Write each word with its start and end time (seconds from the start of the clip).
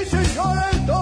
y 0.00 0.06
señores, 0.06 0.99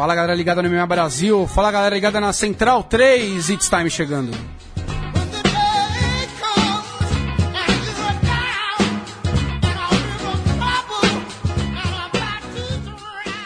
Fala 0.00 0.14
galera 0.14 0.34
ligada 0.34 0.62
no 0.62 0.70
MMA 0.70 0.86
Brasil, 0.86 1.46
fala 1.46 1.70
galera 1.70 1.94
ligada 1.94 2.18
na 2.18 2.32
Central 2.32 2.82
3, 2.84 3.50
It's 3.50 3.68
Time 3.68 3.90
chegando. 3.90 4.32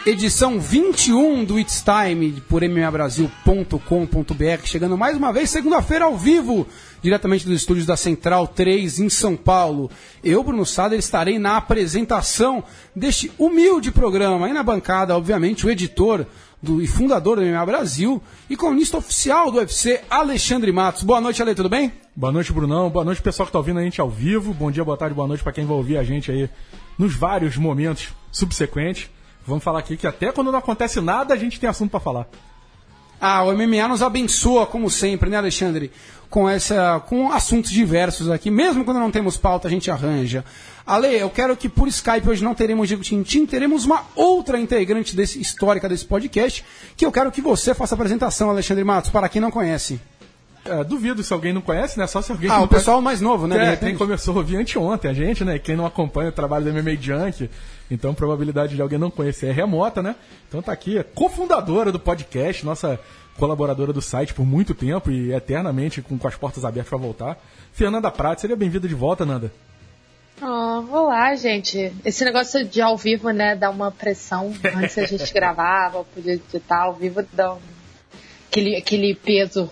Edição 0.05 0.59
21 0.59 1.43
do 1.43 1.59
It's 1.59 1.83
Time 1.83 2.39
por 2.47 2.63
mmabrasil.com.br, 2.63 4.63
chegando 4.63 4.95
mais 4.95 5.17
uma 5.17 5.33
vez 5.33 5.49
segunda-feira 5.49 6.05
ao 6.05 6.15
vivo, 6.15 6.67
diretamente 7.01 7.45
dos 7.45 7.55
estúdios 7.55 7.87
da 7.87 7.97
Central 7.97 8.47
3 8.47 8.99
em 8.99 9.09
São 9.09 9.35
Paulo. 9.35 9.89
Eu, 10.23 10.43
Bruno 10.43 10.63
Sader, 10.63 10.99
estarei 10.99 11.39
na 11.39 11.57
apresentação 11.57 12.63
deste 12.95 13.31
humilde 13.37 13.91
programa. 13.91 14.47
E 14.47 14.53
na 14.53 14.61
bancada, 14.61 15.17
obviamente, 15.17 15.65
o 15.65 15.71
editor 15.71 16.27
do, 16.65 16.81
e 16.81 16.87
fundador 16.87 17.37
do 17.37 17.45
MMA 17.45 17.65
Brasil 17.65 18.21
e 18.49 18.57
colunista 18.57 18.97
oficial 18.97 19.51
do 19.51 19.59
UFC, 19.59 20.01
Alexandre 20.09 20.71
Matos. 20.71 21.03
Boa 21.03 21.21
noite, 21.21 21.41
Ale, 21.41 21.53
tudo 21.53 21.69
bem? 21.69 21.93
Boa 22.15 22.33
noite, 22.33 22.51
Brunão. 22.51 22.89
Boa 22.89 23.05
noite, 23.05 23.21
pessoal 23.21 23.45
que 23.45 23.49
está 23.51 23.59
ouvindo 23.59 23.79
a 23.79 23.83
gente 23.83 24.01
ao 24.01 24.09
vivo. 24.09 24.53
Bom 24.53 24.71
dia, 24.71 24.83
boa 24.83 24.97
tarde, 24.97 25.13
boa 25.13 25.27
noite 25.27 25.43
para 25.43 25.53
quem 25.53 25.65
vai 25.65 25.77
ouvir 25.77 25.97
a 25.97 26.03
gente 26.03 26.31
aí 26.31 26.49
nos 26.97 27.15
vários 27.15 27.55
momentos 27.55 28.09
subsequentes. 28.31 29.09
Vamos 29.45 29.63
falar 29.63 29.79
aqui 29.79 29.95
que 29.95 30.07
até 30.07 30.31
quando 30.31 30.51
não 30.51 30.59
acontece 30.59 30.99
nada, 30.99 31.33
a 31.33 31.37
gente 31.37 31.59
tem 31.59 31.69
assunto 31.69 31.91
para 31.91 31.99
falar. 31.99 32.27
Ah, 33.21 33.43
o 33.43 33.53
MMA 33.53 33.87
nos 33.87 34.01
abençoa, 34.01 34.65
como 34.65 34.89
sempre, 34.89 35.29
né, 35.29 35.37
Alexandre? 35.37 35.91
Com, 36.29 36.49
essa, 36.49 36.99
com 37.07 37.31
assuntos 37.31 37.71
diversos 37.71 38.29
aqui. 38.29 38.49
Mesmo 38.49 38.83
quando 38.83 38.99
não 38.99 39.11
temos 39.11 39.37
pauta, 39.37 39.67
a 39.67 39.71
gente 39.71 39.89
arranja. 39.89 40.43
Ale, 40.85 41.19
eu 41.19 41.29
quero 41.31 41.57
que 41.57 41.67
por 41.67 41.87
Skype 41.87 42.29
hoje 42.29 42.43
não 42.43 42.53
teremos 42.53 42.87
Diego 42.87 43.01
Tintim, 43.01 43.45
teremos 43.45 43.85
uma 43.85 44.03
outra 44.15 44.59
integrante 44.59 45.15
desse, 45.15 45.41
histórica 45.41 45.89
desse 45.89 46.05
podcast, 46.05 46.63
que 46.95 47.03
eu 47.03 47.11
quero 47.11 47.31
que 47.31 47.41
você 47.41 47.73
faça 47.73 47.95
a 47.95 47.97
apresentação, 47.97 48.51
Alexandre 48.51 48.83
Matos, 48.83 49.09
para 49.09 49.27
quem 49.27 49.41
não 49.41 49.49
conhece. 49.49 49.99
É, 50.63 50.83
duvido 50.83 51.23
se 51.23 51.33
alguém 51.33 51.53
não 51.53 51.61
conhece, 51.61 51.97
né? 51.97 52.05
Só 52.05 52.21
se 52.21 52.31
alguém. 52.31 52.49
Ah, 52.49 52.61
o 52.61 52.67
pessoal 52.67 53.01
mais 53.01 53.19
novo, 53.19 53.47
né? 53.47 53.73
É, 53.73 53.75
quem 53.75 53.95
começou 53.95 54.35
a 54.35 54.37
ouvir 54.37 54.57
anteontem, 54.57 55.09
a 55.09 55.13
gente, 55.13 55.43
né? 55.43 55.57
Quem 55.59 55.75
não 55.75 55.85
acompanha 55.85 56.29
o 56.29 56.31
trabalho 56.31 56.65
do 56.65 56.73
MMA 56.73 56.95
Junk, 56.99 57.49
então 57.89 58.11
a 58.11 58.13
probabilidade 58.13 58.75
de 58.75 58.81
alguém 58.81 58.97
não 58.97 59.11
conhecer 59.11 59.47
é 59.47 59.51
remota, 59.51 60.03
né? 60.03 60.15
Então 60.47 60.61
tá 60.61 60.71
aqui, 60.71 61.03
cofundadora 61.13 61.91
do 61.91 61.99
podcast, 61.99 62.65
nossa 62.65 62.99
colaboradora 63.37 63.91
do 63.91 64.01
site 64.01 64.33
por 64.33 64.45
muito 64.45 64.73
tempo 64.73 65.11
e 65.11 65.33
eternamente 65.33 66.01
com, 66.01 66.17
com 66.17 66.27
as 66.27 66.35
portas 66.35 66.63
abertas 66.63 66.89
para 66.89 66.97
voltar. 66.97 67.37
Fernanda 67.73 68.09
Prato, 68.09 68.41
seria 68.41 68.55
bem-vinda 68.55 68.87
de 68.87 68.95
volta, 68.95 69.25
Nanda. 69.25 69.51
Oh, 70.41 70.85
olá, 70.91 71.35
gente. 71.35 71.93
Esse 72.03 72.25
negócio 72.25 72.65
de 72.65 72.81
ao 72.81 72.97
vivo, 72.97 73.29
né, 73.31 73.55
dá 73.55 73.69
uma 73.69 73.91
pressão. 73.91 74.53
Antes 74.75 74.97
a 74.97 75.05
gente 75.05 75.31
gravava, 75.33 76.03
podia 76.03 76.33
editar 76.33 76.83
ao 76.83 76.93
vivo, 76.93 77.25
dá 77.31 77.53
um... 77.53 77.59
aquele, 78.49 78.75
aquele 78.75 79.15
peso 79.15 79.71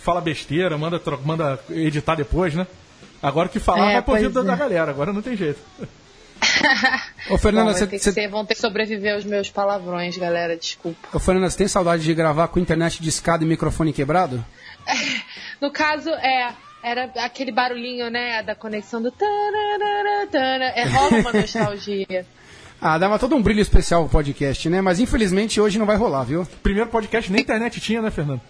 fala 0.00 0.20
besteira, 0.20 0.76
manda, 0.76 1.00
manda 1.24 1.60
editar 1.70 2.14
depois, 2.14 2.54
né? 2.54 2.66
Agora 3.22 3.48
que 3.48 3.60
falar 3.60 3.90
é, 3.90 3.92
vai 3.94 4.02
pro 4.02 4.14
ouvido 4.14 4.40
é. 4.40 4.44
da 4.44 4.56
galera, 4.56 4.90
agora 4.90 5.12
não 5.12 5.22
tem 5.22 5.36
jeito. 5.36 5.60
Ô, 7.30 7.36
Fernanda, 7.36 7.74
você, 7.74 7.98
cê... 7.98 8.26
vão 8.26 8.46
ter 8.46 8.54
que 8.54 8.60
sobreviver 8.60 9.14
aos 9.14 9.24
meus 9.24 9.50
palavrões, 9.50 10.16
galera, 10.16 10.56
desculpa. 10.56 11.06
Ô, 11.12 11.18
Fernanda, 11.18 11.50
você 11.50 11.58
tem 11.58 11.68
saudade 11.68 12.02
de 12.02 12.14
gravar 12.14 12.48
com 12.48 12.58
internet 12.58 13.00
de 13.02 13.08
escada 13.08 13.44
e 13.44 13.46
microfone 13.46 13.92
quebrado? 13.92 14.44
no 15.60 15.70
caso, 15.70 16.08
é. 16.10 16.54
Era 16.82 17.04
aquele 17.16 17.52
barulhinho, 17.52 18.10
né, 18.10 18.42
da 18.42 18.54
conexão 18.54 19.02
do. 19.02 19.12
É, 20.32 20.84
rola 20.84 21.18
uma 21.18 21.32
nostalgia. 21.32 22.26
Ah, 22.82 22.96
dava 22.96 23.18
todo 23.18 23.36
um 23.36 23.42
brilho 23.42 23.60
especial 23.60 24.06
o 24.06 24.08
podcast, 24.08 24.66
né? 24.70 24.80
Mas 24.80 24.98
infelizmente 24.98 25.60
hoje 25.60 25.78
não 25.78 25.84
vai 25.84 25.96
rolar, 25.96 26.24
viu? 26.24 26.48
Primeiro 26.62 26.88
podcast 26.88 27.30
nem 27.30 27.42
internet 27.42 27.78
tinha, 27.78 28.00
né, 28.00 28.10
Fernando? 28.10 28.40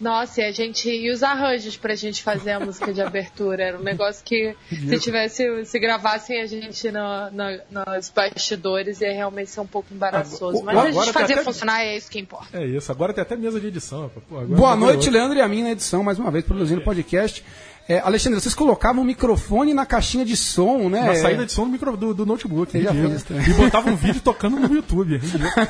Nossa, 0.00 0.40
e 0.40 0.44
a 0.44 0.50
gente 0.50 0.90
e 0.90 1.10
os 1.10 1.22
arranjos 1.22 1.76
pra 1.76 1.94
gente 1.94 2.22
fazer 2.22 2.52
a 2.52 2.60
música 2.60 2.92
de 2.92 3.00
abertura. 3.00 3.62
Era 3.62 3.78
um 3.78 3.82
negócio 3.82 4.24
que 4.24 4.56
se 4.68 4.98
tivesse, 4.98 5.64
se 5.64 5.78
gravassem 5.78 6.40
a 6.40 6.46
gente 6.46 6.90
no, 6.90 7.30
no, 7.30 7.60
nos 7.70 8.08
bastidores 8.08 9.00
ia 9.00 9.12
realmente 9.12 9.50
ser 9.50 9.60
um 9.60 9.66
pouco 9.66 9.94
embaraçoso. 9.94 10.62
Mas 10.64 10.76
agora 10.76 10.88
a 10.88 10.92
gente 10.92 11.12
fazer 11.12 11.34
até... 11.34 11.44
funcionar 11.44 11.82
é 11.82 11.96
isso 11.96 12.10
que 12.10 12.18
importa. 12.18 12.58
É 12.58 12.66
isso, 12.66 12.90
agora 12.90 13.12
tem 13.12 13.22
até 13.22 13.36
mesa 13.36 13.60
de 13.60 13.68
edição. 13.68 14.10
Pô, 14.28 14.40
Boa 14.40 14.74
noite, 14.74 15.08
Leandro 15.08 15.38
e 15.38 15.40
a 15.40 15.46
mim 15.46 15.62
na 15.62 15.70
edição, 15.70 16.02
mais 16.02 16.18
uma 16.18 16.30
vez, 16.30 16.44
produzindo 16.44 16.80
o 16.80 16.84
podcast. 16.84 17.44
É, 17.88 17.98
Alexandre, 17.98 18.40
vocês 18.40 18.54
colocavam 18.54 19.02
o 19.02 19.04
microfone 19.04 19.74
na 19.74 19.84
caixinha 19.84 20.24
de 20.24 20.36
som, 20.36 20.88
né? 20.88 21.02
Na 21.02 21.14
saída 21.16 21.44
de 21.44 21.52
som 21.52 21.64
do, 21.64 21.70
micro, 21.70 21.96
do, 21.96 22.14
do 22.14 22.24
notebook. 22.24 22.80
Já 22.80 22.92
fiz, 22.92 23.48
e 23.48 23.52
botavam 23.54 23.92
um 23.92 23.96
vídeo 23.96 24.20
tocando 24.20 24.58
no 24.58 24.72
YouTube. 24.72 25.20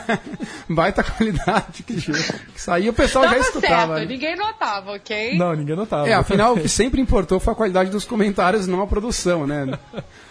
Baita 0.68 1.02
qualidade. 1.02 1.82
Que, 1.82 1.94
que 1.94 2.60
saía 2.60 2.90
o 2.90 2.94
pessoal 2.94 3.24
Tava 3.24 3.36
já 3.36 3.42
escutava. 3.42 3.96
Certo, 3.96 4.08
ninguém 4.08 4.36
notava, 4.36 4.92
ok? 4.92 5.38
Não, 5.38 5.54
ninguém 5.54 5.74
notava. 5.74 6.08
É, 6.08 6.12
afinal, 6.12 6.54
o 6.54 6.60
que 6.60 6.68
sempre 6.68 7.00
importou 7.00 7.40
foi 7.40 7.54
a 7.54 7.56
qualidade 7.56 7.90
dos 7.90 8.04
comentários, 8.04 8.66
não 8.66 8.82
a 8.82 8.86
produção, 8.86 9.46
né? 9.46 9.78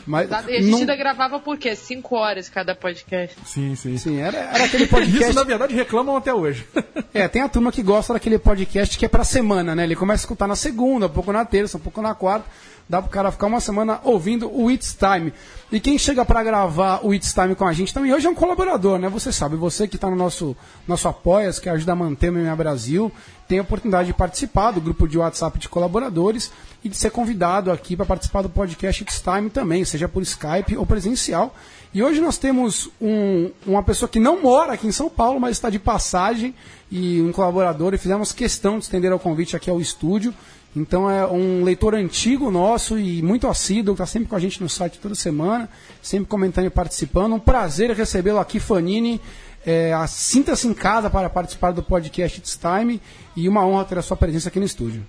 Mas, 0.05 0.29
e 0.29 0.33
a 0.33 0.41
gente 0.41 0.69
não... 0.69 0.79
ainda 0.79 0.95
gravava 0.95 1.39
por 1.39 1.57
quê? 1.57 1.75
Cinco 1.75 2.15
horas 2.15 2.49
cada 2.49 2.75
podcast. 2.75 3.35
Sim, 3.45 3.75
sim. 3.75 3.97
Sim, 3.97 4.19
era, 4.19 4.37
era 4.37 4.65
aquele 4.65 4.87
podcast. 4.87 5.25
Isso, 5.25 5.33
na 5.33 5.43
verdade, 5.43 5.75
reclamam 5.75 6.15
até 6.15 6.33
hoje. 6.33 6.65
é, 7.13 7.27
tem 7.27 7.41
a 7.41 7.49
turma 7.49 7.71
que 7.71 7.81
gosta 7.81 8.13
daquele 8.13 8.37
podcast 8.37 8.97
que 8.97 9.05
é 9.05 9.09
pra 9.09 9.23
semana, 9.23 9.75
né? 9.75 9.83
Ele 9.83 9.95
começa 9.95 10.21
a 10.21 10.23
escutar 10.23 10.47
na 10.47 10.55
segunda, 10.55 11.05
um 11.05 11.09
pouco 11.09 11.31
na 11.31 11.45
terça, 11.45 11.77
um 11.77 11.81
pouco 11.81 12.01
na 12.01 12.13
quarta. 12.13 12.45
Dá 12.89 13.01
pro 13.01 13.09
cara 13.09 13.31
ficar 13.31 13.47
uma 13.47 13.61
semana 13.61 14.01
ouvindo 14.03 14.51
o 14.53 14.69
It's 14.69 14.93
Time. 14.93 15.31
E 15.71 15.79
quem 15.79 15.97
chega 15.97 16.25
para 16.25 16.43
gravar 16.43 16.99
o 17.05 17.13
It's 17.13 17.33
Time 17.33 17.55
com 17.55 17.65
a 17.65 17.71
gente 17.71 17.93
também 17.93 18.13
hoje 18.13 18.27
é 18.27 18.29
um 18.29 18.35
colaborador, 18.35 18.99
né? 18.99 19.07
Você 19.07 19.31
sabe, 19.31 19.55
você 19.55 19.87
que 19.87 19.95
está 19.95 20.09
no 20.09 20.15
nosso, 20.17 20.57
nosso 20.85 21.07
Apoias, 21.07 21.57
que 21.57 21.69
ajuda 21.69 21.93
a 21.93 21.95
manter 21.95 22.29
o 22.29 22.33
MMA 22.33 22.53
Brasil, 22.53 23.09
tem 23.51 23.59
a 23.59 23.63
oportunidade 23.63 24.07
de 24.07 24.13
participar 24.13 24.71
do 24.71 24.79
grupo 24.79 25.05
de 25.05 25.17
WhatsApp 25.17 25.59
de 25.59 25.67
colaboradores 25.67 26.49
e 26.81 26.87
de 26.87 26.95
ser 26.95 27.11
convidado 27.11 27.69
aqui 27.69 27.97
para 27.97 28.05
participar 28.05 28.41
do 28.41 28.47
podcast 28.47 29.03
It's 29.03 29.19
Time 29.19 29.49
também, 29.49 29.83
seja 29.83 30.07
por 30.07 30.23
Skype 30.23 30.77
ou 30.77 30.85
presencial. 30.85 31.53
E 31.93 32.01
hoje 32.01 32.21
nós 32.21 32.37
temos 32.37 32.89
um, 33.01 33.51
uma 33.67 33.83
pessoa 33.83 34.07
que 34.07 34.21
não 34.21 34.41
mora 34.41 34.71
aqui 34.71 34.87
em 34.87 34.91
São 34.93 35.09
Paulo, 35.09 35.37
mas 35.37 35.57
está 35.57 35.69
de 35.69 35.79
passagem 35.79 36.55
e 36.89 37.21
um 37.21 37.33
colaborador, 37.33 37.93
e 37.93 37.97
fizemos 37.97 38.31
questão 38.31 38.77
de 38.79 38.85
estender 38.85 39.11
o 39.11 39.19
convite 39.19 39.53
aqui 39.53 39.69
ao 39.69 39.81
estúdio. 39.81 40.33
Então 40.73 41.11
é 41.11 41.27
um 41.27 41.65
leitor 41.65 41.93
antigo 41.93 42.49
nosso 42.49 42.97
e 42.97 43.21
muito 43.21 43.49
assíduo, 43.49 43.91
está 43.91 44.05
sempre 44.05 44.29
com 44.29 44.35
a 44.37 44.39
gente 44.39 44.63
no 44.63 44.69
site 44.69 44.97
toda 44.99 45.13
semana, 45.13 45.67
sempre 46.01 46.29
comentando 46.29 46.67
e 46.67 46.69
participando. 46.69 47.33
Um 47.33 47.39
prazer 47.39 47.91
recebê-lo 47.91 48.39
aqui, 48.39 48.61
Fanini. 48.61 49.19
É, 49.65 49.93
Sinta-se 50.07 50.67
em 50.67 50.73
casa 50.73 51.09
para 51.09 51.29
participar 51.29 51.71
do 51.71 51.83
podcast 51.83 52.39
It's 52.39 52.57
Time 52.57 53.01
e 53.35 53.47
uma 53.47 53.65
honra 53.65 53.85
ter 53.85 53.97
a 53.97 54.01
sua 54.01 54.17
presença 54.17 54.49
aqui 54.49 54.59
no 54.59 54.65
estúdio. 54.65 55.03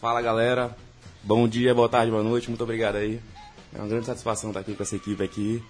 Fala 0.00 0.20
galera, 0.20 0.76
bom 1.22 1.46
dia, 1.46 1.74
boa 1.74 1.88
tarde, 1.88 2.10
boa 2.10 2.22
noite, 2.22 2.48
muito 2.48 2.62
obrigado 2.62 2.96
aí. 2.96 3.20
É 3.74 3.78
uma 3.78 3.88
grande 3.88 4.06
satisfação 4.06 4.50
estar 4.50 4.60
aqui 4.60 4.74
com 4.74 4.82
essa 4.82 4.96
equipe 4.96 5.22
aqui. 5.22 5.62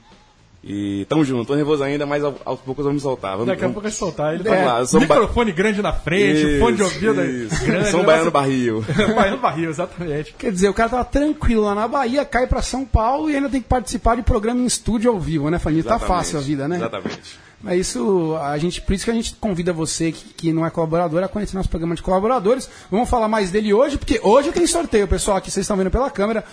E 0.64 1.04
tamo 1.08 1.25
junto, 1.25 1.48
tô 1.48 1.56
nervoso 1.56 1.82
ainda, 1.82 2.06
mas 2.06 2.22
aos 2.22 2.60
poucos 2.60 2.84
vamos 2.84 3.02
soltar. 3.02 3.32
Vamos, 3.32 3.48
Daqui 3.48 3.64
a 3.64 3.69
pouco 3.69 3.81
vai 3.81 3.90
soltar. 3.90 4.34
Ele 4.34 4.48
é, 4.48 4.64
lá, 4.64 4.81
microfone 4.81 5.50
ba... 5.50 5.56
grande 5.56 5.82
na 5.82 5.92
frente, 5.92 6.40
isso, 6.40 6.60
fone 6.60 6.76
de 6.76 6.82
ouvido 6.84 7.25
isso. 7.25 7.64
grande. 7.64 7.90
São 7.90 8.04
Baiano 8.04 8.31
Barril. 8.31 8.84
Baiano 9.16 9.38
Barril, 9.38 9.70
exatamente. 9.70 10.32
Quer 10.38 10.52
dizer, 10.52 10.69
o 10.69 10.75
cara 10.75 10.88
tá 10.90 11.04
tranquilo 11.04 11.62
lá 11.62 11.75
na 11.75 11.88
Bahia, 11.88 12.25
cai 12.25 12.46
pra 12.46 12.62
São 12.62 12.84
Paulo 12.84 13.28
e 13.28 13.34
ainda 13.34 13.48
tem 13.48 13.60
que 13.60 13.69
participar 13.69 14.14
de 14.14 14.22
programa 14.22 14.60
em 14.60 14.66
estúdio 14.66 15.10
ao 15.10 15.19
vivo, 15.19 15.50
né, 15.50 15.58
Fanny? 15.58 15.82
Tá 15.82 15.98
fácil 15.98 16.38
a 16.38 16.42
vida, 16.42 16.69
né? 16.69 16.76
Exatamente. 16.76 17.38
Mas 17.62 17.86
isso, 17.86 18.36
a 18.42 18.58
gente, 18.58 18.80
por 18.80 18.92
isso 18.92 19.04
que 19.04 19.10
a 19.10 19.14
gente 19.14 19.34
convida 19.36 19.72
você 19.72 20.10
que, 20.10 20.34
que 20.34 20.52
não 20.52 20.66
é 20.66 20.70
colaborador 20.70 21.22
a 21.22 21.28
conhecer 21.28 21.54
nosso 21.54 21.68
programa 21.68 21.94
de 21.94 22.02
colaboradores. 22.02 22.68
Vamos 22.90 23.08
falar 23.08 23.28
mais 23.28 23.52
dele 23.52 23.72
hoje, 23.72 23.96
porque 23.96 24.20
hoje 24.22 24.50
tem 24.50 24.66
sorteio, 24.66 25.06
pessoal. 25.06 25.36
Aqui 25.36 25.48
vocês 25.48 25.62
estão 25.62 25.76
vendo 25.76 25.90
pela 25.90 26.10
câmera. 26.10 26.44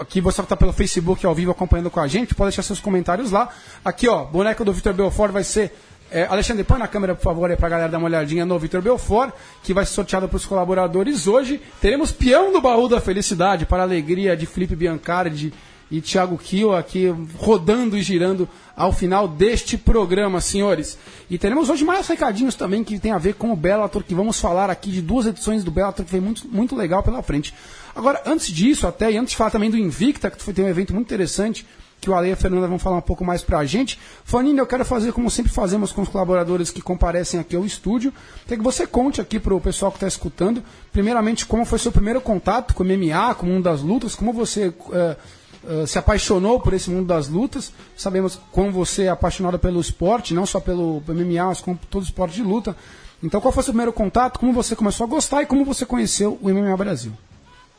Aqui 0.00 0.20
você 0.20 0.36
que 0.36 0.46
está 0.46 0.56
pelo 0.56 0.72
Facebook 0.72 1.26
ao 1.26 1.34
vivo 1.34 1.50
acompanhando 1.50 1.90
com 1.90 1.98
a 1.98 2.06
gente, 2.06 2.34
pode 2.34 2.50
deixar 2.50 2.62
seus 2.62 2.78
comentários 2.78 3.32
lá. 3.32 3.48
Aqui, 3.84 4.06
ó, 4.06 4.24
boneco 4.24 4.64
do 4.64 4.72
Vitor 4.72 4.94
Belfort 4.94 5.32
vai 5.32 5.42
ser. 5.42 5.76
É, 6.12 6.26
Alexandre, 6.26 6.62
põe 6.62 6.78
na 6.78 6.86
câmera, 6.86 7.14
por 7.14 7.22
favor, 7.22 7.50
aí 7.50 7.56
pra 7.56 7.68
galera 7.68 7.88
dar 7.88 7.98
uma 7.98 8.06
olhadinha 8.06 8.44
no 8.44 8.56
Vitor 8.58 8.82
Belfort, 8.82 9.32
que 9.64 9.72
vai 9.74 9.84
ser 9.84 9.94
sorteado 9.94 10.28
para 10.28 10.36
os 10.36 10.46
colaboradores 10.46 11.26
hoje. 11.26 11.60
Teremos 11.80 12.12
peão 12.12 12.52
do 12.52 12.60
baú 12.60 12.86
da 12.86 13.00
felicidade, 13.00 13.66
para 13.66 13.78
a 13.78 13.86
alegria 13.86 14.36
de 14.36 14.46
Felipe 14.46 14.76
Biancardi 14.76 15.52
e 15.92 16.00
Thiago 16.00 16.38
Kiel 16.38 16.74
aqui 16.74 17.14
rodando 17.36 17.98
e 17.98 18.02
girando 18.02 18.48
ao 18.74 18.94
final 18.94 19.28
deste 19.28 19.76
programa, 19.76 20.40
senhores. 20.40 20.98
E 21.28 21.36
teremos 21.36 21.68
hoje 21.68 21.84
mais 21.84 22.08
recadinhos 22.08 22.54
também 22.54 22.82
que 22.82 22.98
tem 22.98 23.12
a 23.12 23.18
ver 23.18 23.34
com 23.34 23.52
o 23.52 23.56
Bellator, 23.56 24.02
que 24.02 24.14
vamos 24.14 24.40
falar 24.40 24.70
aqui 24.70 24.90
de 24.90 25.02
duas 25.02 25.26
edições 25.26 25.62
do 25.62 25.70
Bellator 25.70 26.06
que 26.06 26.10
vem 26.10 26.20
muito, 26.22 26.48
muito 26.48 26.74
legal 26.74 27.02
pela 27.02 27.22
frente. 27.22 27.52
Agora, 27.94 28.22
antes 28.24 28.46
disso, 28.46 28.86
até, 28.86 29.12
e 29.12 29.18
antes 29.18 29.32
de 29.32 29.36
falar 29.36 29.50
também 29.50 29.70
do 29.70 29.76
Invicta, 29.76 30.30
que 30.30 30.42
foi 30.42 30.54
um 30.64 30.68
evento 30.68 30.94
muito 30.94 31.08
interessante, 31.08 31.66
que 32.00 32.08
o 32.08 32.14
Ale 32.14 32.30
e 32.30 32.32
a 32.32 32.36
Fernanda 32.36 32.66
vão 32.66 32.78
falar 32.78 32.96
um 32.96 33.02
pouco 33.02 33.22
mais 33.22 33.42
pra 33.42 33.62
gente. 33.66 33.98
Fanini, 34.24 34.58
eu 34.58 34.66
quero 34.66 34.86
fazer 34.86 35.12
como 35.12 35.30
sempre 35.30 35.52
fazemos 35.52 35.92
com 35.92 36.00
os 36.00 36.08
colaboradores 36.08 36.70
que 36.70 36.80
comparecem 36.80 37.38
aqui 37.38 37.54
ao 37.54 37.66
estúdio. 37.66 38.14
Que 38.48 38.56
você 38.56 38.86
conte 38.86 39.20
aqui 39.20 39.38
pro 39.38 39.60
pessoal 39.60 39.92
que 39.92 39.98
está 39.98 40.08
escutando, 40.08 40.64
primeiramente, 40.90 41.44
como 41.44 41.66
foi 41.66 41.78
seu 41.78 41.92
primeiro 41.92 42.20
contato 42.22 42.72
com 42.72 42.82
o 42.82 42.86
MMA, 42.86 43.34
com 43.34 43.46
o 43.46 43.50
mundo 43.50 43.64
das 43.64 43.82
lutas, 43.82 44.14
como 44.14 44.32
você. 44.32 44.68
Uh, 44.68 45.41
Uh, 45.64 45.86
se 45.86 45.96
apaixonou 45.96 46.58
por 46.58 46.74
esse 46.74 46.90
mundo 46.90 47.06
das 47.06 47.28
lutas. 47.28 47.72
Sabemos 47.96 48.38
como 48.50 48.72
você 48.72 49.04
é 49.04 49.08
apaixonado 49.08 49.58
pelo 49.58 49.80
esporte, 49.80 50.34
não 50.34 50.44
só 50.44 50.58
pelo 50.58 51.00
MMA, 51.06 51.44
mas 51.44 51.60
como 51.60 51.78
todo 51.88 52.02
esporte 52.02 52.34
de 52.34 52.42
luta. 52.42 52.76
Então, 53.22 53.40
qual 53.40 53.52
foi 53.52 53.60
o 53.60 53.64
seu 53.64 53.72
primeiro 53.72 53.92
contato? 53.92 54.40
Como 54.40 54.52
você 54.52 54.74
começou 54.74 55.04
a 55.04 55.08
gostar 55.08 55.42
e 55.42 55.46
como 55.46 55.64
você 55.64 55.86
conheceu 55.86 56.36
o 56.42 56.48
MMA 56.48 56.76
Brasil? 56.76 57.12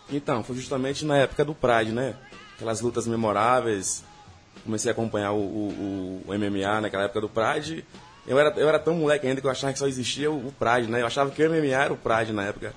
Então, 0.10 0.42
foi 0.44 0.56
justamente 0.56 1.04
na 1.04 1.18
época 1.18 1.44
do 1.44 1.54
Pride, 1.54 1.92
né? 1.92 2.16
Aquelas 2.56 2.80
lutas 2.80 3.06
memoráveis. 3.06 4.04
Comecei 4.64 4.90
a 4.90 4.94
acompanhar 4.94 5.34
o, 5.34 5.42
o, 5.42 6.24
o 6.26 6.34
MMA 6.34 6.82
naquela 6.82 7.04
época 7.04 7.20
do 7.20 7.28
Pride. 7.28 7.84
Eu 8.26 8.40
era, 8.40 8.58
eu 8.58 8.70
era 8.70 8.80
tão 8.80 8.96
moleque 8.96 9.28
ainda 9.28 9.42
que 9.42 9.48
eu 9.48 9.52
achava 9.52 9.74
que 9.74 9.80
só 9.80 9.88
existia 9.88 10.32
o, 10.32 10.48
o 10.48 10.54
Pride, 10.54 10.90
né? 10.90 11.02
Eu 11.02 11.08
achava 11.08 11.30
que 11.30 11.44
o 11.44 11.50
MMA 11.50 11.76
era 11.76 11.92
o 11.92 11.98
Pride 11.98 12.32
na 12.32 12.46
época. 12.46 12.74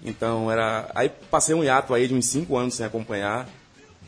Então, 0.00 0.48
era. 0.48 0.88
Aí 0.94 1.08
passei 1.08 1.52
um 1.56 1.64
hiato 1.64 1.92
aí 1.92 2.06
de 2.06 2.14
uns 2.14 2.26
5 2.26 2.56
anos 2.56 2.74
sem 2.74 2.86
acompanhar 2.86 3.48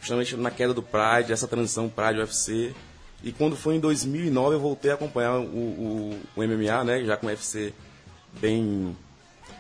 justamente 0.01 0.37
na 0.37 0.51
queda 0.51 0.75
do 0.75 0.83
Pride, 0.83 1.33
essa 1.33 1.47
transição 1.47 1.89
Pride-UFC. 1.89 2.75
E 3.23 3.33
quando 3.33 3.55
foi 3.55 3.77
em 3.77 3.81
2009 3.81 4.57
eu 4.57 4.61
voltei 4.61 4.91
a 4.91 4.95
acompanhar 4.95 5.39
o, 5.39 5.45
o, 5.45 6.21
o 6.37 6.43
MMA, 6.43 6.85
né, 6.85 7.05
já 7.05 7.17
com 7.17 7.27
o 7.27 7.29
UFC 7.29 7.75
bem, 8.41 8.97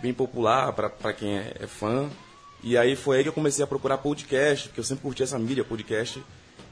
bem 0.01 0.15
popular 0.15 0.73
para 0.73 1.13
quem 1.13 1.39
é, 1.39 1.57
é, 1.61 1.67
fã. 1.67 2.09
E 2.63 2.77
aí 2.77 2.97
foi 2.97 3.19
aí 3.19 3.23
que 3.23 3.29
eu 3.29 3.35
comecei 3.35 3.63
a 3.63 3.67
procurar 3.67 3.99
podcast, 3.99 4.69
porque 4.69 4.81
eu 4.81 4.85
sempre 4.85 5.03
curti 5.03 5.23
essa 5.23 5.39
mídia 5.39 5.65
podcast. 5.65 6.23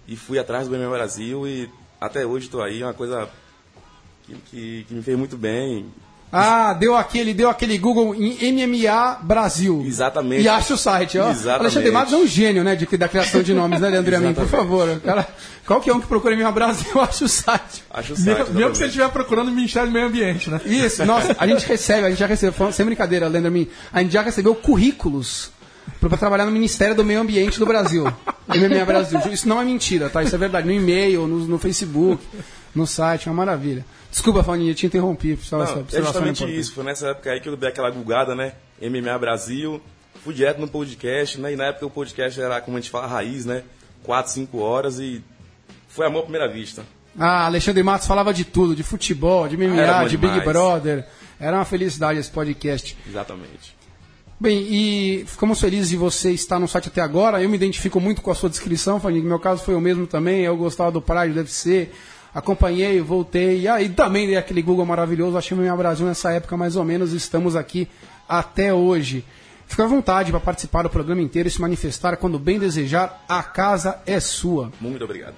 E 0.06 0.16
fui 0.16 0.38
atrás 0.38 0.66
do 0.66 0.76
MMA 0.76 0.90
Brasil 0.90 1.46
e 1.46 1.70
até 2.00 2.24
hoje 2.24 2.46
estou 2.46 2.62
aí, 2.62 2.80
é 2.80 2.86
uma 2.86 2.94
coisa 2.94 3.28
que, 4.24 4.34
que, 4.34 4.84
que 4.88 4.94
me 4.94 5.02
fez 5.02 5.18
muito 5.18 5.36
bem. 5.36 5.92
Ah, 6.30 6.74
deu 6.74 6.94
aquele, 6.94 7.32
deu 7.32 7.48
aquele 7.48 7.78
Google 7.78 8.14
em 8.14 8.52
MMA 8.52 9.20
Brasil. 9.22 9.82
Exatamente. 9.86 10.42
E 10.42 10.48
acha 10.48 10.74
o 10.74 10.76
site, 10.76 11.18
ó. 11.18 11.30
Exatamente. 11.30 11.60
Alexandre 11.60 11.90
Matos 11.90 12.12
é 12.12 12.16
um 12.16 12.26
gênio, 12.26 12.62
né, 12.62 12.76
de, 12.76 12.86
da 12.96 13.08
criação 13.08 13.42
de 13.42 13.54
nomes, 13.54 13.80
né, 13.80 13.88
Leandro 13.88 14.16
Amin? 14.16 14.34
Por 14.34 14.46
favor, 14.46 15.00
cara. 15.00 15.26
Qualquer 15.66 15.92
um 15.92 16.00
que 16.00 16.06
procure 16.06 16.36
MMA 16.36 16.52
Brasil, 16.52 16.88
acha 17.00 17.24
o 17.24 17.28
site. 17.28 17.84
Acha 17.90 18.12
o 18.12 18.16
site. 18.16 18.38
Mesmo, 18.38 18.54
mesmo 18.54 18.70
que 18.72 18.78
você 18.78 18.86
estiver 18.86 19.08
procurando 19.10 19.48
o 19.48 19.52
Ministério 19.52 19.88
do 19.88 19.92
Meio 19.92 20.06
Ambiente, 20.06 20.50
né? 20.50 20.60
Isso, 20.66 21.04
nossa, 21.04 21.34
a 21.38 21.46
gente 21.46 21.66
recebe, 21.66 22.06
a 22.06 22.10
gente 22.10 22.18
já 22.18 22.26
recebeu, 22.26 22.72
sem 22.72 22.84
brincadeira, 22.84 23.26
Leandro 23.26 23.48
Amin, 23.48 23.68
a 23.92 24.02
gente 24.02 24.12
já 24.12 24.22
recebeu 24.22 24.54
currículos 24.54 25.50
para 26.00 26.16
trabalhar 26.16 26.44
no 26.44 26.52
Ministério 26.52 26.94
do 26.94 27.04
Meio 27.04 27.20
Ambiente 27.20 27.58
do 27.58 27.66
Brasil. 27.66 28.04
MMA 28.48 28.84
Brasil. 28.84 29.20
Isso 29.30 29.48
não 29.48 29.60
é 29.60 29.64
mentira, 29.64 30.08
tá? 30.08 30.22
Isso 30.22 30.34
é 30.34 30.38
verdade. 30.38 30.66
No 30.66 30.72
e-mail, 30.72 31.26
no, 31.26 31.40
no 31.40 31.58
Facebook, 31.58 32.22
no 32.74 32.86
site, 32.86 33.28
é 33.28 33.30
uma 33.30 33.44
maravilha. 33.44 33.84
Desculpa, 34.18 34.42
Faninha, 34.42 34.74
te 34.74 34.84
interrompi. 34.84 35.38
Não, 35.52 35.62
é 35.62 36.02
justamente 36.02 36.44
isso. 36.44 36.74
Foi 36.74 36.82
nessa 36.82 37.10
época 37.10 37.30
aí 37.30 37.40
que 37.40 37.48
eu 37.48 37.56
dei 37.56 37.68
aquela 37.68 37.88
gulgada, 37.88 38.34
né? 38.34 38.54
MMA 38.82 39.16
Brasil. 39.16 39.80
Fui 40.24 40.34
direto 40.34 40.60
no 40.60 40.66
podcast, 40.66 41.40
né? 41.40 41.52
E 41.52 41.56
na 41.56 41.66
época 41.66 41.86
o 41.86 41.90
podcast 41.90 42.40
era, 42.40 42.60
como 42.60 42.76
a 42.76 42.80
gente 42.80 42.90
fala, 42.90 43.06
raiz, 43.06 43.46
né? 43.46 43.62
4, 44.02 44.32
5 44.32 44.58
horas 44.58 44.98
e 44.98 45.22
foi 45.86 46.04
amor 46.04 46.18
à 46.18 46.22
primeira 46.22 46.48
vista. 46.48 46.84
Ah, 47.16 47.46
Alexandre 47.46 47.80
Matos 47.84 48.08
falava 48.08 48.34
de 48.34 48.44
tudo, 48.44 48.74
de 48.74 48.82
futebol, 48.82 49.46
de 49.46 49.56
MMA, 49.56 50.08
de 50.08 50.16
Big 50.16 50.40
Brother. 50.40 51.06
Era 51.38 51.56
uma 51.56 51.64
felicidade 51.64 52.18
esse 52.18 52.30
podcast. 52.30 52.98
Exatamente. 53.08 53.76
Bem, 54.40 54.66
e 54.68 55.24
ficamos 55.28 55.60
felizes 55.60 55.90
de 55.90 55.96
você 55.96 56.32
estar 56.32 56.58
no 56.58 56.66
site 56.66 56.88
até 56.88 57.00
agora. 57.00 57.40
Eu 57.40 57.48
me 57.48 57.54
identifico 57.54 58.00
muito 58.00 58.20
com 58.20 58.32
a 58.32 58.34
sua 58.34 58.50
descrição, 58.50 58.98
Fanny. 58.98 59.22
Meu 59.22 59.38
caso 59.38 59.62
foi 59.62 59.76
o 59.76 59.80
mesmo 59.80 60.08
também. 60.08 60.40
Eu 60.40 60.56
gostava 60.56 60.90
do 60.90 61.00
Pride, 61.00 61.34
deve 61.34 61.52
ser 61.52 61.92
acompanhei, 62.34 63.00
voltei. 63.00 63.60
E 63.60 63.68
aí 63.68 63.88
também 63.88 64.26
dei 64.26 64.36
aquele 64.36 64.62
Google 64.62 64.86
maravilhoso, 64.86 65.36
achei 65.36 65.56
o 65.56 65.60
meu 65.60 65.76
Brasil 65.76 66.06
nessa 66.06 66.32
época 66.32 66.56
mais 66.56 66.76
ou 66.76 66.84
menos, 66.84 67.12
estamos 67.12 67.56
aqui 67.56 67.88
até 68.28 68.72
hoje. 68.72 69.24
Fique 69.66 69.82
à 69.82 69.86
vontade 69.86 70.30
para 70.30 70.40
participar 70.40 70.82
do 70.82 70.90
programa 70.90 71.20
inteiro 71.20 71.48
e 71.48 71.52
se 71.52 71.60
manifestar 71.60 72.16
quando 72.16 72.38
bem 72.38 72.58
desejar, 72.58 73.24
a 73.28 73.42
casa 73.42 74.00
é 74.06 74.18
sua. 74.18 74.72
Muito 74.80 75.04
obrigado. 75.04 75.34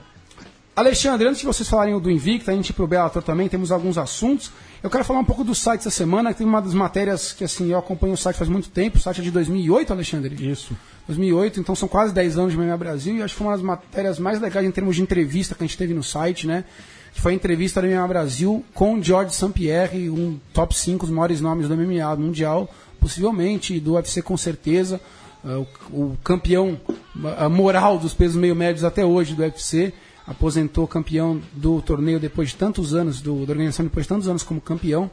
Alexandre, 0.74 1.26
antes 1.26 1.40
de 1.40 1.46
vocês 1.46 1.68
falarem 1.68 1.98
do 1.98 2.10
Invicta, 2.10 2.52
a 2.52 2.54
gente 2.54 2.70
ir 2.70 2.72
pro 2.72 2.86
Bellator 2.86 3.22
também, 3.22 3.48
temos 3.48 3.72
alguns 3.72 3.98
assuntos. 3.98 4.52
Eu 4.82 4.88
quero 4.88 5.04
falar 5.04 5.20
um 5.20 5.24
pouco 5.24 5.44
do 5.44 5.54
site 5.54 5.80
essa 5.80 5.90
semana, 5.90 6.32
que 6.32 6.38
tem 6.38 6.46
uma 6.46 6.62
das 6.62 6.72
matérias 6.72 7.34
que 7.34 7.44
assim, 7.44 7.70
eu 7.70 7.78
acompanho 7.78 8.14
o 8.14 8.16
site 8.16 8.36
faz 8.36 8.48
muito 8.48 8.70
tempo, 8.70 8.96
o 8.96 9.00
site 9.00 9.20
é 9.20 9.24
de 9.24 9.30
2008, 9.30 9.92
Alexandre? 9.92 10.50
Isso. 10.50 10.74
2008, 11.06 11.60
então 11.60 11.74
são 11.74 11.86
quase 11.86 12.14
10 12.14 12.38
anos 12.38 12.52
de 12.52 12.58
MMA 12.58 12.76
Brasil 12.78 13.16
e 13.16 13.22
acho 13.22 13.34
que 13.34 13.38
foi 13.38 13.46
uma 13.46 13.56
das 13.56 13.64
matérias 13.64 14.18
mais 14.18 14.40
legais 14.40 14.66
em 14.66 14.70
termos 14.70 14.96
de 14.96 15.02
entrevista 15.02 15.54
que 15.54 15.62
a 15.62 15.66
gente 15.66 15.76
teve 15.76 15.92
no 15.92 16.02
site, 16.02 16.46
né? 16.46 16.64
Que 17.12 17.20
foi 17.20 17.32
a 17.32 17.34
entrevista 17.34 17.82
do 17.82 17.88
MMA 17.88 18.08
Brasil 18.08 18.64
com 18.72 19.02
George 19.02 19.34
St. 19.34 19.50
Pierre, 19.50 20.08
um 20.08 20.38
top 20.54 20.74
5 20.74 21.04
dos 21.04 21.14
maiores 21.14 21.42
nomes 21.42 21.68
do 21.68 21.76
MMA 21.76 22.16
mundial, 22.16 22.72
possivelmente, 22.98 23.78
do 23.80 23.94
UFC 23.94 24.22
com 24.22 24.36
certeza, 24.36 24.98
uh, 25.44 25.66
o, 25.90 26.02
o, 26.02 26.18
campeão 26.24 26.80
uh, 26.88 27.50
moral 27.50 27.98
dos 27.98 28.14
pesos 28.14 28.36
meio 28.36 28.56
médios 28.56 28.84
até 28.84 29.04
hoje 29.04 29.34
do 29.34 29.42
UFC 29.42 29.92
aposentou 30.30 30.86
campeão 30.86 31.42
do 31.52 31.82
torneio 31.82 32.20
depois 32.20 32.50
de 32.50 32.54
tantos 32.54 32.94
anos, 32.94 33.20
do, 33.20 33.44
da 33.44 33.52
organização 33.52 33.84
depois 33.84 34.04
de 34.04 34.10
tantos 34.10 34.28
anos 34.28 34.44
como 34.44 34.60
campeão. 34.60 35.10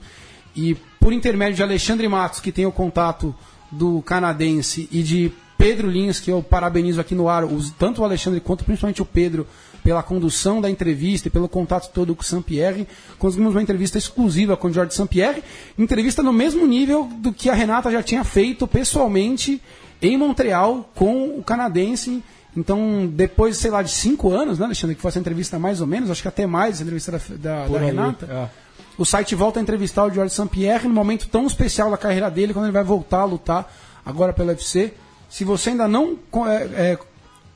E 0.55 0.75
por 0.99 1.11
intermédio 1.11 1.55
de 1.55 1.63
Alexandre 1.63 2.07
Matos, 2.07 2.39
que 2.39 2.51
tem 2.51 2.67
o 2.67 2.71
contato 2.71 3.33
do 3.71 4.01
canadense, 4.03 4.87
e 4.91 5.01
de 5.01 5.31
Pedro 5.57 5.89
Lins, 5.89 6.19
que 6.19 6.29
eu 6.29 6.43
parabenizo 6.43 7.01
aqui 7.01 7.15
no 7.15 7.27
ar, 7.27 7.43
os, 7.45 7.71
tanto 7.71 8.01
o 8.01 8.03
Alexandre 8.03 8.39
quanto 8.39 8.63
principalmente 8.63 9.01
o 9.01 9.05
Pedro, 9.05 9.47
pela 9.83 10.03
condução 10.03 10.61
da 10.61 10.69
entrevista 10.69 11.29
e 11.29 11.31
pelo 11.31 11.49
contato 11.49 11.91
todo 11.91 12.13
com 12.13 12.21
o 12.21 12.25
Sampierre, 12.25 12.87
conseguimos 13.17 13.55
uma 13.55 13.61
entrevista 13.61 13.97
exclusiva 13.97 14.55
com 14.55 14.67
o 14.67 14.73
Jorge 14.73 14.93
Sampierre, 14.93 15.43
entrevista 15.79 16.21
no 16.21 16.31
mesmo 16.31 16.67
nível 16.67 17.09
do 17.19 17.33
que 17.33 17.49
a 17.49 17.53
Renata 17.53 17.91
já 17.91 18.03
tinha 18.03 18.23
feito 18.23 18.67
pessoalmente 18.67 19.61
em 19.99 20.15
Montreal 20.15 20.89
com 20.93 21.39
o 21.39 21.43
canadense 21.43 22.21
então, 22.57 23.07
depois, 23.13 23.55
sei 23.55 23.69
lá, 23.69 23.83
de 23.83 23.91
cinco 23.91 24.31
anos, 24.31 24.57
né, 24.57 24.65
Alexandre, 24.65 24.95
que 24.95 25.01
foi 25.01 25.09
essa 25.09 25.19
entrevista 25.19 25.59
mais 25.59 25.79
ou 25.79 25.85
menos, 25.85 26.09
acho 26.09 26.23
que 26.23 26.27
até 26.27 26.47
mais, 26.47 26.79
a 26.79 26.83
entrevista 26.83 27.11
da, 27.11 27.19
da, 27.37 27.67
da 27.67 27.77
Renata, 27.77 28.25
é. 28.25 28.49
o 28.97 29.05
site 29.05 29.35
volta 29.35 29.59
a 29.59 29.61
entrevistar 29.61 30.05
o 30.05 30.11
George 30.11 30.33
St. 30.33 30.47
Pierre 30.47 30.87
num 30.87 30.93
momento 30.95 31.27
tão 31.27 31.45
especial 31.45 31.91
da 31.91 31.97
carreira 31.97 32.31
dele, 32.31 32.53
quando 32.53 32.65
ele 32.65 32.71
vai 32.71 32.83
voltar 32.83 33.19
a 33.19 33.25
lutar 33.25 33.71
agora 34.03 34.33
pelo 34.33 34.49
UFC. 34.49 34.91
Se 35.29 35.43
você 35.43 35.69
ainda 35.69 35.87
não 35.87 36.17
é, 36.47 36.55
é, 36.55 36.99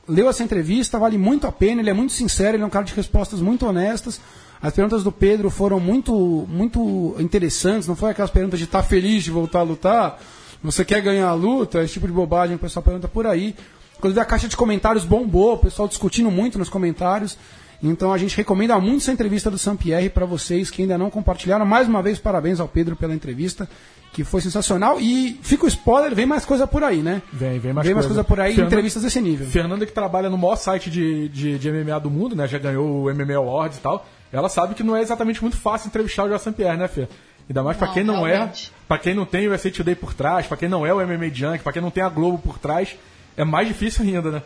leu 0.06 0.28
essa 0.28 0.44
entrevista, 0.44 1.00
vale 1.00 1.18
muito 1.18 1.48
a 1.48 1.52
pena, 1.52 1.80
ele 1.80 1.90
é 1.90 1.94
muito 1.94 2.12
sincero, 2.12 2.56
ele 2.56 2.62
é 2.62 2.66
um 2.66 2.70
cara 2.70 2.84
de 2.84 2.94
respostas 2.94 3.40
muito 3.40 3.66
honestas. 3.66 4.20
As 4.62 4.72
perguntas 4.72 5.02
do 5.02 5.10
Pedro 5.10 5.50
foram 5.50 5.80
muito, 5.80 6.46
muito 6.48 7.16
interessantes, 7.18 7.88
não 7.88 7.96
foi 7.96 8.12
aquelas 8.12 8.30
perguntas 8.30 8.60
de 8.60 8.66
estar 8.66 8.82
tá 8.82 8.88
feliz 8.88 9.24
de 9.24 9.32
voltar 9.32 9.58
a 9.58 9.62
lutar, 9.62 10.20
você 10.62 10.84
quer 10.84 11.00
ganhar 11.00 11.26
a 11.26 11.34
luta, 11.34 11.82
esse 11.82 11.94
tipo 11.94 12.06
de 12.06 12.12
bobagem 12.12 12.56
que 12.56 12.64
o 12.64 12.66
pessoal 12.68 12.84
pergunta 12.84 13.08
por 13.08 13.26
aí. 13.26 13.56
Inclusive 14.02 14.18
a 14.18 14.24
caixa 14.24 14.48
de 14.48 14.56
comentários 14.56 15.04
bombou, 15.04 15.54
o 15.54 15.58
pessoal 15.58 15.86
discutindo 15.86 16.28
muito 16.28 16.58
nos 16.58 16.68
comentários. 16.68 17.38
Então 17.80 18.12
a 18.12 18.18
gente 18.18 18.36
recomenda 18.36 18.76
muito 18.80 19.02
essa 19.02 19.12
entrevista 19.12 19.48
do 19.48 19.56
Sampierre 19.56 20.10
para 20.10 20.26
vocês 20.26 20.72
que 20.72 20.82
ainda 20.82 20.98
não 20.98 21.08
compartilharam. 21.08 21.64
Mais 21.64 21.86
uma 21.86 22.02
vez, 22.02 22.18
parabéns 22.18 22.58
ao 22.58 22.66
Pedro 22.66 22.96
pela 22.96 23.14
entrevista, 23.14 23.68
que 24.12 24.24
foi 24.24 24.40
sensacional. 24.40 25.00
E 25.00 25.38
fica 25.44 25.66
o 25.66 25.68
spoiler, 25.68 26.16
vem 26.16 26.26
mais 26.26 26.44
coisa 26.44 26.66
por 26.66 26.82
aí, 26.82 27.00
né? 27.00 27.22
Vem, 27.32 27.60
vem 27.60 27.72
mais 27.72 27.86
vem 27.86 27.94
coisa. 27.94 27.94
mais 27.94 28.06
coisa 28.06 28.24
por 28.24 28.40
aí, 28.40 28.54
Fernanda, 28.54 28.74
entrevistas 28.74 29.04
desse 29.04 29.20
nível. 29.20 29.46
Fernanda, 29.46 29.86
que 29.86 29.92
trabalha 29.92 30.28
no 30.28 30.36
maior 30.36 30.56
site 30.56 30.90
de, 30.90 31.28
de, 31.28 31.56
de, 31.60 31.70
MMA 31.70 32.00
do 32.00 32.10
mundo, 32.10 32.34
né? 32.34 32.48
Já 32.48 32.58
ganhou 32.58 33.04
o 33.04 33.14
MMA 33.14 33.36
Awards 33.36 33.78
e 33.78 33.80
tal. 33.82 34.04
Ela 34.32 34.48
sabe 34.48 34.74
que 34.74 34.82
não 34.82 34.96
é 34.96 35.00
exatamente 35.00 35.40
muito 35.40 35.56
fácil 35.56 35.86
entrevistar 35.86 36.24
o 36.24 36.26
João 36.26 36.40
Sampierre, 36.40 36.76
né, 36.76 36.88
Fê? 36.88 37.06
Ainda 37.48 37.62
mais 37.62 37.76
para 37.76 37.86
quem 37.88 38.02
não 38.02 38.26
é, 38.26 38.32
realmente. 38.32 38.72
é, 38.74 38.86
para 38.88 38.98
quem 38.98 39.14
não 39.14 39.24
tem 39.24 39.46
o 39.46 39.54
USA 39.54 39.70
Today 39.70 39.94
por 39.94 40.12
trás, 40.12 40.44
para 40.48 40.56
quem 40.56 40.68
não 40.68 40.84
é 40.84 40.92
o 40.92 41.06
MMA 41.06 41.28
Junk, 41.32 41.62
para 41.62 41.72
quem 41.72 41.82
não 41.82 41.90
tem 41.90 42.02
a 42.02 42.08
Globo 42.08 42.38
por 42.38 42.58
trás, 42.58 42.96
é 43.36 43.44
mais 43.44 43.68
difícil 43.68 44.04
ainda, 44.04 44.30
né? 44.30 44.42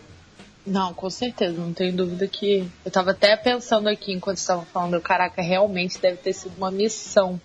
Não, 0.67 0.93
com 0.93 1.09
certeza, 1.09 1.61
não 1.61 1.73
tenho 1.73 1.97
dúvida 1.97 2.27
que. 2.27 2.69
Eu 2.85 2.91
tava 2.91 3.13
até 3.13 3.37
pensando 3.37 3.89
aqui 3.89 4.13
enquanto 4.13 4.39
estava 4.39 4.63
falando, 4.65 5.01
caraca, 5.01 5.41
realmente 5.41 6.01
deve 6.01 6.17
ter 6.17 6.33
sido 6.33 6.57
uma 6.57 6.71
missão. 6.71 7.41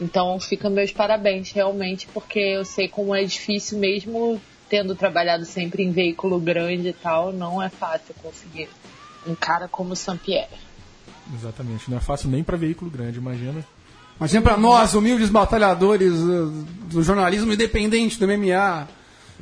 Então 0.00 0.40
fica 0.40 0.70
meus 0.70 0.90
parabéns, 0.90 1.52
realmente, 1.52 2.08
porque 2.12 2.38
eu 2.38 2.64
sei 2.64 2.88
como 2.88 3.14
é 3.14 3.22
difícil 3.22 3.78
mesmo 3.78 4.40
tendo 4.68 4.94
trabalhado 4.94 5.44
sempre 5.44 5.82
em 5.82 5.92
veículo 5.92 6.40
grande 6.40 6.88
e 6.88 6.92
tal, 6.94 7.30
não 7.30 7.62
é 7.62 7.68
fácil 7.68 8.14
conseguir 8.22 8.70
um 9.26 9.34
cara 9.34 9.68
como 9.68 9.92
o 9.92 9.96
Saint-Pierre. 9.96 10.48
Exatamente, 11.34 11.90
não 11.90 11.98
é 11.98 12.00
fácil 12.00 12.30
nem 12.30 12.42
para 12.42 12.56
veículo 12.56 12.90
grande, 12.90 13.18
imagina. 13.18 13.62
Imagina 14.16 14.40
para 14.40 14.56
nós, 14.56 14.94
humildes 14.94 15.28
batalhadores 15.28 16.10
do 16.90 17.02
jornalismo 17.02 17.52
independente 17.52 18.18
do 18.18 18.26
MMA, 18.26 18.88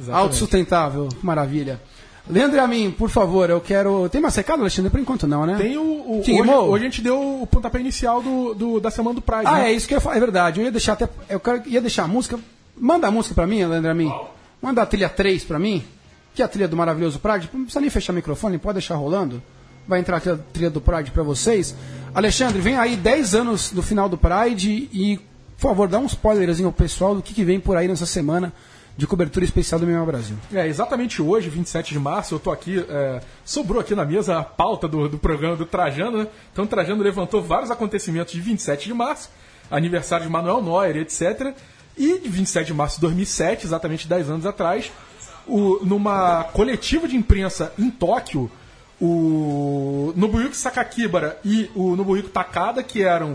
autossustentável, 0.09 1.09
maravilha. 1.23 1.81
Leandro 2.29 2.61
Amin, 2.61 2.91
por 2.93 3.09
favor, 3.11 3.51
eu 3.51 3.61
quero. 3.61 4.09
Tem 4.09 4.21
mais 4.21 4.37
recado, 4.37 4.61
Alexandre? 4.61 4.91
Por 4.91 5.01
enquanto 5.01 5.27
não, 5.27 5.45
né? 5.47 5.57
Tem 5.57 5.77
o. 5.77 5.83
o 5.83 6.19
hoje, 6.21 6.41
hoje 6.43 6.83
a 6.85 6.89
gente 6.89 7.03
deu 7.03 7.43
o 7.43 7.47
pontapé 7.47 7.81
inicial 7.81 8.23
do, 8.23 8.55
do- 8.55 8.81
da 8.81 8.91
semana 8.91 9.15
do 9.15 9.21
Pride. 9.23 9.43
Ah, 9.47 9.55
né? 9.55 9.71
é 9.71 9.73
isso 9.73 9.89
que 9.89 9.95
eu 9.95 9.97
ia 9.97 10.01
falar, 10.01 10.17
é 10.17 10.21
verdade. 10.21 10.61
Eu 10.61 10.65
ia 10.67 10.71
deixar 10.71 10.93
até. 10.93 11.09
Eu 11.29 11.41
quero, 11.41 11.63
ia 11.67 11.81
deixar 11.81 12.05
a 12.05 12.09
música. 12.09 12.39
Manda 12.79 13.09
a 13.09 13.11
música 13.11 13.35
pra 13.35 13.47
mim, 13.47 13.65
Leandro 13.65 13.91
Amin. 13.91 14.13
Manda 14.63 14.81
a 14.83 14.87
trilha 14.87 15.09
3 15.09 15.43
pra 15.45 15.59
mim. 15.59 15.83
Que 16.35 16.43
é 16.43 16.45
a 16.45 16.49
trilha 16.49 16.69
do 16.69 16.77
maravilhoso 16.77 17.19
Pride. 17.19 17.51
Não 17.53 17.63
precisa 17.65 17.81
nem 17.81 17.91
fechar 17.91 18.13
o 18.13 18.17
microfone, 18.17 18.59
pode 18.59 18.75
deixar 18.75 18.95
rolando. 18.95 19.43
Vai 19.89 19.99
entrar 19.99 20.19
a 20.19 20.21
trilha- 20.21 20.41
trilha 20.53 20.71
do 20.71 20.81
Pride 20.81 21.11
pra 21.11 21.23
vocês. 21.25 21.75
Alexandre, 22.15 22.61
vem 22.61 22.77
aí 22.79 22.95
10 22.97 23.35
anos 23.35 23.71
do 23.73 23.83
final 23.83 24.09
do 24.09 24.17
Pride 24.17 24.89
e, 24.93 25.19
por 25.59 25.69
favor, 25.71 25.89
dá 25.89 25.99
um 25.99 26.07
spoilerzinho 26.07 26.69
ao 26.69 26.73
pessoal 26.73 27.15
do 27.15 27.23
que, 27.23 27.35
que 27.35 27.43
vem 27.43 27.59
por 27.59 27.77
aí 27.77 27.89
nessa 27.89 28.07
semana 28.07 28.53
de 29.01 29.07
cobertura 29.07 29.45
especial 29.45 29.81
do 29.81 29.87
MMA 29.87 30.05
Brasil. 30.05 30.37
É, 30.53 30.67
exatamente 30.67 31.23
hoje, 31.23 31.49
27 31.49 31.95
de 31.95 31.99
março, 31.99 32.35
eu 32.35 32.39
tô 32.39 32.51
aqui, 32.51 32.85
é, 32.87 33.21
sobrou 33.45 33.81
aqui 33.81 33.95
na 33.95 34.05
mesa 34.05 34.39
a 34.39 34.43
pauta 34.45 34.87
do, 34.87 35.09
do 35.09 35.17
programa 35.19 35.57
do 35.57 35.65
Trajano, 35.65 36.19
né? 36.19 36.27
Então 36.53 36.67
o 36.67 36.69
Trajano 36.69 37.03
levantou 37.03 37.43
vários 37.43 37.71
acontecimentos 37.71 38.33
de 38.35 38.41
27 38.43 38.85
de 38.85 38.93
março, 38.95 39.31
aniversário 39.71 40.27
de 40.27 40.31
Manuel 40.31 40.63
Neuer, 40.63 40.97
etc. 40.99 41.55
E 41.97 42.19
de 42.19 42.29
27 42.29 42.67
de 42.67 42.75
março 42.75 42.97
de 42.97 43.01
2007, 43.01 43.65
exatamente 43.67 44.07
10 44.07 44.29
anos 44.29 44.45
atrás, 44.45 44.93
o- 45.47 45.81
numa 45.83 46.45
coletiva 46.53 47.09
de 47.09 47.17
imprensa 47.17 47.73
em 47.79 47.91
Tóquio, 47.91 48.51
o 49.01 50.13
Nobuyuki 50.15 50.57
Sakakibara 50.57 51.39
e 51.43 51.71
o 51.75 51.97
Nobuyuki 51.97 52.29
Takada, 52.29 52.83
que 52.83 53.03
eram 53.03 53.35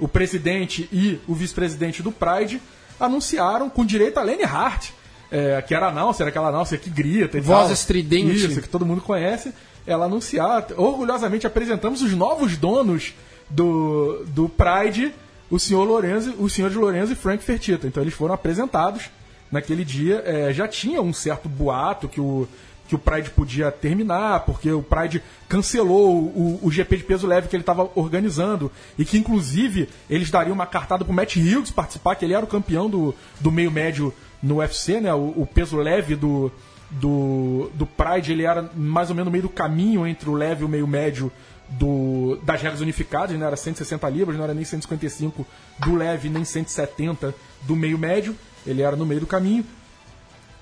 o 0.00 0.08
presidente 0.08 0.88
e 0.90 1.20
o 1.28 1.34
vice-presidente 1.34 2.02
do 2.02 2.10
Pride, 2.10 2.60
anunciaram 2.98 3.68
com 3.68 3.84
direito 3.84 4.18
a 4.18 4.22
Lenny 4.22 4.44
Hart, 4.44 4.90
é, 5.32 5.62
que 5.62 5.74
era 5.74 5.88
announcer, 5.88 6.26
aquela 6.26 6.48
announcer 6.48 6.78
que 6.78 6.90
grita 6.90 7.38
e 7.38 7.40
Voz 7.40 7.64
tal. 7.64 7.72
estridente. 7.72 8.44
Isso, 8.44 8.60
que 8.60 8.68
todo 8.68 8.84
mundo 8.84 9.00
conhece. 9.00 9.52
Ela 9.86 10.04
anunciar, 10.04 10.66
orgulhosamente 10.76 11.46
apresentamos 11.46 12.02
os 12.02 12.12
novos 12.12 12.56
donos 12.58 13.14
do, 13.48 14.24
do 14.26 14.48
Pride, 14.48 15.12
o 15.50 15.58
senhor 15.58 15.84
Lorenzo, 15.84 16.34
o 16.38 16.50
senhor 16.50 16.70
de 16.70 16.76
Lorenzo 16.76 17.12
e 17.12 17.16
Frank 17.16 17.42
Fertitta. 17.42 17.86
Então 17.86 18.02
eles 18.02 18.12
foram 18.12 18.34
apresentados 18.34 19.10
naquele 19.50 19.84
dia. 19.86 20.22
É, 20.24 20.52
já 20.52 20.68
tinha 20.68 21.00
um 21.00 21.14
certo 21.14 21.48
boato 21.48 22.08
que 22.08 22.20
o, 22.20 22.46
que 22.86 22.94
o 22.94 22.98
Pride 22.98 23.30
podia 23.30 23.72
terminar, 23.72 24.40
porque 24.40 24.70
o 24.70 24.82
Pride 24.82 25.22
cancelou 25.48 26.14
o, 26.14 26.60
o 26.62 26.70
GP 26.70 26.98
de 26.98 27.04
peso 27.04 27.26
leve 27.26 27.48
que 27.48 27.56
ele 27.56 27.62
estava 27.62 27.90
organizando 27.94 28.70
e 28.98 29.04
que, 29.04 29.16
inclusive, 29.16 29.88
eles 30.10 30.30
dariam 30.30 30.52
uma 30.52 30.66
cartada 30.66 31.06
pro 31.06 31.14
Matt 31.14 31.36
Hughes 31.36 31.70
participar, 31.70 32.16
que 32.16 32.24
ele 32.26 32.34
era 32.34 32.44
o 32.44 32.48
campeão 32.48 32.90
do, 32.90 33.14
do 33.40 33.50
meio 33.50 33.70
médio 33.70 34.12
no 34.42 34.56
UFC, 34.56 35.00
né? 35.00 35.12
O, 35.14 35.32
o 35.42 35.46
peso 35.46 35.76
leve 35.76 36.16
do, 36.16 36.50
do, 36.90 37.70
do 37.74 37.86
Pride, 37.86 38.32
ele 38.32 38.44
era 38.44 38.68
mais 38.74 39.08
ou 39.10 39.14
menos 39.14 39.26
no 39.26 39.30
meio 39.32 39.42
do 39.42 39.48
caminho 39.48 40.06
entre 40.06 40.28
o 40.28 40.34
leve 40.34 40.62
e 40.62 40.64
o 40.64 40.68
meio 40.68 40.86
médio 40.86 41.30
do, 41.68 42.38
das 42.42 42.60
regras 42.60 42.80
unificadas, 42.80 43.38
não 43.38 43.46
era 43.46 43.56
160 43.56 44.08
libras, 44.10 44.36
não 44.36 44.44
era 44.44 44.52
nem 44.54 44.64
155 44.64 45.46
do 45.78 45.94
leve, 45.94 46.28
nem 46.28 46.44
170 46.44 47.34
do 47.62 47.74
meio 47.76 47.96
médio, 47.98 48.36
ele 48.66 48.82
era 48.82 48.96
no 48.96 49.06
meio 49.06 49.20
do 49.20 49.26
caminho. 49.26 49.64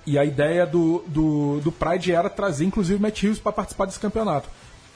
E 0.05 0.17
a 0.17 0.25
ideia 0.25 0.65
do, 0.65 1.03
do, 1.07 1.59
do 1.59 1.71
Pride 1.71 2.11
era 2.11 2.29
trazer, 2.29 2.65
inclusive, 2.65 2.97
o 2.97 3.01
Matt 3.01 3.23
Hughes 3.23 3.39
para 3.39 3.51
participar 3.51 3.85
desse 3.85 3.99
campeonato. 3.99 4.49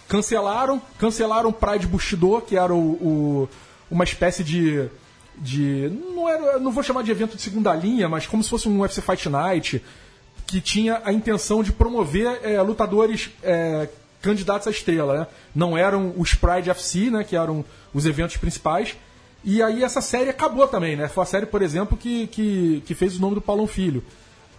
Cancelaram, 0.08 0.82
cancelaram 0.98 1.50
o 1.50 1.54
Pride 1.54 1.86
Bushido, 1.88 2.42
que 2.42 2.58
era 2.58 2.74
o, 2.74 2.78
o- 2.94 3.50
uma 3.90 4.04
espécie 4.04 4.44
de. 4.44 4.88
De 5.38 5.92
não, 6.16 6.30
era, 6.30 6.60
não 6.60 6.72
vou 6.72 6.84
chamar 6.84 7.04
de 7.04 7.12
evento 7.12 7.36
de 7.36 7.42
segunda 7.42 7.74
linha, 7.74 8.08
mas 8.08 8.28
como 8.28 8.44
se 8.44 8.50
fosse 8.50 8.68
um 8.70 8.82
UFC 8.82 9.02
Fight 9.02 9.30
Night, 9.30 9.84
que 10.48 10.62
tinha 10.62 11.02
a 11.04 11.12
intenção 11.12 11.64
de 11.64 11.72
promover 11.72 12.40
é, 12.44 12.62
lutadores 12.62 13.30
é, 13.44 13.90
candidatos 14.22 14.68
à 14.68 14.72
estrela. 14.72 15.20
Né? 15.20 15.28
Não 15.54 15.78
eram 15.78 16.14
os 16.18 16.34
Pride 16.34 16.70
FC, 16.70 17.10
né, 17.10 17.24
que 17.24 17.36
eram 17.36 17.64
os 17.94 18.06
eventos 18.06 18.38
principais. 18.38 18.96
E 19.44 19.62
aí 19.62 19.84
essa 19.84 20.02
série 20.02 20.30
acabou 20.30 20.68
também, 20.68 20.96
né? 20.96 21.08
Foi 21.08 21.22
a 21.22 21.26
série, 21.26 21.46
por 21.46 21.62
exemplo, 21.62 21.96
que, 21.96 22.26
que, 22.28 22.82
que 22.84 22.96
fez 22.96 23.16
o 23.16 23.22
nome 23.22 23.36
do 23.36 23.42
Paulão 23.42 23.68
Filho. 23.68 24.04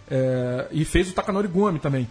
É, 0.09 0.67
e 0.71 0.85
fez 0.85 1.09
o 1.09 1.13
Takanori 1.13 1.49
Gomi 1.49 1.77
também. 1.77 2.07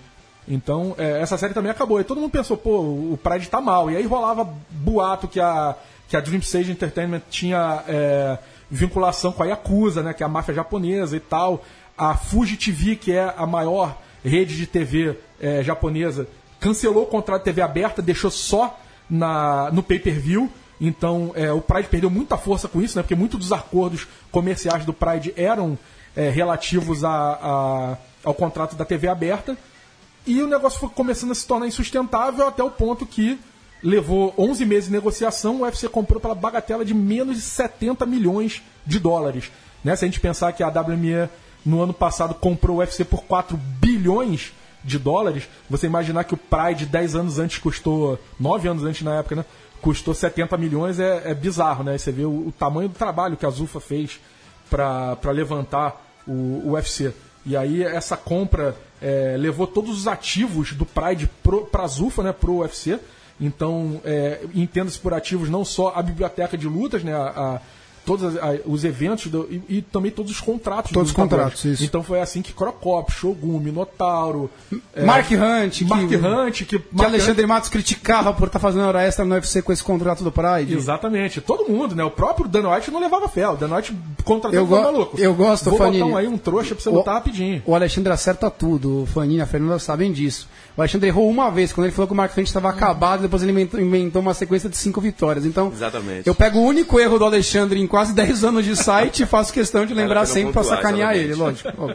Então, 0.47 0.95
é, 0.99 1.23
essa 1.23 1.39
série 1.39 1.55
também 1.55 1.71
acabou. 1.71 1.99
E 1.99 2.05
todo 2.05 2.21
mundo 2.21 2.31
pensou, 2.31 2.55
pô, 2.55 2.81
o 2.81 3.19
Pride 3.23 3.49
tá 3.49 3.63
mal. 3.63 3.91
E 3.91 3.97
aí 3.97 4.05
rolava 4.05 4.45
boato 4.71 5.27
que 5.27 5.41
a, 5.41 5.75
que 6.07 6.17
a 6.17 6.21
Dream 6.21 6.41
Stage 6.41 6.71
Entertainment 6.71 7.23
tinha 7.31 7.83
é, 7.89 8.39
vinculação 8.71 9.33
com 9.33 9.43
a 9.43 9.47
Yakuza, 9.47 10.03
né? 10.03 10.13
Que 10.13 10.23
é 10.23 10.27
a 10.27 10.29
máfia 10.29 10.55
japonesa 10.55 11.17
e 11.17 11.21
tal. 11.21 11.65
A 11.97 12.15
Fuji 12.17 12.57
TV, 12.57 12.97
que 12.97 13.13
é 13.13 13.33
a 13.37 13.47
maior 13.47 13.97
rede 14.25 14.57
de 14.57 14.67
TV 14.67 15.17
é, 15.41 15.63
japonesa, 15.63 16.27
cancelou 16.61 17.05
o 17.05 17.07
contrato 17.07 17.41
de 17.41 17.45
TV 17.45 17.63
aberta, 17.63 18.03
deixou 18.03 18.31
só 18.31 18.79
na, 19.09 19.71
no 19.73 19.83
pay-per-view. 19.83 20.51
Então, 20.81 21.33
é, 21.35 21.51
o 21.53 21.61
Pride 21.61 21.89
perdeu 21.89 22.11
muita 22.11 22.37
força 22.37 22.69
com 22.69 22.83
isso, 22.83 22.99
né? 22.99 23.03
Porque 23.03 23.15
muitos 23.15 23.39
dos 23.39 23.53
acordos 23.53 24.07
comerciais 24.31 24.85
do 24.85 24.93
Pride 24.93 25.33
eram 25.37 25.79
é, 26.15 26.29
relativos 26.29 27.03
a, 27.05 27.11
a- 27.11 27.97
ao 28.25 28.35
contrato 28.35 28.75
da 28.77 28.85
TV 28.85 29.09
aberta. 29.09 29.57
E 30.27 30.43
o 30.43 30.47
negócio 30.47 30.79
foi 30.81 30.89
começando 30.91 31.31
a 31.31 31.35
se 31.35 31.47
tornar 31.47 31.67
insustentável 31.69 32.47
até 32.49 32.63
o 32.63 32.71
ponto 32.71 33.07
que 33.07 33.39
levou 33.83 34.35
11 34.39 34.65
meses 34.65 34.85
de 34.87 34.93
negociação, 34.93 35.57
o 35.57 35.61
UFC 35.63 35.89
comprou 35.89 36.21
pela 36.21 36.35
bagatela 36.35 36.85
de 36.85 36.95
menos 36.95 37.37
de 37.37 37.43
70 37.43 38.05
milhões 38.07 38.63
de 38.85 38.99
dólares. 38.99 39.51
Né? 39.85 39.95
Se 39.95 40.05
a 40.05 40.09
gente 40.09 40.21
pensar 40.21 40.53
que 40.53 40.63
a 40.63 40.69
WME 40.69 41.29
no 41.65 41.83
ano 41.83 41.93
passado 41.93 42.35
comprou 42.35 42.77
o 42.77 42.81
UFC 42.81 43.05
por 43.05 43.23
4 43.25 43.57
bilhões 43.57 44.53
de 44.83 44.99
dólares, 44.99 45.49
você 45.69 45.87
imaginar 45.87 46.25
que 46.25 46.35
o 46.35 46.37
Pride 46.37 46.87
10 46.87 47.17
anos 47.17 47.39
antes 47.39 47.59
custou, 47.59 48.19
9 48.39 48.69
anos 48.69 48.85
antes 48.85 49.03
na 49.03 49.17
época, 49.19 49.37
né? 49.37 49.45
Custou 49.81 50.15
70 50.15 50.57
milhões 50.57 50.99
é, 50.99 51.31
é 51.31 51.35
bizarro, 51.35 51.85
né? 51.85 51.99
Você 51.99 52.13
vê 52.13 52.25
o, 52.25 52.49
o 52.49 52.55
tamanho 52.57 52.89
do 52.89 52.95
trabalho 52.95 53.37
que 53.37 53.45
a 53.45 53.51
Zufa 53.51 53.81
fez 53.81 54.21
para 54.71 55.31
levantar 55.33 56.01
o, 56.27 56.63
o 56.65 56.71
UFC. 56.73 57.13
E 57.45 57.57
aí 57.57 57.83
essa 57.83 58.17
compra 58.17 58.77
é, 59.01 59.37
levou 59.39 59.67
todos 59.67 59.97
os 59.99 60.07
ativos 60.07 60.73
do 60.73 60.87
Pride 60.87 61.31
para 61.71 61.85
a 61.85 61.87
Zufa, 61.87 62.23
né, 62.23 62.33
pro 62.33 62.59
UFC. 62.59 62.99
Então, 63.41 64.01
é, 64.05 64.41
entenda-se 64.55 64.99
por 64.99 65.13
ativos 65.13 65.49
não 65.49 65.65
só 65.65 65.93
a 65.95 66.03
biblioteca 66.03 66.57
de 66.57 66.67
lutas, 66.67 67.05
né, 67.05 67.15
a, 67.15 67.61
todos 68.07 68.35
os 68.65 68.85
eventos 68.85 69.27
do- 69.27 69.47
e, 69.51 69.79
e 69.79 69.83
também 69.83 70.11
todos 70.13 70.31
os 70.33 70.41
contratos. 70.41 70.93
Todos 70.93 71.09
dos 71.09 71.11
os 71.11 71.17
contratos, 71.31 71.65
isso. 71.65 71.85
Então 71.85 72.03
foi 72.03 72.21
assim 72.21 72.41
que 72.41 72.53
Crocop, 72.53 73.13
Shogun, 73.13 73.59
Minotauro, 73.59 74.49
é, 74.95 75.05
Mark 75.05 75.27
Hunt, 75.31 75.79
que- 75.79 75.85
Mark 75.85 76.05
Hunt, 76.11 76.59
que, 76.63 76.79
Que 76.79 76.85
Mark 76.93 77.09
Alexandre 77.09 77.47
Matos 77.47 77.69
criticava 77.69 78.33
por 78.33 78.47
estar 78.47 78.59
fazendo 78.61 78.85
hora 78.87 79.03
extra 79.03 79.25
no 79.25 79.35
UFC 79.35 79.61
com 79.61 79.73
esse 79.73 79.83
contrato 79.83 80.23
do 80.23 80.31
Pride. 80.33 80.73
Exatamente. 80.75 81.41
Todo 81.41 81.69
mundo, 81.71 81.95
né? 81.95 82.05
O 82.05 82.11
próprio 82.11 82.49
Dan 82.49 82.71
White 82.73 82.91
não 82.91 83.01
levava 83.01 83.29
fé. 83.29 83.49
O 83.49 83.57
Dan 83.57 83.75
White 83.75 83.93
contratou 84.25 84.65
o 84.65 84.67
maluco. 84.71 85.19
eu 85.21 85.35
gosto, 85.35 85.69
Vou 85.71 85.79
Fanini. 85.79 85.99
botar 86.03 86.13
um 86.15 86.17
aí 86.17 86.29
um 86.29 86.39
trouxa 86.39 86.75
pra 86.75 86.83
você 86.83 86.89
O- 86.89 86.95
lutar 86.95 87.15
rapidinho. 87.15 87.63
O 87.67 87.75
Alexandre 87.75 88.13
acerta 88.13 88.49
tudo, 88.51 89.03
o 89.03 89.07
Fanini 89.07 89.39
e 89.39 89.41
a 89.43 89.47
Fernanda 89.47 89.79
sabem 89.81 90.13
disso. 90.13 90.49
O 90.77 90.81
Alexandre 90.83 91.09
errou 91.09 91.29
uma 91.29 91.51
vez, 91.51 91.73
quando 91.73 91.87
ele 91.87 91.95
falou 91.95 92.07
que 92.07 92.13
o 92.13 92.17
Mark 92.17 92.37
Hunt 92.37 92.47
estava 92.47 92.69
acabado, 92.69 93.23
depois 93.23 93.43
ele 93.43 93.51
inventou, 93.53 93.81
inventou 93.81 94.21
uma 94.21 94.35
sequência 94.35 94.69
de 94.69 94.77
cinco 94.77 95.01
vitórias. 95.01 95.45
Então, 95.47 95.73
Exatamente. 95.75 96.27
eu 96.29 96.35
pego 96.35 96.59
o 96.59 96.63
único 96.63 97.01
erro 97.01 97.19
do 97.19 97.25
Alexandre 97.25 97.81
em 97.81 97.87
quase 97.97 98.13
10 98.13 98.45
anos 98.45 98.63
de 98.63 98.77
site 98.77 99.23
e 99.23 99.27
faço 99.27 99.51
questão 99.51 99.87
de 99.87 99.95
lembrar 99.95 100.27
sempre 100.27 100.53
pra 100.53 100.61
pontuar, 100.61 100.77
sacanear 100.83 101.17
exatamente. 101.17 101.67
ele, 101.67 101.75
lógico. 101.75 101.95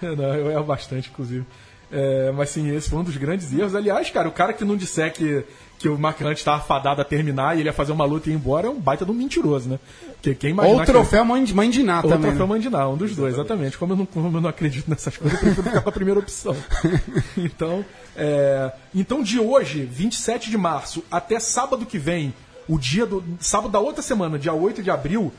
Não, 0.22 0.34
eu 0.36 0.50
erro 0.52 0.62
bastante, 0.62 1.10
inclusive. 1.10 1.44
É, 1.90 2.30
mas 2.30 2.50
sim, 2.50 2.72
esse 2.72 2.88
foi 2.88 3.00
um 3.00 3.02
dos 3.02 3.16
grandes 3.16 3.52
erros. 3.52 3.74
Aliás, 3.74 4.08
cara, 4.08 4.28
o 4.28 4.30
cara 4.32 4.52
que 4.52 4.64
não 4.64 4.76
disser 4.76 5.12
que, 5.12 5.44
que 5.80 5.88
o 5.88 5.98
Mark 5.98 6.20
Hunt 6.20 6.38
estava 6.38 6.62
fadado 6.62 7.00
a 7.00 7.04
terminar 7.04 7.56
e 7.56 7.60
ele 7.60 7.68
ia 7.68 7.72
fazer 7.72 7.90
uma 7.90 8.04
luta 8.04 8.30
e 8.30 8.32
ir 8.32 8.36
embora 8.36 8.68
é 8.68 8.70
um 8.70 8.78
baita 8.78 9.04
de 9.04 9.10
um 9.10 9.14
mentiroso, 9.14 9.68
né? 9.68 9.80
Porque 10.12 10.32
quem 10.32 10.56
Ou 10.56 10.76
o 10.76 10.80
que- 10.80 10.86
troféu 10.86 11.24
mãe 11.24 11.42
de, 11.42 11.52
mãe 11.52 11.68
de 11.68 11.82
Ná 11.82 11.96
Ou 11.96 12.02
também. 12.02 12.20
troféu 12.30 12.46
né? 12.46 12.54
Mandiná, 12.54 12.88
um 12.88 12.96
dos 12.96 13.16
dois, 13.16 13.34
exatamente. 13.34 13.76
Como 13.76 13.94
eu, 13.94 13.96
não, 13.96 14.06
como 14.06 14.36
eu 14.36 14.40
não 14.40 14.48
acredito 14.48 14.88
nessas 14.88 15.16
coisas, 15.16 15.36
eu 15.36 15.44
prefiro 15.44 15.66
ficar 15.66 15.80
com 15.80 15.88
a 15.88 15.92
primeira 15.92 16.20
opção. 16.20 16.54
Então, 17.36 17.84
é, 18.14 18.70
então, 18.94 19.24
de 19.24 19.40
hoje, 19.40 19.82
27 19.90 20.48
de 20.50 20.56
março, 20.56 21.02
até 21.10 21.40
sábado 21.40 21.84
que 21.84 21.98
vem, 21.98 22.32
o 22.72 22.78
dia 22.78 23.04
do. 23.04 23.22
Sábado 23.40 23.70
da 23.72 23.80
outra 23.80 24.02
semana, 24.02 24.38
dia 24.38 24.52
8 24.54 24.82
de 24.82 24.90
abril, 24.90 25.32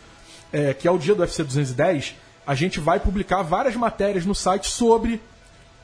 é, 0.51 0.73
que 0.73 0.88
é 0.88 0.91
o 0.91 0.97
dia 0.97 1.15
do 1.15 1.21
UFC 1.21 1.43
210, 1.43 2.15
a 2.45 2.53
gente 2.55 2.79
vai 2.79 3.00
publicar 3.00 3.41
várias 3.41 3.75
matérias 3.75 4.25
no 4.25 4.35
site 4.35 4.67
sobre 4.67 5.21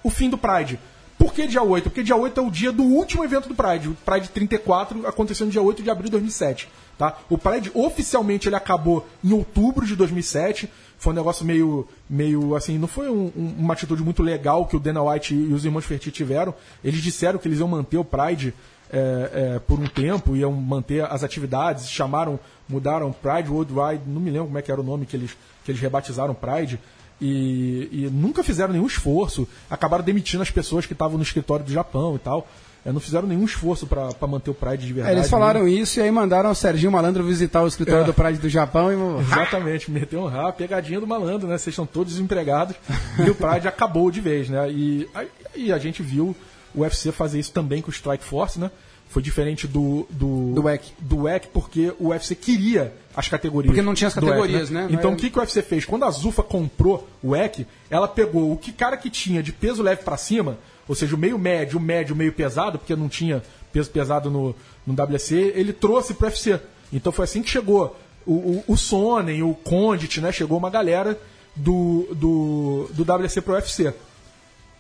o 0.04 0.10
fim 0.10 0.30
do 0.30 0.38
Pride. 0.38 0.80
Por 1.18 1.34
que 1.34 1.48
dia 1.48 1.64
8? 1.64 1.86
Porque 1.86 2.04
dia 2.04 2.16
8 2.16 2.40
é 2.40 2.44
o 2.44 2.52
dia 2.52 2.72
do 2.72 2.84
último 2.84 3.24
evento 3.24 3.50
do 3.50 3.56
Pride. 3.56 3.88
O 3.90 3.96
Pride 4.06 4.30
34 4.30 5.08
aconteceu 5.08 5.46
no 5.48 5.52
dia 5.52 5.62
8 5.62 5.82
de 5.82 5.90
abril 5.90 6.06
de 6.06 6.12
2007. 6.12 6.68
Tá? 6.98 7.18
O 7.30 7.38
Pride 7.38 7.72
oficialmente 7.74 8.48
ele 8.48 8.56
acabou 8.56 9.08
em 9.24 9.32
outubro 9.34 9.86
de 9.86 9.96
2007. 9.96 10.70
Foi 11.00 11.14
um 11.14 11.16
negócio 11.16 11.46
meio, 11.46 11.88
meio 12.10 12.56
assim, 12.56 12.78
não 12.78 12.88
foi 12.88 13.10
um- 13.10 13.32
um- 13.36 13.56
uma 13.60 13.74
atitude 13.74 14.04
muito 14.04 14.22
legal 14.22 14.66
que 14.66 14.76
o 14.76 14.80
Dana 14.80 15.02
White 15.04 15.34
e 15.34 15.54
os 15.54 15.64
irmãos 15.66 15.86
Fertitta 15.86 16.16
tiveram. 16.16 16.54
Eles 16.84 17.02
disseram 17.02 17.40
que 17.40 17.48
eles 17.48 17.60
iam 17.60 17.68
manter 17.68 17.98
o 17.98 18.06
Pride 18.06 18.54
é, 18.92 19.54
é, 19.56 19.60
por 19.60 19.80
um 19.80 19.88
tempo, 19.88 20.36
iam 20.36 20.52
manter 20.52 21.04
as 21.04 21.24
atividades, 21.24 21.90
chamaram, 21.90 22.40
mudaram 22.70 23.12
Pride 23.12 23.50
Worldwide, 23.50 24.04
não 24.08 24.22
me 24.22 24.30
lembro 24.32 24.48
como 24.48 24.58
é 24.58 24.62
que 24.62 24.72
era 24.72 24.80
o 24.80 24.84
nome 24.84 25.06
que 25.06 25.16
eles, 25.16 25.32
que 25.66 25.72
eles 25.72 25.82
rebatizaram 25.82 26.34
Pride. 26.34 26.80
E, 27.20 27.90
e 27.92 28.10
nunca 28.14 28.44
fizeram 28.44 28.72
nenhum 28.74 28.86
esforço. 28.86 29.48
Acabaram 29.70 30.04
demitindo 30.04 30.44
as 30.44 30.52
pessoas 30.52 30.86
que 30.86 30.94
estavam 30.94 31.18
no 31.18 31.24
escritório 31.24 31.66
do 31.66 31.72
Japão 31.72 32.16
e 32.16 32.20
tal. 32.20 32.48
É, 32.86 32.92
não 32.92 33.00
fizeram 33.00 33.28
nenhum 33.28 33.44
esforço 33.44 33.88
para 33.88 34.28
manter 34.28 34.52
o 34.52 34.54
Pride 34.54 34.86
de 34.86 34.92
É, 34.92 34.96
verdade. 34.96 35.18
eles 35.18 35.30
falaram 35.30 35.68
isso 35.68 36.00
e 36.00 36.04
aí 36.04 36.12
mandaram 36.12 36.52
o 36.52 36.56
Serginho 36.56 36.92
Malandro 36.92 37.24
visitar 37.24 37.64
o 37.64 37.68
escritório 37.68 38.04
É. 38.04 38.06
do 38.06 38.14
Pride 38.14 38.38
do 38.38 38.48
Japão 38.48 38.92
e. 38.94 38.96
Exatamente, 39.24 39.90
meteu 39.92 40.22
um 40.22 40.28
rap, 40.28 40.56
pegadinha 40.56 41.00
do 41.00 41.08
malandro, 41.08 41.48
né? 41.48 41.58
Vocês 41.58 41.74
estão 41.74 41.86
todos 41.88 42.14
desempregados 42.14 42.76
e 43.26 43.30
o 43.30 43.36
Pride 43.36 43.68
acabou 43.68 44.10
de 44.12 44.22
vez, 44.22 44.48
né? 44.48 44.70
E, 44.72 45.10
aí- 45.14 45.28
e 45.56 45.74
a 45.74 45.78
gente 45.80 46.04
viu 46.04 46.36
o 46.78 46.82
UFC 46.82 47.12
fazer 47.12 47.40
isso 47.40 47.52
também 47.52 47.82
com 47.82 47.90
o 47.90 47.94
Strike 47.94 48.24
Force, 48.24 48.60
né? 48.60 48.72
Foi 49.10 49.22
diferente 49.22 49.68
do 49.68 50.06
do 50.10 50.52
Do 50.54 50.64
WEC. 50.64 50.92
do 51.00 51.22
WEC 51.24 51.48
porque 51.54 51.94
o 51.98 52.10
UFC 52.10 52.36
queria 52.36 52.94
as 53.16 53.28
categorias. 53.30 53.70
Porque 53.72 53.82
não 53.82 53.94
tinha 53.94 54.10
as 54.10 54.14
do 54.16 54.26
WEC, 54.26 54.36
categorias, 54.36 54.70
né? 54.70 54.88
Então 54.92 55.12
É- 55.12 55.14
o 55.14 55.18
que, 55.18 55.30
que 55.30 55.38
o 55.38 55.42
UFC 55.42 55.62
fez? 55.62 55.86
Quando 55.86 56.04
a 56.04 56.12
Zufa 56.12 56.44
comprou 56.44 57.08
o 57.24 57.30
WEC, 57.30 57.66
ela 57.90 58.08
pegou 58.08 58.52
o 58.52 58.58
que 58.58 58.72
cara 58.74 58.98
que 58.98 59.10
tinha 59.10 59.42
de 59.42 59.52
peso 59.54 59.82
leve 59.82 60.04
pra 60.04 60.18
cima, 60.18 60.58
ou 60.88 60.94
seja, 60.96 61.16
o 61.16 61.18
meio 61.18 61.40
médio, 61.40 61.80
o 61.80 61.82
médio, 61.82 62.14
o 62.14 62.18
meio 62.18 62.34
pesado, 62.34 62.78
porque 62.78 62.96
não 62.98 63.08
tinha 63.08 63.42
peso 63.72 63.90
pesado 63.90 64.30
no, 64.30 64.54
no 64.86 64.94
WC, 64.94 65.54
ele 65.56 65.72
trouxe 65.72 66.14
pro 66.14 66.28
UFC. 66.28 66.60
Então 66.92 67.12
foi 67.12 67.24
assim 67.24 67.42
que 67.42 67.50
chegou 67.50 67.98
o, 68.26 68.34
o, 68.34 68.64
o 68.68 68.78
Sonnen, 68.78 69.42
o 69.42 69.54
Condit, 69.54 70.20
né? 70.20 70.34
Chegou 70.34 70.58
uma 70.58 70.70
galera 70.70 71.18
do, 71.56 72.08
do, 72.14 72.90
do 72.94 73.04
WC 73.24 73.42
pro 73.42 73.54
UFC. 73.54 73.94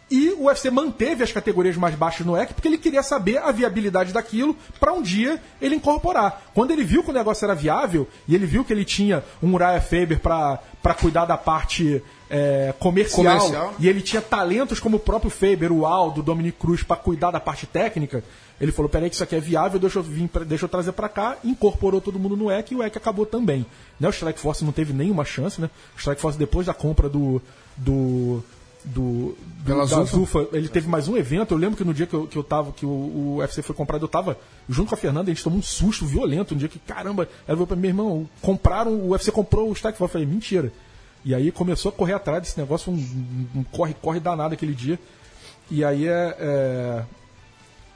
E 0.10 0.30
o 0.30 0.46
UFC 0.46 0.70
manteve 0.72 1.22
as 1.22 1.34
categorias 1.34 1.76
mais 1.76 1.94
baixas 1.94 2.26
no 2.26 2.38
EC 2.38 2.54
porque 2.54 2.68
ele 2.68 2.78
queria 2.78 3.04
saber 3.04 3.40
a 3.40 3.52
viabilidade 3.52 4.14
daquilo 4.14 4.56
para 4.80 4.94
um 4.94 5.02
dia 5.02 5.42
ele 5.62 5.76
incorporar. 5.76 6.44
Quando 6.54 6.72
ele 6.72 6.84
viu 6.86 7.04
que 7.04 7.10
o 7.10 7.14
negócio 7.14 7.44
era 7.44 7.54
viável 7.54 8.08
e 8.26 8.34
ele 8.34 8.46
viu 8.46 8.64
que 8.64 8.72
ele 8.72 8.86
tinha 8.86 9.22
um 9.44 9.54
Uriah 9.54 9.82
Faber 9.82 10.20
para 10.20 10.94
cuidar 10.98 11.26
da 11.26 11.36
parte 11.38 12.02
é, 12.30 12.74
comercial, 12.80 13.38
Comercial. 13.38 13.74
e 13.80 13.88
ele 13.90 14.02
tinha 14.02 14.22
talentos 14.22 14.80
como 14.80 14.96
o 14.96 15.00
próprio 15.00 15.30
Faber, 15.30 15.72
o 15.74 15.86
Aldo, 15.86 16.22
o 16.22 16.24
Dominic 16.24 16.58
Cruz 16.58 16.84
para 16.84 16.96
cuidar 16.96 17.32
da 17.32 17.40
parte 17.40 17.66
técnica, 17.66 18.24
ele 18.62 18.72
falou: 18.72 18.90
peraí, 18.90 19.10
que 19.10 19.16
isso 19.16 19.24
aqui 19.24 19.36
é 19.36 19.40
viável, 19.42 19.78
deixa 19.80 20.00
eu, 20.00 20.04
vir 20.04 20.28
pra- 20.30 20.44
deixa 20.46 20.66
eu 20.66 20.70
trazer 20.70 20.92
para 20.94 21.08
cá, 21.10 21.38
incorporou 21.44 22.00
todo 22.02 22.18
mundo 22.20 22.36
no 22.38 22.50
EC 22.52 22.72
e 22.72 22.76
o 22.76 22.84
EC 22.84 22.96
acabou 22.98 23.26
também. 23.26 23.66
Né? 24.00 24.08
O 24.08 24.12
Strike 24.12 24.40
Force 24.40 24.64
não 24.64 24.72
teve 24.72 24.92
nenhuma 24.94 25.24
chance, 25.26 25.60
né? 25.62 25.70
O 25.96 26.00
Strike 26.00 26.20
Force, 26.22 26.38
depois 26.40 26.66
da 26.66 26.74
compra 26.74 27.08
do. 27.10 27.42
do 27.78 28.42
do, 28.94 29.38
do 29.64 29.76
da 29.78 29.86
Zufa. 29.86 30.06
Zufa, 30.06 30.48
ele 30.54 30.68
teve 30.68 30.88
mais 30.88 31.08
um 31.08 31.16
evento. 31.18 31.54
Eu 31.54 31.58
lembro 31.58 31.78
que 31.78 31.84
no 31.84 31.94
dia 31.94 32.06
que 32.08 32.14
eu, 32.14 32.26
que 32.28 32.38
eu 32.38 32.44
tava, 32.44 32.72
que 32.72 32.86
o, 32.86 32.90
o 32.90 33.36
UFC 33.38 33.62
foi 33.62 33.76
comprado, 33.76 34.04
eu 34.04 34.08
tava 34.08 34.38
junto 34.68 34.90
com 34.90 34.96
a 34.96 34.98
Fernanda, 34.98 35.30
a 35.30 35.34
gente 35.34 35.44
tomou 35.44 35.60
um 35.60 35.64
susto 35.64 36.06
violento. 36.06 36.54
Um 36.54 36.58
dia 36.58 36.68
que, 36.70 36.80
caramba, 36.80 37.28
ela 37.48 37.56
veio 37.56 37.68
pra 37.68 37.76
mim, 37.76 37.82
meu 37.82 37.90
irmão, 37.92 38.30
compraram, 38.42 38.94
o 38.94 39.10
UFC 39.10 39.32
comprou 39.32 39.70
o 39.70 39.76
Force. 39.76 40.00
Eu 40.00 40.08
falei, 40.08 40.26
mentira. 40.28 40.72
E 41.26 41.36
aí 41.36 41.52
começou 41.52 41.90
a 41.90 41.92
correr 41.92 42.14
atrás 42.14 42.42
desse 42.42 42.58
negócio, 42.60 42.92
um, 42.92 42.96
um 43.56 43.64
corre-corre 43.64 44.20
danado 44.20 44.54
aquele 44.54 44.74
dia. 44.74 44.98
E 45.70 45.84
aí 45.84 46.08
é, 46.08 46.38
é, 46.40 47.04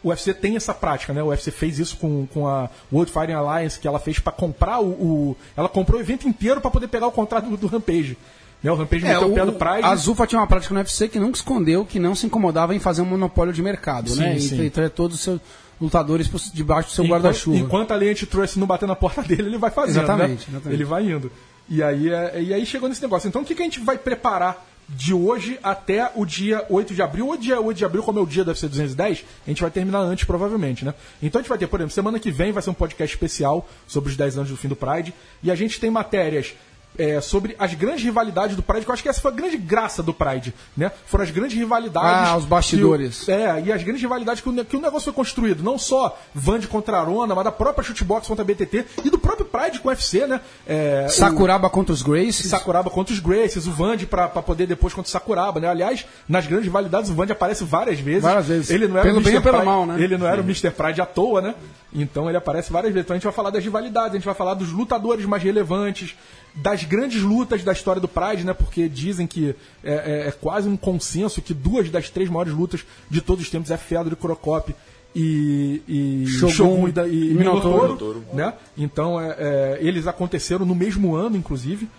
o 0.03 0.09
UFC 0.09 0.33
tem 0.33 0.57
essa 0.57 0.73
prática, 0.73 1.13
né? 1.13 1.23
O 1.23 1.27
UFC 1.27 1.51
fez 1.51 1.79
isso 1.79 1.95
com, 1.95 2.27
com 2.33 2.45
a 2.47 2.69
World 2.91 3.09
Fighting 3.11 3.31
Alliance, 3.33 3.79
que 3.79 3.87
ela 3.87 3.99
fez 3.99 4.19
para 4.19 4.33
comprar 4.33 4.81
o, 4.81 4.87
o- 4.89 5.37
Ela 5.55 5.69
comprou 5.69 5.99
o 5.99 6.03
evento 6.03 6.27
inteiro 6.27 6.59
para 6.59 6.69
poder 6.71 6.87
pegar 6.89 7.07
o 7.07 7.11
contrato 7.11 7.49
do, 7.49 7.55
do 7.55 7.67
Rampage. 7.67 8.17
Né? 8.63 8.71
O 8.71 8.75
Rampage 8.75 9.05
É, 9.05 9.13
meteu 9.13 9.27
o, 9.27 9.31
o, 9.31 9.35
pé 9.35 9.45
do 9.45 9.53
Pride. 9.53 9.83
a 9.83 9.95
Zufa 9.95 10.27
tinha 10.27 10.39
uma 10.39 10.47
prática 10.47 10.73
no 10.73 10.79
UFC 10.79 11.07
que 11.07 11.19
nunca 11.19 11.37
escondeu, 11.37 11.85
que 11.85 11.99
não 11.99 12.13
se 12.13 12.25
incomodava 12.25 12.75
em 12.75 12.79
fazer 12.79 13.01
um 13.01 13.05
monopólio 13.05 13.53
de 13.53 13.61
mercado, 13.61 14.09
Sim, 14.11 14.19
né? 14.19 14.39
sim. 14.39 14.61
E 14.63 14.69
todos 14.89 15.17
os 15.17 15.23
seus 15.23 15.39
lutadores 15.79 16.29
debaixo 16.53 16.89
do 16.89 16.91
seu 16.93 17.05
guarda-chuva. 17.05 17.57
Enquanto 17.57 17.91
a 17.91 17.95
lei 17.95 18.11
antitrust 18.11 18.57
não 18.57 18.67
bater 18.67 18.87
na 18.87 18.95
porta 18.95 19.21
dele, 19.25 19.43
ele 19.43 19.57
vai 19.57 19.71
fazendo. 19.71 20.03
Exatamente, 20.03 20.49
né? 20.51 20.57
exatamente. 20.57 20.73
Ele 20.77 20.85
vai 20.85 21.03
indo. 21.09 21.31
E 21.67 21.81
aí, 21.81 22.09
é- 22.09 22.41
e 22.41 22.53
aí 22.53 22.65
chegou 22.65 22.87
nesse 22.87 23.01
negócio. 23.01 23.27
Então 23.27 23.41
o 23.41 23.45
que, 23.45 23.55
que 23.55 23.61
a 23.61 23.65
gente 23.65 23.79
vai 23.79 23.97
preparar 23.97 24.67
de 24.89 25.13
hoje 25.13 25.57
até 25.63 26.11
o 26.15 26.25
dia 26.25 26.65
8 26.69 26.93
de 26.93 27.01
abril? 27.01 27.29
O 27.29 27.37
dia 27.37 27.59
8 27.61 27.77
de 27.77 27.85
abril, 27.85 28.03
como 28.03 28.19
é 28.19 28.21
o 28.21 28.25
dia 28.27 28.43
da 28.43 28.51
UFC 28.51 28.67
210, 28.67 29.23
a 29.47 29.49
gente 29.49 29.61
vai 29.61 29.71
terminar 29.71 29.99
antes, 30.01 30.25
provavelmente, 30.25 30.83
né? 30.85 30.93
Então 31.23 31.39
a 31.39 31.41
gente 31.41 31.49
vai 31.49 31.57
ter, 31.57 31.65
por 31.67 31.79
exemplo, 31.79 31.93
semana 31.95 32.19
que 32.19 32.29
vem 32.29 32.51
vai 32.51 32.61
ser 32.61 32.69
um 32.69 32.73
podcast 32.73 33.15
especial 33.15 33.67
sobre 33.87 34.11
os 34.11 34.17
10 34.17 34.37
anos 34.37 34.49
do 34.49 34.57
fim 34.57 34.67
do 34.67 34.75
Pride. 34.75 35.13
E 35.41 35.49
a 35.49 35.55
gente 35.55 35.79
tem 35.79 35.89
matérias 35.89 36.53
é, 36.97 37.21
sobre 37.21 37.55
as 37.57 37.73
grandes 37.73 38.03
rivalidades 38.03 38.55
do 38.55 38.61
Pride, 38.61 38.83
que 38.85 38.89
eu 38.89 38.93
acho 38.93 39.01
que 39.03 39.09
essa 39.09 39.21
foi 39.21 39.31
a 39.31 39.33
grande 39.33 39.57
graça 39.57 40.03
do 40.03 40.13
Pride, 40.13 40.53
né? 40.75 40.91
Foram 41.05 41.23
as 41.23 41.31
grandes 41.31 41.57
rivalidades. 41.57 42.29
Ah, 42.29 42.37
os 42.37 42.45
bastidores. 42.45 43.27
o- 43.27 43.31
é, 43.31 43.61
e 43.65 43.71
as 43.71 43.81
grandes 43.83 44.01
rivalidades 44.01 44.41
que 44.41 44.49
o, 44.49 44.65
que 44.65 44.75
o 44.77 44.81
negócio 44.81 45.05
foi 45.05 45.13
construído. 45.13 45.63
Não 45.63 45.77
só 45.77 46.17
Vand 46.35 46.61
contra 46.69 46.99
Arona, 46.99 47.33
mas 47.33 47.43
da 47.43 47.51
própria 47.51 47.83
Shootbox 47.83 48.27
contra 48.27 48.43
a 48.43 48.45
BTT 48.45 48.85
e 49.05 49.09
do 49.09 49.17
próprio 49.17 49.45
Pride 49.45 49.79
com 49.79 49.87
o 49.87 49.91
UFC, 49.91 50.27
né? 50.27 50.41
É, 50.67 51.07
Sakuraba 51.09 51.69
contra 51.69 51.93
os 51.93 52.01
o 52.01 52.05
Gracies. 52.05 52.47
Sakuraba 52.47 52.89
contra 52.89 53.13
os 53.13 53.19
Graces, 53.19 53.67
o 53.67 53.71
Vand 53.71 53.97
pra, 54.09 54.27
pra 54.27 54.41
poder 54.41 54.67
depois 54.67 54.93
contra 54.93 55.07
o 55.07 55.11
Sakuraba, 55.11 55.59
né? 55.59 55.67
Aliás, 55.69 56.05
nas 56.27 56.45
grandes 56.45 56.65
rivalidades 56.65 57.09
o 57.09 57.13
Vand 57.13 57.31
aparece 57.31 57.63
várias 57.63 57.99
vezes. 57.99 58.21
Várias 58.23 58.47
vezes. 58.47 58.69
Ele 58.69 58.87
não 58.87 58.97
era 58.97 59.05
Pelo 59.07 59.19
o 59.19 59.23
bem 59.23 59.33
Mr. 59.33 59.43
pelo 59.43 59.57
Pride- 59.57 59.65
mal, 59.71 59.85
né? 59.85 59.95
Ele 60.01 60.17
não 60.17 60.27
era 60.27 60.41
o 60.41 60.43
Mr. 60.43 60.71
Pride 60.71 61.01
à 61.01 61.05
toa, 61.05 61.41
né? 61.41 61.55
Então 61.93 62.29
ele 62.29 62.37
aparece 62.37 62.71
várias 62.71 62.93
vezes. 62.93 63.05
Então 63.05 63.13
a 63.13 63.17
gente 63.17 63.23
vai 63.25 63.33
falar 63.33 63.49
das 63.49 63.63
rivalidades, 63.63 64.11
a 64.11 64.15
gente 64.15 64.25
vai 64.25 64.33
falar 64.35 64.53
dos 64.53 64.71
lutadores 64.71 65.25
mais 65.25 65.43
relevantes, 65.43 66.15
das 66.55 66.83
grandes 66.83 67.21
lutas 67.21 67.63
da 67.63 67.71
história 67.73 68.01
do 68.01 68.07
Pride, 68.07 68.45
né? 68.45 68.53
Porque 68.53 68.87
dizem 68.87 69.27
que 69.27 69.55
é, 69.83 69.93
é- 69.93 70.27
é 70.27 70.31
quase 70.31 70.69
um 70.69 70.77
consenso 70.77 71.41
que 71.41 71.53
duas 71.53 71.89
das 71.89 72.09
três 72.09 72.29
maiores 72.29 72.53
lutas 72.53 72.85
de 73.09 73.19
todos 73.21 73.43
os 73.43 73.49
tempos 73.49 73.71
é 73.71 73.77
Fedor 73.77 74.13
e 74.13 74.15
Crocop 74.15 74.73
e, 75.13 75.81
e 75.87 76.27
Shogun 76.27 76.51
Shogun 76.53 76.87
e, 76.87 77.09
e 77.09 77.31
e 77.31 77.33
Minotauro. 77.33 77.83
Minotauro, 77.87 78.23
né? 78.33 78.53
Então 78.77 79.19
é, 79.19 79.35
é, 79.37 79.77
eles 79.81 80.07
aconteceram 80.07 80.65
no 80.65 80.73
mesmo 80.75 81.13
ano, 81.15 81.35
inclusive. 81.35 81.89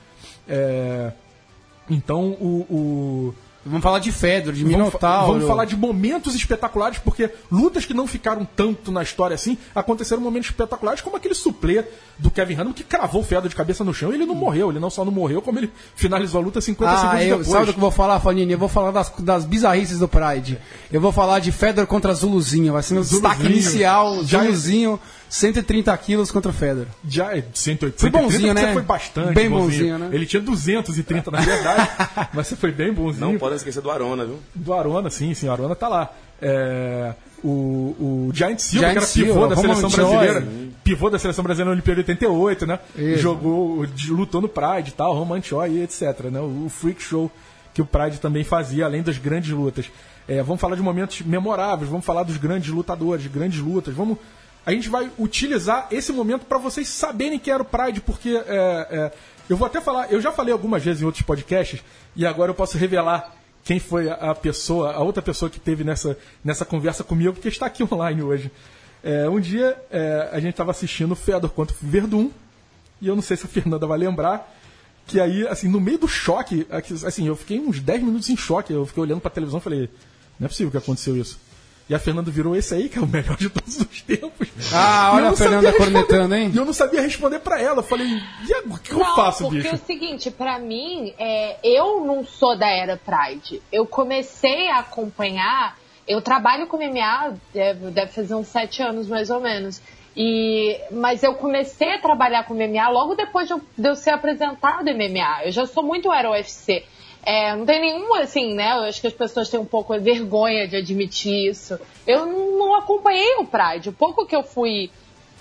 É, 0.48 1.12
então 1.90 2.30
o- 2.40 2.66
o 2.70 3.34
Vamos 3.64 3.82
falar 3.82 4.00
de 4.00 4.10
Fedor, 4.10 4.52
de 4.52 4.64
Minotauro. 4.64 5.32
vamos 5.34 5.46
falar 5.48 5.64
de 5.66 5.76
momentos 5.76 6.34
espetaculares, 6.34 6.98
porque 6.98 7.30
lutas 7.50 7.84
que 7.84 7.94
não 7.94 8.08
ficaram 8.08 8.44
tanto 8.56 8.90
na 8.90 9.02
história 9.04 9.34
assim, 9.34 9.56
aconteceram 9.72 10.20
momentos 10.20 10.50
espetaculares, 10.50 11.00
como 11.00 11.16
aquele 11.16 11.34
suplê 11.34 11.84
do 12.18 12.28
Kevin 12.30 12.54
Hanneman 12.54 12.72
que 12.72 12.82
cravou 12.82 13.20
o 13.20 13.24
Fedor 13.24 13.48
de 13.48 13.54
cabeça 13.54 13.84
no 13.84 13.94
chão 13.94 14.10
e 14.10 14.14
ele 14.16 14.26
não 14.26 14.34
morreu. 14.34 14.70
Ele 14.70 14.80
não 14.80 14.90
só 14.90 15.04
não 15.04 15.12
morreu, 15.12 15.40
como 15.40 15.58
ele 15.60 15.70
finalizou 15.94 16.40
a 16.40 16.44
luta 16.44 16.60
50 16.60 16.90
Ah, 16.92 16.96
segundos 16.96 17.20
eu, 17.22 17.28
depois. 17.38 17.46
sabe 17.48 17.66
do 17.66 17.72
que 17.72 17.78
eu 17.78 17.82
vou 17.82 17.90
falar, 17.92 18.18
Fanini? 18.18 18.52
Eu 18.52 18.58
vou 18.58 18.68
falar 18.68 18.90
das, 18.90 19.12
das 19.20 19.44
bizarrices 19.44 20.00
do 20.00 20.08
Pride. 20.08 20.58
Eu 20.90 21.00
vou 21.00 21.12
falar 21.12 21.38
de 21.38 21.52
Fedor 21.52 21.86
contra 21.86 22.12
Zuluzinho. 22.14 22.72
Vai 22.72 22.82
ser 22.82 22.94
meu 22.94 23.04
Zuluzinho. 23.04 23.30
destaque 23.30 23.52
inicial. 23.52 24.24
Já- 24.24 24.42
Zuluzinho, 24.42 24.98
130 25.32 25.96
quilos 25.96 26.30
contra 26.30 26.50
o 26.50 26.54
Fedor. 26.54 26.86
Já 27.08 27.34
é 27.34 27.42
180, 27.54 27.98
Foi 27.98 28.10
bonzinho, 28.10 28.48
130, 28.48 28.54
né? 28.54 28.66
Você 28.66 28.72
foi 28.74 28.82
bastante 28.82 29.34
Bem 29.34 29.48
bonzinho, 29.48 29.98
né? 29.98 30.10
Ele 30.12 30.26
tinha 30.26 30.42
230 30.42 31.30
na 31.30 31.40
verdade, 31.40 31.90
mas 32.34 32.46
você 32.48 32.54
foi 32.54 32.70
bem 32.70 32.92
bonzinho. 32.92 33.32
Não 33.32 33.38
podem 33.38 33.56
esquecer 33.56 33.80
do 33.80 33.90
Arona, 33.90 34.26
viu? 34.26 34.38
Do 34.54 34.74
Arona, 34.74 35.08
sim, 35.08 35.32
sim, 35.32 35.48
o 35.48 35.52
Arona 35.52 35.74
tá 35.74 35.88
lá. 35.88 36.12
É, 36.40 37.14
o, 37.42 37.48
o 37.48 38.30
Giant 38.34 38.58
Silva, 38.58 38.90
Giant 38.90 38.92
que 38.92 38.98
era 38.98 39.06
pivô 39.06 39.32
Silva, 39.32 39.48
da 39.48 39.56
seleção 39.56 39.90
brasileira. 39.90 40.48
Pivô 40.84 41.08
da 41.08 41.18
seleção 41.18 41.42
brasileira 41.42 41.70
na 41.70 41.72
Olimpíada 41.72 42.02
de 42.02 42.10
88, 42.10 42.66
né? 42.66 42.78
Isso. 42.94 43.22
Jogou, 43.22 43.86
lutou 44.08 44.42
no 44.42 44.48
Pride 44.48 44.90
e 44.90 44.92
tal, 44.92 45.14
Roman 45.14 45.40
Choi, 45.40 45.82
etc. 45.82 46.24
Né? 46.30 46.40
O 46.40 46.68
freak 46.68 47.02
show 47.02 47.32
que 47.72 47.80
o 47.80 47.86
Pride 47.86 48.20
também 48.20 48.44
fazia, 48.44 48.84
além 48.84 49.02
das 49.02 49.16
grandes 49.16 49.50
lutas. 49.50 49.90
É, 50.28 50.42
vamos 50.42 50.60
falar 50.60 50.76
de 50.76 50.82
momentos 50.82 51.22
memoráveis, 51.22 51.88
vamos 51.88 52.04
falar 52.04 52.22
dos 52.22 52.36
grandes 52.36 52.68
lutadores, 52.68 53.26
grandes 53.28 53.60
lutas. 53.60 53.94
Vamos, 53.94 54.18
a 54.64 54.70
gente 54.70 54.88
vai 54.88 55.10
utilizar 55.18 55.88
esse 55.90 56.12
momento 56.12 56.46
para 56.46 56.58
vocês 56.58 56.88
saberem 56.88 57.38
que 57.38 57.50
era 57.50 57.62
o 57.62 57.66
Pride, 57.66 58.00
porque 58.00 58.30
é, 58.30 58.86
é, 58.90 59.12
eu 59.48 59.56
vou 59.56 59.66
até 59.66 59.80
falar, 59.80 60.12
eu 60.12 60.20
já 60.20 60.30
falei 60.30 60.52
algumas 60.52 60.82
vezes 60.82 61.02
em 61.02 61.04
outros 61.04 61.22
podcasts 61.22 61.82
e 62.14 62.24
agora 62.24 62.50
eu 62.50 62.54
posso 62.54 62.78
revelar 62.78 63.34
quem 63.64 63.80
foi 63.80 64.08
a, 64.08 64.14
a 64.14 64.34
pessoa, 64.34 64.92
a 64.92 65.00
outra 65.00 65.22
pessoa 65.22 65.50
que 65.50 65.58
teve 65.58 65.82
nessa, 65.84 66.16
nessa 66.44 66.64
conversa 66.64 67.02
comigo, 67.02 67.32
porque 67.32 67.48
está 67.48 67.66
aqui 67.66 67.82
online 67.92 68.22
hoje. 68.22 68.50
É, 69.02 69.28
um 69.28 69.40
dia 69.40 69.76
é, 69.90 70.28
a 70.32 70.38
gente 70.38 70.52
estava 70.52 70.70
assistindo 70.70 71.16
Fedor 71.16 71.50
contra 71.50 71.76
Verdun 71.80 72.30
e 73.00 73.08
eu 73.08 73.16
não 73.16 73.22
sei 73.22 73.36
se 73.36 73.46
a 73.46 73.48
Fernanda 73.48 73.84
vai 73.84 73.98
lembrar 73.98 74.48
que 75.06 75.20
aí, 75.20 75.46
assim, 75.48 75.68
no 75.68 75.80
meio 75.80 75.98
do 75.98 76.06
choque, 76.06 76.64
assim, 77.04 77.26
eu 77.26 77.34
fiquei 77.34 77.58
uns 77.58 77.80
10 77.80 78.04
minutos 78.04 78.30
em 78.30 78.36
choque, 78.36 78.72
eu 78.72 78.86
fiquei 78.86 79.02
olhando 79.02 79.20
pra 79.20 79.30
televisão 79.30 79.58
e 79.58 79.62
falei, 79.62 79.90
não 80.38 80.46
é 80.46 80.48
possível 80.48 80.70
que 80.70 80.76
aconteceu 80.76 81.16
isso. 81.16 81.38
E 81.92 81.94
a 81.94 81.98
Fernanda 81.98 82.30
virou 82.30 82.56
esse 82.56 82.74
aí, 82.74 82.88
que 82.88 82.98
é 82.98 83.02
o 83.02 83.06
melhor 83.06 83.36
de 83.36 83.50
todos 83.50 83.78
os 83.78 84.00
tempos. 84.00 84.48
Ah, 84.72 85.10
olha 85.12 85.24
eu 85.24 85.26
a 85.26 85.30
não 85.32 85.36
Fernanda 85.36 85.70
sabia 85.70 85.78
responder. 85.78 86.06
cornetando, 86.06 86.34
hein? 86.34 86.50
E 86.54 86.56
eu 86.56 86.64
não 86.64 86.72
sabia 86.72 87.02
responder 87.02 87.38
pra 87.40 87.60
ela. 87.60 87.80
Eu 87.80 87.82
falei, 87.82 88.06
e 88.48 88.54
agora, 88.54 88.74
o 88.76 88.78
que 88.78 88.92
eu 88.92 88.98
Não, 88.98 89.14
faço, 89.14 89.42
porque 89.44 89.56
bicho? 89.58 89.68
é 89.68 89.74
o 89.74 89.76
seguinte, 89.76 90.30
pra 90.30 90.58
mim, 90.58 91.12
é, 91.18 91.58
eu 91.62 92.02
não 92.02 92.24
sou 92.24 92.56
da 92.56 92.66
era 92.66 92.96
Pride. 92.96 93.60
Eu 93.70 93.84
comecei 93.84 94.70
a 94.70 94.78
acompanhar, 94.78 95.76
eu 96.08 96.22
trabalho 96.22 96.66
com 96.66 96.78
MMA, 96.78 97.34
deve, 97.52 97.90
deve 97.90 98.10
fazer 98.10 98.34
uns 98.36 98.48
sete 98.48 98.82
anos 98.82 99.06
mais 99.06 99.28
ou 99.28 99.38
menos. 99.40 99.82
E, 100.16 100.80
mas 100.90 101.22
eu 101.22 101.34
comecei 101.34 101.92
a 101.92 101.98
trabalhar 101.98 102.44
com 102.44 102.54
MMA 102.54 102.88
logo 102.88 103.14
depois 103.14 103.46
de 103.48 103.52
eu, 103.52 103.60
de 103.76 103.86
eu 103.90 103.94
ser 103.94 104.12
apresentado 104.12 104.88
em 104.88 104.94
MMA. 104.94 105.44
Eu 105.44 105.52
já 105.52 105.66
sou 105.66 105.82
muito 105.82 106.10
era 106.10 106.30
UFC. 106.30 106.84
É, 107.24 107.54
não 107.54 107.64
tem 107.64 107.80
nenhum, 107.80 108.14
assim, 108.16 108.54
né? 108.54 108.72
Eu 108.72 108.82
acho 108.82 109.00
que 109.00 109.06
as 109.06 109.12
pessoas 109.12 109.48
têm 109.48 109.60
um 109.60 109.64
pouco 109.64 109.94
de 109.94 110.00
vergonha 110.00 110.66
de 110.66 110.76
admitir 110.76 111.50
isso. 111.50 111.78
Eu 112.06 112.26
não, 112.26 112.74
acompanhei 112.74 113.36
o 113.36 113.46
Pride. 113.46 113.90
O 113.90 113.92
pouco 113.92 114.26
que 114.26 114.34
eu 114.34 114.42
fui 114.42 114.90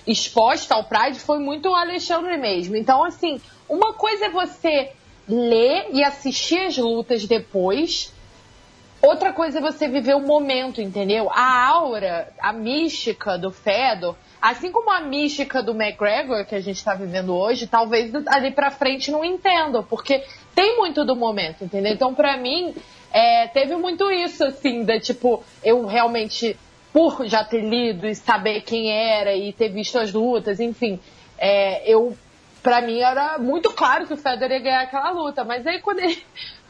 exposta 0.06 0.76
ao 0.76 0.84
Pride 0.84 1.20
foi 1.20 1.40
muito 1.40 1.70
o 1.70 1.76
Alexandre 1.76 2.38
mesmo. 2.38 2.76
Então, 2.76 3.04
assim, 3.04 3.42
uma 3.68 3.94
coisa 3.94 4.26
é 4.26 4.30
você 4.30 4.92
ler 5.28 5.88
e 5.92 6.04
assistir 6.04 6.60
as 6.60 6.78
lutas 6.78 7.26
depois. 7.26 8.14
Outra 9.02 9.34
coisa 9.34 9.58
é 9.58 9.62
você 9.62 9.88
viver 9.88 10.16
o 10.16 10.22
momento, 10.22 10.82
entendeu? 10.82 11.32
A 11.32 11.68
aura, 11.68 12.32
a 12.40 12.54
mística 12.54 13.40
do 13.40 13.52
Fedor, 13.52 14.16
assim 14.42 14.72
como 14.72 14.90
a 14.90 15.00
mística 15.02 15.62
do 15.62 15.72
McGregor 15.72 16.46
que 16.46 16.56
a 16.56 16.60
gente 16.60 16.78
está 16.78 16.96
vivendo 16.96 17.36
hoje, 17.36 17.68
talvez 17.68 18.12
ali 18.28 18.52
pra 18.52 18.72
frente 18.72 19.12
não 19.12 19.24
entendam, 19.24 19.84
porque 19.84 20.24
tem 20.56 20.78
muito 20.78 21.06
do 21.06 21.16
momento, 21.16 21.64
entendeu? 21.64 21.94
Então, 21.94 22.14
pra 22.14 22.38
mim, 22.38 22.74
é, 23.14 23.48
teve 23.48 23.76
muito 23.76 24.10
isso, 24.10 24.44
assim, 24.44 24.84
da 24.84 25.00
tipo, 25.00 25.44
eu 25.64 25.86
realmente, 25.86 26.58
por 26.92 27.26
já 27.26 27.44
ter 27.44 27.62
lido 27.62 28.08
e 28.08 28.16
saber 28.16 28.62
quem 28.62 28.92
era 28.92 29.36
e 29.36 29.54
ter 29.54 29.70
visto 29.70 30.00
as 30.00 30.12
lutas, 30.12 30.60
enfim, 30.60 31.00
é, 31.38 31.88
eu, 31.90 32.18
pra 32.64 32.82
mim 32.82 33.00
era 33.00 33.38
muito 33.38 33.72
claro 33.72 34.08
que 34.08 34.14
o 34.14 34.18
Federer 34.18 34.58
ia 34.58 34.64
ganhar 34.64 34.82
aquela 34.82 35.12
luta, 35.12 35.44
mas 35.44 35.66
aí 35.68 35.80
quando 35.80 36.00
ele 36.00 36.24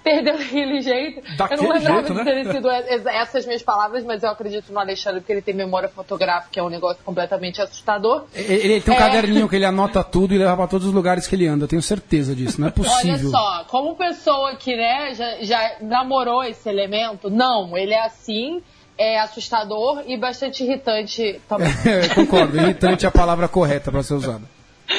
perdeu 0.04 0.38
daquele 0.38 0.82
jeito. 0.82 1.22
Daquele 1.38 1.62
eu 1.62 1.68
não 1.68 1.74
lembrava 1.76 2.00
jeito, 2.00 2.12
de 2.14 2.18
né? 2.20 2.24
terem 2.24 2.52
sido 2.52 2.70
essas 3.10 3.46
minhas 3.46 3.62
palavras, 3.64 4.04
mas 4.04 4.24
eu 4.24 4.30
acredito 4.30 4.72
no 4.72 4.80
Alexandre 4.80 5.22
porque 5.22 5.32
ele 5.32 5.42
tem 5.42 5.54
memória 5.54 5.90
fotográfica, 5.90 6.60
é 6.60 6.64
um 6.64 6.70
negócio 6.70 7.04
completamente 7.04 7.62
assustador. 7.62 8.26
Ele, 8.34 8.54
ele 8.54 8.82
tem 8.82 8.94
um 8.94 8.98
É. 8.98 9.00
caderninho 9.00 9.48
que 9.50 9.56
ele 9.56 9.66
anota 9.66 10.04
tudo 10.04 10.34
e 10.34 10.38
leva 10.38 10.56
pra 10.58 10.68
todos 10.68 10.88
os 10.88 10.94
lugares 10.94 11.28
que 11.28 11.36
ele 11.36 11.48
anda. 11.48 11.66
Eu 11.66 11.68
tenho 11.70 11.82
certeza 11.82 12.36
disso. 12.36 12.60
Não 12.60 12.68
é 12.68 12.74
Olha 12.78 12.90
possível. 12.90 13.30
só, 13.32 13.66
como 13.68 13.96
pessoa 13.96 14.56
que 14.56 14.76
né, 14.76 15.14
já, 15.14 15.38
já 15.42 15.72
namorou 15.82 16.44
esse 16.44 16.68
elemento, 16.70 17.30
não, 17.30 17.78
ele 17.78 17.94
é 17.94 18.06
assim, 18.06 18.62
é 18.98 19.20
assustador 19.20 20.04
e 20.08 20.18
bastante 20.18 20.64
irritante 20.64 21.40
também. 21.48 21.72
É, 21.86 22.08
concordo. 22.14 22.58
Irritante 22.58 23.06
é 23.06 23.08
a 23.10 23.12
palavra 23.12 23.48
correta 23.48 23.92
pra 23.92 24.04
ser 24.04 24.14
usada. 24.16 24.42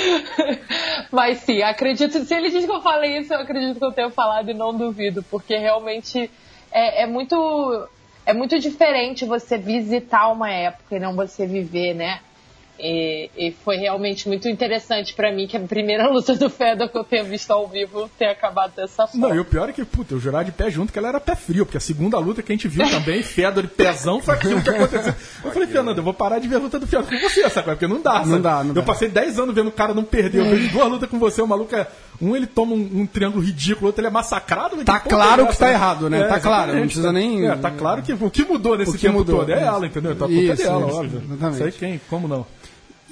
Mas 1.10 1.38
sim, 1.38 1.62
acredito. 1.62 2.24
Se 2.24 2.34
ele 2.34 2.50
diz 2.50 2.64
que 2.64 2.70
eu 2.70 2.82
falei 2.82 3.18
isso, 3.18 3.32
eu 3.32 3.40
acredito 3.40 3.78
que 3.78 3.84
eu 3.84 3.92
tenho 3.92 4.10
falado 4.10 4.50
e 4.50 4.54
não 4.54 4.76
duvido, 4.76 5.22
porque 5.24 5.56
realmente 5.56 6.30
é, 6.70 7.02
é 7.02 7.06
muito 7.06 7.88
é 8.24 8.32
muito 8.32 8.58
diferente 8.58 9.24
você 9.24 9.58
visitar 9.58 10.28
uma 10.30 10.50
época 10.50 10.96
e 10.96 11.00
não 11.00 11.14
você 11.14 11.46
viver, 11.46 11.94
né? 11.94 12.20
E, 12.84 13.30
e 13.38 13.52
foi 13.64 13.76
realmente 13.76 14.26
muito 14.26 14.48
interessante 14.48 15.14
pra 15.14 15.30
mim 15.30 15.46
que 15.46 15.56
a 15.56 15.60
primeira 15.60 16.08
luta 16.10 16.34
do 16.34 16.50
Fedor 16.50 16.88
que 16.88 16.98
eu 16.98 17.04
tenha 17.04 17.22
visto 17.22 17.48
ao 17.52 17.68
vivo 17.68 18.10
ter 18.18 18.24
acabado 18.26 18.72
dessa 18.74 19.06
forma. 19.06 19.28
Não, 19.28 19.36
e 19.36 19.38
o 19.38 19.44
pior 19.44 19.68
é 19.68 19.72
que, 19.72 19.84
puta, 19.84 20.14
eu 20.14 20.18
jurava 20.18 20.44
de 20.44 20.50
pé 20.50 20.68
junto 20.68 20.92
que 20.92 20.98
ela 20.98 21.06
era 21.08 21.20
pé 21.20 21.36
frio, 21.36 21.64
porque 21.64 21.76
a 21.78 21.80
segunda 21.80 22.18
luta 22.18 22.42
que 22.42 22.50
a 22.50 22.54
gente 22.56 22.66
viu 22.66 22.88
também, 22.90 23.22
Fedor 23.22 23.62
e 23.64 23.68
pezão, 23.68 24.20
foi 24.20 24.34
aquilo 24.34 24.60
que 24.60 24.68
aconteceu. 24.68 25.14
Eu 25.44 25.52
falei, 25.52 25.68
Fernando, 25.68 25.98
eu 25.98 26.02
vou 26.02 26.12
parar 26.12 26.40
de 26.40 26.48
ver 26.48 26.56
a 26.56 26.58
luta 26.58 26.80
do 26.80 26.86
Fedor 26.88 27.06
com 27.08 27.16
você, 27.20 27.48
sabe? 27.48 27.66
Porque 27.68 27.86
não 27.86 28.02
dá, 28.02 28.14
sabe? 28.14 28.28
Não 28.30 28.40
dá, 28.40 28.64
não 28.64 28.74
Eu 28.74 28.82
passei 28.82 29.08
10 29.08 29.38
anos 29.38 29.54
vendo 29.54 29.68
o 29.68 29.72
cara 29.72 29.94
não 29.94 30.02
perder. 30.02 30.40
Eu 30.40 30.46
vejo 30.46 30.68
duas 30.72 30.88
lutas 30.90 31.08
com 31.08 31.20
você, 31.20 31.40
o 31.40 31.46
maluco 31.46 31.76
é. 31.76 31.86
Um 32.20 32.34
ele 32.36 32.46
toma 32.46 32.72
um, 32.74 32.90
um 33.02 33.06
triângulo 33.06 33.44
ridículo, 33.44 33.84
o 33.84 33.86
outro 33.86 34.00
ele 34.00 34.08
é 34.08 34.10
massacrado. 34.10 34.74
mas 34.76 34.84
Tá 34.84 34.98
que 35.00 35.08
claro 35.08 35.42
é 35.42 35.46
que 35.46 35.56
tá 35.56 35.66
né? 35.66 35.72
errado, 35.72 36.10
né? 36.10 36.24
Tá 36.24 36.40
claro, 36.40 36.72
não 36.74 36.80
precisa 36.82 37.06
tá- 37.08 37.12
nem- 37.12 37.46
É, 37.48 37.56
tá 37.56 37.70
claro 37.70 38.02
que 38.02 38.12
o 38.12 38.30
que 38.30 38.44
mudou 38.44 38.76
nesse 38.76 38.90
O 38.90 38.94
que 38.94 39.00
tempo 39.06 39.18
mudou, 39.18 39.40
todo 39.40 39.50
é 39.52 39.62
ela, 39.62 39.86
entendeu? 39.86 40.12
Então 40.12 40.26
a 40.26 40.30
culpa 40.30 40.42
é 40.50 40.54
Isso, 40.54 40.62
dela, 40.62 40.86
isso, 40.88 40.96
óbvio. 40.96 41.22
exatamente. 41.24 41.54
Isso 41.54 41.64
aí 41.64 41.72
quem? 41.72 42.00
Como 42.10 42.26
não? 42.28 42.44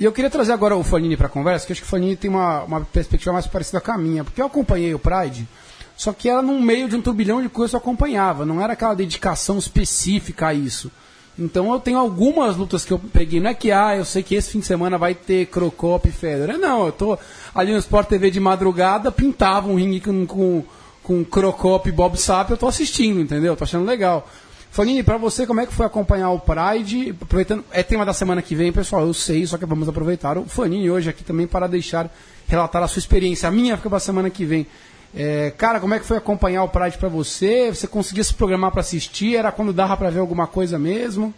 E 0.00 0.04
eu 0.04 0.12
queria 0.12 0.30
trazer 0.30 0.52
agora 0.52 0.74
o 0.74 0.82
Fanini 0.82 1.14
para 1.14 1.28
conversa, 1.28 1.66
que 1.66 1.72
acho 1.72 1.82
que 1.82 1.86
o 1.86 1.90
Fanini 1.90 2.16
tem 2.16 2.30
uma, 2.30 2.62
uma 2.62 2.80
perspectiva 2.80 3.34
mais 3.34 3.46
parecida 3.46 3.82
com 3.82 3.92
a 3.92 3.98
minha, 3.98 4.24
porque 4.24 4.40
eu 4.40 4.46
acompanhei 4.46 4.94
o 4.94 4.98
Pride, 4.98 5.46
só 5.94 6.10
que 6.10 6.26
era 6.26 6.40
no 6.40 6.58
meio 6.58 6.88
de 6.88 6.96
um 6.96 7.02
turbilhão 7.02 7.42
de 7.42 7.50
coisas 7.50 7.72
que 7.72 7.76
eu 7.76 7.80
acompanhava, 7.80 8.46
não 8.46 8.62
era 8.62 8.72
aquela 8.72 8.94
dedicação 8.94 9.58
específica 9.58 10.46
a 10.48 10.54
isso. 10.54 10.90
Então 11.38 11.70
eu 11.70 11.78
tenho 11.78 11.98
algumas 11.98 12.56
lutas 12.56 12.82
que 12.82 12.92
eu 12.94 12.98
peguei, 12.98 13.40
não 13.40 13.50
é 13.50 13.54
que, 13.54 13.70
ah, 13.70 13.94
eu 13.94 14.06
sei 14.06 14.22
que 14.22 14.34
esse 14.34 14.52
fim 14.52 14.60
de 14.60 14.66
semana 14.66 14.96
vai 14.96 15.14
ter 15.14 15.46
Crocop 15.48 16.08
e 16.08 16.12
Federer, 16.12 16.56
não, 16.56 16.86
eu 16.86 16.92
tô 16.92 17.18
ali 17.54 17.70
no 17.70 17.78
Sport 17.78 18.08
TV 18.08 18.30
de 18.30 18.40
madrugada, 18.40 19.12
pintava 19.12 19.68
um 19.68 19.74
ringue 19.74 20.00
com, 20.00 20.26
com, 20.26 20.64
com 21.02 21.24
Crocop 21.26 21.86
e 21.86 21.92
Bob 21.92 22.16
Sapp, 22.16 22.50
eu 22.50 22.56
tô 22.56 22.66
assistindo, 22.66 23.20
entendeu? 23.20 23.54
Tô 23.54 23.64
achando 23.64 23.84
legal. 23.84 24.26
Fanini, 24.70 25.02
pra 25.02 25.16
você, 25.16 25.46
como 25.48 25.60
é 25.60 25.66
que 25.66 25.74
foi 25.74 25.84
acompanhar 25.84 26.30
o 26.30 26.38
Pride? 26.38 27.10
Aproveitando, 27.20 27.64
é 27.72 27.82
tema 27.82 28.06
da 28.06 28.12
semana 28.12 28.40
que 28.40 28.54
vem, 28.54 28.72
pessoal, 28.72 29.04
eu 29.04 29.12
sei, 29.12 29.44
só 29.44 29.58
que 29.58 29.66
vamos 29.66 29.88
aproveitar 29.88 30.38
o 30.38 30.44
Fanini 30.44 30.88
hoje 30.88 31.10
aqui 31.10 31.24
também 31.24 31.46
para 31.46 31.66
deixar 31.66 32.08
relatar 32.46 32.80
a 32.80 32.86
sua 32.86 33.00
experiência. 33.00 33.48
A 33.48 33.52
minha 33.52 33.76
fica 33.76 33.90
pra 33.90 33.98
semana 33.98 34.30
que 34.30 34.44
vem. 34.44 34.66
É, 35.12 35.50
cara, 35.58 35.80
como 35.80 35.92
é 35.92 35.98
que 35.98 36.06
foi 36.06 36.16
acompanhar 36.16 36.62
o 36.62 36.68
Pride 36.68 36.98
pra 36.98 37.08
você? 37.08 37.68
Você 37.68 37.88
conseguia 37.88 38.22
se 38.22 38.32
programar 38.32 38.70
pra 38.70 38.80
assistir? 38.80 39.34
Era 39.34 39.50
quando 39.50 39.72
dava 39.72 39.96
pra 39.96 40.08
ver 40.08 40.20
alguma 40.20 40.46
coisa 40.46 40.78
mesmo? 40.78 41.34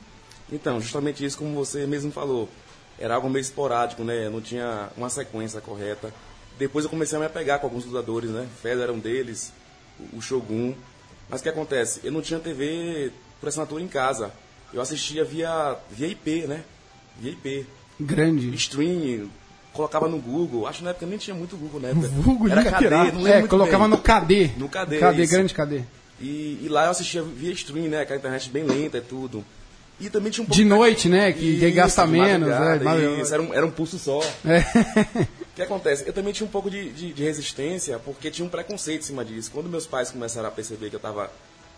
Então, 0.52 0.78
justamente 0.78 1.24
isso 1.24 1.38
como 1.38 1.54
você 1.54 1.86
mesmo 1.86 2.12
falou. 2.12 2.50
Era 2.98 3.14
algo 3.14 3.30
meio 3.30 3.40
esporádico, 3.40 4.04
né? 4.04 4.28
Não 4.28 4.42
tinha 4.42 4.90
uma 4.94 5.08
sequência 5.08 5.58
correta. 5.62 6.12
Depois 6.58 6.84
eu 6.84 6.90
comecei 6.90 7.16
a 7.16 7.20
me 7.20 7.26
apegar 7.26 7.58
com 7.60 7.66
alguns 7.66 7.86
lutadores, 7.86 8.30
né? 8.30 8.46
Federer 8.60 8.84
era 8.84 8.92
um 8.92 8.98
deles, 8.98 9.50
o 10.12 10.20
Shogun. 10.20 10.74
Mas 11.30 11.40
o 11.40 11.42
que 11.42 11.48
acontece? 11.48 12.00
Eu 12.04 12.12
não 12.12 12.20
tinha 12.20 12.38
TV 12.38 13.10
por 13.42 13.48
assinatura 13.48 13.82
em 13.82 13.88
casa. 13.88 14.30
Eu 14.72 14.80
assistia 14.80 15.24
via, 15.24 15.76
via 15.90 16.06
IP, 16.06 16.46
né? 16.46 16.62
Via 17.20 17.32
IP. 17.32 17.66
Grande. 18.00 18.54
Stream, 18.54 19.28
colocava 19.72 20.06
no 20.06 20.18
Google. 20.18 20.64
Acho 20.68 20.78
que 20.78 20.84
na 20.84 20.90
época 20.90 21.06
nem 21.06 21.18
tinha 21.18 21.34
muito 21.34 21.56
Google, 21.56 21.80
né? 21.80 21.90
Google, 21.92 22.48
Era 22.48 22.62
KD, 22.64 22.78
pirata. 22.78 23.12
não 23.12 23.26
É, 23.26 23.42
colocava 23.48 23.88
bem. 23.88 23.90
no 23.90 23.98
KD. 23.98 24.50
No 24.56 24.68
KD, 24.68 24.98
KD, 24.98 25.22
isso. 25.24 25.32
grande 25.32 25.54
KD. 25.54 25.82
E, 26.20 26.60
e 26.62 26.68
lá 26.70 26.84
eu 26.84 26.90
assistia 26.92 27.20
via 27.20 27.50
stream, 27.52 27.88
né? 27.88 28.02
Aquela 28.02 28.18
internet 28.20 28.48
bem 28.48 28.62
lenta 28.62 28.98
e 28.98 29.00
tudo. 29.00 29.44
E 30.00 30.08
também 30.08 30.30
tinha 30.30 30.42
um 30.44 30.46
pouco 30.46 30.56
De 30.56 30.64
noite, 30.64 31.08
né? 31.08 31.32
Que 31.32 31.44
Isso, 31.44 31.74
gasta 31.74 32.06
menos. 32.06 32.48
né? 32.48 32.80
Isso, 33.20 33.34
era 33.34 33.42
um, 33.42 33.52
era 33.52 33.66
um 33.66 33.70
pulso 33.72 33.98
só. 33.98 34.20
É. 34.44 34.60
O 35.52 35.54
que 35.54 35.62
acontece? 35.62 36.04
Eu 36.06 36.12
também 36.12 36.32
tinha 36.32 36.46
um 36.46 36.50
pouco 36.50 36.70
de, 36.70 36.90
de, 36.92 37.12
de 37.12 37.22
resistência, 37.24 37.98
porque 37.98 38.30
tinha 38.30 38.46
um 38.46 38.48
preconceito 38.48 39.00
em 39.02 39.04
cima 39.04 39.24
disso. 39.24 39.50
Quando 39.52 39.68
meus 39.68 39.86
pais 39.86 40.10
começaram 40.10 40.48
a 40.48 40.50
perceber 40.52 40.88
que 40.88 40.96
eu 40.96 40.98
estava 40.98 41.30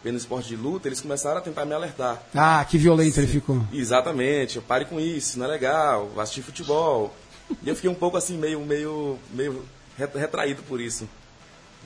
vendo 0.04 0.18
esporte 0.18 0.48
de 0.50 0.56
luta, 0.56 0.86
eles 0.86 1.00
começaram 1.00 1.38
a 1.38 1.40
tentar 1.40 1.64
me 1.64 1.72
alertar. 1.72 2.22
Ah, 2.34 2.62
que 2.64 2.76
violento 2.78 3.18
ele 3.18 3.26
ficou. 3.26 3.60
Exatamente, 3.72 4.60
pare 4.60 4.84
com 4.84 5.00
isso, 5.00 5.38
não 5.38 5.46
é 5.46 5.48
legal, 5.48 6.10
vá 6.14 6.22
assistir 6.22 6.42
futebol. 6.42 7.12
E 7.62 7.68
eu 7.68 7.74
fiquei 7.74 7.90
um 7.90 7.94
pouco 7.94 8.16
assim, 8.16 8.36
meio, 8.38 8.60
meio, 8.60 9.18
meio 9.32 9.64
re- 9.96 10.06
retraído 10.14 10.62
por 10.64 10.80
isso. 10.80 11.08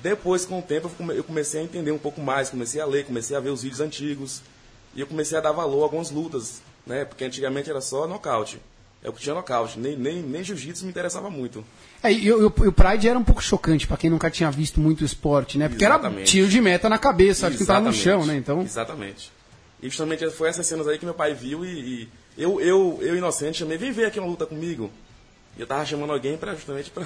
Depois, 0.02 0.44
com 0.44 0.58
o 0.58 0.62
tempo, 0.62 0.86
eu 0.86 0.90
come- 0.90 1.16
eu 1.16 1.24
comecei 1.24 1.60
a 1.60 1.64
entender 1.64 1.90
um 1.92 1.98
pouco 1.98 2.20
mais, 2.20 2.50
comecei 2.50 2.80
a 2.80 2.86
ler, 2.86 3.04
comecei 3.06 3.36
a 3.36 3.40
ver 3.40 3.50
os 3.50 3.62
vídeos 3.62 3.80
antigos. 3.80 4.42
E 4.94 5.00
eu 5.00 5.06
comecei 5.06 5.36
a 5.36 5.40
dar 5.40 5.52
valor 5.52 5.80
a 5.80 5.84
algumas 5.84 6.10
lutas, 6.10 6.60
né? 6.86 7.04
Porque 7.04 7.24
antigamente 7.24 7.68
era 7.70 7.80
só 7.80 8.06
nocaute. 8.06 8.60
É 9.02 9.08
o 9.08 9.12
que 9.12 9.20
tinha 9.20 9.34
nocaute, 9.34 9.78
nem, 9.78 9.96
nem, 9.96 10.22
nem 10.22 10.42
jiu-jitsu 10.42 10.84
me 10.84 10.90
interessava 10.90 11.28
muito. 11.30 11.64
É, 12.02 12.12
e, 12.12 12.32
o- 12.32 12.40
e 12.42 12.68
o 12.68 12.72
Pride 12.72 13.08
era 13.08 13.18
um 13.18 13.24
pouco 13.24 13.42
chocante 13.42 13.86
pra 13.86 13.96
quem 13.96 14.08
nunca 14.10 14.30
tinha 14.30 14.50
visto 14.50 14.80
muito 14.80 15.04
esporte, 15.04 15.58
né? 15.58 15.68
Porque 15.68 15.84
era 15.84 15.94
Exatamente. 15.94 16.30
tiro 16.30 16.48
de 16.48 16.60
meta 16.60 16.88
na 16.88 16.98
cabeça, 16.98 17.48
acho 17.48 17.58
que 17.58 17.64
tava 17.66 17.80
no 17.80 17.92
chão, 17.92 18.24
né? 18.24 18.36
Então. 18.36 18.62
Exatamente. 18.62 19.32
E 19.82 19.88
justamente 19.88 20.28
foi 20.30 20.48
essas 20.48 20.66
cenas 20.66 20.86
aí 20.88 20.98
que 20.98 21.04
meu 21.04 21.14
pai 21.14 21.34
viu 21.34 21.64
e, 21.64 21.68
e 21.68 22.08
eu, 22.36 22.60
eu, 22.60 22.98
eu, 23.02 23.16
inocente, 23.16 23.58
chamei, 23.58 23.76
vem 23.78 23.90
ver 23.92 24.06
aqui 24.06 24.18
uma 24.20 24.28
luta 24.28 24.46
comigo. 24.46 24.90
E 25.56 25.60
eu 25.60 25.66
tava 25.66 25.84
chamando 25.86 26.12
alguém 26.12 26.36
pra, 26.36 26.54
justamente 26.54 26.90
pra... 26.90 27.04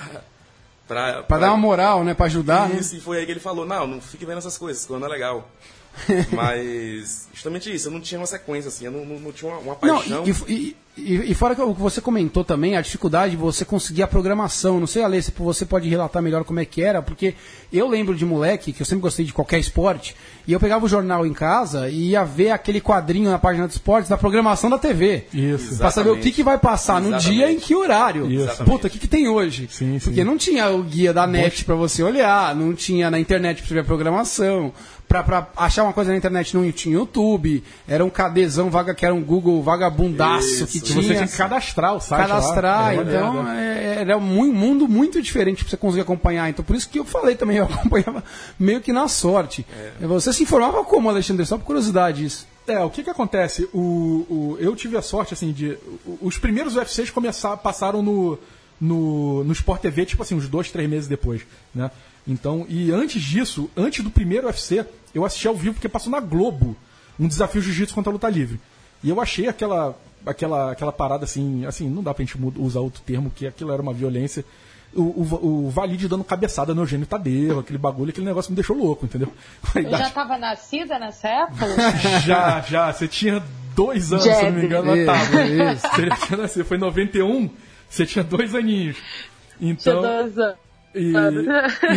Pra, 0.87 1.23
Pra 1.23 1.39
dar 1.39 1.49
uma 1.53 1.57
moral, 1.57 2.05
né? 2.05 2.13
Pra 2.13 2.27
ajudar, 2.27 2.69
né? 2.69 2.79
Isso, 2.81 2.97
e 2.97 3.01
foi 3.01 3.19
aí 3.19 3.25
que 3.25 3.33
ele 3.33 3.41
falou, 3.41 3.65
não, 3.65 3.87
não 3.87 4.01
fique 4.01 4.27
vendo 4.27 4.39
essas 4.39 4.59
coisas, 4.59 4.85
quando 4.85 5.07
é 5.07 5.09
legal. 5.09 5.49
Mas, 6.33 7.29
justamente 7.33 7.73
isso, 7.73 7.89
eu 7.89 7.93
não 7.93 8.01
tinha 8.01 8.19
uma 8.21 8.27
sequência, 8.27 8.69
assim, 8.69 8.87
eu 8.87 8.91
não, 8.91 9.05
não, 9.05 9.19
não 9.21 9.33
tinha 9.33 9.51
uma, 9.51 9.59
uma 9.59 9.79
Não, 9.83 9.97
paixão. 9.99 10.25
e, 10.49 10.53
e- 10.53 10.77
e- 10.97 11.31
e 11.31 11.35
fora 11.35 11.55
que 11.55 11.63
o 11.63 11.75
que 11.75 11.81
você 11.81 12.01
comentou 12.01 12.45
também, 12.45 12.77
a 12.77 12.81
dificuldade 12.83 13.31
de 13.33 13.37
você 13.37 13.65
conseguir 13.65 14.03
a 14.03 14.07
programação. 14.07 14.79
Não 14.79 14.87
sei, 14.87 15.03
Ale, 15.03 15.23
se 15.23 15.33
você 15.37 15.65
pode 15.65 15.89
relatar 15.89 16.23
melhor 16.23 16.45
como 16.45 16.61
é 16.61 16.65
que 16.65 16.83
era, 16.83 17.01
porque 17.01 17.35
eu 17.73 17.89
lembro 17.89 18.15
de 18.15 18.25
moleque, 18.27 18.73
que 18.73 18.83
eu 18.83 18.87
sempre 18.87 19.01
gostei 19.03 19.25
de 19.25 19.33
qualquer 19.33 19.59
esporte, 19.59 20.15
e 20.47 20.53
eu 20.53 20.61
pegava 20.61 20.85
o 20.85 20.89
jornal 20.89 21.25
em 21.25 21.33
casa 21.33 21.89
e 21.89 22.11
ia 22.11 22.25
ver 22.25 22.51
aquele 22.51 22.81
quadrinho 22.81 23.31
na 23.31 23.39
página 23.39 23.67
dos 23.67 23.77
esportes 23.77 24.11
da 24.11 24.17
programação 24.19 24.69
da 24.69 24.79
TV. 24.79 25.25
Isso. 25.33 25.79
Pra 25.79 25.91
saber 25.91 26.11
o 26.11 26.19
que, 26.19 26.31
que 26.31 26.43
vai 26.43 26.59
passar 26.59 27.01
no 27.01 27.09
Exatamente. 27.09 27.33
dia 27.35 27.51
e 27.51 27.55
em 27.57 27.61
que 27.61 27.75
horário. 27.75 28.31
Isso. 28.31 28.63
Puta, 28.65 28.87
o 28.89 28.91
que, 28.91 28.99
que 28.99 29.09
tem 29.09 29.29
hoje? 29.29 29.69
Sim, 29.71 29.99
sim. 29.99 30.05
Porque 30.05 30.23
não 30.25 30.37
tinha 30.37 30.69
o 30.71 30.83
guia 30.83 31.13
da 31.13 31.27
net 31.27 31.65
pra 31.65 31.75
você 31.75 32.03
olhar, 32.03 32.55
não 32.55 32.75
tinha 32.75 33.11
na 33.11 33.19
internet 33.19 33.59
pra 33.59 33.69
você 33.69 33.75
ver 33.75 33.81
a 33.81 33.85
programação. 33.85 34.73
Pra, 35.09 35.23
pra 35.23 35.47
achar 35.59 35.83
uma 35.83 35.93
coisa 35.93 36.11
na 36.11 36.17
internet 36.17 36.57
não 36.57 36.71
tinha 36.73 36.95
YouTube, 36.95 37.63
era 37.87 38.03
um 38.03 38.09
KDzão 38.09 38.71
vaga 38.71 38.95
que 38.95 39.05
era 39.05 39.15
um 39.15 39.21
Google 39.23 39.63
vagabundaço 39.63 40.47
Isso. 40.47 40.67
que 40.69 40.81
tinha. 40.83 41.03
você 41.03 41.15
tinha 41.15 41.27
que 41.27 41.37
cadastrar 41.37 41.95
o 41.95 42.01
site 42.01 42.21
lá. 42.21 42.27
cadastrar, 42.29 42.93
É, 42.93 42.95
então 42.97 43.49
é, 43.51 43.59
é. 43.59 43.95
é, 43.97 44.01
era 44.01 44.17
um 44.17 44.21
mu- 44.21 44.53
mundo 44.53 44.87
muito 44.89 45.21
diferente 45.23 45.63
pra 45.65 45.71
você 45.71 45.77
conseguir 45.77 46.03
acompanhar. 46.03 46.49
Então 46.51 46.65
por 46.65 46.75
isso 46.77 46.89
que 46.89 46.99
eu 46.99 47.05
falei 47.05 47.35
também, 47.35 47.57
eu 47.59 47.65
acompanhava 47.65 48.23
meio 48.59 48.81
que 48.81 48.93
na 48.93 49.09
sorte. 49.09 49.65
Você 50.01 50.33
se 50.33 50.43
informava 50.43 50.85
como, 50.85 51.09
Alexandre? 51.09 51.45
Só 51.47 51.57
por 51.59 51.65
curiosidade 51.65 52.25
isso. 52.25 52.47
É, 52.67 52.79
o 52.81 52.91
que 52.91 53.03
que 53.03 53.11
acontece? 53.11 53.69
O, 53.73 53.79
o- 53.79 54.57
eu 54.61 54.75
tive 54.77 54.97
a 54.97 55.03
sorte, 55.03 55.35
assim, 55.35 55.51
de... 55.53 55.77
Os 56.21 56.39
primeiros 56.39 56.77
UFCs 56.77 57.11
começaram, 57.11 57.59
passaram 57.59 58.03
no, 58.03 58.39
no, 58.81 59.43
no 59.45 59.53
Sport 59.53 59.81
TV, 59.83 60.07
tipo 60.07 60.23
assim, 60.23 60.35
uns 60.35 60.49
dois, 60.49 60.71
três 60.71 60.89
meses 60.89 61.09
depois, 61.09 61.43
né? 61.75 61.91
Então, 62.27 62.65
e 62.69 62.93
antes 62.93 63.21
disso, 63.21 63.69
antes 63.77 64.05
do 64.05 64.11
primeiro 64.11 64.47
UFC, 64.47 64.87
eu 65.13 65.25
assisti 65.25 65.49
ao 65.49 65.57
vivo 65.57 65.75
porque 65.75 65.89
passou 65.89 66.11
na 66.13 66.21
Globo 66.21 66.77
um 67.19 67.27
desafio 67.27 67.61
jiu-jitsu 67.61 67.93
contra 67.95 68.11
a 68.11 68.13
luta 68.13 68.29
livre. 68.29 68.61
E 69.03 69.11
eu 69.11 69.21
achei 69.21 69.49
aquela, 69.49 69.99
aquela, 70.27 70.73
aquela 70.73 70.93
parada 70.93 71.25
assim, 71.25 71.65
assim, 71.67 71.89
não 71.89 72.03
dá 72.03 72.13
pra 72.15 72.25
gente 72.25 72.37
usar 72.59 72.81
outro 72.81 73.03
termo, 73.03 73.31
que 73.35 73.47
aquilo 73.47 73.73
era 73.73 73.81
uma 73.83 73.93
violência 73.93 74.45
o, 74.95 75.01
o, 75.01 75.65
o 75.67 75.71
Valide 75.71 76.07
dando 76.07 76.23
cabeçada 76.23 76.75
no 76.75 76.83
Eugênio 76.83 77.07
Tadeu, 77.07 77.61
aquele 77.61 77.79
bagulho, 77.79 78.11
aquele 78.11 78.27
negócio 78.27 78.51
me 78.53 78.57
deixou 78.57 78.77
louco, 78.77 79.07
entendeu? 79.07 79.33
Eu 79.75 79.81
idade- 79.83 80.03
já 80.05 80.11
tava 80.11 80.37
nascida 80.37 80.99
nessa 80.99 81.29
época? 81.29 81.67
já, 82.27 82.61
já. 82.61 82.93
Você 82.93 83.09
tinha 83.09 83.43
dois 83.75 84.13
anos, 84.13 84.25
se 84.25 84.31
eu 84.31 84.43
não 84.53 84.59
me 84.59 84.67
engano, 84.67 84.95
Isso, 84.95 85.07
na 85.07 85.13
tábua. 85.15 85.43
isso. 85.47 85.89
Você 85.89 86.07
já 86.07 86.17
tinha 86.17 86.39
nascido. 86.39 86.65
Foi 86.67 86.77
em 86.77 86.81
91, 86.81 87.51
você 87.89 88.05
tinha 88.05 88.23
dois 88.23 88.55
aninhos. 88.55 88.97
Tinha 89.59 89.73
Então. 89.73 90.03
dois 90.03 90.39
anos. 90.39 90.57
E, 90.95 91.11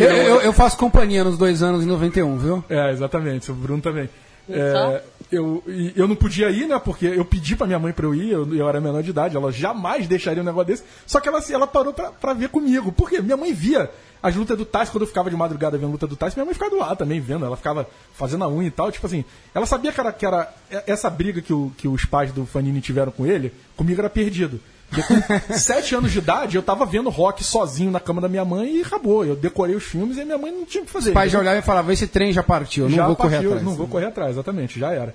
eu- 0.10 0.40
eu 0.40 0.52
faço 0.54 0.78
companhia 0.78 1.22
nos 1.22 1.36
dois 1.36 1.62
anos 1.62 1.82
em 1.84 1.86
91, 1.86 2.38
viu? 2.38 2.64
é, 2.70 2.92
exatamente, 2.92 3.50
o 3.50 3.54
Bruno 3.54 3.82
também. 3.82 4.08
É, 4.48 5.02
eu, 5.30 5.62
eu 5.94 6.06
não 6.08 6.14
podia 6.16 6.50
ir, 6.50 6.66
né? 6.66 6.78
Porque 6.78 7.06
eu 7.06 7.24
pedi 7.24 7.56
pra 7.56 7.66
minha 7.66 7.78
mãe 7.78 7.92
pra 7.92 8.06
eu 8.06 8.14
ir, 8.14 8.30
eu, 8.30 8.54
eu 8.54 8.68
era 8.68 8.80
menor 8.80 9.02
de 9.02 9.10
idade, 9.10 9.36
ela 9.36 9.50
jamais 9.52 10.06
deixaria 10.06 10.42
um 10.42 10.46
negócio 10.46 10.66
desse. 10.68 10.84
Só 11.06 11.20
que 11.20 11.28
ela, 11.28 11.40
ela 11.50 11.66
parou 11.66 11.92
pra, 11.92 12.10
pra 12.10 12.32
ver 12.32 12.48
comigo. 12.48 12.92
Por 12.92 13.08
quê? 13.10 13.20
Minha 13.20 13.36
mãe 13.36 13.52
via 13.52 13.90
as 14.22 14.34
lutas 14.34 14.56
do 14.56 14.64
Tyson, 14.64 14.92
quando 14.92 15.02
eu 15.02 15.06
ficava 15.08 15.28
de 15.30 15.36
madrugada 15.36 15.76
vendo 15.76 15.88
a 15.88 15.92
luta 15.92 16.06
do 16.06 16.16
Tyson, 16.16 16.36
minha 16.36 16.44
mãe 16.46 16.54
ficava 16.54 16.70
do 16.70 16.78
lado 16.78 16.96
também 16.98 17.20
vendo, 17.20 17.44
ela 17.44 17.56
ficava 17.56 17.88
fazendo 18.14 18.44
a 18.44 18.48
unha 18.48 18.68
e 18.68 18.70
tal. 18.70 18.90
Tipo 18.90 19.06
assim, 19.06 19.24
ela 19.54 19.66
sabia 19.66 19.92
que 19.92 20.00
era, 20.00 20.12
que 20.12 20.26
era 20.26 20.52
essa 20.86 21.08
briga 21.10 21.40
que, 21.42 21.52
o- 21.52 21.72
que 21.76 21.86
os 21.88 22.04
pais 22.04 22.32
do 22.32 22.46
Fanini 22.46 22.80
tiveram 22.80 23.12
com 23.12 23.26
ele, 23.26 23.52
comigo 23.76 24.00
era 24.00 24.10
perdido. 24.10 24.60
Sete 25.56 25.94
anos 25.94 26.12
de 26.12 26.18
idade, 26.18 26.56
eu 26.56 26.62
tava 26.62 26.86
vendo 26.86 27.10
rock 27.10 27.42
sozinho 27.42 27.90
na 27.90 28.00
cama 28.00 28.20
da 28.20 28.28
minha 28.28 28.44
mãe 28.44 28.76
e 28.76 28.82
acabou. 28.82 29.24
Eu 29.24 29.36
decorei 29.36 29.74
os 29.74 29.84
filmes 29.84 30.16
e 30.16 30.24
minha 30.24 30.38
mãe 30.38 30.52
não 30.52 30.64
tinha 30.64 30.82
o 30.82 30.86
que 30.86 30.92
fazer. 30.92 31.10
Os 31.10 31.14
pais 31.14 31.32
já 31.32 31.38
olhavam 31.38 31.58
e 31.58 31.62
falavam, 31.62 31.92
esse 31.92 32.06
trem 32.06 32.32
já 32.32 32.42
partiu, 32.42 32.84
eu 32.84 32.90
não 32.90 32.96
já 32.96 33.06
vou 33.06 33.16
correr 33.16 33.36
partiu, 33.36 33.50
atrás. 33.50 33.66
Não 33.66 33.74
vou 33.74 33.88
correr 33.88 34.06
atrás, 34.06 34.30
exatamente, 34.32 34.78
já 34.78 34.92
era. 34.92 35.14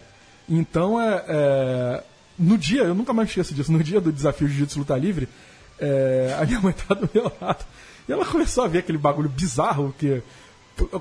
Então, 0.49 1.01
é, 1.01 1.23
é, 1.27 2.03
no 2.38 2.57
dia, 2.57 2.84
eu 2.84 2.95
nunca 2.95 3.13
mais 3.13 3.29
esqueço 3.29 3.53
disso, 3.53 3.71
no 3.71 3.84
dia 3.84 4.01
do 4.01 4.12
desafio 4.12 4.47
de 4.47 4.53
Jiu-Jitsu 4.53 4.79
Luta 4.79 4.97
Livre, 4.97 5.27
é, 5.79 6.36
a 6.39 6.45
minha 6.45 6.60
mãe 6.60 6.73
tá 6.88 6.93
do 6.93 7.10
meu 7.13 7.31
lado. 7.41 7.65
E 8.07 8.12
ela 8.12 8.25
começou 8.25 8.63
a 8.63 8.67
ver 8.67 8.79
aquele 8.79 8.97
bagulho 8.97 9.29
bizarro 9.29 9.93
que. 9.97 10.21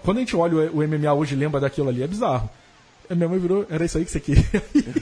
Quando 0.03 0.19
a 0.19 0.21
gente 0.21 0.37
olha 0.37 0.71
o 0.71 0.79
o 0.79 0.87
MMA 0.87 1.13
hoje 1.13 1.35
e 1.35 1.39
lembra 1.39 1.61
daquilo 1.61 1.89
ali, 1.89 2.03
é 2.03 2.07
bizarro. 2.07 2.51
A 3.11 3.15
minha 3.17 3.29
mãe 3.29 3.39
virou, 3.41 3.67
era 3.69 3.85
isso 3.85 3.99
aí 3.99 4.05
que 4.05 4.11
você 4.13 4.21
queria. 4.21 4.45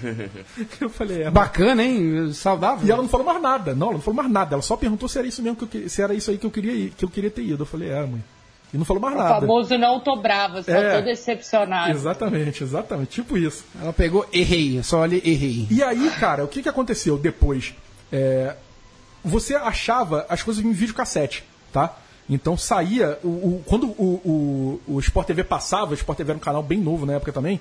eu 0.80 0.88
falei, 0.88 1.24
é. 1.24 1.30
Bacana, 1.30 1.84
hein? 1.84 2.32
Saudável. 2.32 2.86
E 2.86 2.90
ela 2.90 3.02
não 3.02 3.08
falou 3.08 3.26
mais 3.26 3.40
nada, 3.42 3.74
não, 3.74 3.88
ela 3.88 3.96
não 3.96 4.00
falou 4.02 4.16
mais 4.16 4.30
nada. 4.30 4.54
Ela 4.54 4.62
só 4.62 4.76
perguntou 4.76 5.08
se 5.08 5.18
era 5.18 5.26
isso 5.28 5.42
mesmo 5.42 5.56
que 5.56 5.64
eu, 5.64 5.68
que- 5.68 5.88
se 5.88 6.00
era 6.02 6.14
isso 6.14 6.30
aí 6.30 6.38
que 6.38 6.46
eu 6.46 6.50
queria 6.50 6.72
ir, 6.72 6.90
que 6.96 7.04
eu 7.04 7.10
queria 7.10 7.30
ter 7.30 7.42
ido. 7.42 7.62
Eu 7.62 7.66
falei, 7.66 7.90
é, 7.90 8.00
mãe. 8.06 8.24
E 8.72 8.76
não 8.78 8.84
falou 8.84 9.00
mais 9.00 9.14
O 9.14 9.18
nada. 9.18 9.40
famoso 9.40 9.76
não 9.78 10.00
tô 10.00 10.16
brava, 10.16 10.62
só 10.62 10.70
É. 10.72 10.98
tô 10.98 11.04
decepcionado. 11.04 11.90
Exatamente, 11.90 12.62
exatamente. 12.64 13.10
Tipo 13.10 13.36
isso. 13.38 13.64
Ela 13.80 13.92
pegou, 13.92 14.26
errei, 14.32 14.82
só 14.82 15.02
ali, 15.02 15.22
errei. 15.24 15.66
E 15.70 15.82
aí, 15.82 16.10
cara, 16.18 16.44
o 16.44 16.48
que, 16.48 16.62
que 16.62 16.68
aconteceu 16.68 17.16
depois? 17.18 17.74
É, 18.12 18.54
você 19.24 19.54
achava 19.54 20.24
as 20.28 20.42
coisas 20.42 20.64
em 20.64 20.72
videocassete, 20.72 21.44
tá? 21.72 21.94
Então 22.28 22.56
saía. 22.58 23.18
O, 23.24 23.28
o- 23.28 23.62
quando 23.66 23.86
o, 23.86 24.80
o, 24.86 24.94
o 24.94 25.00
Sport 25.00 25.26
TV 25.26 25.44
passava, 25.44 25.92
o 25.92 25.94
Sport 25.94 26.16
TV 26.18 26.30
era 26.32 26.36
um 26.36 26.40
canal 26.40 26.62
bem 26.62 26.78
novo 26.78 27.06
na 27.06 27.14
época 27.14 27.32
também. 27.32 27.58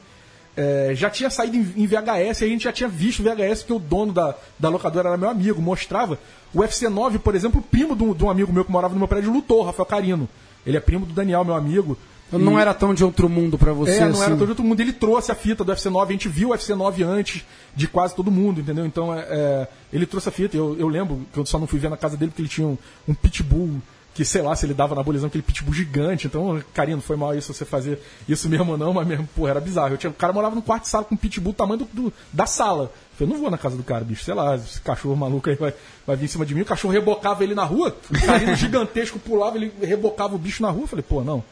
É, 0.58 0.92
já 0.96 1.10
tinha 1.10 1.30
saído 1.30 1.56
em, 1.56 1.86
VHS, 1.86 2.42
e 2.42 2.46
a 2.46 2.48
gente 2.48 2.64
já 2.64 2.74
tinha 2.74 2.90
visto 2.90 3.22
VHS, 3.22 3.60
porque 3.62 3.74
o 3.74 3.80
dono 3.80 4.12
da, 4.12 4.34
da 4.58 4.70
locadora 4.70 5.10
era 5.10 5.18
meu 5.18 5.30
amigo, 5.30 5.62
mostrava. 5.62 6.18
O 6.54 6.60
UFC 6.62 6.90
9, 6.90 7.20
por 7.20 7.36
exemplo, 7.36 7.60
o 7.60 7.64
primo 7.64 7.96
de 7.96 8.04
um, 8.04 8.14
de 8.14 8.24
um 8.24 8.30
amigo 8.30 8.52
meu 8.52 8.66
que 8.66 8.72
morava 8.72 8.94
no 8.94 9.00
meu 9.00 9.08
prédio 9.08 9.32
lutou, 9.32 9.64
Rafael 9.64 9.86
Carino. 9.86 10.28
Ele 10.66 10.76
é 10.76 10.80
primo 10.80 11.06
do 11.06 11.14
Daniel, 11.14 11.46
meu 11.46 11.56
amigo. 11.56 11.98
Eu 12.32 12.40
não 12.40 12.58
E- 12.58 12.62
era 12.62 12.74
tão 12.74 12.94
de 12.94 13.04
outro 13.04 13.30
mundo 13.30 13.58
pra 13.58 13.72
você, 13.72 13.98
é, 13.98 14.00
não 14.02 14.10
assim. 14.12 14.24
era 14.24 14.36
todo 14.36 14.64
mundo. 14.64 14.80
Ele 14.82 14.92
trouxe 14.92 15.32
a 15.32 15.36
fita 15.36 15.64
do 15.64 15.70
UFC 15.70 15.90
9, 15.90 16.10
a 16.10 16.12
gente 16.14 16.28
viu 16.28 16.50
o 16.50 16.52
UFC 16.52 16.74
9 16.76 17.04
antes 17.04 17.46
de 17.76 17.88
quase 17.88 18.16
todo 18.16 18.30
mundo, 18.32 18.60
entendeu? 18.60 18.86
Então, 18.86 19.14
é, 19.14 19.20
é, 19.30 19.68
ele 19.94 20.06
trouxe 20.06 20.28
a 20.28 20.32
fita. 20.32 20.58
Eu, 20.58 20.76
eu 20.78 20.88
lembro 20.90 21.22
que 21.32 21.40
eu 21.40 21.46
só 21.46 21.58
não 21.58 21.68
fui 21.68 21.80
ver 21.80 21.90
na 21.90 21.96
casa 21.96 22.18
dele 22.18 22.32
porque 22.32 22.42
ele 22.42 22.50
tinha 22.50 22.68
um, 22.68 22.78
um 23.08 23.14
pitbull 23.14 23.80
que, 24.18 24.26
sei 24.26 24.42
lá, 24.42 24.56
se 24.56 24.66
ele 24.66 24.74
dava 24.74 24.96
na 24.96 25.02
abolição, 25.02 25.28
aquele 25.28 25.44
pitbull 25.44 25.76
gigante. 25.76 26.26
Então, 26.26 26.60
carinho, 26.74 26.98
não 26.98 27.04
foi 27.04 27.16
mal 27.16 27.36
isso 27.38 27.54
você 27.54 27.64
fazer 27.64 28.00
isso 28.28 28.50
mesmo 28.50 28.72
ou 28.72 28.76
não, 28.78 28.92
mas 28.92 29.06
mesmo, 29.08 29.30
pô, 29.36 29.48
era 29.48 29.60
bizarro. 29.62 29.94
Eu 29.94 29.98
tinha, 30.00 30.10
o 30.10 30.14
cara 30.14 30.34
morava 30.34 30.56
num 30.56 30.62
quarto 30.62 30.84
de 30.86 30.90
sala 30.90 31.04
com 31.06 31.14
um 31.14 31.18
pitbull 31.18 31.54
do 31.54 31.56
tamanho 31.56 31.82
do, 31.82 31.86
do- 31.94 32.14
da 32.34 32.48
sala. 32.48 32.86
Eu 32.86 32.90
falei, 33.20 33.32
não 33.36 33.40
vou 33.40 33.52
na 33.52 33.60
casa 33.60 33.78
do 33.78 33.84
cara, 33.84 34.04
bicho, 34.04 34.24
sei 34.24 34.34
lá, 34.34 34.56
esse 34.56 34.82
cachorro 34.82 35.16
maluco 35.16 35.48
aí 35.52 35.56
vai, 35.56 35.72
vai 36.08 36.16
vir 36.16 36.26
em 36.26 36.28
cima 36.30 36.48
de 36.48 36.56
mim. 36.56 36.62
O 36.62 36.66
cachorro 36.66 36.92
rebocava 36.96 37.44
ele 37.44 37.54
na 37.54 37.64
rua, 37.64 37.96
o 38.10 38.26
carinho 38.26 38.56
gigantesco 38.58 39.20
pulava, 39.20 39.56
ele 39.56 39.72
rebocava 39.84 40.34
o 40.34 40.40
bicho 40.40 40.64
na 40.64 40.72
rua. 40.72 40.82
Eu 40.86 40.88
falei, 40.88 41.06
pô, 41.08 41.24
não. 41.24 41.44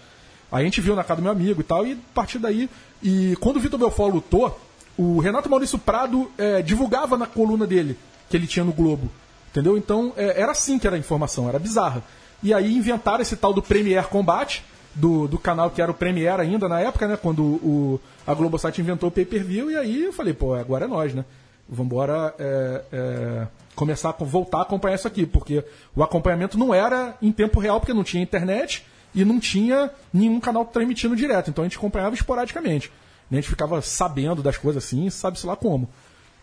Aí 0.51 0.63
a 0.63 0.65
gente 0.65 0.81
viu 0.81 0.95
na 0.95 1.03
casa 1.03 1.17
do 1.21 1.23
meu 1.23 1.31
amigo 1.31 1.61
e 1.61 1.63
tal, 1.63 1.85
e 1.85 1.91
a 1.93 1.97
partir 2.15 2.39
daí. 2.39 2.67
E 3.03 3.35
quando 3.39 3.57
o 3.57 3.59
Vitor 3.59 3.79
Belfort 3.79 4.11
lutou, 4.11 4.59
o 4.97 5.19
Renato 5.19 5.47
Maurício 5.51 5.77
Prado 5.77 6.31
é, 6.35 6.63
divulgava 6.63 7.15
na 7.15 7.27
coluna 7.27 7.67
dele, 7.67 7.95
que 8.27 8.35
ele 8.35 8.47
tinha 8.47 8.65
no 8.65 8.73
Globo. 8.73 9.07
Entendeu? 9.51 9.77
Então 9.77 10.11
é, 10.17 10.41
era 10.41 10.51
assim 10.51 10.79
que 10.79 10.87
era 10.87 10.95
a 10.95 10.99
informação, 10.99 11.47
era 11.47 11.59
bizarra. 11.59 12.03
E 12.45 12.53
aí 12.53 12.77
inventaram 12.77 13.23
esse 13.23 13.35
tal 13.35 13.51
do 13.51 13.59
Premier 13.59 14.07
Combat, 14.07 14.63
do, 14.93 15.27
do 15.27 15.39
canal 15.39 15.71
que 15.71 15.81
era 15.81 15.89
o 15.89 15.95
Premier 15.95 16.39
ainda 16.39 16.69
na 16.69 16.79
época, 16.79 17.07
né? 17.07 17.17
Quando 17.17 17.41
o, 17.43 17.99
a 18.25 18.35
Globosat 18.35 18.79
inventou 18.79 19.09
o 19.09 19.11
pay-per-view, 19.11 19.71
e 19.71 19.75
aí 19.75 20.03
eu 20.03 20.13
falei, 20.13 20.31
pô, 20.31 20.53
agora 20.53 20.85
é 20.85 20.87
nós, 20.87 21.11
né? 21.11 21.25
Vambora 21.67 22.35
é, 22.37 22.83
é, 22.93 23.47
começar 23.73 24.09
a 24.09 24.23
voltar 24.23 24.59
a 24.59 24.61
acompanhar 24.61 24.93
isso 24.93 25.07
aqui, 25.07 25.25
porque 25.25 25.65
o 25.95 26.03
acompanhamento 26.03 26.55
não 26.55 26.71
era 26.71 27.17
em 27.19 27.31
tempo 27.31 27.59
real, 27.59 27.79
porque 27.79 27.95
não 27.95 28.03
tinha 28.03 28.21
internet 28.21 28.85
e 29.15 29.25
não 29.25 29.39
tinha 29.39 29.89
nenhum 30.13 30.39
canal 30.39 30.65
transmitindo 30.65 31.15
direto. 31.15 31.49
Então 31.49 31.63
a 31.63 31.67
gente 31.67 31.79
acompanhava 31.79 32.13
esporadicamente. 32.13 32.91
A 33.31 33.33
gente 33.33 33.49
ficava 33.49 33.81
sabendo 33.81 34.43
das 34.43 34.55
coisas 34.55 34.83
assim, 34.83 35.09
sabe-se 35.09 35.47
lá 35.47 35.55
como. 35.55 35.89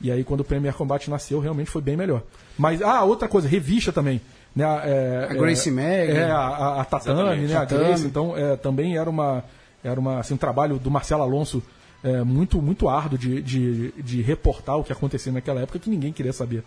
E 0.01 0.11
aí, 0.11 0.25
quando 0.25 0.41
o 0.41 0.45
Premier 0.45 0.75
Combat 0.75 1.09
nasceu, 1.09 1.39
realmente 1.39 1.71
foi 1.71 1.81
bem 1.81 1.97
melhor. 1.97 2.25
Mas, 2.59 2.83
ah, 2.83 3.05
outra 3.05 3.29
coisa, 3.29 3.47
revista 3.47 3.93
também. 3.93 4.21
Né, 4.55 4.65
é, 4.65 5.29
A 5.31 5.35
Gracie 5.35 5.71
é, 5.71 5.75
Mag. 5.75 6.13
É, 6.19 6.25
a, 6.25 6.37
a, 6.39 6.81
a 6.83 6.85
Tatame, 6.85 7.47
né, 7.47 7.57
a. 7.57 7.65
Grace. 7.65 8.07
Então, 8.07 8.37
é, 8.37 8.57
também 8.57 8.97
era 8.97 9.09
uma, 9.09 9.43
era 9.83 9.99
uma, 9.99 10.19
assim, 10.21 10.35
um 10.35 10.39
trabalho 10.39 10.79
do 10.79 10.91
Marcelo 10.91 11.23
Alonso 11.23 11.63
é, 12.05 12.23
muito, 12.23 12.61
muito 12.61 12.89
árduo 12.89 13.17
de, 13.19 13.41
de, 13.41 13.93
de 13.93 14.21
reportar 14.23 14.77
o 14.79 14.85
que 14.85 14.93
acontecia 14.93 15.33
naquela 15.33 15.61
época 15.61 15.79
que 15.79 15.89
ninguém 15.89 16.13
queria 16.13 16.33
saber. 16.33 16.65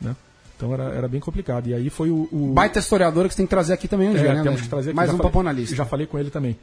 Né? 0.00 0.16
Então 0.56 0.74
era, 0.74 0.84
era 0.84 1.06
bem 1.08 1.20
complicado. 1.20 1.68
E 1.68 1.74
aí 1.74 1.88
foi 1.88 2.10
o. 2.10 2.28
o... 2.32 2.52
Baita 2.52 2.80
historiador 2.80 3.24
que 3.28 3.34
você 3.34 3.36
tem 3.36 3.46
que 3.46 3.50
trazer 3.50 3.74
aqui 3.74 3.86
também 3.86 4.08
um 4.08 4.16
É, 4.16 4.20
dia, 4.20 4.34
né? 4.34 4.42
temos 4.42 4.60
que 4.60 4.68
trazer 4.68 4.90
aqui. 4.90 4.96
Mais 4.96 5.08
já 5.08 5.14
um 5.14 5.16
falei- 5.18 5.30
pra 5.30 5.38
pôr 5.38 5.44
na 5.44 5.52
lista. 5.52 5.76
Já 5.76 5.84
falei 5.84 6.06
com 6.06 6.18
ele 6.18 6.30
também. 6.30 6.56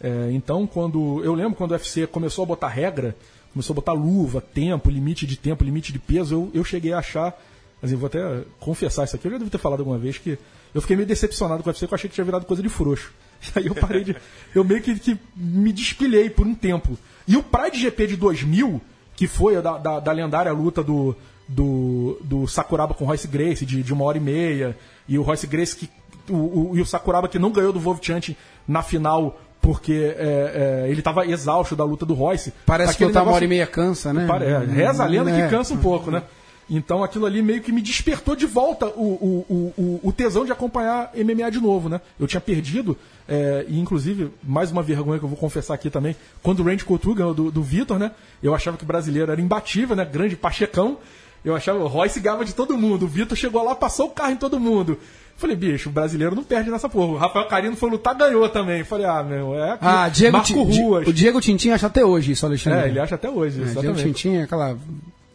É, 0.00 0.30
então, 0.30 0.66
quando. 0.66 1.20
Eu 1.24 1.34
lembro 1.34 1.54
quando 1.56 1.72
o 1.72 1.74
UFC 1.74 2.06
começou 2.06 2.44
a 2.44 2.46
botar 2.46 2.68
regra, 2.68 3.16
começou 3.52 3.74
a 3.74 3.76
botar 3.76 3.92
luva, 3.92 4.40
tempo, 4.40 4.88
limite 4.88 5.26
de 5.26 5.36
tempo, 5.36 5.64
limite 5.64 5.92
de 5.92 5.98
peso, 5.98 6.34
eu, 6.34 6.50
eu 6.54 6.64
cheguei 6.64 6.92
a 6.92 6.98
achar. 6.98 7.36
Assim, 7.82 7.96
vou 7.96 8.06
até 8.08 8.20
confessar 8.58 9.04
isso 9.04 9.16
aqui, 9.16 9.26
eu 9.26 9.32
já 9.32 9.38
devo 9.38 9.50
ter 9.50 9.58
falado 9.58 9.80
alguma 9.80 9.96
vez 9.98 10.18
que 10.18 10.38
eu 10.74 10.80
fiquei 10.82 10.96
meio 10.96 11.08
decepcionado 11.08 11.62
com 11.62 11.68
o 11.68 11.72
UFC, 11.72 11.86
porque 11.86 11.94
eu 11.94 11.96
achei 11.96 12.08
que 12.10 12.14
tinha 12.14 12.24
virado 12.24 12.44
coisa 12.44 12.62
de 12.62 12.68
frouxo. 12.68 13.10
E 13.54 13.58
aí 13.58 13.66
eu 13.66 13.74
parei 13.74 14.04
de. 14.04 14.14
Eu 14.54 14.62
meio 14.64 14.82
que, 14.82 14.98
que 14.98 15.18
me 15.34 15.72
despilhei 15.72 16.28
por 16.28 16.46
um 16.46 16.54
tempo. 16.54 16.98
E 17.26 17.36
o 17.36 17.42
Pride 17.42 17.78
GP 17.80 18.06
de 18.08 18.16
2000, 18.16 18.80
que 19.16 19.26
foi 19.26 19.56
a 19.56 19.60
da, 19.60 19.78
da, 19.78 20.00
da 20.00 20.12
lendária 20.12 20.52
luta 20.52 20.82
do, 20.82 21.16
do, 21.48 22.18
do 22.22 22.46
Sakuraba 22.46 22.92
com 22.94 23.04
o 23.04 23.06
Royce 23.06 23.26
Grace, 23.28 23.64
de, 23.64 23.82
de 23.82 23.92
uma 23.92 24.04
hora 24.04 24.18
e 24.18 24.20
meia, 24.20 24.76
e 25.08 25.18
o 25.18 25.22
Royce 25.22 25.46
Grace 25.46 25.74
que. 25.76 25.88
O, 26.28 26.70
o- 26.72 26.72
e 26.76 26.80
o 26.80 26.86
Sakuraba 26.86 27.26
que 27.28 27.38
não 27.38 27.50
ganhou 27.50 27.72
do 27.72 27.80
Vovchant 27.80 28.36
na 28.68 28.82
final 28.82 29.40
porque 29.60 30.14
é, 30.16 30.84
é, 30.86 30.90
ele 30.90 31.00
estava 31.00 31.26
exausto 31.26 31.74
da 31.76 31.84
luta 31.84 32.06
do 32.06 32.14
Royce. 32.14 32.52
Parece 32.64 32.96
que 32.96 33.04
lutar 33.04 33.22
uma 33.22 33.26
negócio- 33.26 33.36
hora 33.36 33.44
e 33.44 33.48
meia 33.48 33.66
cansa, 33.66 34.12
né? 34.12 34.26
Pare- 34.26 34.44
é, 34.46 34.58
reza 34.58 35.02
a 35.02 35.06
lenda 35.06 35.30
É. 35.30 35.42
que 35.44 35.50
cansa 35.50 35.74
um 35.74 35.78
pouco, 35.78 36.10
né? 36.10 36.22
Então 36.70 37.02
aquilo 37.02 37.26
ali 37.26 37.42
meio 37.42 37.60
que 37.60 37.72
me 37.72 37.82
despertou 37.82 38.36
de 38.36 38.46
volta 38.46 38.86
o, 38.86 39.44
o, 39.50 39.74
o, 39.76 40.00
o- 40.04 40.12
tesão 40.12 40.44
de 40.44 40.52
acompanhar 40.52 41.10
MMA 41.16 41.50
de 41.50 41.58
novo, 41.60 41.88
né? 41.88 42.00
Eu 42.18 42.28
tinha 42.28 42.40
perdido, 42.40 42.96
é, 43.28 43.64
e 43.68 43.78
inclusive, 43.80 44.30
mais 44.42 44.70
uma 44.70 44.80
vergonha 44.82 45.18
que 45.18 45.24
eu 45.24 45.28
vou 45.28 45.36
confessar 45.36 45.74
aqui 45.74 45.90
também, 45.90 46.14
quando 46.42 46.60
o 46.60 46.62
Randy 46.64 46.84
Couture 46.84 47.16
ganhou 47.16 47.34
do, 47.34 47.50
do 47.50 47.60
Vitor, 47.62 47.98
né? 47.98 48.12
Eu 48.40 48.54
achava 48.54 48.76
que 48.76 48.84
o 48.84 48.86
brasileiro 48.86 49.32
era 49.32 49.40
imbatível, 49.40 49.96
né? 49.96 50.04
Grande 50.04 50.36
pachecão. 50.36 50.98
Eu 51.44 51.56
achava, 51.56 51.78
o 51.78 51.86
Royce 51.88 52.20
ganhava 52.20 52.44
de 52.44 52.54
todo 52.54 52.76
mundo. 52.78 53.04
O 53.06 53.08
Vitor 53.08 53.36
chegou 53.36 53.64
lá, 53.64 53.74
passou 53.74 54.06
o 54.06 54.10
carro 54.10 54.32
em 54.32 54.36
todo 54.36 54.60
mundo. 54.60 54.98
Falei, 55.38 55.56
bicho, 55.56 55.88
o 55.88 55.92
brasileiro 55.92 56.36
não 56.36 56.44
perde 56.44 56.70
nessa 56.70 56.86
porra. 56.86 57.12
O 57.12 57.16
Rafael 57.16 57.46
Carino 57.48 57.74
foi 57.74 57.88
lutar, 57.90 58.14
ganhou 58.14 58.46
também. 58.50 58.84
Falei, 58.84 59.06
ah, 59.06 59.22
meu, 59.22 59.54
é 59.54 59.70
aqui. 59.72 59.84
Ah, 59.86 60.08
Diego, 60.10 60.36
Marco 60.36 60.46
Ti- 60.46 60.82
Ruas. 60.82 61.08
o 61.08 61.12
Diego 61.14 61.40
Tintin 61.40 61.70
acha 61.70 61.86
até 61.86 62.04
hoje 62.04 62.32
isso, 62.32 62.44
Alexandre. 62.44 62.80
É, 62.80 62.88
ele 62.88 63.00
acha 63.00 63.14
até 63.14 63.30
hoje, 63.30 63.62
É, 63.62 63.64
Diego. 63.80 63.94
Tintin 63.96 64.36
é 64.36 64.42
aquela... 64.42 64.76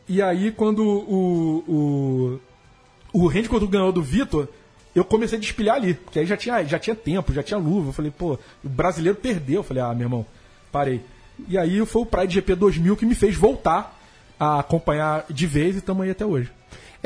E 0.07 0.21
aí, 0.21 0.51
quando 0.51 0.83
o, 0.83 1.63
o, 1.67 2.39
o 3.11 3.27
Randy 3.27 3.49
Couture 3.49 3.71
ganhou 3.71 3.91
do 3.91 4.03
Vitor, 4.03 4.47
eu 4.93 5.03
comecei 5.03 5.37
a 5.37 5.41
despilhar 5.41 5.75
ali. 5.75 5.93
Porque 5.93 6.19
aí 6.19 6.25
já 6.25 6.37
tinha, 6.37 6.63
já 6.63 6.79
tinha 6.79 6.95
tempo, 6.95 7.33
já 7.33 7.41
tinha 7.43 7.57
luva. 7.57 7.89
Eu 7.89 7.93
falei, 7.93 8.11
pô, 8.11 8.37
o 8.63 8.69
brasileiro 8.69 9.17
perdeu. 9.17 9.57
Eu 9.57 9.63
falei, 9.63 9.83
ah, 9.83 9.93
meu 9.93 10.05
irmão, 10.05 10.25
parei. 10.71 11.01
E 11.47 11.57
aí 11.57 11.85
foi 11.85 12.03
o 12.03 12.05
Pride 12.05 12.33
GP 12.35 12.55
2000 12.55 12.95
que 12.95 13.05
me 13.05 13.15
fez 13.15 13.35
voltar 13.35 13.99
a 14.39 14.59
acompanhar 14.59 15.25
de 15.29 15.47
vez 15.47 15.75
e 15.75 15.79
estamos 15.79 16.03
aí 16.03 16.11
até 16.11 16.25
hoje. 16.25 16.51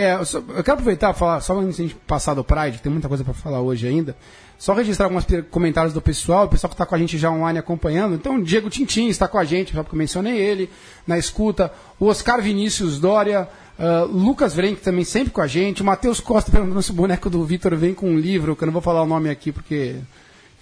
É, 0.02 0.14
eu, 0.16 0.26
só- 0.26 0.38
eu 0.40 0.64
quero 0.64 0.74
aproveitar 0.74 1.12
e 1.14 1.18
falar, 1.18 1.42
só 1.42 1.58
antes 1.60 1.76
de 1.76 1.82
a 1.84 1.86
gente 1.88 1.96
passar 2.08 2.34
do 2.34 2.44
Pride, 2.44 2.78
que 2.78 2.84
tem 2.84 2.92
muita 2.92 3.08
coisa 3.08 3.24
para 3.24 3.34
falar 3.34 3.60
hoje 3.62 3.88
ainda. 3.88 4.16
Só 4.58 4.74
registrar 4.74 5.06
alguns 5.06 5.26
comentários 5.52 5.94
do 5.94 6.02
pessoal, 6.02 6.46
o 6.46 6.50
pessoal 6.50 6.70
que 6.70 6.74
está 6.76 6.86
com 6.86 6.96
a 6.96 6.98
gente 6.98 7.18
já 7.18 7.30
online 7.32 7.60
acompanhando. 7.60 8.16
Então, 8.16 8.42
Diego 8.42 8.70
Tintin 8.70 9.08
está 9.08 9.28
com 9.28 9.38
a 9.38 9.44
gente, 9.46 9.74
já 9.74 9.84
porque 9.84 9.96
eu 9.96 10.00
mencionei 10.00 10.38
ele, 10.38 10.70
na 11.08 11.18
escuta. 11.18 11.72
O 12.00 12.08
Oscar 12.08 12.42
Vinícius 12.42 13.00
Dória, 13.00 13.48
ah, 13.78 14.06
Lucas 14.10 14.54
Vrenck 14.54 14.82
também 14.82 15.06
sempre 15.06 15.32
com 15.32 15.42
a 15.42 15.48
gente. 15.48 15.82
O 15.82 15.86
Matheus 15.86 16.20
Costa 16.20 16.52
perguntando 16.52 16.82
se 16.82 16.92
o 16.92 16.94
boneco 16.94 17.30
do 17.30 17.44
Vitor 17.46 17.74
vem 17.78 17.94
com 17.94 18.10
um 18.10 18.18
livro, 18.20 18.54
que 18.56 18.64
eu 18.64 18.66
não 18.68 18.74
vou 18.74 18.82
falar 18.82 19.02
o 19.02 19.06
nome 19.08 19.30
aqui 19.30 19.52
porque 19.52 19.96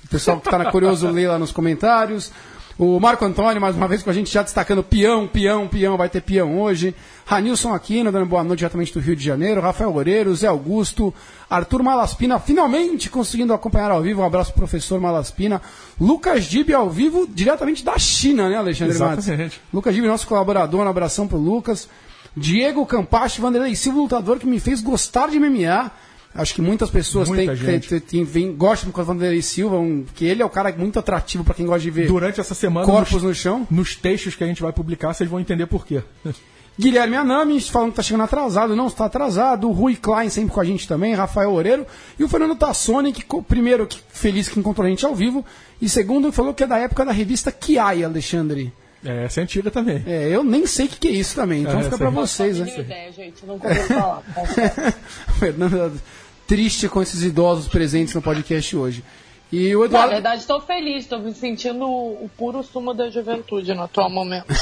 o 0.04 0.08
pessoal 0.10 0.40
que 0.40 0.48
está 0.48 0.72
curioso 0.72 1.10
lê 1.10 1.28
lá 1.28 1.40
nos 1.40 1.52
comentários. 1.52 2.32
O 2.80 3.00
Marco 3.00 3.26
Antônio, 3.26 3.60
mais 3.60 3.76
uma 3.76 3.88
vez 3.88 4.04
com 4.04 4.12
a 4.12 4.14
gente, 4.14 4.32
já 4.32 4.44
destacando 4.44 4.84
peão, 4.84 5.26
peão, 5.26 5.68
peão, 5.68 5.98
vai 5.98 6.08
ter 6.10 6.22
peão 6.22 6.62
hoje. 6.62 6.94
Ranilson 7.26 7.74
Aquino, 7.74 8.12
dando 8.12 8.28
boa 8.28 8.44
noite 8.44 8.60
diretamente 8.60 8.94
do 8.94 9.00
Rio 9.00 9.16
de 9.16 9.24
Janeiro. 9.24 9.60
Rafael 9.60 9.90
Loureiro, 9.90 10.36
Zé 10.36 10.46
Augusto, 10.46 11.12
Arthur 11.50 11.82
Malaspina, 11.82 12.38
finalmente 12.40 13.10
conseguindo 13.10 13.52
acompanhar 13.52 13.90
ao 13.90 14.04
vivo. 14.04 14.22
Um 14.22 14.26
abraço 14.26 14.52
pro 14.52 14.60
professor 14.60 15.02
Malaspina. 15.02 15.60
Lucas 16.00 16.46
Dib 16.46 16.70
ao 16.72 16.88
vivo, 16.88 17.28
diretamente 17.28 17.84
da 17.84 17.98
China, 17.98 18.48
né, 18.48 18.58
Alexandre 18.58 18.96
Matos? 19.00 19.28
Exatamente. 19.28 19.60
Lucas 19.74 19.96
Dib, 19.96 20.06
nosso 20.06 20.28
colaborador, 20.28 20.86
um 20.86 20.90
abração 20.90 21.28
pro 21.28 21.40
Lucas. 21.40 21.90
Diego 22.36 22.86
Campache, 22.86 23.42
Vanderlei 23.42 23.76
Silva, 23.76 24.02
lutador 24.02 24.38
que 24.38 24.46
me 24.46 24.60
fez 24.60 24.84
gostar 24.84 25.30
de 25.30 25.40
MMA. 25.40 25.92
Acho 26.36 26.54
que 26.54 26.62
muitas 26.62 26.90
pessoas 26.92 27.28
Muita 27.30 27.56
têm, 27.56 27.80
têm- 27.80 28.26
têm- 28.26 28.56
gostam 28.56 28.92
do 28.92 29.04
Vanderlei 29.04 29.42
Silva, 29.42 29.78
um, 29.80 30.06
que 30.16 30.24
ele 30.26 30.42
é 30.44 30.46
o 30.46 30.50
cara 30.50 30.72
muito 30.78 31.00
atrativo 31.00 31.44
para 31.44 31.56
quem 31.56 31.66
gosta 31.66 31.82
de 31.82 31.90
ver 31.90 32.08
Durante 32.08 32.40
essa 32.40 32.54
semana, 32.54 32.86
corpos 32.86 33.14
nos, 33.14 33.24
no 33.24 33.34
chão. 33.34 33.68
nos 33.72 33.96
textos 33.96 34.36
que 34.36 34.44
a 34.44 34.48
gente 34.48 34.62
vai 34.62 34.72
publicar, 34.72 35.14
vocês 35.14 35.28
vão 35.30 35.40
entender 35.40 35.66
por 35.66 35.86
quê. 35.86 36.04
Guilherme 36.80 37.16
Anami, 37.16 37.60
falando 37.60 37.90
que 37.90 37.96
tá 37.96 38.04
chegando 38.04 38.22
atrasado, 38.26 38.76
não 38.76 38.86
está 38.86 39.06
atrasado. 39.06 39.68
O 39.68 39.72
Rui 39.72 39.96
Klein 39.96 40.30
sempre 40.30 40.54
com 40.54 40.62
a 40.62 40.64
gente 40.64 40.88
também, 40.88 41.16
Rafael 41.16 41.52
Oreiro. 41.52 41.88
E 42.20 42.24
o 42.24 42.28
Fernando 42.28 42.56
Tassoni, 42.56 43.12
que 43.12 43.26
primeiro, 43.42 43.88
que 43.88 44.00
feliz 44.10 44.48
que 44.48 44.60
encontrou 44.60 44.86
a 44.86 44.90
gente 44.92 45.04
ao 45.04 45.16
vivo. 45.16 45.44
E 45.82 45.90
segundo, 45.90 46.32
falou 46.32 46.54
que 46.54 46.64
é 46.64 46.68
da 46.68 46.78
época 46.78 47.04
da 47.04 47.12
revista 47.12 47.52
Kiai, 47.52 48.04
Alexandre. 48.04 48.72
É, 49.04 49.26
essa 49.26 49.40
é 49.40 49.44
antiga 49.44 49.72
também. 49.72 50.04
É, 50.06 50.28
eu 50.30 50.44
nem 50.44 50.68
sei 50.68 50.86
o 50.86 50.90
que, 50.90 50.98
que 51.00 51.08
é 51.08 51.12
isso 51.12 51.34
também, 51.36 51.62
então 51.64 51.80
É, 51.80 51.84
fica 51.84 52.08
aí. 52.08 52.14
vocês, 52.14 52.60
Não 52.60 52.66
né? 52.66 52.72
tenho 52.72 52.84
ideia, 52.86 53.12
gente. 53.12 53.44
Ouvi 53.48 53.76
falar. 53.88 54.24
Fernanda, 55.40 55.92
triste 56.48 56.88
com 56.88 57.02
esses 57.02 57.22
idosos 57.22 57.68
presentes 57.68 58.14
no 58.16 58.22
podcast 58.22 58.76
hoje. 58.76 59.04
E 59.52 59.74
o 59.76 59.80
Na 59.80 59.86
Eduardo. 59.86 60.10
verdade, 60.12 60.42
estou 60.42 60.60
feliz. 60.60 61.04
Estou 61.04 61.20
me 61.20 61.34
sentindo 61.34 61.86
o 61.86 62.26
o 62.26 62.30
puro 62.38 62.62
sumo 62.64 62.94
da 62.94 63.10
juventude 63.10 63.74
no 63.74 63.84
atual 63.84 64.10
momento. 64.10 64.48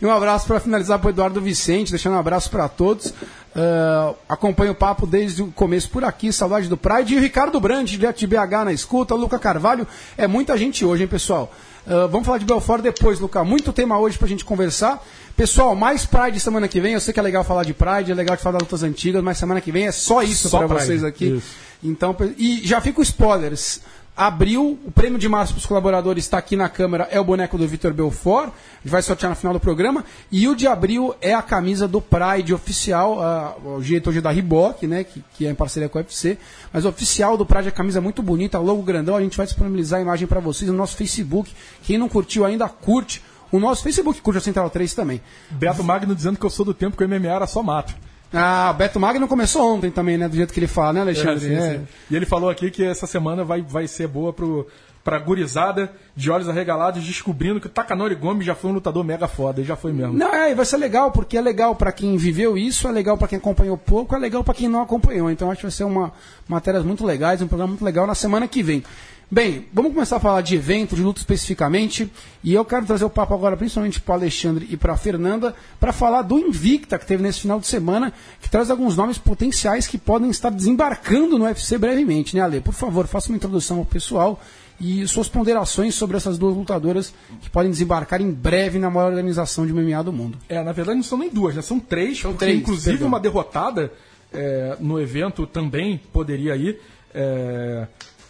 E 0.00 0.06
um 0.06 0.12
abraço 0.12 0.46
para 0.46 0.60
finalizar 0.60 1.00
para 1.00 1.08
o 1.08 1.10
Eduardo 1.10 1.40
Vicente, 1.40 1.90
deixando 1.90 2.14
um 2.14 2.20
abraço 2.20 2.48
para 2.50 2.68
todos. 2.68 3.12
Ah, 3.54 4.14
acompanho 4.28 4.72
o 4.72 4.74
papo 4.74 5.06
desde 5.06 5.42
o 5.42 5.48
começo 5.48 5.88
por 5.90 6.04
aqui, 6.04 6.32
saudade 6.32 6.68
do 6.68 6.76
Pride. 6.76 7.14
E 7.14 7.16
o 7.16 7.20
Ricardo 7.20 7.58
Brandt, 7.60 7.90
direto 7.96 8.18
de 8.18 8.26
BH 8.26 8.64
na 8.64 8.72
escuta, 8.72 9.14
Luca 9.14 9.38
Carvalho. 9.38 9.86
É 10.16 10.26
muita 10.26 10.56
gente 10.56 10.84
hoje, 10.84 11.02
hein, 11.02 11.08
pessoal? 11.08 11.52
Ah, 11.86 12.06
vamos 12.06 12.26
falar 12.26 12.38
de 12.38 12.44
Belfort 12.44 12.82
depois, 12.82 13.18
Luca. 13.18 13.42
Muito 13.42 13.72
tema 13.72 13.98
hoje 13.98 14.18
pra 14.18 14.28
gente 14.28 14.44
conversar. 14.44 15.02
Pessoal, 15.36 15.74
mais 15.74 16.04
Pride 16.04 16.38
semana 16.40 16.68
que 16.68 16.80
vem. 16.80 16.94
Eu 16.94 17.00
sei 17.00 17.14
que 17.14 17.20
é 17.20 17.22
legal 17.22 17.44
falar 17.44 17.64
de 17.64 17.72
Pride, 17.72 18.12
é 18.12 18.14
legal 18.14 18.36
de 18.36 18.42
falar 18.42 18.58
das 18.58 18.62
lutas 18.62 18.82
antigas, 18.82 19.22
mas 19.22 19.38
semana 19.38 19.60
que 19.60 19.72
vem 19.72 19.86
é 19.86 19.92
só 19.92 20.22
isso 20.22 20.48
Só 20.48 20.66
para 20.66 20.78
vocês 20.78 21.02
aqui. 21.04 21.36
isso. 21.36 21.68
Então, 21.82 22.14
e 22.36 22.60
já 22.66 22.80
fica 22.80 22.98
o 23.00 23.02
spoilers. 23.02 23.80
Abril, 24.18 24.76
o 24.84 24.90
prêmio 24.90 25.16
de 25.16 25.28
março 25.28 25.52
para 25.52 25.60
os 25.60 25.66
colaboradores 25.66 26.24
está 26.24 26.38
aqui 26.38 26.56
na 26.56 26.68
câmera, 26.68 27.06
é 27.08 27.20
o 27.20 27.24
boneco 27.24 27.56
do 27.56 27.68
Vitor 27.68 27.92
Belfort, 27.92 28.50
gente 28.82 28.90
vai 28.90 29.00
sortear 29.00 29.30
no 29.30 29.36
final 29.36 29.52
do 29.54 29.60
programa. 29.60 30.04
E 30.32 30.48
o 30.48 30.56
de 30.56 30.66
abril 30.66 31.14
é 31.20 31.32
a 31.32 31.40
camisa 31.40 31.86
do 31.86 32.00
Pride 32.00 32.52
oficial, 32.52 33.22
a- 33.22 33.54
o 33.64 33.80
é 33.80 34.20
da 34.20 34.32
Reebok, 34.32 34.88
né, 34.88 35.04
que, 35.04 35.22
que 35.34 35.46
é 35.46 35.50
em 35.50 35.54
parceria 35.54 35.88
com 35.88 35.98
a 35.98 36.00
UFC. 36.00 36.36
Mas 36.72 36.84
o 36.84 36.88
oficial 36.88 37.36
do 37.36 37.46
Pride 37.46 37.66
é 37.66 37.68
a 37.68 37.72
camisa 37.72 38.00
muito 38.00 38.20
bonita, 38.20 38.58
logo 38.58 38.82
grandão, 38.82 39.14
a 39.14 39.20
gente 39.22 39.36
vai 39.36 39.46
disponibilizar 39.46 40.00
a 40.00 40.02
imagem 40.02 40.26
para 40.26 40.40
vocês 40.40 40.68
no 40.68 40.76
nosso 40.76 40.96
Facebook. 40.96 41.52
Quem 41.84 41.96
não 41.96 42.08
curtiu 42.08 42.44
ainda, 42.44 42.68
curte. 42.68 43.22
O 43.52 43.60
nosso 43.60 43.84
Facebook 43.84 44.20
curte 44.20 44.38
a 44.38 44.40
Central 44.40 44.68
3 44.68 44.94
também. 44.94 45.20
Beto 45.48 45.84
Magno 45.84 46.12
dizendo 46.14 46.38
que 46.38 46.44
eu 46.44 46.50
sou 46.50 46.66
do 46.66 46.74
tempo 46.74 46.96
que 46.96 47.04
o 47.04 47.08
MMA 47.08 47.28
era 47.28 47.46
só 47.46 47.62
mato. 47.62 47.94
Ah, 48.32 48.70
o 48.74 48.76
Beto 48.76 49.00
Magno 49.00 49.26
começou 49.26 49.74
ontem 49.74 49.90
também, 49.90 50.18
né, 50.18 50.28
do 50.28 50.36
jeito 50.36 50.52
que 50.52 50.60
ele 50.60 50.66
fala, 50.66 50.92
né, 50.92 51.00
Alexandre? 51.00 51.46
É, 51.54 51.60
sim, 51.60 51.66
É. 51.66 51.70
sim. 51.78 51.86
E 52.10 52.16
ele 52.16 52.26
falou 52.26 52.50
aqui 52.50 52.70
que 52.70 52.84
essa 52.84 53.06
semana 53.06 53.42
vai, 53.42 53.62
vai 53.62 53.86
ser 53.88 54.06
boa 54.06 54.32
pro, 54.34 54.66
pra 55.02 55.18
gurizada 55.18 55.90
de 56.14 56.30
olhos 56.30 56.46
arregalados 56.46 57.02
descobrindo 57.02 57.58
que 57.58 57.66
o 57.66 57.70
Takanori 57.70 58.14
Gomes 58.14 58.44
já 58.44 58.54
foi 58.54 58.70
um 58.70 58.74
lutador 58.74 59.02
mega 59.02 59.26
foda, 59.26 59.62
e 59.62 59.64
já 59.64 59.76
foi 59.76 59.92
mesmo. 59.92 60.12
Não, 60.12 60.34
é, 60.34 60.50
e 60.50 60.54
vai 60.54 60.66
ser 60.66 60.76
legal, 60.76 61.10
porque 61.10 61.38
é 61.38 61.40
legal 61.40 61.74
pra 61.74 61.90
quem 61.90 62.18
viveu 62.18 62.58
isso, 62.58 62.86
é 62.86 62.92
legal 62.92 63.16
pra 63.16 63.26
quem 63.28 63.38
acompanhou 63.38 63.78
pouco, 63.78 64.14
é 64.14 64.18
legal 64.18 64.44
pra 64.44 64.52
quem 64.52 64.68
não 64.68 64.82
acompanhou. 64.82 65.30
Então 65.30 65.50
acho 65.50 65.60
que 65.60 65.66
vai 65.66 65.72
ser 65.72 65.84
uma 65.84 66.12
matérias 66.46 66.84
muito 66.84 67.06
legais, 67.06 67.40
um 67.40 67.48
programa 67.48 67.70
muito 67.70 67.84
legal 67.84 68.06
na 68.06 68.14
semana 68.14 68.46
que 68.46 68.62
vem. 68.62 68.84
Bem, 69.30 69.66
vamos 69.74 69.92
começar 69.92 70.16
a 70.16 70.20
falar 70.20 70.40
de 70.40 70.54
evento, 70.54 70.96
de 70.96 71.02
luta 71.02 71.20
especificamente, 71.20 72.10
e 72.42 72.54
eu 72.54 72.64
quero 72.64 72.86
trazer 72.86 73.04
o 73.04 73.10
papo 73.10 73.34
agora 73.34 73.58
principalmente 73.58 74.00
para 74.00 74.14
Alexandre 74.14 74.66
e 74.70 74.74
para 74.74 74.96
Fernanda 74.96 75.54
para 75.78 75.92
falar 75.92 76.22
do 76.22 76.38
Invicta 76.38 76.98
que 76.98 77.04
teve 77.04 77.22
nesse 77.22 77.40
final 77.40 77.60
de 77.60 77.66
semana, 77.66 78.10
que 78.40 78.48
traz 78.48 78.70
alguns 78.70 78.96
nomes 78.96 79.18
potenciais 79.18 79.86
que 79.86 79.98
podem 79.98 80.30
estar 80.30 80.48
desembarcando 80.48 81.38
no 81.38 81.44
UFC 81.44 81.76
brevemente, 81.76 82.34
né, 82.34 82.40
Ale? 82.40 82.62
Por 82.62 82.72
favor, 82.72 83.06
faça 83.06 83.28
uma 83.28 83.36
introdução 83.36 83.80
ao 83.80 83.84
pessoal 83.84 84.40
e 84.80 85.06
suas 85.06 85.28
ponderações 85.28 85.94
sobre 85.94 86.16
essas 86.16 86.38
duas 86.38 86.56
lutadoras 86.56 87.12
que 87.42 87.50
podem 87.50 87.70
desembarcar 87.70 88.22
em 88.22 88.30
breve 88.30 88.78
na 88.78 88.88
maior 88.88 89.10
organização 89.10 89.66
de 89.66 89.74
MMA 89.74 90.02
do 90.04 90.12
mundo. 90.12 90.38
É, 90.48 90.64
na 90.64 90.72
verdade 90.72 90.96
não 90.96 91.04
são 91.04 91.18
nem 91.18 91.28
duas, 91.28 91.54
né? 91.54 91.60
São 91.60 91.78
três, 91.78 92.22
porque 92.22 92.38
três, 92.38 92.60
inclusive 92.60 92.92
perdão. 92.92 93.08
uma 93.08 93.20
derrotada 93.20 93.92
é, 94.32 94.78
no 94.80 94.98
evento 94.98 95.46
também 95.46 96.00
poderia 96.14 96.56
ir. 96.56 96.80
É, 97.12 97.86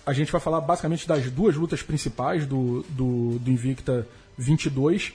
a 0.09 0.13
gente 0.15 0.33
vai 0.33 0.41
falar 0.41 0.63
basicamente 0.63 1.07
das 1.07 1.31
duas 1.31 1.55
lutas 1.55 1.83
principais 1.83 2.47
do, 2.47 2.83
do, 2.89 3.39
do 3.39 3.51
Invicta 3.51 4.09
22. 4.39 5.13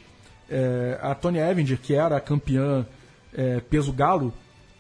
É, 0.48 1.00
a 1.02 1.16
Tony 1.16 1.40
Evinger, 1.40 1.80
que 1.80 1.96
era 1.96 2.16
a 2.16 2.22
campeã 2.22 2.86
é, 3.34 3.60
peso 3.60 3.92
galo, 3.92 4.32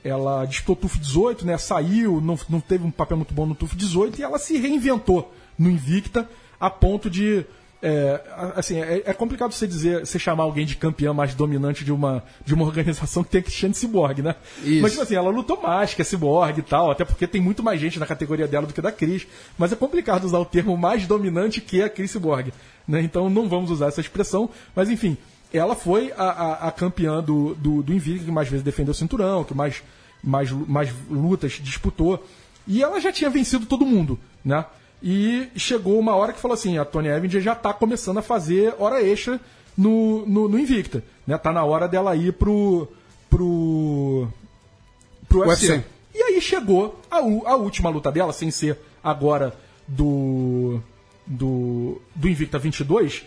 ela 0.04 0.45
disputou 0.45 0.76
o 0.76 0.78
TUF 0.82 0.99
18, 0.99 1.47
né? 1.47 1.58
Saiu, 1.58 2.21
não, 2.21 2.38
não 2.47 2.60
teve 2.60 2.86
um 2.86 2.91
papel 2.91 3.17
muito 3.17 3.34
bom 3.34 3.47
no 3.47 3.56
TUF 3.56 3.76
18 3.76 4.19
e 4.19 4.23
ela 4.23 4.38
se 4.38 4.56
reinventou 4.56 5.34
no 5.58 5.67
Invicta 5.67 6.30
a 6.60 6.69
ponto 6.69 7.10
de 7.10 7.43
é, 7.85 8.21
assim, 8.55 8.79
é, 8.79 9.03
é 9.05 9.13
complicado 9.13 9.51
você 9.51 9.67
dizer, 9.67 10.05
você 10.05 10.17
chamar 10.17 10.45
alguém 10.45 10.65
de 10.65 10.77
campeã 10.77 11.13
mais 11.13 11.35
dominante 11.35 11.83
de 11.83 11.91
uma, 11.91 12.23
de 12.45 12.53
uma 12.53 12.63
organização 12.65 13.25
que 13.25 13.29
tem 13.29 13.39
a 13.39 13.43
Cristiane 13.43 13.75
Cyborg, 13.75 14.21
né? 14.21 14.35
Isso. 14.63 14.81
Mas, 14.81 14.91
tipo 14.93 15.03
assim, 15.03 15.15
ela 15.15 15.29
lutou 15.29 15.61
mais 15.61 15.93
que 15.93 16.01
a 16.01 16.05
Cyborg 16.05 16.57
e 16.57 16.61
tal, 16.61 16.91
até 16.91 17.03
porque 17.03 17.27
tem 17.27 17.41
muito 17.41 17.61
mais 17.61 17.81
gente 17.81 17.99
na 17.99 18.05
categoria 18.05 18.47
dela 18.47 18.65
do 18.65 18.73
que 18.73 18.81
da 18.81 18.89
Cris. 18.89 19.27
Mas 19.57 19.73
é 19.73 19.75
complicado 19.75 20.23
usar 20.23 20.39
o 20.39 20.45
termo 20.45 20.77
mais 20.77 21.05
dominante 21.05 21.59
que 21.59 21.81
a 21.81 21.89
Cris 21.89 22.11
Cyborg, 22.11 22.53
né? 22.87 23.01
Então 23.01 23.29
não 23.29 23.49
vamos 23.49 23.69
usar 23.69 23.87
essa 23.87 23.99
expressão. 23.99 24.49
Mas, 24.73 24.89
enfim, 24.89 25.17
ela 25.51 25.75
foi 25.75 26.13
a, 26.15 26.23
a, 26.23 26.67
a 26.69 26.71
campeã 26.71 27.21
do, 27.21 27.53
do, 27.55 27.83
do 27.83 27.93
Invicta, 27.93 28.23
que 28.23 28.31
mais 28.31 28.47
vezes 28.47 28.63
defendeu 28.63 28.93
o 28.93 28.95
cinturão, 28.95 29.43
que 29.43 29.53
mais, 29.53 29.83
mais, 30.23 30.49
mais 30.51 30.89
lutas 31.09 31.59
disputou. 31.61 32.25
E 32.65 32.81
ela 32.81 33.01
já 33.01 33.11
tinha 33.11 33.29
vencido 33.29 33.65
todo 33.65 33.85
mundo, 33.85 34.17
né? 34.45 34.63
E 35.05 35.49
chegou 35.57 35.99
uma 35.99 36.15
hora 36.15 36.31
que 36.31 36.39
falou 36.39 36.55
assim, 36.55 36.77
a 36.77 36.85
Tony 36.85 37.09
Evinger 37.09 37.41
já 37.41 37.53
tá 37.53 37.73
começando 37.73 38.19
a 38.19 38.21
fazer 38.21 38.73
hora 38.79 39.03
extra 39.03 39.37
no, 39.77 40.25
no, 40.25 40.47
no 40.47 40.57
Invicta. 40.57 41.03
Né? 41.27 41.37
Tá 41.37 41.51
na 41.51 41.61
hora 41.65 41.89
dela 41.89 42.15
ir 42.15 42.31
pro. 42.31 42.87
pro. 43.29 44.29
pro 45.27 45.41
UFC. 45.41 45.73
UFC. 45.73 45.85
E 46.15 46.23
aí 46.23 46.39
chegou 46.39 47.01
a, 47.11 47.17
a 47.17 47.55
última 47.57 47.89
luta 47.89 48.09
dela, 48.13 48.31
sem 48.31 48.49
ser 48.49 48.79
agora 49.03 49.53
do. 49.85 50.79
do. 51.27 52.01
do 52.15 52.29
Invicta 52.29 52.57
22, 52.57 53.23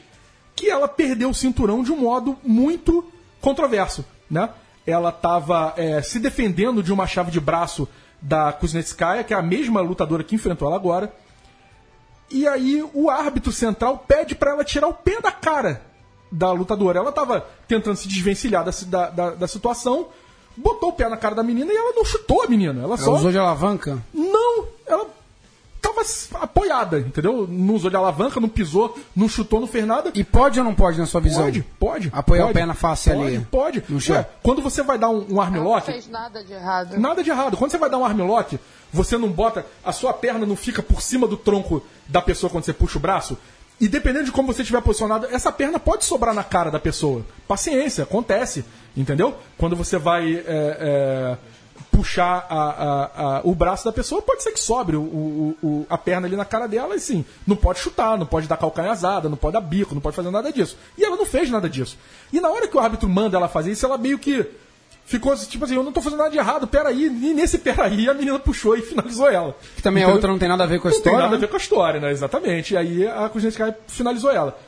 que 0.54 0.70
ela 0.70 0.88
perdeu 0.88 1.28
o 1.28 1.34
cinturão 1.34 1.82
de 1.82 1.92
um 1.92 1.98
modo 1.98 2.38
muito 2.42 3.04
controverso, 3.38 4.02
né? 4.30 4.48
Ela 4.86 5.10
estava 5.10 5.74
se 6.04 6.18
defendendo 6.20 6.82
de 6.82 6.92
uma 6.92 7.06
chave 7.06 7.30
de 7.30 7.40
braço 7.40 7.86
da 8.22 8.52
Kuznetskaya, 8.52 9.24
que 9.24 9.34
é 9.34 9.36
a 9.36 9.42
mesma 9.42 9.80
lutadora 9.80 10.24
que 10.24 10.34
enfrentou 10.34 10.68
ela 10.68 10.76
agora. 10.76 11.12
E 12.30 12.46
aí 12.46 12.84
o 12.92 13.08
árbitro 13.08 13.52
central 13.52 14.04
pede 14.06 14.34
pra 14.34 14.50
ela 14.50 14.64
tirar 14.64 14.88
o 14.88 14.94
pé 14.94 15.20
da 15.20 15.30
cara 15.30 15.82
da 16.30 16.50
lutadora. 16.52 16.98
Ela 16.98 17.12
tava 17.12 17.46
tentando 17.68 17.96
se 17.96 18.08
desvencilhar 18.08 18.64
da, 18.64 18.70
da, 18.86 19.10
da, 19.10 19.30
da 19.30 19.48
situação, 19.48 20.08
botou 20.56 20.90
o 20.90 20.92
pé 20.92 21.08
na 21.08 21.16
cara 21.16 21.34
da 21.34 21.42
menina 21.42 21.72
e 21.72 21.76
ela 21.76 21.92
não 21.94 22.04
chutou 22.04 22.42
a 22.42 22.48
menina. 22.48 22.82
Ela 22.82 22.94
Ela 22.94 22.96
só. 22.98 23.14
usou 23.14 23.30
de 23.30 23.38
alavanca? 23.38 24.02
Não! 24.12 24.66
Ela 24.86 25.06
tava 25.80 26.02
apoiada, 26.42 26.98
entendeu? 26.98 27.46
Não 27.48 27.74
usou 27.74 27.88
de 27.88 27.96
alavanca, 27.96 28.40
não 28.40 28.48
pisou, 28.48 28.98
não 29.14 29.28
chutou, 29.28 29.60
não 29.60 29.68
fez 29.68 29.86
nada. 29.86 30.10
E 30.14 30.24
pode 30.24 30.58
ou 30.58 30.64
não 30.64 30.74
pode, 30.74 30.98
na 30.98 31.06
sua 31.06 31.20
visão? 31.20 31.44
Pode, 31.44 31.62
pode. 31.78 32.10
Apoiar 32.12 32.42
pode, 32.42 32.50
o 32.50 32.54
pé 32.54 32.66
na 32.66 32.74
face 32.74 33.10
pode, 33.10 33.22
ali. 33.22 33.46
Pode. 33.50 33.84
Ué, 34.10 34.28
quando 34.42 34.60
você 34.60 34.82
vai 34.82 34.98
dar 34.98 35.10
um, 35.10 35.18
um 35.18 35.20
Ela 35.20 35.28
não 35.30 35.40
armlock, 35.42 35.86
fez 35.86 36.08
nada 36.08 36.42
de 36.42 36.52
errado. 36.52 36.98
Nada 36.98 37.22
de 37.22 37.30
errado. 37.30 37.56
Quando 37.56 37.70
você 37.70 37.78
vai 37.78 37.88
dar 37.88 37.98
um 37.98 38.04
armlock, 38.04 38.58
você 38.96 39.16
não 39.16 39.30
bota. 39.30 39.64
A 39.84 39.92
sua 39.92 40.12
perna 40.12 40.46
não 40.46 40.56
fica 40.56 40.82
por 40.82 41.00
cima 41.00 41.28
do 41.28 41.36
tronco 41.36 41.82
da 42.08 42.20
pessoa 42.20 42.50
quando 42.50 42.64
você 42.64 42.72
puxa 42.72 42.98
o 42.98 43.00
braço. 43.00 43.38
E 43.78 43.86
dependendo 43.86 44.24
de 44.24 44.32
como 44.32 44.52
você 44.52 44.62
estiver 44.62 44.80
posicionado, 44.80 45.26
essa 45.30 45.52
perna 45.52 45.78
pode 45.78 46.04
sobrar 46.04 46.34
na 46.34 46.42
cara 46.42 46.70
da 46.70 46.80
pessoa. 46.80 47.24
Paciência, 47.46 48.04
acontece. 48.04 48.64
Entendeu? 48.96 49.36
Quando 49.58 49.76
você 49.76 49.98
vai 49.98 50.34
é, 50.34 50.42
é, 50.46 51.36
puxar 51.92 52.46
a, 52.48 52.56
a, 52.56 53.36
a, 53.36 53.40
o 53.44 53.54
braço 53.54 53.84
da 53.84 53.92
pessoa, 53.92 54.22
pode 54.22 54.42
ser 54.42 54.52
que 54.52 54.60
sobre 54.60 54.96
o, 54.96 55.02
o, 55.02 55.56
o, 55.62 55.86
a 55.90 55.98
perna 55.98 56.26
ali 56.26 56.36
na 56.36 56.46
cara 56.46 56.66
dela 56.66 56.96
e 56.96 57.00
sim, 57.00 57.22
não 57.46 57.56
pode 57.56 57.78
chutar, 57.78 58.16
não 58.16 58.24
pode 58.24 58.48
dar 58.48 58.56
calcanhazada, 58.56 59.28
não 59.28 59.36
pode 59.36 59.52
dar 59.52 59.60
bico, 59.60 59.94
não 59.94 60.00
pode 60.00 60.16
fazer 60.16 60.30
nada 60.30 60.50
disso. 60.50 60.78
E 60.96 61.04
ela 61.04 61.16
não 61.16 61.26
fez 61.26 61.50
nada 61.50 61.68
disso. 61.68 61.98
E 62.32 62.40
na 62.40 62.48
hora 62.48 62.66
que 62.66 62.76
o 62.76 62.80
árbitro 62.80 63.08
manda 63.08 63.36
ela 63.36 63.48
fazer 63.48 63.72
isso, 63.72 63.84
ela 63.84 63.98
meio 63.98 64.18
que 64.18 64.46
ficou 65.06 65.34
tipo 65.36 65.64
assim, 65.64 65.76
eu 65.76 65.82
não 65.82 65.92
tô 65.92 66.02
fazendo 66.02 66.18
nada 66.18 66.30
de 66.30 66.38
errado, 66.38 66.66
peraí. 66.66 67.06
E 67.06 67.32
nesse 67.32 67.58
peraí 67.58 68.08
a 68.08 68.14
menina 68.14 68.38
puxou 68.38 68.76
e 68.76 68.82
finalizou 68.82 69.30
ela. 69.30 69.56
Que 69.76 69.82
também 69.82 70.02
então, 70.02 70.12
a 70.12 70.14
outra 70.14 70.30
não 70.30 70.38
tem 70.38 70.48
nada 70.48 70.64
a 70.64 70.66
ver 70.66 70.80
com 70.80 70.88
a 70.88 70.90
não 70.90 70.96
história. 70.96 71.12
Não 71.12 71.22
tem 71.22 71.30
nada 71.30 71.30
né? 71.30 71.36
a 71.36 71.40
ver 71.40 71.48
com 71.48 71.56
a 71.56 71.60
história, 71.60 72.00
né? 72.00 72.10
Exatamente. 72.10 72.74
E 72.74 72.76
aí 72.76 73.06
a 73.06 73.28
Kuznetsky 73.28 73.62
finalizou 73.86 74.30
ela. 74.30 74.58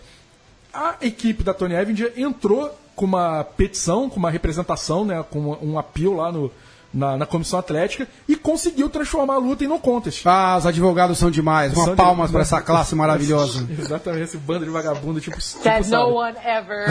A 0.72 0.96
equipe 1.02 1.42
da 1.42 1.52
Tony 1.52 1.74
Evans 1.74 2.00
entrou 2.16 2.74
com 2.94 3.04
uma 3.04 3.44
petição, 3.44 4.08
com 4.08 4.16
uma 4.16 4.30
representação, 4.30 5.04
né? 5.04 5.24
Com 5.28 5.58
um 5.60 5.78
apelo 5.78 6.16
lá 6.16 6.30
no, 6.30 6.50
na, 6.98 7.16
na, 7.16 7.26
comissão 7.26 7.58
atlética 7.58 8.08
e 8.28 8.34
conseguiu 8.34 8.88
transformar 8.88 9.34
a 9.34 9.38
luta 9.38 9.64
em 9.64 9.68
no 9.68 9.78
contest. 9.78 10.26
Ah, 10.26 10.56
os 10.58 10.66
advogados 10.66 11.16
são 11.16 11.30
demais. 11.30 11.72
Uma 11.72 11.94
palmas 11.94 12.30
para 12.30 12.40
essa 12.40 12.60
classe 12.62 12.94
maravilhosa. 12.94 13.66
Exatamente, 13.78 14.24
esse 14.24 14.36
bando 14.36 14.64
de 14.64 14.70
vagabundo, 14.70 15.20
tipo. 15.20 15.36
That 15.62 15.84
tipo, 15.84 15.96
no 15.96 16.16
one 16.16 16.36
ever. 16.44 16.88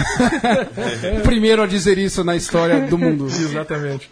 o 1.19 1.21
primeiro 1.23 1.61
a 1.61 1.67
dizer 1.67 1.97
isso 1.97 2.23
na 2.23 2.35
história 2.35 2.87
do 2.87 2.97
mundo. 2.97 3.25
Exatamente. 3.25 4.09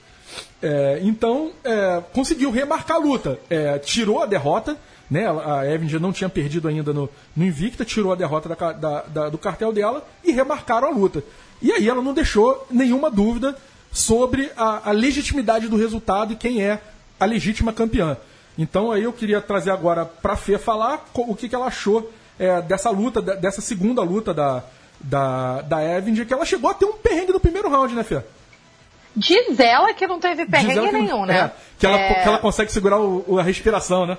É, 0.61 0.99
então, 1.01 1.51
é, 1.63 2.03
conseguiu 2.11 2.51
remarcar 2.51 2.97
a 2.97 2.99
luta. 2.99 3.39
É, 3.49 3.79
tirou 3.79 4.21
a 4.21 4.25
derrota. 4.25 4.77
Né, 5.07 5.23
a 5.27 5.63
Evan 5.71 5.87
já 5.87 5.99
não 5.99 6.11
tinha 6.11 6.27
perdido 6.27 6.67
ainda 6.67 6.91
no, 6.91 7.07
no 7.35 7.45
Invicta, 7.45 7.85
tirou 7.85 8.11
a 8.11 8.15
derrota 8.15 8.49
da, 8.49 8.71
da, 8.71 9.01
da, 9.03 9.29
do 9.29 9.37
cartel 9.37 9.71
dela 9.71 10.03
e 10.23 10.31
remarcaram 10.31 10.87
a 10.87 10.91
luta. 10.91 11.23
E 11.61 11.71
aí 11.71 11.87
ela 11.87 12.01
não 12.01 12.11
deixou 12.11 12.65
nenhuma 12.71 13.11
dúvida 13.11 13.55
sobre 13.95 14.51
a, 14.57 14.89
a 14.89 14.91
legitimidade 14.91 15.69
do 15.69 15.77
resultado 15.77 16.33
e 16.33 16.35
quem 16.35 16.61
é 16.61 16.81
a 17.17 17.23
legítima 17.23 17.71
campeã. 17.71 18.17
Então 18.57 18.91
aí 18.91 19.03
eu 19.03 19.13
queria 19.13 19.39
trazer 19.39 19.71
agora 19.71 20.05
para 20.05 20.33
a 20.33 20.37
Fê 20.37 20.57
falar 20.57 21.05
o 21.13 21.33
que, 21.33 21.47
que 21.47 21.55
ela 21.55 21.67
achou 21.67 22.11
é, 22.37 22.61
dessa 22.61 22.89
luta, 22.89 23.21
dessa 23.21 23.61
segunda 23.61 24.01
luta 24.01 24.33
da, 24.33 24.63
da, 24.99 25.61
da 25.61 25.81
Evan, 25.81 26.25
que 26.25 26.33
ela 26.33 26.45
chegou 26.45 26.69
a 26.69 26.73
ter 26.73 26.85
um 26.85 26.97
perrengue 26.97 27.31
no 27.31 27.39
primeiro 27.39 27.69
round, 27.69 27.95
né, 27.95 28.03
Fê? 28.03 28.21
Diz 29.15 29.57
ela 29.61 29.93
que 29.93 30.05
não 30.05 30.19
teve 30.19 30.45
perrengue 30.45 30.91
nenhum, 30.91 31.25
né? 31.25 31.37
É, 31.37 31.51
que, 31.79 31.85
ela, 31.85 31.97
é... 31.97 32.13
que 32.15 32.27
ela 32.27 32.39
consegue 32.39 32.73
segurar 32.73 32.99
o, 32.99 33.39
a 33.39 33.43
respiração, 33.43 34.05
né? 34.05 34.17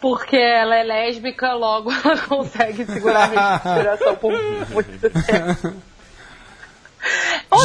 Porque 0.00 0.36
ela 0.36 0.76
é 0.76 0.84
lésbica, 0.84 1.52
logo 1.52 1.90
ela 2.04 2.16
consegue 2.18 2.84
segurar 2.84 3.36
a 3.36 3.56
respiração 3.56 4.14
por 4.14 4.32
muito 4.70 5.00
tempo. 5.00 5.74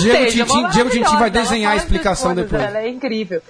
Diego 0.04 0.32
Tintin, 0.32 0.70
Diego 0.70 0.89
Tintin 0.89 1.18
vai 1.18 1.30
desenhar 1.30 1.74
a 1.74 1.76
explicação 1.76 2.34
coisas, 2.34 2.51
depois. 2.51 2.64
Ela 2.64 2.80
é 2.80 2.89
incrível. 2.89 3.41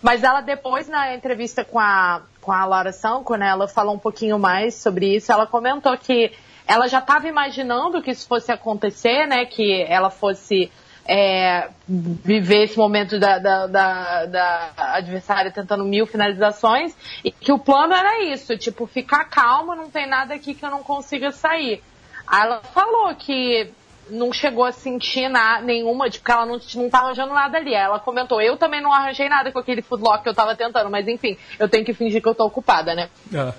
Mas 0.00 0.24
ela 0.24 0.40
depois, 0.40 0.88
na 0.88 1.14
entrevista 1.14 1.64
com 1.64 1.78
a, 1.78 2.22
com 2.40 2.50
a 2.50 2.64
Laura 2.64 2.92
Sanko, 2.92 3.36
né, 3.36 3.48
ela 3.48 3.68
falou 3.68 3.94
um 3.94 3.98
pouquinho 3.98 4.38
mais 4.38 4.74
sobre 4.74 5.14
isso. 5.14 5.30
Ela 5.30 5.46
comentou 5.46 5.96
que 5.96 6.32
ela 6.66 6.88
já 6.88 6.98
estava 6.98 7.28
imaginando 7.28 8.02
que 8.02 8.10
isso 8.10 8.26
fosse 8.26 8.50
acontecer, 8.50 9.26
né, 9.26 9.44
que 9.44 9.82
ela 9.82 10.10
fosse 10.10 10.70
é, 11.06 11.68
viver 11.88 12.64
esse 12.64 12.76
momento 12.76 13.18
da, 13.18 13.38
da, 13.38 13.66
da, 13.66 14.26
da, 14.26 14.70
adversária 14.76 15.50
tentando 15.50 15.84
mil 15.84 16.06
finalizações 16.06 16.94
e 17.24 17.30
que 17.30 17.52
o 17.52 17.58
plano 17.58 17.92
era 17.92 18.24
isso, 18.24 18.56
tipo, 18.56 18.86
ficar 18.86 19.24
calma, 19.24 19.74
não 19.74 19.90
tem 19.90 20.08
nada 20.08 20.34
aqui 20.34 20.54
que 20.54 20.64
eu 20.64 20.70
não 20.70 20.82
consiga 20.82 21.30
sair. 21.32 21.82
Aí 22.26 22.42
ela 22.42 22.60
falou 22.72 23.14
que 23.16 23.70
não 24.10 24.32
chegou 24.32 24.64
a 24.64 24.72
sentir 24.72 25.28
nada, 25.28 25.62
nenhuma, 25.64 26.10
tipo, 26.10 26.24
que 26.24 26.30
ela 26.30 26.46
não, 26.46 26.60
não 26.74 26.90
tá 26.90 26.98
arranjando 27.00 27.32
nada 27.32 27.58
ali. 27.58 27.74
Ela 27.74 27.98
comentou, 27.98 28.40
eu 28.40 28.56
também 28.56 28.80
não 28.80 28.92
arranjei 28.92 29.28
nada 29.28 29.52
com 29.52 29.58
aquele 29.58 29.82
footlock 29.82 30.22
que 30.22 30.28
eu 30.28 30.34
tava 30.34 30.54
tentando, 30.54 30.90
mas 30.90 31.06
enfim, 31.08 31.36
eu 31.58 31.68
tenho 31.68 31.84
que 31.84 31.94
fingir 31.94 32.22
que 32.22 32.28
eu 32.28 32.34
tô 32.34 32.44
ocupada, 32.44 32.94
né? 32.94 33.08
É. 33.32 33.52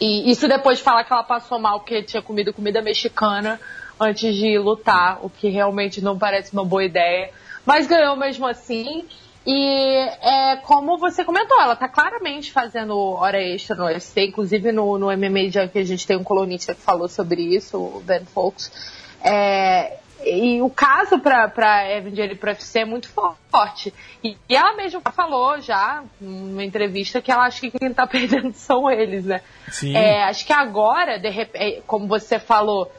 E 0.00 0.30
isso 0.30 0.48
depois 0.48 0.78
de 0.78 0.84
falar 0.84 1.04
que 1.04 1.12
ela 1.12 1.22
passou 1.22 1.58
mal 1.58 1.80
porque 1.80 2.02
tinha 2.02 2.22
comido 2.22 2.52
comida 2.52 2.82
mexicana 2.82 3.60
antes 3.98 4.34
de 4.34 4.58
lutar, 4.58 5.18
o 5.22 5.30
que 5.30 5.48
realmente 5.48 6.02
não 6.02 6.18
parece 6.18 6.52
uma 6.52 6.64
boa 6.64 6.84
ideia. 6.84 7.30
Mas 7.64 7.86
ganhou 7.86 8.16
mesmo 8.16 8.46
assim. 8.46 9.06
E 9.46 9.96
é, 10.22 10.56
como 10.56 10.98
você 10.98 11.24
comentou, 11.24 11.60
ela 11.60 11.76
tá 11.76 11.88
claramente 11.88 12.50
fazendo 12.50 12.98
hora 12.98 13.40
extra 13.40 13.76
no 13.76 13.84
UFC, 13.84 14.26
inclusive 14.26 14.72
no, 14.72 14.98
no 14.98 15.06
MMA 15.06 15.50
Junk 15.50 15.78
a 15.78 15.84
gente 15.84 16.04
tem 16.04 16.16
um 16.16 16.24
colunista 16.24 16.74
que 16.74 16.80
falou 16.80 17.08
sobre 17.08 17.42
isso, 17.42 17.78
o 17.78 18.02
Ben 18.04 18.24
Fox. 18.24 18.95
É, 19.26 19.98
e 20.24 20.62
o 20.62 20.70
caso 20.70 21.18
para 21.18 21.90
Evan 21.90 22.14
Jenny 22.14 22.34
pro 22.34 22.50
UFC 22.50 22.80
é 22.80 22.84
muito 22.84 23.08
forte. 23.08 23.92
E, 24.22 24.36
e, 24.48 24.56
ela 24.56 24.74
mesma 24.74 25.00
falou 25.12 25.60
já, 25.60 26.02
numa 26.20 26.64
entrevista, 26.64 27.20
que 27.20 27.30
ela 27.30 27.44
acha 27.44 27.60
que 27.60 27.70
quem 27.70 27.92
tá 27.92 28.06
perdendo 28.08 28.52
são 28.54 28.90
eles, 28.90 29.24
né? 29.24 29.40
Sim. 29.68 29.96
É, 29.96 30.24
acho 30.24 30.46
que 30.46 30.52
agora, 30.52 31.18
de 31.18 31.28
repente, 31.28 31.62
é, 31.62 31.80
como 31.86 32.06
você 32.06 32.38
falou, 32.38 32.90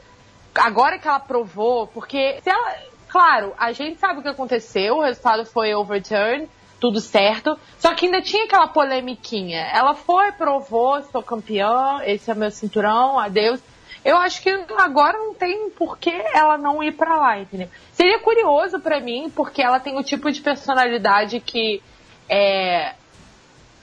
agora 0.54 0.98
que 0.98 1.08
ela 1.08 1.20
provou, 1.20 1.86
porque 1.86 2.40
se 2.42 2.50
ela. 2.50 2.74
Claro, 3.08 3.54
a 3.56 3.72
gente 3.72 3.98
sabe 3.98 4.20
o 4.20 4.22
que 4.22 4.28
aconteceu, 4.28 4.96
o 4.96 5.02
resultado 5.02 5.46
foi 5.46 5.74
overturn, 5.74 6.46
tudo 6.78 7.00
certo. 7.00 7.58
Só 7.78 7.94
que 7.94 8.04
ainda 8.04 8.20
tinha 8.20 8.44
aquela 8.44 8.66
polemiquinha. 8.66 9.60
Ela 9.72 9.94
foi, 9.94 10.30
provou, 10.32 11.02
sou 11.04 11.22
campeã, 11.22 12.00
esse 12.04 12.30
é 12.30 12.34
meu 12.34 12.50
cinturão, 12.50 13.18
adeus. 13.18 13.60
Eu 14.08 14.16
acho 14.16 14.40
que 14.40 14.48
agora 14.78 15.18
não 15.18 15.34
tem 15.34 15.68
por 15.68 15.98
que 15.98 16.08
ela 16.32 16.56
não 16.56 16.82
ir 16.82 16.92
para 16.92 17.14
lá, 17.14 17.38
entendeu? 17.40 17.68
Seria 17.92 18.18
curioso 18.18 18.80
para 18.80 18.98
mim, 19.00 19.30
porque 19.36 19.60
ela 19.60 19.78
tem 19.78 19.98
o 19.98 20.02
tipo 20.02 20.32
de 20.32 20.40
personalidade 20.40 21.38
que 21.40 21.82
é, 22.26 22.94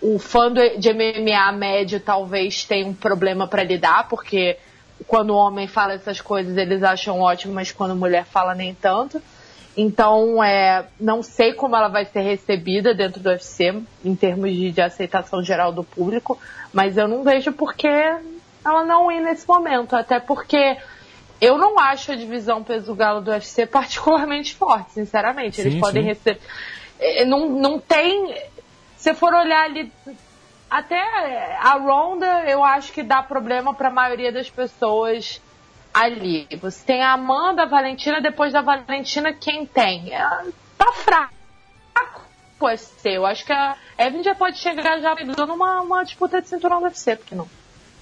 o 0.01 0.17
fã 0.17 0.51
de 0.51 0.91
MMA 0.91 1.51
médio 1.51 1.99
talvez 1.99 2.65
tenha 2.65 2.87
um 2.87 2.93
problema 2.95 3.47
para 3.47 3.63
lidar, 3.63 4.07
porque 4.09 4.57
quando 5.05 5.29
o 5.29 5.35
homem 5.35 5.67
fala 5.67 5.93
essas 5.93 6.19
coisas 6.19 6.57
eles 6.57 6.81
acham 6.81 7.19
ótimo, 7.19 7.53
mas 7.53 7.71
quando 7.71 7.95
mulher 7.95 8.25
fala 8.25 8.55
nem 8.55 8.73
tanto. 8.73 9.21
Então, 9.77 10.43
é, 10.43 10.87
não 10.99 11.21
sei 11.21 11.53
como 11.53 11.75
ela 11.75 11.87
vai 11.87 12.03
ser 12.03 12.21
recebida 12.21 12.95
dentro 12.95 13.21
do 13.21 13.29
UFC, 13.29 13.79
em 14.03 14.15
termos 14.15 14.51
de, 14.51 14.71
de 14.71 14.81
aceitação 14.81 15.43
geral 15.43 15.71
do 15.71 15.83
público, 15.83 16.35
mas 16.73 16.97
eu 16.97 17.07
não 17.07 17.23
vejo 17.23 17.51
porque 17.51 17.87
ela 18.65 18.83
não 18.83 19.11
ir 19.11 19.21
nesse 19.21 19.47
momento, 19.47 19.95
até 19.95 20.19
porque 20.19 20.77
eu 21.39 21.57
não 21.57 21.77
acho 21.77 22.11
a 22.11 22.15
divisão 22.15 22.63
peso 22.63 22.95
galo 22.95 23.21
do 23.21 23.31
UFC 23.31 23.65
particularmente 23.67 24.55
forte, 24.55 24.91
sinceramente. 24.91 25.61
Eles 25.61 25.73
sim, 25.73 25.79
podem 25.79 26.03
sim. 26.03 26.09
receber. 26.09 26.41
Eh, 26.99 27.25
não, 27.25 27.49
não 27.49 27.79
tem. 27.79 28.35
Se 28.97 29.13
for 29.13 29.33
olhar 29.33 29.65
ali. 29.65 29.91
Até 30.67 30.99
a 31.61 31.77
Ronda, 31.77 32.43
eu 32.47 32.63
acho 32.63 32.91
que 32.91 33.03
dá 33.03 33.21
problema 33.21 33.73
para 33.73 33.89
a 33.89 33.91
maioria 33.91 34.31
das 34.31 34.49
pessoas 34.49 35.39
ali. 35.93 36.47
Você 36.59 36.83
tem 36.83 37.03
a 37.03 37.13
Amanda, 37.13 37.63
a 37.63 37.67
Valentina, 37.67 38.19
depois 38.19 38.51
da 38.51 38.61
Valentina, 38.61 39.31
quem 39.31 39.65
tem? 39.65 40.11
Ela 40.11 40.45
tá 40.77 40.91
fraco. 40.91 41.33
Pode 42.57 42.81
ser. 42.81 43.11
Eu 43.11 43.25
acho 43.25 43.45
que 43.45 43.53
a 43.53 43.75
Evan 43.97 44.23
já 44.23 44.33
pode 44.33 44.57
chegar 44.57 44.99
já 44.99 45.15
pegando 45.15 45.53
uma, 45.53 45.81
uma 45.81 46.03
disputa 46.03 46.41
de 46.41 46.47
cinturão 46.47 46.79
do 46.79 46.85
UFC, 46.85 47.15
porque 47.15 47.35
não? 47.35 47.47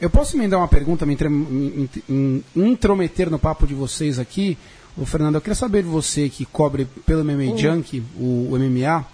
Eu 0.04 0.10
posso 0.10 0.38
me 0.38 0.49
dar 0.49 0.58
uma 0.58 0.68
pergunta, 0.68 1.06
me, 1.06 1.16
me, 1.16 1.89
me, 2.10 2.43
intrometer 2.56 3.30
no 3.30 3.39
papo 3.39 3.66
de 3.66 3.74
vocês 3.74 4.20
aqui? 4.20 4.58
O 4.97 5.06
Fernando, 5.06 5.36
eu 5.36 5.41
queria 5.41 5.56
saber 5.56 5.82
de 5.82 5.88
você 5.88 6.28
que 6.28 6.45
cobre 6.45 6.84
pelo 7.06 7.24
MMA 7.24 7.54
hum. 7.54 7.58
Junk, 7.58 8.04
o, 8.18 8.49
o 8.51 8.60
MMA. 8.60 9.06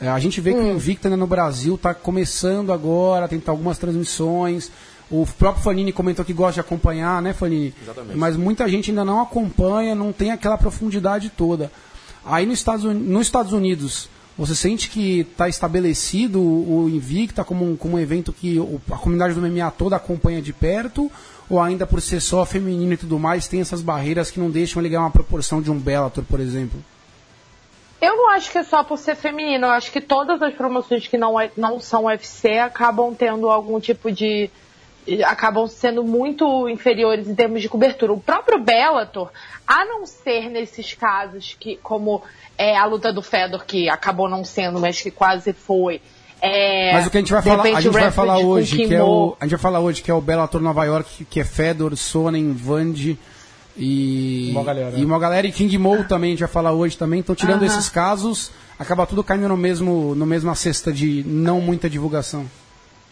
É, 0.00 0.08
a 0.08 0.18
gente 0.18 0.40
vê 0.40 0.54
que 0.54 0.58
hum. 0.58 0.72
o 0.72 0.76
Invicta 0.76 1.10
né, 1.10 1.16
no 1.16 1.26
Brasil 1.26 1.74
está 1.74 1.92
começando 1.92 2.72
agora, 2.72 3.28
tem 3.28 3.42
algumas 3.46 3.76
transmissões. 3.76 4.72
O 5.10 5.26
próprio 5.26 5.62
Fanini 5.62 5.92
comentou 5.92 6.24
que 6.24 6.32
gosta 6.32 6.54
de 6.54 6.60
acompanhar, 6.60 7.20
né, 7.20 7.34
Fanini? 7.34 7.74
Exatamente. 7.82 8.16
Mas 8.16 8.34
muita 8.34 8.66
gente 8.70 8.90
ainda 8.90 9.04
não 9.04 9.20
acompanha, 9.20 9.94
não 9.94 10.14
tem 10.14 10.30
aquela 10.30 10.56
profundidade 10.56 11.28
toda. 11.28 11.70
Aí 12.24 12.46
nos 12.46 12.58
Estados, 12.58 12.84
nos 12.84 13.26
Estados 13.26 13.52
Unidos, 13.52 14.08
você 14.38 14.54
sente 14.54 14.88
que 14.88 15.20
está 15.20 15.48
estabelecido 15.48 16.40
o 16.40 16.88
Invicta 16.88 17.42
como 17.42 17.64
um, 17.64 17.76
como 17.76 17.96
um 17.96 18.00
evento 18.00 18.32
que 18.32 18.56
a 18.88 18.96
comunidade 18.96 19.34
do 19.34 19.40
MMA 19.40 19.68
toda 19.72 19.96
acompanha 19.96 20.40
de 20.40 20.52
perto? 20.52 21.10
Ou 21.50 21.60
ainda 21.60 21.86
por 21.86 22.00
ser 22.00 22.20
só 22.20 22.44
feminino 22.46 22.92
e 22.92 22.96
tudo 22.96 23.18
mais, 23.18 23.48
tem 23.48 23.60
essas 23.60 23.82
barreiras 23.82 24.30
que 24.30 24.38
não 24.38 24.48
deixam 24.48 24.80
ele 24.80 24.90
ganhar 24.90 25.00
uma 25.00 25.10
proporção 25.10 25.60
de 25.60 25.70
um 25.70 25.78
Bellator, 25.78 26.22
por 26.22 26.38
exemplo? 26.38 26.78
Eu 28.00 28.16
não 28.16 28.30
acho 28.30 28.52
que 28.52 28.58
é 28.58 28.62
só 28.62 28.84
por 28.84 28.96
ser 28.96 29.16
feminino. 29.16 29.66
Eu 29.66 29.70
acho 29.70 29.90
que 29.90 30.00
todas 30.00 30.40
as 30.40 30.54
promoções 30.54 31.08
que 31.08 31.18
não, 31.18 31.40
é, 31.40 31.50
não 31.56 31.80
são 31.80 32.04
UFC 32.04 32.58
acabam 32.58 33.14
tendo 33.14 33.48
algum 33.48 33.80
tipo 33.80 34.12
de. 34.12 34.50
Acabam 35.24 35.66
sendo 35.66 36.04
muito 36.04 36.68
inferiores 36.68 37.28
em 37.28 37.34
termos 37.34 37.62
de 37.62 37.68
cobertura. 37.68 38.12
O 38.12 38.20
próprio 38.20 38.58
Bellator, 38.58 39.30
a 39.66 39.84
não 39.84 40.06
ser 40.06 40.48
nesses 40.50 40.94
casos 40.94 41.56
que, 41.58 41.76
como 41.82 42.22
é, 42.56 42.76
a 42.76 42.84
luta 42.84 43.12
do 43.12 43.22
Fedor, 43.22 43.64
que 43.64 43.88
acabou 43.88 44.28
não 44.28 44.44
sendo, 44.44 44.78
mas 44.80 45.00
que 45.00 45.10
quase 45.10 45.52
foi. 45.52 46.00
É, 46.40 46.92
mas 46.92 47.06
o 47.06 47.10
que 47.10 47.16
a 47.16 47.20
gente 47.20 47.32
vai 47.32 47.42
falar, 47.42 47.62
a 47.62 47.80
gente 47.80 47.92
vai 47.92 48.10
falar 48.12 48.38
hoje, 48.38 48.76
que 48.76 48.94
é 48.94 49.02
o, 49.02 49.36
a 49.40 49.44
gente 49.44 49.52
vai 49.52 49.60
falar 49.60 49.80
hoje 49.80 50.02
que 50.02 50.10
é 50.10 50.14
o 50.14 50.20
Bellator 50.20 50.60
Nova 50.60 50.84
York, 50.84 51.24
que 51.24 51.40
é 51.40 51.44
Fedor, 51.44 51.96
Sonnen, 51.96 52.52
Vande, 52.52 53.18
E 53.76 54.50
Uma 54.52 54.62
galera. 54.64 54.96
e 54.96 55.04
uma 55.04 55.18
galera 55.18 55.46
e 55.46 55.52
King 55.52 55.76
Mo 55.78 56.04
também, 56.04 56.30
a 56.30 56.32
gente 56.32 56.40
vai 56.40 56.48
falar 56.48 56.72
hoje 56.72 56.96
também. 56.96 57.20
Então, 57.20 57.34
tirando 57.34 57.62
Aham. 57.64 57.66
esses 57.66 57.88
casos, 57.88 58.50
acaba 58.78 59.06
tudo 59.06 59.24
caindo 59.24 59.48
no 59.48 59.56
mesmo, 59.56 60.14
no 60.14 60.26
mesma 60.26 60.54
cesta 60.54 60.92
de 60.92 61.24
não 61.26 61.60
muita 61.60 61.88
divulgação. 61.90 62.46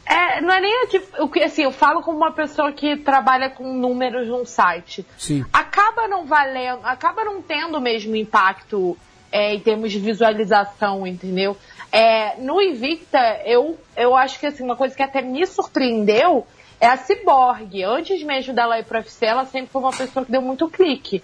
É, 0.06 0.40
não 0.40 0.54
é 0.54 0.60
nem 0.60 0.86
o 1.18 1.28
que 1.28 1.42
assim, 1.42 1.64
eu 1.64 1.72
falo 1.72 2.00
como 2.00 2.16
uma 2.16 2.30
pessoa 2.30 2.70
que 2.70 2.96
trabalha 2.96 3.50
com 3.50 3.72
números 3.72 4.28
num 4.28 4.44
site. 4.44 5.04
Sim. 5.18 5.44
Acaba 5.52 6.06
não 6.06 6.24
valendo, 6.24 6.80
acaba 6.84 7.24
não 7.24 7.42
tendo 7.42 7.78
o 7.78 7.80
mesmo 7.80 8.14
impacto 8.14 8.96
é, 9.32 9.54
em 9.54 9.60
termos 9.60 9.90
de 9.90 9.98
visualização, 9.98 11.04
entendeu? 11.06 11.56
É, 11.90 12.36
no 12.38 12.62
Invicta, 12.62 13.40
eu, 13.44 13.76
eu 13.96 14.14
acho 14.14 14.38
que 14.38 14.46
assim, 14.46 14.62
uma 14.62 14.76
coisa 14.76 14.94
que 14.94 15.02
até 15.02 15.20
me 15.20 15.44
surpreendeu 15.44 16.46
é 16.80 16.86
a 16.86 16.96
Cyborg. 16.96 17.82
Antes 17.82 18.22
mesmo 18.22 18.54
dela 18.54 18.78
ir 18.78 18.84
pro 18.84 18.98
UFC, 18.98 19.26
ela 19.26 19.44
sempre 19.44 19.70
foi 19.72 19.82
uma 19.82 19.92
pessoa 19.92 20.24
que 20.24 20.30
deu 20.30 20.42
muito 20.42 20.68
clique. 20.68 21.20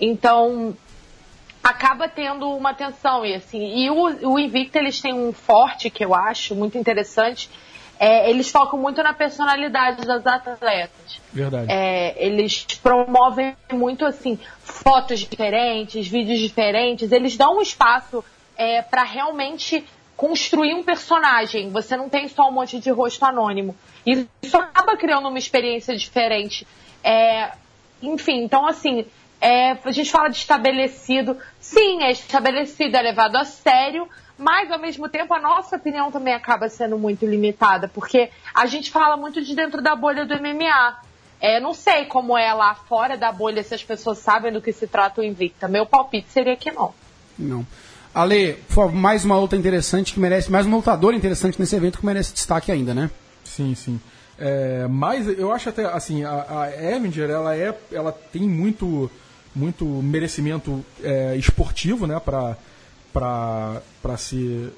Então, 0.00 0.74
acaba 1.62 2.08
tendo 2.08 2.48
uma 2.50 2.70
atenção 2.70 3.24
e 3.24 3.34
assim 3.34 3.84
e 3.84 3.90
o, 3.90 4.32
o 4.32 4.38
Invicta 4.38 4.78
eles 4.78 5.00
têm 5.00 5.14
um 5.14 5.32
forte 5.32 5.88
que 5.88 6.04
eu 6.04 6.14
acho 6.14 6.54
muito 6.54 6.76
interessante 6.76 7.48
é, 8.04 8.28
eles 8.28 8.50
focam 8.50 8.78
muito 8.78 9.02
na 9.02 9.14
personalidade 9.14 10.06
das 10.06 10.26
atletas. 10.26 11.22
Verdade. 11.32 11.72
É, 11.72 12.14
eles 12.22 12.66
promovem 12.82 13.56
muito 13.72 14.04
assim 14.04 14.38
fotos 14.60 15.20
diferentes 15.20 16.06
vídeos 16.06 16.38
diferentes. 16.38 17.10
Eles 17.12 17.34
dão 17.34 17.56
um 17.56 17.62
espaço 17.62 18.22
é, 18.58 18.82
para 18.82 19.04
realmente 19.04 19.82
construir 20.18 20.74
um 20.74 20.82
personagem. 20.82 21.70
Você 21.70 21.96
não 21.96 22.10
tem 22.10 22.28
só 22.28 22.50
um 22.50 22.52
monte 22.52 22.78
de 22.78 22.90
rosto 22.90 23.24
anônimo. 23.24 23.74
E 24.04 24.26
isso 24.42 24.58
acaba 24.58 24.98
criando 24.98 25.26
uma 25.26 25.38
experiência 25.38 25.96
diferente. 25.96 26.66
É, 27.02 27.52
enfim, 28.02 28.44
então 28.44 28.66
assim, 28.66 29.06
é, 29.40 29.78
a 29.82 29.90
gente 29.92 30.10
fala 30.10 30.28
de 30.28 30.36
estabelecido. 30.36 31.38
Sim, 31.58 32.02
é 32.02 32.10
estabelecido, 32.10 32.98
é 32.98 33.00
levado 33.00 33.36
a 33.36 33.46
sério, 33.46 34.06
mas 34.38 34.70
ao 34.70 34.78
mesmo 34.78 35.08
tempo 35.08 35.32
a 35.32 35.40
nossa 35.40 35.76
opinião 35.76 36.10
também 36.10 36.34
acaba 36.34 36.68
sendo 36.68 36.98
muito 36.98 37.24
limitada, 37.26 37.88
porque 37.88 38.30
a 38.54 38.66
gente 38.66 38.90
fala 38.90 39.16
muito 39.16 39.42
de 39.42 39.54
dentro 39.54 39.80
da 39.80 39.94
bolha 39.94 40.26
do 40.26 40.34
MMA. 40.34 41.02
É, 41.40 41.60
não 41.60 41.74
sei 41.74 42.06
como 42.06 42.38
é 42.38 42.52
lá 42.54 42.74
fora 42.74 43.18
da 43.18 43.30
bolha, 43.30 43.62
se 43.62 43.74
as 43.74 43.84
pessoas 43.84 44.18
sabem 44.18 44.52
do 44.52 44.62
que 44.62 44.72
se 44.72 44.86
trata 44.86 45.20
o 45.20 45.24
Invicta. 45.24 45.68
Meu 45.68 45.84
palpite 45.84 46.30
seria 46.30 46.56
que 46.56 46.70
não. 46.70 46.94
Não. 47.38 47.66
Ale, 48.14 48.54
por 48.68 48.74
favor, 48.74 48.94
mais 48.94 49.24
uma 49.24 49.36
outra 49.36 49.58
interessante 49.58 50.14
que 50.14 50.20
merece, 50.20 50.50
mais 50.50 50.64
uma 50.64 50.76
lutadora 50.76 51.16
interessante 51.16 51.58
nesse 51.58 51.74
evento 51.74 51.98
que 51.98 52.06
merece 52.06 52.32
destaque 52.32 52.70
ainda, 52.72 52.94
né? 52.94 53.10
Sim, 53.44 53.74
sim. 53.74 54.00
É, 54.38 54.86
mas 54.88 55.28
eu 55.28 55.52
acho 55.52 55.68
até 55.68 55.84
assim, 55.84 56.24
a, 56.24 56.62
a 56.62 56.94
Evinger, 56.94 57.28
ela 57.28 57.56
é, 57.56 57.76
ela 57.92 58.12
tem 58.12 58.42
muito, 58.42 59.10
muito 59.54 59.84
merecimento 59.84 60.84
é, 61.02 61.36
esportivo, 61.36 62.06
né, 62.06 62.20
para 62.20 62.56
para 63.14 63.80
para 64.02 64.16
se 64.18 64.70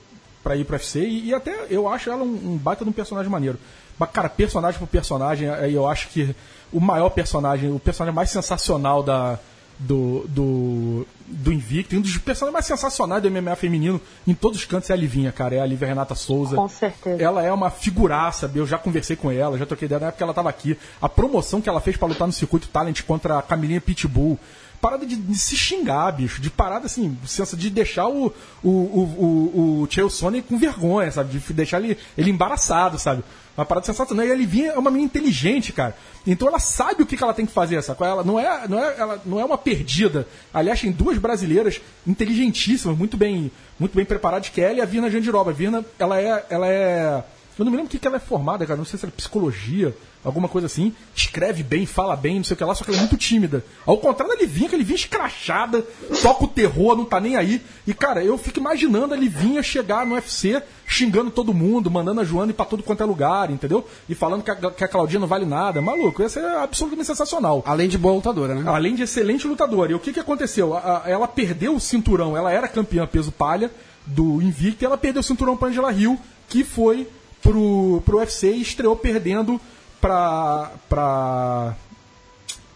para 0.45 0.55
ir 0.55 0.65
para 0.65 0.77
UFC 0.77 1.01
e, 1.01 1.29
e 1.29 1.35
até 1.35 1.67
eu 1.69 1.89
acho 1.89 2.09
ela 2.09 2.23
um, 2.23 2.53
um 2.53 2.57
baita 2.57 2.85
de 2.85 2.91
um 2.91 2.93
personagem 2.93 3.31
maneiro. 3.31 3.59
Mas 3.99 4.11
cara, 4.11 4.29
personagem 4.29 4.79
por 4.79 4.87
personagem, 4.87 5.49
aí 5.49 5.75
eu 5.75 5.89
acho 5.89 6.09
que 6.11 6.37
o 6.73 6.81
maior 6.81 7.09
personagem, 7.09 7.73
o 7.73 7.81
personagem 7.81 8.15
mais 8.15 8.31
sensacional 8.31 9.03
da 9.03 9.39
do, 9.79 10.25
do, 10.29 11.07
do 11.27 11.53
Invicto, 11.53 11.97
um 11.97 12.01
dos 12.01 12.17
personagens 12.17 12.53
mais 12.53 12.67
sensacionais 12.67 13.23
do 13.23 13.31
MMA 13.31 13.55
feminino 13.57 14.01
em 14.27 14.35
todos 14.35 14.59
os 14.59 14.65
cantos 14.65 14.89
é 14.91 14.95
a 14.95 14.97
Livinha, 14.97 15.31
cara. 15.31 15.57
É 15.57 15.61
a 15.61 15.67
Lívia 15.67 15.89
Renata 15.89 16.15
Souza. 16.15 16.57
Com 16.57 16.69
certeza. 16.69 17.23
Ela 17.23 17.43
é 17.43 17.53
uma 17.53 17.71
figuraça, 17.71 18.51
eu 18.55 18.67
já 18.67 18.79
conversei 18.79 19.17
com 19.17 19.31
ela, 19.31 19.59
já 19.59 19.67
troquei 19.67 19.87
ideia 19.87 20.01
na 20.01 20.07
época 20.07 20.19
que 20.19 20.23
ela 20.23 20.35
tava 20.35 20.49
aqui. 20.49 20.79
A 21.01 21.09
promoção 21.09 21.61
que 21.61 21.69
ela 21.69 21.81
fez 21.81 21.97
pra 21.97 22.09
lutar 22.09 22.27
no 22.27 22.33
circuito 22.33 22.69
Talent 22.69 23.03
contra 23.03 23.39
a 23.39 23.43
Camilinha 23.43 23.81
Pitbull. 23.81 24.39
Parada 24.87 25.05
de, 25.05 25.17
de 25.17 25.37
se 25.37 25.57
xingar, 25.57 26.13
bicho. 26.13 26.41
De 26.41 26.49
parada 26.49 26.87
assim, 26.87 27.19
sensa 27.27 27.57
de 27.57 27.69
deixar 27.71 28.07
o, 28.07 28.33
o, 28.63 28.71
o, 28.71 29.83
o, 29.83 30.05
o 30.05 30.09
Sonnen 30.11 30.41
com 30.41 30.57
vergonha, 30.57 31.11
sabe? 31.11 31.37
De 31.37 31.53
deixar 31.53 31.83
ele, 31.83 31.99
ele 32.17 32.31
embaraçado, 32.31 32.97
sabe? 32.97 33.25
Uma 33.57 33.67
parada 33.67 33.85
sensacional. 33.85 34.25
E 34.25 34.31
a 34.31 34.35
Livinha 34.37 34.71
é 34.71 34.79
uma 34.79 34.89
menina 34.89 35.07
inteligente, 35.07 35.73
cara. 35.73 35.97
Então 36.25 36.47
ela 36.47 36.61
sabe 36.61 37.03
o 37.03 37.07
que, 37.07 37.17
que 37.17 37.23
ela 37.25 37.35
tem 37.35 37.45
que 37.45 37.53
fazer, 37.53 37.83
sacou? 37.83 38.07
Ela 38.07 38.23
não 38.23 38.39
é, 38.39 38.69
não 38.69 38.79
é, 38.79 38.95
ela 38.97 39.21
não 39.27 39.41
é 39.41 39.45
uma 39.45 39.59
perdida. 39.59 40.25
Aliás, 40.55 40.81
tem 40.81 40.93
duas 40.93 41.19
brasileiras 41.19 41.81
inteligentíssimas, 42.07 42.97
muito 42.97 43.17
bem, 43.17 43.51
muito 43.81 43.97
bem 43.97 44.05
preparadas, 44.05 44.51
que 44.51 44.61
é 44.61 44.67
ela 44.67 44.79
e 44.79 44.83
a 44.83 44.85
Virna 44.85 45.11
Jandiroba. 45.11 45.51
A 45.51 45.55
Virna, 45.55 45.85
ela 45.99 46.21
é, 46.21 46.47
ela 46.49 46.69
é 46.69 47.25
eu 47.59 47.65
não 47.65 47.73
me 47.73 47.79
lembro 47.79 47.89
o 47.89 47.91
que, 47.91 47.99
que 47.99 48.07
ela 48.07 48.17
é 48.17 48.21
formada, 48.21 48.67
cara. 48.67 48.77
Não 48.77 48.85
sei 48.85 48.99
se 48.99 49.07
é 49.07 49.11
psicologia, 49.11 49.97
alguma 50.27 50.49
coisa 50.49 50.67
assim. 50.67 50.93
Escreve 51.15 51.63
bem, 51.63 51.87
fala 51.87 52.15
bem, 52.17 52.37
não 52.37 52.45
sei 52.45 52.55
o 52.55 52.57
que 52.59 52.65
lá, 52.65 52.75
só 52.75 52.85
que 52.85 52.91
ela 52.91 52.99
é 52.99 53.01
muito 53.01 53.17
tímida. 53.17 53.65
Ao 53.87 53.97
contrário 53.97 54.35
da 54.35 54.41
Livinha, 54.43 54.69
que 54.69 54.75
ele 54.75 54.85
vinha 54.85 54.97
escrachada, 54.97 55.83
toca 56.23 56.45
o 56.45 56.49
terror, 56.49 56.97
não 56.97 57.05
tá 57.05 57.19
nem 57.21 57.37
aí. 57.37 57.63
E, 57.87 57.95
cara, 57.95 58.23
eu 58.25 58.37
fico 58.37 58.59
imaginando 58.59 59.15
a 59.15 59.17
Livinha 59.17 59.63
chegar 59.63 60.05
no 60.05 60.15
UFC 60.15 60.63
xingando 60.89 61.31
todo 61.31 61.53
mundo, 61.53 61.91
mandando 61.91 62.21
a 62.21 62.25
Joana 62.25 62.53
ir 62.53 62.55
pra 62.55 62.65
todo 62.65 62.83
quanto 62.83 63.03
é 63.03 63.07
lugar, 63.07 63.51
entendeu? 63.51 63.85
E 64.09 64.15
falando 64.15 64.43
que 64.45 64.51
a, 64.51 64.55
que 64.71 64.85
a 64.85 64.89
Claudinha 64.89 65.19
não 65.21 65.27
vale 65.27 65.45
nada. 65.45 65.81
Maluco, 65.83 66.23
ia 66.23 66.29
ser 66.29 66.45
absolutamente 66.45 67.07
sensacional. 67.07 67.63
Além 67.67 67.89
de 67.89 67.99
boa 67.99 68.15
lutadora, 68.15 68.55
né? 68.55 68.63
Além 68.71 68.95
de 68.95 69.03
excelente 69.03 69.47
lutadora. 69.49 69.91
E 69.93 69.95
o 69.95 69.99
que, 69.99 70.13
que 70.13 70.21
aconteceu? 70.21 70.75
A- 70.77 71.03
a- 71.05 71.11
ela 71.11 71.27
perdeu 71.27 71.75
o 71.75 71.81
cinturão, 71.81 72.37
ela 72.37 72.53
era 72.53 72.69
campeã 72.69 73.07
peso 73.07 73.33
palha 73.33 73.71
do 74.07 74.41
Invicta, 74.41 74.85
e 74.85 74.87
ela 74.87 74.97
perdeu 74.97 75.21
o 75.21 75.25
cinturão 75.25 75.57
pra 75.57 75.69
Angela 75.69 75.93
Hill, 75.93 76.17
que 76.49 76.63
foi 76.63 77.09
pro, 77.43 78.01
pro 78.05 78.19
UFC 78.19 78.53
e 78.53 78.61
estreou 78.63 78.95
perdendo 78.95 79.61
pra, 80.01 80.71
pra, 80.89 81.75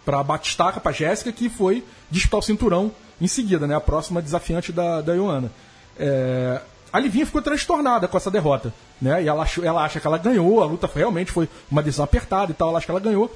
pra 0.04 0.22
Batistaca, 0.22 0.80
pra 0.80 0.92
Jéssica, 0.92 1.32
que 1.32 1.48
foi 1.48 1.84
disputar 2.10 2.40
o 2.40 2.42
cinturão 2.42 2.92
em 3.20 3.26
seguida, 3.28 3.66
né? 3.66 3.74
A 3.74 3.80
próxima 3.80 4.22
desafiante 4.22 4.72
da, 4.72 5.00
da 5.00 5.14
Ioana. 5.14 5.50
É, 5.98 6.60
a 6.92 6.98
Livinha 6.98 7.26
ficou 7.26 7.42
transtornada 7.42 8.08
com 8.08 8.16
essa 8.16 8.30
derrota, 8.30 8.72
né? 9.00 9.22
E 9.22 9.28
ela, 9.28 9.46
ela 9.62 9.84
acha 9.84 10.00
que 10.00 10.06
ela 10.06 10.18
ganhou, 10.18 10.62
a 10.62 10.66
luta 10.66 10.88
foi- 10.88 11.00
realmente 11.02 11.30
foi 11.30 11.48
uma 11.70 11.82
decisão 11.82 12.04
apertada 12.04 12.50
e 12.50 12.54
tal, 12.54 12.68
ela 12.70 12.78
acha 12.78 12.86
que 12.86 12.90
ela 12.90 13.00
ganhou. 13.00 13.34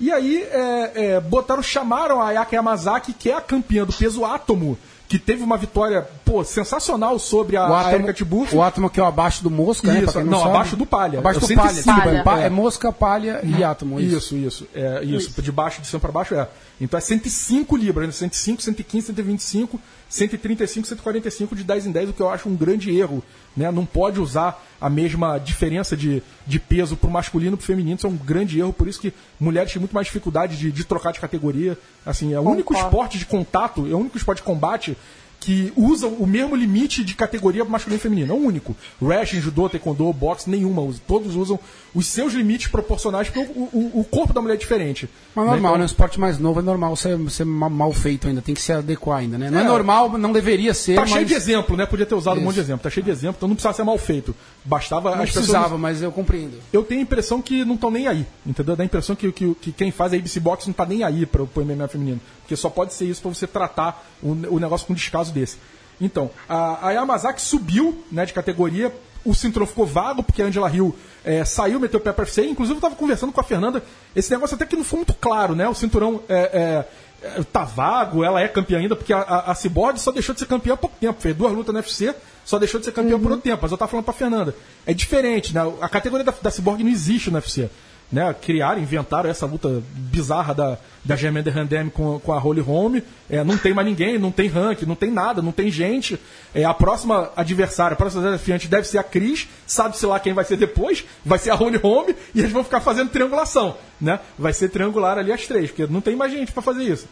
E 0.00 0.10
aí 0.10 0.42
é, 0.42 0.92
é, 0.94 1.20
botaram, 1.20 1.62
chamaram 1.62 2.20
a 2.20 2.28
Ayaka 2.28 2.56
Yamazaki, 2.56 3.12
que 3.12 3.30
é 3.30 3.34
a 3.34 3.40
campeã 3.40 3.84
do 3.84 3.92
peso 3.92 4.24
átomo, 4.24 4.76
que 5.12 5.18
teve 5.18 5.42
uma 5.42 5.58
vitória 5.58 6.08
pô, 6.24 6.42
sensacional 6.42 7.18
sobre 7.18 7.54
a, 7.58 7.68
O 7.68 7.74
a 7.74 7.80
átomo, 7.82 7.96
Erika 7.96 8.12
Tibuf. 8.14 8.56
o 8.56 8.62
átomo 8.62 8.88
que 8.88 8.98
é 8.98 9.02
o 9.02 9.06
abaixo 9.06 9.42
do 9.42 9.50
mosca, 9.50 9.92
né? 9.92 10.00
Isso, 10.02 10.10
pra 10.12 10.22
quem 10.22 10.30
não, 10.30 10.38
sabe. 10.38 10.50
abaixo 10.50 10.74
do 10.74 10.86
palha. 10.86 11.18
Abaixo 11.18 11.40
É 11.40 11.44
o 11.44 11.48
do 11.48 11.54
palha. 11.54 11.68
105, 11.68 11.84
desculpa, 11.84 12.08
palha. 12.10 12.24
pa- 12.24 12.40
É. 12.40 12.46
é 12.46 12.48
mosca, 12.50 12.90
palha 12.92 13.40
e 13.44 13.62
átomo. 13.62 14.00
Isso. 14.00 14.16
Isso, 14.16 14.36
isso. 14.36 14.68
É, 14.74 15.04
isso, 15.04 15.42
de 15.42 15.52
baixo, 15.52 15.82
de 15.82 15.86
cima 15.86 16.00
para 16.00 16.10
baixo 16.12 16.34
é. 16.34 16.48
Então 16.80 16.96
é 16.96 17.00
105 17.02 17.76
libras, 17.76 18.06
né? 18.06 18.12
105, 18.12 18.62
115, 18.62 19.06
125, 19.08 19.78
135, 20.12 20.86
145 20.88 21.56
de 21.56 21.64
10 21.64 21.86
em 21.86 21.90
10, 21.90 22.10
o 22.10 22.12
que 22.12 22.20
eu 22.20 22.28
acho 22.28 22.46
um 22.46 22.54
grande 22.54 22.94
erro. 22.94 23.24
Né? 23.56 23.70
Não 23.70 23.86
pode 23.86 24.20
usar 24.20 24.62
a 24.78 24.90
mesma 24.90 25.38
diferença 25.38 25.96
de, 25.96 26.22
de 26.46 26.58
peso 26.58 26.98
para 26.98 27.08
o 27.08 27.10
masculino 27.10 27.54
e 27.54 27.56
para 27.56 27.64
o 27.64 27.66
feminino, 27.66 27.96
isso 27.96 28.06
é 28.06 28.10
um 28.10 28.16
grande 28.16 28.60
erro, 28.60 28.74
por 28.74 28.86
isso 28.86 29.00
que 29.00 29.14
mulheres 29.40 29.72
têm 29.72 29.80
muito 29.80 29.94
mais 29.94 30.06
dificuldade 30.06 30.58
de, 30.58 30.70
de 30.70 30.84
trocar 30.84 31.12
de 31.12 31.20
categoria. 31.20 31.78
Assim, 32.04 32.34
é 32.34 32.38
o 32.38 32.42
único 32.42 32.74
esporte 32.74 33.16
de 33.16 33.24
contato, 33.24 33.86
é 33.90 33.94
o 33.94 33.98
único 33.98 34.18
esporte 34.18 34.40
de 34.40 34.44
combate 34.44 34.98
que 35.42 35.72
usa 35.76 36.06
o 36.06 36.24
mesmo 36.24 36.54
limite 36.54 37.02
de 37.02 37.14
categoria 37.14 37.64
masculino 37.64 37.98
e 37.98 38.00
feminino. 38.02 38.32
É 38.32 38.36
o 38.36 38.40
único. 38.40 38.76
Wrestling, 39.00 39.40
judô, 39.40 39.68
taekwondo, 39.68 40.12
boxe, 40.12 40.48
nenhuma. 40.48 40.82
usa. 40.82 41.00
Todos 41.06 41.34
usam 41.34 41.58
os 41.92 42.06
seus 42.06 42.32
limites 42.32 42.68
proporcionais, 42.68 43.28
porque 43.28 43.50
o, 43.58 43.62
o- 43.72 44.00
o 44.00 44.04
corpo 44.04 44.32
da 44.32 44.40
mulher 44.40 44.54
é 44.54 44.56
diferente. 44.56 45.08
Mas 45.34 45.44
Né? 45.44 45.50
normal, 45.50 45.70
Então, 45.72 45.78
né? 45.78 45.82
Um 45.82 45.86
esporte 45.86 46.20
mais 46.20 46.38
novo 46.38 46.60
é 46.60 46.62
normal 46.62 46.94
ser, 46.94 47.18
ser 47.28 47.44
ma- 47.44 47.68
mal 47.68 47.92
feito 47.92 48.28
ainda, 48.28 48.40
tem 48.40 48.54
que 48.54 48.60
se 48.62 48.72
adequar 48.72 49.18
ainda, 49.18 49.36
né? 49.36 49.50
Não 49.50 49.58
é, 49.58 49.62
É. 49.62 49.66
normal, 49.66 50.16
não 50.16 50.32
deveria 50.32 50.72
ser, 50.74 50.94
Tá 50.94 51.00
mas... 51.00 51.10
cheio 51.10 51.26
de 51.26 51.34
exemplo, 51.34 51.76
né? 51.76 51.86
Podia 51.86 52.06
ter 52.06 52.14
usado 52.14 52.34
um 52.34 52.36
Isso. 52.38 52.44
monte 52.44 52.54
de 52.54 52.60
exemplo. 52.60 52.82
Tá 52.84 52.90
cheio 52.90 53.04
de 53.04 53.10
exemplo, 53.10 53.36
então 53.38 53.48
não 53.48 53.56
precisava 53.56 53.74
ser 53.76 53.82
mal 53.84 53.98
feito. 53.98 54.34
Bastava 54.64 55.10
Não 55.16 55.22
precisava, 55.22 55.64
pessoas. 55.64 55.80
mas 55.80 56.02
eu 56.02 56.12
compreendo. 56.12 56.56
Eu 56.72 56.84
tenho 56.84 57.00
a 57.00 57.02
impressão 57.02 57.42
que 57.42 57.64
não 57.64 57.74
estão 57.74 57.90
nem 57.90 58.06
aí, 58.06 58.24
entendeu? 58.46 58.76
Dá 58.76 58.84
a 58.84 58.86
impressão 58.86 59.16
que, 59.16 59.30
que, 59.32 59.54
que 59.56 59.72
quem 59.72 59.90
faz 59.90 60.12
a 60.12 60.16
ABC 60.16 60.38
Box 60.38 60.66
não 60.68 60.72
tá 60.72 60.86
nem 60.86 61.02
aí 61.02 61.26
para 61.26 61.42
o 61.42 61.48
MMA 61.56 61.88
feminino. 61.88 62.20
Porque 62.42 62.54
só 62.56 62.68
pode 62.70 62.92
ser 62.94 63.06
isso 63.06 63.20
para 63.22 63.32
você 63.34 63.46
tratar 63.46 64.04
o, 64.22 64.30
o 64.54 64.58
negócio 64.60 64.86
com 64.86 64.92
um 64.92 64.96
descaso 65.32 65.34
desse. 65.34 65.56
Então, 66.00 66.30
a, 66.48 66.88
a 66.88 66.90
Yamazaki 66.92 67.40
subiu 67.40 68.04
né, 68.10 68.26
de 68.26 68.32
categoria, 68.32 68.92
o 69.24 69.34
cinturão 69.34 69.66
ficou 69.66 69.86
vago, 69.86 70.22
porque 70.22 70.42
a 70.42 70.46
Angela 70.46 70.70
Hill 70.70 70.94
é, 71.24 71.44
saiu, 71.44 71.78
meteu 71.78 72.00
o 72.00 72.02
pé 72.02 72.12
para 72.12 72.24
UFC. 72.24 72.44
Inclusive, 72.44 72.74
eu 72.74 72.78
estava 72.78 72.96
conversando 72.96 73.32
com 73.32 73.40
a 73.40 73.44
Fernanda, 73.44 73.82
esse 74.14 74.30
negócio 74.30 74.56
até 74.56 74.66
que 74.66 74.76
não 74.76 74.84
foi 74.84 74.98
muito 74.98 75.14
claro, 75.14 75.54
né? 75.54 75.68
O 75.68 75.74
cinturão 75.74 76.20
é, 76.28 76.84
é, 77.22 77.28
é, 77.28 77.42
tá 77.44 77.62
vago, 77.62 78.24
ela 78.24 78.40
é 78.40 78.48
campeã 78.48 78.78
ainda, 78.78 78.96
porque 78.96 79.12
a, 79.12 79.20
a, 79.20 79.52
a 79.52 79.54
Cyborg 79.54 79.98
só 79.98 80.10
deixou 80.10 80.34
de 80.34 80.40
ser 80.40 80.46
campeã 80.46 80.74
há 80.74 80.76
pouco 80.76 80.96
tempo. 80.98 81.20
Fez 81.20 81.36
duas 81.36 81.52
lutas 81.52 81.72
no 81.72 81.78
UFC, 81.78 82.12
só 82.44 82.58
deixou 82.58 82.80
de 82.80 82.86
ser 82.86 82.92
campeã 82.92 83.18
por 83.20 83.30
outro 83.30 83.44
tempo. 83.44 83.60
Mas 83.62 83.70
eu 83.70 83.78
tava 83.78 83.90
falando 83.90 84.04
pra 84.04 84.14
Fernanda. 84.14 84.56
É 84.84 84.92
diferente, 84.92 85.54
né? 85.54 85.60
A 85.80 85.88
categoria 85.88 86.24
da, 86.24 86.34
da 86.42 86.50
Cyborg 86.50 86.82
não 86.82 86.90
existe 86.90 87.30
no 87.30 87.36
UFC. 87.36 87.70
Né? 88.12 88.34
Criaram, 88.40 88.80
inventaram 88.80 89.30
essa 89.30 89.46
luta 89.46 89.82
bizarra 89.94 90.54
da, 90.54 90.78
da 91.02 91.16
Germaine 91.16 91.48
Randem 91.48 91.88
com, 91.88 92.20
com 92.20 92.32
a 92.32 92.38
Holy 92.38 92.60
Home. 92.60 93.02
É, 93.30 93.42
não 93.42 93.56
tem 93.56 93.72
mais 93.72 93.88
ninguém, 93.88 94.18
não 94.18 94.30
tem 94.30 94.48
rank, 94.48 94.82
não 94.82 94.94
tem 94.94 95.10
nada, 95.10 95.40
não 95.40 95.50
tem 95.50 95.70
gente. 95.70 96.20
É, 96.54 96.64
a 96.64 96.74
próxima 96.74 97.32
adversária, 97.34 97.94
a 97.94 97.96
próxima 97.96 98.22
desafiante 98.22 98.68
deve 98.68 98.86
ser 98.86 98.98
a 98.98 99.02
Cris, 99.02 99.48
sabe-se 99.66 100.04
lá 100.04 100.20
quem 100.20 100.34
vai 100.34 100.44
ser 100.44 100.58
depois, 100.58 101.04
vai 101.24 101.38
ser 101.38 101.50
a 101.50 101.54
Holy 101.54 101.80
Home, 101.82 102.14
e 102.34 102.40
eles 102.40 102.52
vão 102.52 102.62
ficar 102.62 102.80
fazendo 102.80 103.08
triangulação, 103.08 103.76
né? 103.98 104.20
Vai 104.38 104.52
ser 104.52 104.68
triangular 104.68 105.16
ali 105.16 105.32
as 105.32 105.46
três, 105.46 105.70
porque 105.70 105.90
não 105.90 106.02
tem 106.02 106.14
mais 106.14 106.30
gente 106.30 106.52
para 106.52 106.62
fazer 106.62 106.84
isso. 106.84 107.08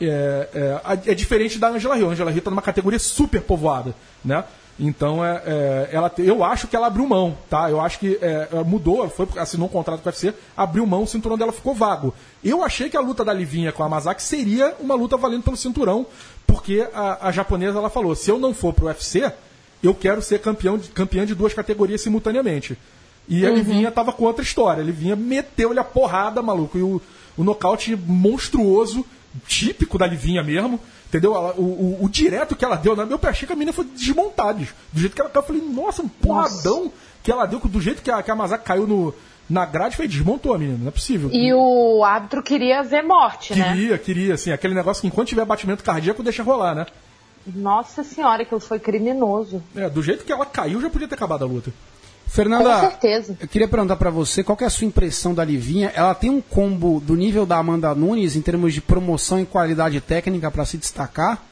É, 0.00 0.48
é, 0.52 1.12
é, 1.12 1.14
diferente 1.14 1.58
da 1.60 1.68
Angela 1.68 1.96
Hill. 1.96 2.08
A 2.08 2.12
Angela 2.12 2.30
Hill 2.32 2.38
está 2.38 2.50
numa 2.50 2.62
categoria 2.62 2.98
super 2.98 3.40
povoada, 3.40 3.94
né? 4.24 4.42
Então, 4.80 5.24
é, 5.24 5.42
é, 5.44 5.88
ela, 5.92 6.10
eu 6.18 6.42
acho 6.42 6.66
que 6.66 6.74
ela 6.74 6.86
abriu 6.86 7.06
mão, 7.06 7.36
tá? 7.48 7.70
Eu 7.70 7.80
acho 7.80 7.98
que 7.98 8.18
é, 8.20 8.48
mudou, 8.64 9.08
foi, 9.08 9.28
assinou 9.36 9.68
um 9.68 9.70
contrato 9.70 10.00
com 10.00 10.08
o 10.08 10.10
UFC, 10.10 10.34
abriu 10.56 10.86
mão, 10.86 11.02
o 11.02 11.06
cinturão 11.06 11.36
dela 11.36 11.52
ficou 11.52 11.74
vago. 11.74 12.14
Eu 12.42 12.64
achei 12.64 12.88
que 12.88 12.96
a 12.96 13.00
luta 13.00 13.24
da 13.24 13.32
Livinha 13.32 13.70
com 13.70 13.84
a 13.84 13.88
Masaki 13.88 14.22
seria 14.22 14.74
uma 14.80 14.94
luta 14.94 15.16
valendo 15.16 15.42
pelo 15.42 15.56
cinturão, 15.56 16.06
porque 16.46 16.86
a, 16.94 17.28
a 17.28 17.32
japonesa 17.32 17.78
ela 17.78 17.90
falou: 17.90 18.14
se 18.14 18.30
eu 18.30 18.38
não 18.38 18.54
for 18.54 18.72
pro 18.72 18.86
UFC, 18.86 19.30
eu 19.82 19.94
quero 19.94 20.22
ser 20.22 20.40
campeão 20.40 20.78
de, 20.78 20.88
campeã 20.88 21.26
de 21.26 21.34
duas 21.34 21.52
categorias 21.52 22.00
simultaneamente. 22.00 22.78
E 23.28 23.46
a 23.46 23.50
uhum. 23.50 23.56
Livinha 23.56 23.90
tava 23.90 24.12
com 24.12 24.24
outra 24.24 24.42
história. 24.42 24.82
A 24.82 24.86
Livinha 24.86 25.16
meteu-lhe 25.16 25.78
a 25.78 25.84
porrada, 25.84 26.42
maluco. 26.42 26.78
E 26.78 26.82
o, 26.82 27.00
o 27.36 27.44
nocaute 27.44 27.94
monstruoso, 27.96 29.04
típico 29.46 29.98
da 29.98 30.06
Livinha 30.06 30.42
mesmo. 30.42 30.80
Entendeu? 31.08 31.32
O, 31.32 31.60
o, 31.60 32.04
o, 32.04 32.08
direto 32.08 32.56
que 32.56 32.64
ela 32.64 32.76
deu, 32.76 32.96
né? 32.96 33.04
meu 33.04 33.20
achei 33.22 33.46
que 33.46 33.52
a 33.52 33.56
menina 33.56 33.72
foi 33.72 33.84
desmontada. 33.84 34.66
Do 34.90 35.00
jeito 35.00 35.14
que 35.14 35.20
ela 35.20 35.28
caiu, 35.28 35.42
eu 35.42 35.46
falei, 35.46 35.62
nossa, 35.62 36.02
um 36.02 36.08
porradão 36.08 36.84
nossa. 36.84 36.92
que 37.22 37.30
ela 37.30 37.44
deu, 37.44 37.60
do 37.60 37.80
jeito 37.80 38.00
que 38.00 38.10
a, 38.10 38.22
que 38.22 38.30
a 38.30 38.34
Mazak 38.34 38.64
caiu 38.64 38.86
no, 38.86 39.14
na 39.48 39.66
grade, 39.66 39.94
foi 39.94 40.08
desmontou 40.08 40.54
a 40.54 40.58
menina, 40.58 40.78
não 40.78 40.88
é 40.88 40.90
possível. 40.90 41.28
E 41.30 41.52
o 41.52 42.02
árbitro 42.02 42.42
queria 42.42 42.82
ver 42.82 43.02
morte, 43.02 43.48
queria, 43.48 43.64
né? 43.64 43.72
Queria, 43.74 43.98
queria, 43.98 44.34
assim, 44.34 44.52
aquele 44.52 44.74
negócio 44.74 45.02
que 45.02 45.06
enquanto 45.06 45.28
tiver 45.28 45.44
batimento 45.44 45.84
cardíaco, 45.84 46.22
deixa 46.22 46.42
rolar, 46.42 46.74
né? 46.74 46.86
Nossa 47.46 48.02
senhora, 48.02 48.44
que 48.44 48.58
foi 48.60 48.78
criminoso. 48.78 49.62
É, 49.76 49.90
do 49.90 50.02
jeito 50.02 50.24
que 50.24 50.32
ela 50.32 50.46
caiu, 50.46 50.80
já 50.80 50.88
podia 50.88 51.08
ter 51.08 51.16
acabado 51.16 51.44
a 51.44 51.46
luta. 51.46 51.72
Fernanda, 52.32 52.64
Com 52.64 52.80
certeza. 52.80 53.36
eu 53.38 53.46
queria 53.46 53.68
perguntar 53.68 53.96
para 53.96 54.08
você 54.08 54.42
qual 54.42 54.56
é 54.62 54.64
a 54.64 54.70
sua 54.70 54.86
impressão 54.86 55.34
da 55.34 55.44
Livinha. 55.44 55.92
Ela 55.94 56.14
tem 56.14 56.30
um 56.30 56.40
combo 56.40 56.98
do 56.98 57.14
nível 57.14 57.44
da 57.44 57.58
Amanda 57.58 57.94
Nunes 57.94 58.36
em 58.36 58.40
termos 58.40 58.72
de 58.72 58.80
promoção 58.80 59.38
e 59.38 59.44
qualidade 59.44 60.00
técnica 60.00 60.50
para 60.50 60.64
se 60.64 60.78
destacar? 60.78 61.42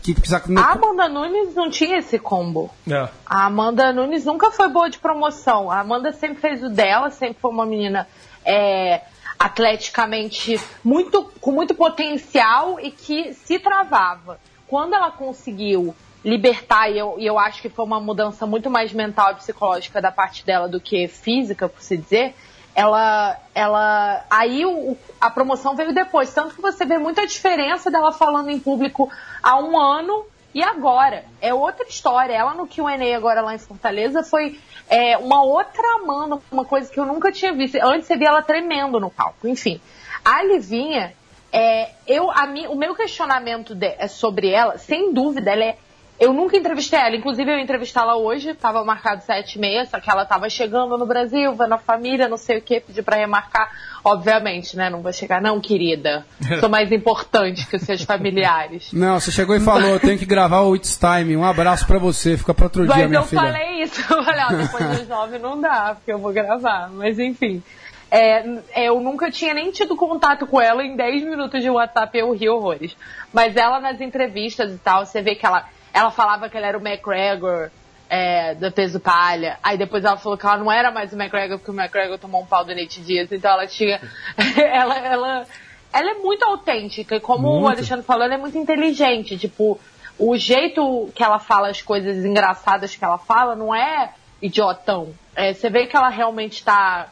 Que 0.00 0.14
precisa... 0.14 0.40
A 0.56 0.72
Amanda 0.72 1.08
Nunes 1.08 1.52
não 1.56 1.68
tinha 1.68 1.98
esse 1.98 2.16
combo. 2.16 2.70
É. 2.88 3.08
A 3.26 3.46
Amanda 3.46 3.92
Nunes 3.92 4.24
nunca 4.24 4.52
foi 4.52 4.68
boa 4.68 4.88
de 4.88 5.00
promoção. 5.00 5.68
A 5.68 5.80
Amanda 5.80 6.12
sempre 6.12 6.40
fez 6.40 6.62
o 6.62 6.68
dela, 6.68 7.10
sempre 7.10 7.38
foi 7.42 7.50
uma 7.50 7.66
menina 7.66 8.06
é, 8.44 9.00
atleticamente 9.36 10.60
muito, 10.84 11.24
com 11.40 11.50
muito 11.50 11.74
potencial 11.74 12.78
e 12.78 12.92
que 12.92 13.34
se 13.34 13.58
travava. 13.58 14.38
Quando 14.68 14.94
ela 14.94 15.10
conseguiu 15.10 15.92
libertar, 16.24 16.90
e 16.90 16.98
eu, 16.98 17.16
e 17.18 17.26
eu 17.26 17.38
acho 17.38 17.62
que 17.62 17.68
foi 17.68 17.84
uma 17.84 18.00
mudança 18.00 18.46
muito 18.46 18.68
mais 18.68 18.92
mental 18.92 19.32
e 19.32 19.34
psicológica 19.36 20.00
da 20.00 20.10
parte 20.10 20.44
dela 20.44 20.68
do 20.68 20.80
que 20.80 21.06
física, 21.08 21.68
por 21.68 21.80
se 21.80 21.96
dizer, 21.96 22.34
ela, 22.74 23.40
ela, 23.54 24.24
aí 24.28 24.66
o, 24.66 24.96
a 25.20 25.30
promoção 25.30 25.74
veio 25.74 25.94
depois, 25.94 26.32
tanto 26.34 26.54
que 26.54 26.60
você 26.60 26.84
vê 26.84 26.98
muita 26.98 27.26
diferença 27.26 27.90
dela 27.90 28.12
falando 28.12 28.50
em 28.50 28.58
público 28.58 29.10
há 29.42 29.58
um 29.58 29.80
ano 29.80 30.26
e 30.56 30.62
agora. 30.62 31.24
É 31.40 31.52
outra 31.52 31.86
história. 31.86 32.34
Ela 32.34 32.54
no 32.54 32.66
Q&A 32.66 33.16
agora 33.16 33.42
lá 33.42 33.54
em 33.54 33.58
Fortaleza 33.58 34.22
foi 34.22 34.58
é, 34.88 35.16
uma 35.18 35.42
outra 35.42 35.82
Amanda, 35.96 36.38
uma 36.50 36.64
coisa 36.64 36.90
que 36.90 36.98
eu 36.98 37.04
nunca 37.04 37.30
tinha 37.30 37.52
visto. 37.52 37.76
Antes 37.76 38.06
você 38.06 38.16
via 38.16 38.28
ela 38.28 38.42
tremendo 38.42 38.98
no 38.98 39.10
palco. 39.10 39.46
Enfim, 39.46 39.80
a 40.24 40.42
Livinha, 40.42 41.14
é, 41.52 41.90
eu, 42.06 42.30
a 42.30 42.46
mi, 42.46 42.66
o 42.68 42.74
meu 42.74 42.94
questionamento 42.94 43.74
de, 43.74 43.94
é 43.98 44.08
sobre 44.08 44.48
ela, 44.48 44.78
sem 44.78 45.12
dúvida, 45.12 45.50
ela 45.50 45.64
é 45.64 45.78
eu 46.18 46.32
nunca 46.32 46.56
entrevistei 46.56 46.98
ela, 46.98 47.14
inclusive 47.14 47.50
eu 47.50 47.56
ia 47.56 47.62
entrevistá-la 47.62 48.16
hoje, 48.16 48.50
estava 48.50 48.82
marcado 48.82 49.22
sete 49.22 49.56
e 49.56 49.60
meia, 49.60 49.84
só 49.84 50.00
que 50.00 50.10
ela 50.10 50.22
estava 50.22 50.48
chegando 50.48 50.96
no 50.96 51.04
Brasil, 51.04 51.54
vendo 51.54 51.74
a 51.74 51.78
família, 51.78 52.26
não 52.26 52.38
sei 52.38 52.58
o 52.58 52.62
que, 52.62 52.80
pedi 52.80 53.02
para 53.02 53.16
remarcar. 53.16 53.70
Obviamente, 54.02 54.76
né? 54.76 54.88
Não 54.88 55.02
vou 55.02 55.12
chegar, 55.12 55.42
não, 55.42 55.60
querida. 55.60 56.24
Sou 56.60 56.68
mais 56.68 56.90
importante 56.90 57.66
que 57.66 57.76
os 57.76 57.82
seus 57.82 58.02
familiares. 58.02 58.92
Não, 58.92 59.20
você 59.20 59.30
chegou 59.30 59.54
e 59.54 59.60
falou, 59.60 59.90
eu 59.90 60.00
tenho 60.00 60.18
que 60.18 60.24
gravar 60.24 60.62
o 60.62 60.74
It's 60.74 60.98
Time. 60.98 61.36
Um 61.36 61.44
abraço 61.44 61.86
para 61.86 61.98
você, 61.98 62.36
fica 62.36 62.54
para 62.54 62.64
outro 62.64 62.86
Mas 62.86 62.96
dia, 62.96 63.08
minha 63.08 63.22
filha. 63.22 63.42
Mas 63.42 63.50
eu 63.50 63.60
falei 63.60 63.82
isso, 63.82 64.00
eu 64.14 64.24
falei, 64.24 64.44
ó, 64.44 64.48
depois 64.48 64.98
dos 64.98 65.08
nove 65.08 65.38
não 65.38 65.60
dá, 65.60 65.96
porque 65.96 66.12
eu 66.12 66.18
vou 66.18 66.32
gravar. 66.32 66.88
Mas 66.90 67.18
enfim. 67.18 67.62
É, 68.08 68.44
eu 68.76 69.00
nunca 69.00 69.30
tinha 69.30 69.52
nem 69.52 69.70
tido 69.72 69.96
contato 69.96 70.46
com 70.46 70.60
ela 70.60 70.82
em 70.84 70.94
10 70.96 71.24
minutos 71.24 71.60
de 71.60 71.68
WhatsApp, 71.68 72.16
eu 72.16 72.32
ri 72.32 72.48
horrores. 72.48 72.96
Mas 73.32 73.56
ela 73.56 73.80
nas 73.80 74.00
entrevistas 74.00 74.72
e 74.72 74.78
tal, 74.78 75.04
você 75.04 75.20
vê 75.20 75.34
que 75.34 75.44
ela 75.44 75.68
ela 75.96 76.10
falava 76.10 76.50
que 76.50 76.56
ele 76.58 76.66
era 76.66 76.76
o 76.76 76.86
McGregor 76.86 77.70
é, 78.06 78.54
do 78.54 78.70
peso 78.70 79.00
palha. 79.00 79.58
Aí 79.62 79.78
depois 79.78 80.04
ela 80.04 80.18
falou 80.18 80.36
que 80.36 80.44
ela 80.44 80.58
não 80.58 80.70
era 80.70 80.90
mais 80.90 81.10
o 81.10 81.16
McGregor 81.16 81.58
porque 81.58 81.70
o 81.70 81.74
McGregor 81.74 82.18
tomou 82.18 82.42
um 82.42 82.46
pau 82.46 82.62
do 82.66 82.74
Nate 82.74 83.00
Diaz. 83.00 83.32
Então 83.32 83.50
ela 83.50 83.66
tinha. 83.66 83.98
ela, 84.60 84.98
ela, 84.98 85.46
ela 85.90 86.10
é 86.10 86.14
muito 86.14 86.44
autêntica. 86.44 87.16
E 87.16 87.20
como 87.20 87.48
muito. 87.48 87.64
o 87.64 87.68
Alexandre 87.68 88.04
falou, 88.04 88.24
ela 88.24 88.34
é 88.34 88.36
muito 88.36 88.58
inteligente. 88.58 89.38
Tipo, 89.38 89.80
o 90.18 90.36
jeito 90.36 91.08
que 91.14 91.24
ela 91.24 91.38
fala 91.38 91.70
as 91.70 91.80
coisas 91.80 92.26
engraçadas 92.26 92.94
que 92.94 93.02
ela 93.02 93.16
fala 93.16 93.56
não 93.56 93.74
é 93.74 94.12
idiotão. 94.42 95.14
É, 95.34 95.54
você 95.54 95.70
vê 95.70 95.86
que 95.86 95.96
ela 95.96 96.10
realmente 96.10 96.58
está. 96.58 97.08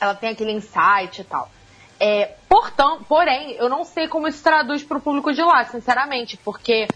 Ela 0.00 0.14
tem 0.14 0.30
aquele 0.30 0.52
insight 0.52 1.20
e 1.20 1.24
tal. 1.24 1.50
É, 2.00 2.32
portanto, 2.48 3.04
porém, 3.06 3.56
eu 3.58 3.68
não 3.68 3.84
sei 3.84 4.08
como 4.08 4.26
isso 4.26 4.42
traduz 4.42 4.82
para 4.82 4.96
o 4.96 5.02
público 5.02 5.34
de 5.34 5.42
lá, 5.42 5.64
sinceramente, 5.64 6.38
porque 6.38 6.88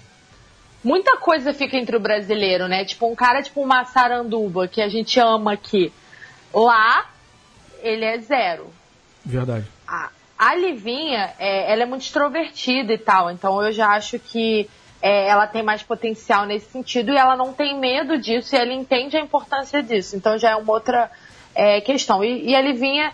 muita 0.85 1.17
coisa 1.17 1.55
fica 1.55 1.77
entre 1.77 1.97
o 1.97 2.01
brasileiro, 2.01 2.69
né? 2.69 2.85
Tipo, 2.85 3.11
um 3.11 3.15
cara 3.15 3.43
tipo 3.43 3.61
uma 3.61 3.85
Saranduba, 3.85 4.69
que 4.69 4.83
a 4.83 4.89
gente 4.89 5.19
ama 5.19 5.55
aqui. 5.55 5.93
Lá, 6.53 7.07
ele 7.83 8.05
é 8.05 8.19
zero. 8.19 8.73
Verdade. 9.25 9.67
A, 9.89 10.11
a 10.39 10.55
Livinha, 10.55 11.33
é, 11.39 11.73
ela 11.73 11.83
é 11.83 11.87
muito 11.87 12.03
extrovertida 12.03 12.93
e 12.93 12.99
tal, 12.99 13.31
então 13.31 13.63
eu 13.63 13.73
já 13.73 13.89
acho 13.89 14.19
que 14.19 14.69
é, 15.01 15.29
ela 15.29 15.47
tem 15.47 15.63
mais 15.63 15.83
potencial 15.83 16.47
nesse 16.47 16.71
sentido 16.71 17.13
e 17.13 17.17
ela 17.17 17.37
não 17.37 17.53
tem 17.53 17.79
medo 17.79 18.19
disso 18.19 18.55
e 18.55 18.59
ela 18.59 18.73
entende 18.73 19.17
a 19.17 19.21
importância 19.21 19.83
disso. 19.83 20.17
Então 20.17 20.39
já 20.39 20.51
é 20.51 20.57
uma 20.57 20.73
outra 20.73 21.11
é, 21.55 21.81
questão. 21.81 22.25
E, 22.25 22.51
e 22.51 22.55
a 22.55 22.61
Livinha 22.61 23.13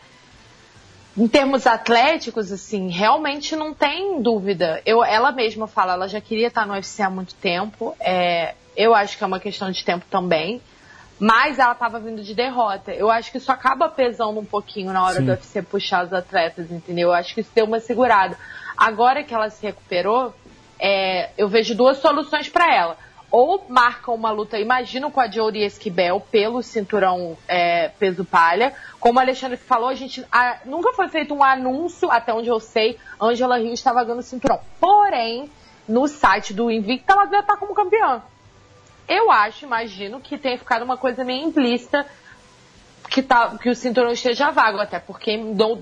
em 1.17 1.27
termos 1.27 1.67
atléticos, 1.67 2.53
assim, 2.53 2.89
realmente 2.89 3.57
não 3.57 3.75
tem 3.75 4.23
dúvida. 4.23 4.81
Eu, 4.87 5.05
ela 5.05 5.33
mesma 5.33 5.67
fala, 5.67 5.95
ela 5.95 6.09
já 6.09 6.21
queria 6.21 6.49
estar 6.49 6.67
no 6.67 6.73
UFC 6.73 7.03
há 7.03 7.11
muito 7.11 7.35
tempo. 7.35 7.95
É, 7.99 8.55
eu 8.77 8.95
acho 8.95 9.19
que 9.19 9.25
é 9.25 9.27
uma 9.27 9.41
questão 9.41 9.71
de 9.71 9.85
tempo 9.85 10.05
também. 10.11 10.61
Mas 11.19 11.59
ela 11.59 11.73
estava 11.73 12.01
vindo 12.01 12.23
de 12.23 12.35
derrota. 12.35 12.93
Eu 12.93 13.11
acho 13.11 13.31
que 13.31 13.37
isso 13.37 13.53
acaba 13.53 13.89
pesando 13.91 14.41
um 14.41 14.45
pouquinho 14.45 14.91
na 14.91 15.05
hora 15.05 15.17
Sim. 15.17 15.27
do 15.27 15.31
UFC 15.33 15.61
puxar 15.61 16.07
os 16.07 16.13
atletas, 16.13 16.71
entendeu? 16.71 17.09
Eu 17.09 17.13
acho 17.13 17.35
que 17.35 17.43
isso 17.43 17.51
deu 17.55 17.67
uma 17.67 17.79
segurada. 17.79 18.39
Agora 18.75 19.23
que 19.23 19.35
ela 19.35 19.51
se 19.51 19.67
recuperou, 19.67 20.35
é, 20.79 21.29
eu 21.37 21.47
vejo 21.47 21.75
duas 21.75 21.99
soluções 21.99 22.49
para 22.49 22.75
ela 22.75 22.97
ou 23.31 23.65
marcam 23.69 24.15
uma 24.15 24.31
luta, 24.31 24.59
imagino, 24.59 25.11
com 25.11 25.21
a 25.21 25.31
Jodie 25.31 25.65
Esquibel 25.65 26.21
pelo 26.21 26.63
cinturão 26.63 27.37
é, 27.47 27.89
peso 27.89 28.25
palha. 28.25 28.75
Como 28.99 29.19
o 29.19 29.23
Alexandre 29.23 29.57
falou, 29.57 29.89
a 29.89 29.95
gente 29.95 30.27
a, 30.33 30.59
nunca 30.65 30.93
foi 30.93 31.09
feito 31.09 31.33
um 31.33 31.45
anúncio, 31.45 32.11
até 32.11 32.35
onde 32.35 32.49
eu 32.49 32.59
sei, 32.59 32.99
Angela 33.21 33.59
Rio 33.59 33.73
estava 33.73 34.03
ganhando 34.03 34.21
o 34.21 34.23
cinturão. 34.23 34.61
Porém, 34.81 35.51
no 35.89 36.09
site 36.09 36.53
do 36.53 36.71
Invicta, 36.71 37.13
ela 37.13 37.27
já 37.27 37.41
estar 37.41 37.57
como 37.57 37.75
campeã. 37.75 38.23
Eu 39.09 39.31
acho, 39.31 39.65
imagino, 39.65 40.21
que 40.21 40.37
tenha 40.37 40.59
ficado 40.59 40.83
uma 40.83 40.97
coisa 40.97 41.25
meio 41.25 41.47
implícita 41.47 42.07
que, 43.09 43.23
tá, 43.23 43.57
que 43.61 43.69
o 43.69 43.75
cinturão 43.75 44.13
esteja 44.13 44.51
vago, 44.51 44.79
até 44.79 45.01
porque 45.01 45.37
não, 45.37 45.77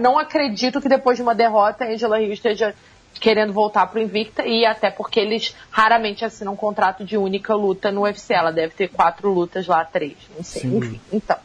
não 0.00 0.18
acredito 0.18 0.80
que 0.80 0.88
depois 0.88 1.16
de 1.16 1.22
uma 1.22 1.34
derrota, 1.34 1.84
Angela 1.84 2.18
Rio 2.18 2.32
esteja 2.32 2.74
querendo 3.20 3.52
voltar 3.52 3.86
pro 3.86 4.00
Invicta 4.00 4.46
e 4.46 4.64
até 4.64 4.90
porque 4.90 5.20
eles 5.20 5.54
raramente 5.70 6.24
assinam 6.24 6.52
um 6.52 6.56
contrato 6.56 7.04
de 7.04 7.16
única 7.16 7.54
luta 7.54 7.90
no 7.90 8.02
UFC. 8.02 8.34
Ela 8.34 8.50
deve 8.50 8.74
ter 8.74 8.88
quatro 8.88 9.32
lutas 9.32 9.66
lá, 9.66 9.84
três, 9.84 10.16
não 10.36 10.42
sei. 10.42 10.62
Sim. 10.62 10.76
Enfim, 10.78 11.00
então. 11.12 11.36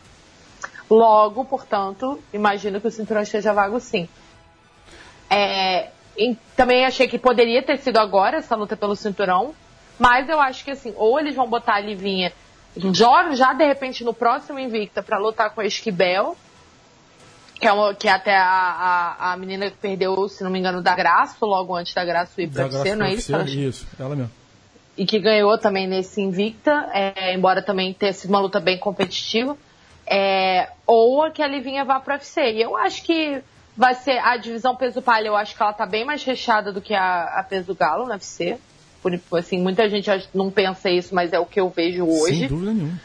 Logo, 0.89 1.43
portanto, 1.45 2.21
imagino 2.33 2.79
que 2.79 2.87
o 2.87 2.91
cinturão 2.91 3.21
esteja 3.21 3.53
vago 3.53 3.79
sim. 3.79 4.07
É, 5.29 5.89
também 6.55 6.85
achei 6.85 7.07
que 7.07 7.19
poderia 7.19 7.61
ter 7.61 7.77
sido 7.77 7.97
agora 7.97 8.37
essa 8.37 8.55
luta 8.55 8.77
pelo 8.77 8.95
cinturão, 8.95 9.53
mas 9.99 10.29
eu 10.29 10.39
acho 10.39 10.63
que 10.63 10.71
assim, 10.71 10.93
ou 10.95 11.19
eles 11.19 11.35
vão 11.35 11.49
botar 11.49 11.75
a 11.75 11.79
Livinha 11.81 12.31
já, 12.93 13.31
já 13.33 13.53
de 13.53 13.65
repente 13.65 14.03
no 14.03 14.13
próximo 14.13 14.59
Invicta 14.59 15.01
para 15.01 15.17
lutar 15.17 15.49
com 15.51 15.61
a 15.61 15.65
Esquibel, 15.65 16.37
que 17.59 17.67
é, 17.67 17.71
uma, 17.71 17.93
que 17.93 18.07
é 18.07 18.11
até 18.11 18.35
a, 18.35 18.45
a, 18.45 19.33
a, 19.33 19.37
menina 19.37 19.69
que 19.69 19.77
perdeu, 19.77 20.27
se 20.29 20.43
não 20.43 20.51
me 20.51 20.59
engano, 20.59 20.81
da 20.81 20.95
Graça, 20.95 21.45
logo 21.45 21.75
antes 21.75 21.93
da 21.93 22.05
Graça 22.05 22.41
ir 22.41 22.47
pra 22.49 22.65
UFC, 22.65 22.95
não 22.95 23.05
é 23.05 23.13
isso? 23.13 23.33
Ela... 23.33 23.43
Isso, 23.43 23.87
ela 23.99 24.15
mesmo. 24.15 24.31
E 24.97 25.05
que 25.05 25.19
ganhou 25.19 25.57
também 25.57 25.87
nesse 25.87 26.21
Invicta, 26.21 26.89
é, 26.91 27.33
embora 27.33 27.61
também 27.61 27.93
tenha 27.93 28.13
sido 28.13 28.29
uma 28.29 28.39
luta 28.39 28.59
bem 28.59 28.77
competitiva. 28.77 29.57
é, 30.07 30.69
ou 30.85 31.29
que 31.31 31.43
a 31.43 31.47
Livinha 31.47 31.83
vá 31.83 31.99
pro 31.99 32.13
UFC. 32.13 32.53
E 32.53 32.61
eu 32.61 32.77
acho 32.77 33.03
que 33.03 33.41
vai 33.75 33.93
ser 33.93 34.17
a 34.19 34.37
divisão 34.37 34.75
peso 34.75 35.01
palha, 35.01 35.27
eu 35.27 35.35
acho 35.35 35.55
que 35.55 35.61
ela 35.61 35.73
tá 35.73 35.85
bem 35.85 36.05
mais 36.05 36.23
recheada 36.23 36.71
do 36.71 36.81
que 36.81 36.95
a, 36.95 37.39
a 37.39 37.43
peso 37.43 37.75
galo 37.75 38.05
no 38.05 38.11
UFC. 38.11 38.57
Por, 39.01 39.13
assim, 39.37 39.61
muita 39.61 39.87
gente 39.89 40.09
não 40.33 40.49
pensa 40.49 40.89
isso, 40.89 41.13
mas 41.13 41.31
é 41.31 41.39
o 41.39 41.45
que 41.45 41.59
eu 41.59 41.69
vejo 41.69 42.05
hoje. 42.05 42.39
Sem 42.39 42.47
dúvida 42.47 42.73
nenhuma. 42.73 42.99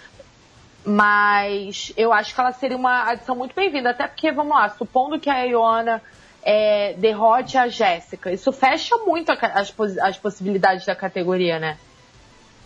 Mas 0.85 1.93
eu 1.97 2.13
acho 2.13 2.35
que 2.35 2.41
ela 2.41 2.53
seria 2.53 2.77
uma 2.77 3.11
adição 3.11 3.37
muito 3.37 3.55
bem-vinda. 3.55 3.91
Até 3.91 4.07
porque, 4.09 4.33
vamos 4.33 4.55
lá, 4.55 4.69
supondo 4.71 5.19
que 5.21 5.31
a 5.31 5.43
Ioana 5.45 6.03
é, 6.43 6.95
derrote 6.95 7.57
a 7.57 7.69
Jéssica, 7.69 8.33
isso 8.33 8.51
fecha 8.53 8.97
muito 8.99 9.31
a, 9.31 9.35
as, 9.35 9.73
as 10.01 10.19
possibilidades 10.19 10.85
da 10.85 10.95
categoria, 10.95 11.59
né? 11.59 11.79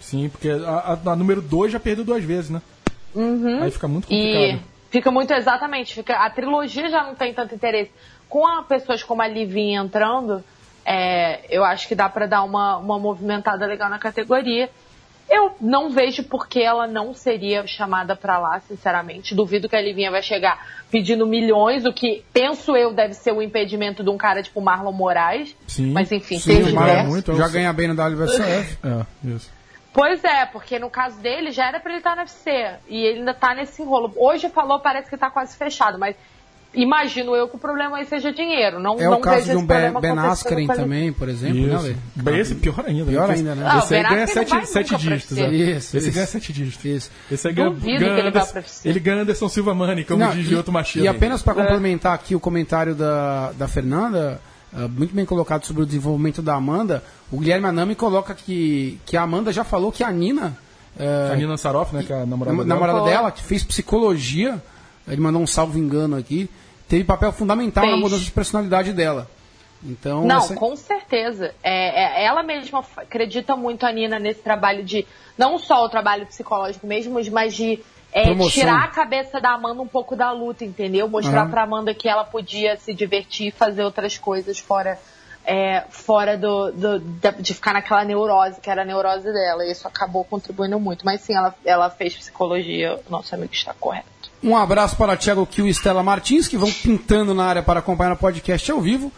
Sim, 0.00 0.28
porque 0.28 0.48
a, 0.48 0.98
a, 1.04 1.12
a 1.12 1.16
número 1.16 1.42
2 1.42 1.72
já 1.72 1.80
perdeu 1.80 2.04
duas 2.04 2.24
vezes, 2.24 2.50
né? 2.50 2.62
Uhum. 3.14 3.62
Aí 3.62 3.70
fica 3.70 3.88
muito 3.88 4.08
complicado. 4.08 4.42
E 4.42 4.60
fica 4.90 5.10
muito, 5.10 5.32
exatamente, 5.32 5.94
fica, 5.94 6.14
a 6.16 6.30
trilogia 6.30 6.88
já 6.88 7.04
não 7.04 7.14
tem 7.14 7.34
tanto 7.34 7.54
interesse. 7.54 7.90
Com 8.28 8.46
a, 8.46 8.62
pessoas 8.62 9.02
como 9.02 9.22
a 9.22 9.28
Livinha 9.28 9.80
entrando, 9.80 10.42
é, 10.84 11.44
eu 11.50 11.64
acho 11.64 11.86
que 11.86 11.94
dá 11.94 12.08
para 12.08 12.26
dar 12.26 12.42
uma, 12.42 12.76
uma 12.78 12.98
movimentada 12.98 13.66
legal 13.66 13.90
na 13.90 13.98
categoria. 13.98 14.70
Eu 15.28 15.56
não 15.60 15.90
vejo 15.90 16.22
por 16.22 16.46
que 16.46 16.62
ela 16.62 16.86
não 16.86 17.12
seria 17.12 17.66
chamada 17.66 18.14
para 18.14 18.38
lá, 18.38 18.60
sinceramente. 18.60 19.34
Duvido 19.34 19.68
que 19.68 19.74
a 19.74 19.80
Livinha 19.80 20.10
vai 20.10 20.22
chegar 20.22 20.64
pedindo 20.90 21.26
milhões, 21.26 21.84
o 21.84 21.92
que 21.92 22.24
penso 22.32 22.76
eu 22.76 22.92
deve 22.92 23.14
ser 23.14 23.32
o 23.32 23.42
impedimento 23.42 24.04
de 24.04 24.10
um 24.10 24.16
cara 24.16 24.42
tipo 24.42 24.60
Marlon 24.60 24.92
Moraes. 24.92 25.56
Sim. 25.66 25.90
Mas 25.92 26.12
enfim, 26.12 26.38
Sim, 26.38 26.54
seja 26.56 26.70
o 26.70 26.74
Marlon 26.74 26.92
é 26.92 27.02
muito, 27.02 27.34
Já 27.34 27.48
ganha 27.48 27.72
bem 27.72 27.88
no 27.88 27.94
WSF. 27.94 28.78
É, 28.84 29.28
isso. 29.28 29.50
Pois 29.92 30.22
é, 30.22 30.44
porque 30.44 30.78
no 30.78 30.90
caso 30.90 31.18
dele 31.20 31.50
já 31.50 31.68
era 31.68 31.80
pra 31.80 31.90
ele 31.90 32.00
estar 32.00 32.14
no 32.14 32.20
UFC. 32.20 32.50
E 32.86 33.02
ele 33.02 33.20
ainda 33.20 33.32
tá 33.32 33.54
nesse 33.54 33.80
enrolo. 33.80 34.12
Hoje 34.16 34.48
falou, 34.50 34.78
parece 34.78 35.08
que 35.08 35.16
tá 35.16 35.30
quase 35.30 35.56
fechado, 35.56 35.98
mas 35.98 36.14
imagino 36.76 37.34
eu 37.34 37.48
que 37.48 37.56
o 37.56 37.58
problema 37.58 37.96
aí 37.96 38.04
seja 38.06 38.32
dinheiro. 38.32 38.78
Não, 38.78 38.94
É 39.00 39.04
não 39.04 39.14
o 39.18 39.20
caso 39.20 39.36
vejo 39.38 39.50
de 39.50 39.56
um 39.56 39.60
esse 39.60 40.00
Ben, 40.00 40.18
Askren 40.18 40.66
também, 40.66 41.12
por 41.12 41.28
exemplo, 41.28 41.66
né, 41.66 41.74
Isso. 41.76 41.96
Bem, 42.14 42.38
esse 42.38 42.54
pior 42.54 42.84
ainda. 42.86 43.04
Pior 43.10 43.24
Esse- 43.30 43.38
ainda, 43.40 43.54
né? 43.54 43.66
Ah, 43.68 43.78
Esse 43.78 43.94
aí 43.94 44.02
Ben 44.02 44.10
ganha 44.10 44.26
não 44.26 44.32
sete, 44.32 44.66
sete 44.68 44.96
dígitos. 44.96 45.38
É. 45.38 45.48
Isso, 45.48 45.96
Esse 45.96 46.08
isso. 46.08 46.14
ganha 46.14 46.26
sete 46.26 46.52
dígitos. 46.52 46.84
Isso. 46.84 47.10
Esse 47.30 47.48
aí 47.48 47.54
ganha, 47.54 47.70
Duvido 47.70 47.98
ganha 48.00 48.14
que 48.14 48.20
ele 48.20 48.28
Anderson- 48.28 48.60
ele 48.84 49.00
ganha 49.00 49.22
Anderson 49.22 49.48
Silva 49.48 49.74
Money, 49.74 50.04
como 50.04 50.20
Não, 50.20 50.30
diz 50.32 50.50
e, 50.50 50.54
outro 50.54 50.72
machismo. 50.72 51.04
e 51.04 51.08
apenas 51.08 51.42
para 51.42 51.54
complementar 51.54 52.14
aqui 52.14 52.34
o 52.36 52.40
comentário 52.40 52.94
da, 52.94 53.52
da 53.52 53.66
Fernanda, 53.66 54.40
ah, 54.74 54.86
muito 54.88 55.14
bem 55.14 55.24
colocado 55.24 55.64
sobre 55.64 55.82
o 55.82 55.86
desenvolvimento 55.86 56.42
da 56.42 56.54
Amanda, 56.54 57.02
o 57.32 57.38
Guilherme 57.38 57.66
Anami 57.66 57.94
coloca 57.94 58.34
que, 58.34 59.00
que 59.06 59.16
a 59.16 59.22
Amanda 59.22 59.52
já 59.52 59.64
falou 59.64 59.90
que 59.90 60.04
a 60.04 60.10
Nina, 60.12 60.56
ah, 60.98 61.30
A 61.32 61.36
Nina 61.36 61.56
Saroff, 61.56 61.94
né, 61.94 62.02
que 62.02 62.12
é 62.12 62.22
a 62.22 62.26
namorada 62.26 62.56
nam- 62.56 62.64
dela. 62.64 62.74
namorada 62.74 63.00
Foi. 63.00 63.10
dela, 63.10 63.30
que 63.30 63.42
fez 63.42 63.64
psicologia, 63.64 64.62
ele 65.08 65.20
mandou 65.20 65.40
um 65.40 65.46
salvo 65.46 65.78
engano 65.78 66.16
aqui, 66.16 66.48
teve 66.88 67.04
papel 67.04 67.32
fundamental 67.32 67.84
na 67.84 67.90
Fez. 67.92 68.02
mudança 68.02 68.24
de 68.24 68.30
personalidade 68.30 68.92
dela. 68.92 69.28
Então, 69.84 70.24
Não, 70.24 70.38
essa- 70.38 70.54
com 70.54 70.74
certeza. 70.74 71.54
É, 71.62 72.22
é- 72.22 72.24
ela 72.24 72.42
mesma 72.42 72.82
acredita 72.96 73.54
muito, 73.56 73.84
a 73.84 73.92
Nina, 73.92 74.18
nesse 74.18 74.40
trabalho 74.40 74.82
de. 74.82 75.06
Não 75.36 75.58
só 75.58 75.84
o 75.84 75.88
trabalho 75.88 76.26
psicológico 76.26 76.86
mesmo, 76.86 77.20
mas 77.30 77.54
de 77.54 77.78
é, 78.12 78.34
tirar 78.48 78.84
a 78.84 78.88
cabeça 78.88 79.38
da 79.40 79.50
Amanda 79.50 79.82
um 79.82 79.86
pouco 79.86 80.16
da 80.16 80.32
luta, 80.32 80.64
entendeu? 80.64 81.06
Mostrar 81.08 81.42
Aham. 81.42 81.50
pra 81.50 81.62
Amanda 81.64 81.92
que 81.92 82.08
ela 82.08 82.24
podia 82.24 82.76
se 82.78 82.94
divertir 82.94 83.48
e 83.48 83.50
fazer 83.50 83.84
outras 83.84 84.16
coisas 84.18 84.58
fora. 84.58 84.98
é, 85.48 85.84
fora 85.90 86.36
do, 86.36 86.72
do- 86.72 86.98
de 87.40 87.54
ficar 87.54 87.72
naquela 87.72 88.04
neurose, 88.04 88.60
que 88.60 88.68
era 88.68 88.82
a 88.82 88.84
neurose 88.84 89.32
dela. 89.32 89.64
E 89.64 89.70
isso 89.70 89.86
acabou 89.86 90.24
contribuindo 90.24 90.80
muito. 90.80 91.04
Mas 91.06 91.20
sim, 91.20 91.36
ela, 91.36 91.54
ela 91.64 91.88
fez 91.88 92.16
psicologia, 92.16 92.98
o 93.06 93.10
nosso 93.12 93.32
amigo 93.32 93.52
está 93.52 93.72
correto. 93.72 94.08
Um 94.46 94.56
abraço 94.56 94.94
para 94.96 95.16
Thiago 95.16 95.44
Kiel 95.44 95.66
e 95.66 95.70
Estela 95.70 96.02
Martins, 96.04 96.46
que 96.46 96.56
vão 96.56 96.70
pintando 96.70 97.34
na 97.34 97.44
área 97.44 97.62
para 97.64 97.80
acompanhar 97.80 98.12
o 98.12 98.16
podcast 98.16 98.70
ao 98.70 98.80
vivo. 98.80 99.12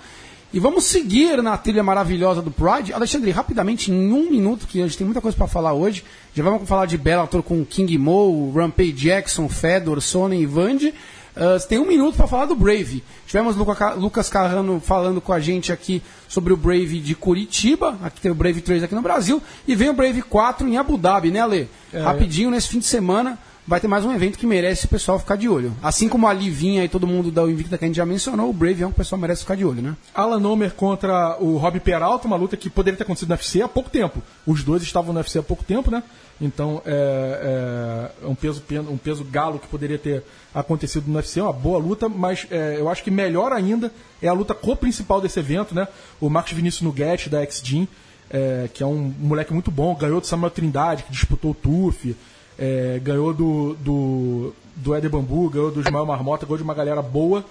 E 0.54 0.58
vamos 0.58 0.84
seguir 0.84 1.42
na 1.42 1.58
trilha 1.58 1.82
maravilhosa 1.82 2.40
do 2.40 2.50
Pride. 2.50 2.94
Alexandre, 2.94 3.30
rapidamente, 3.30 3.92
em 3.92 4.10
um 4.10 4.30
minuto, 4.30 4.66
que 4.66 4.80
a 4.80 4.84
gente 4.86 4.96
tem 4.96 5.04
muita 5.04 5.20
coisa 5.20 5.36
para 5.36 5.46
falar 5.46 5.74
hoje. 5.74 6.02
Já 6.34 6.42
vamos 6.42 6.66
falar 6.66 6.86
de 6.86 6.96
Bellator 6.96 7.42
com 7.42 7.62
King 7.62 7.98
Mo, 7.98 8.50
Rampage 8.56 8.92
Jackson, 8.92 9.46
Fedor, 9.50 10.00
Sonnen 10.00 10.42
e. 10.42 10.94
Ah, 11.36 11.58
você 11.58 11.68
tem 11.68 11.78
um 11.78 11.86
minuto 11.86 12.16
para 12.16 12.26
falar 12.26 12.46
do 12.46 12.56
Brave. 12.56 13.04
Tivemos 13.26 13.54
Luca 13.54 13.74
Ca- 13.74 13.92
Lucas 13.92 14.30
Carrano 14.30 14.80
falando 14.80 15.20
com 15.20 15.34
a 15.34 15.38
gente 15.38 15.70
aqui 15.70 16.02
sobre 16.26 16.54
o 16.54 16.56
Brave 16.56 16.98
de 17.00 17.14
Curitiba. 17.14 17.98
Aqui 18.02 18.18
tem 18.22 18.30
o 18.30 18.34
Brave 18.34 18.62
3 18.62 18.82
aqui 18.82 18.94
no 18.94 19.02
Brasil. 19.02 19.42
E 19.66 19.74
vem 19.74 19.90
o 19.90 19.92
Brave 19.92 20.22
4 20.22 20.66
em 20.66 20.78
Abu 20.78 20.96
Dhabi, 20.96 21.30
né, 21.30 21.40
Ale? 21.42 21.68
Rapidinho, 22.02 22.50
nesse 22.50 22.68
fim 22.68 22.78
de 22.78 22.86
semana, 22.86 23.38
vai 23.68 23.78
ter 23.78 23.86
mais 23.86 24.02
um 24.02 24.12
evento 24.14 24.38
que 24.38 24.46
merece 24.46 24.86
o 24.86 24.88
pessoal 24.88 25.18
ficar 25.18 25.36
de 25.36 25.46
olho. 25.46 25.76
Assim 25.82 26.08
como 26.08 26.26
a 26.26 26.32
Livinha 26.32 26.82
e 26.82 26.88
todo 26.88 27.06
mundo 27.06 27.30
da 27.30 27.42
Invicta 27.42 27.76
que 27.76 27.84
a 27.84 27.86
gente 27.86 27.98
já 27.98 28.06
mencionou, 28.06 28.48
o 28.48 28.52
Brave 28.52 28.82
é 28.82 28.86
um 28.86 28.88
que 28.88 28.94
o 28.94 28.96
pessoal 28.96 29.20
merece 29.20 29.42
ficar 29.42 29.56
de 29.56 29.64
olho, 29.64 29.82
né? 29.82 29.94
Alan 30.14 30.40
Nomer 30.40 30.72
contra 30.72 31.36
o 31.38 31.58
Rob 31.58 31.78
Peralta, 31.78 32.26
uma 32.26 32.36
luta 32.36 32.56
que 32.56 32.70
poderia 32.70 32.96
ter 32.96 33.02
acontecido 33.02 33.28
no 33.28 33.34
UFC 33.34 33.60
há 33.60 33.68
pouco 33.68 33.90
tempo. 33.90 34.22
Os 34.46 34.64
dois 34.64 34.82
estavam 34.82 35.12
no 35.12 35.20
UFC 35.20 35.38
há 35.38 35.42
pouco 35.42 35.62
tempo, 35.62 35.90
né? 35.90 36.02
Então 36.40 36.80
é, 36.86 38.10
é 38.22 38.26
um, 38.26 38.34
peso, 38.34 38.62
um 38.88 38.96
peso 38.96 39.22
galo 39.24 39.58
que 39.58 39.68
poderia 39.68 39.98
ter 39.98 40.24
acontecido 40.54 41.06
no 41.06 41.16
UFC, 41.16 41.38
uma 41.38 41.52
boa 41.52 41.78
luta, 41.78 42.08
mas 42.08 42.46
é, 42.50 42.76
eu 42.78 42.88
acho 42.88 43.04
que 43.04 43.10
melhor 43.10 43.52
ainda 43.52 43.92
é 44.22 44.28
a 44.28 44.32
luta 44.32 44.54
co-principal 44.54 45.20
desse 45.20 45.38
evento, 45.38 45.74
né? 45.74 45.86
O 46.18 46.30
Marcos 46.30 46.54
Vinícius 46.54 46.80
Nuguete, 46.80 47.28
da 47.28 47.42
X-Gym, 47.42 47.86
é, 48.30 48.70
que 48.72 48.82
é 48.82 48.86
um 48.86 49.12
moleque 49.20 49.52
muito 49.52 49.70
bom, 49.70 49.94
ganhou 49.94 50.22
do 50.22 50.26
Samuel 50.26 50.50
Trindade, 50.50 51.02
que 51.02 51.12
disputou 51.12 51.50
o 51.50 51.54
TUF, 51.54 52.16
é, 52.58 52.98
ganhou 53.02 53.32
do, 53.32 53.74
do, 53.74 54.54
do 54.76 54.94
Éder 54.94 55.10
Bambu, 55.10 55.48
ganhou 55.48 55.70
do 55.70 55.80
Ismael 55.80 56.06
Marmota, 56.06 56.44
ganhou 56.44 56.58
de 56.58 56.64
uma 56.64 56.74
galera 56.74 57.02
boa 57.02 57.44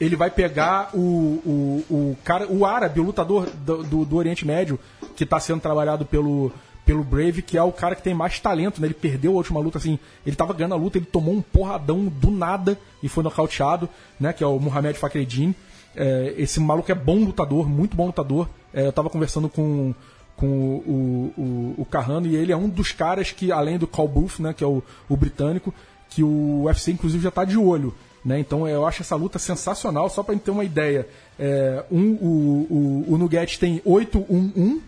ele 0.00 0.16
vai 0.16 0.30
pegar 0.30 0.90
o, 0.94 0.98
o, 0.98 1.84
o 1.90 2.16
cara, 2.24 2.46
o 2.48 2.64
árabe, 2.64 3.00
o 3.00 3.02
lutador 3.02 3.50
do, 3.50 3.82
do, 3.84 4.04
do 4.06 4.16
Oriente 4.16 4.46
Médio, 4.46 4.80
que 5.14 5.24
está 5.24 5.38
sendo 5.38 5.60
trabalhado 5.60 6.06
pelo, 6.06 6.50
pelo 6.86 7.04
Brave, 7.04 7.42
que 7.42 7.58
é 7.58 7.62
o 7.62 7.70
cara 7.70 7.94
que 7.94 8.02
tem 8.02 8.14
mais 8.14 8.40
talento, 8.40 8.80
né? 8.80 8.86
Ele 8.86 8.94
perdeu 8.94 9.32
a 9.32 9.36
última 9.36 9.60
luta, 9.60 9.76
assim, 9.76 9.98
ele 10.24 10.34
tava 10.34 10.54
ganhando 10.54 10.72
a 10.72 10.78
luta, 10.78 10.96
ele 10.96 11.04
tomou 11.04 11.34
um 11.34 11.42
porradão 11.42 12.06
do 12.06 12.30
nada 12.30 12.78
e 13.02 13.08
foi 13.10 13.22
nocauteado, 13.22 13.90
né? 14.18 14.32
Que 14.32 14.42
é 14.42 14.46
o 14.46 14.58
Mohamed 14.58 14.98
Fakreddin. 14.98 15.54
É, 15.94 16.34
esse 16.38 16.58
maluco 16.60 16.90
é 16.90 16.94
bom 16.94 17.18
lutador, 17.18 17.68
muito 17.68 17.94
bom 17.94 18.06
lutador. 18.06 18.48
É, 18.72 18.86
eu 18.86 18.92
tava 18.92 19.10
conversando 19.10 19.50
com, 19.50 19.94
com 20.40 20.46
o, 20.46 21.34
o, 21.36 21.74
o 21.82 21.84
Carrano 21.84 22.26
e 22.26 22.34
ele 22.34 22.50
é 22.50 22.56
um 22.56 22.66
dos 22.66 22.92
caras 22.92 23.30
que, 23.30 23.52
além 23.52 23.76
do 23.76 23.86
Call 23.86 24.08
Booth, 24.08 24.40
né? 24.40 24.54
Que 24.54 24.64
é 24.64 24.66
o, 24.66 24.82
o 25.06 25.16
britânico, 25.16 25.72
que 26.08 26.22
o 26.22 26.62
UFC 26.64 26.92
inclusive 26.92 27.22
já 27.22 27.30
tá 27.30 27.44
de 27.44 27.58
olho. 27.58 27.94
Né? 28.24 28.40
Então 28.40 28.66
eu 28.66 28.86
acho 28.86 29.02
essa 29.02 29.16
luta 29.16 29.38
sensacional, 29.38 30.08
só 30.08 30.22
para 30.22 30.34
gente 30.34 30.44
ter 30.44 30.50
uma 30.50 30.64
ideia. 30.64 31.06
É, 31.38 31.84
um, 31.90 32.12
o, 32.14 33.04
o, 33.08 33.14
o 33.14 33.18
Nugget 33.18 33.58
tem 33.58 33.80
8-1-1 33.80 34.80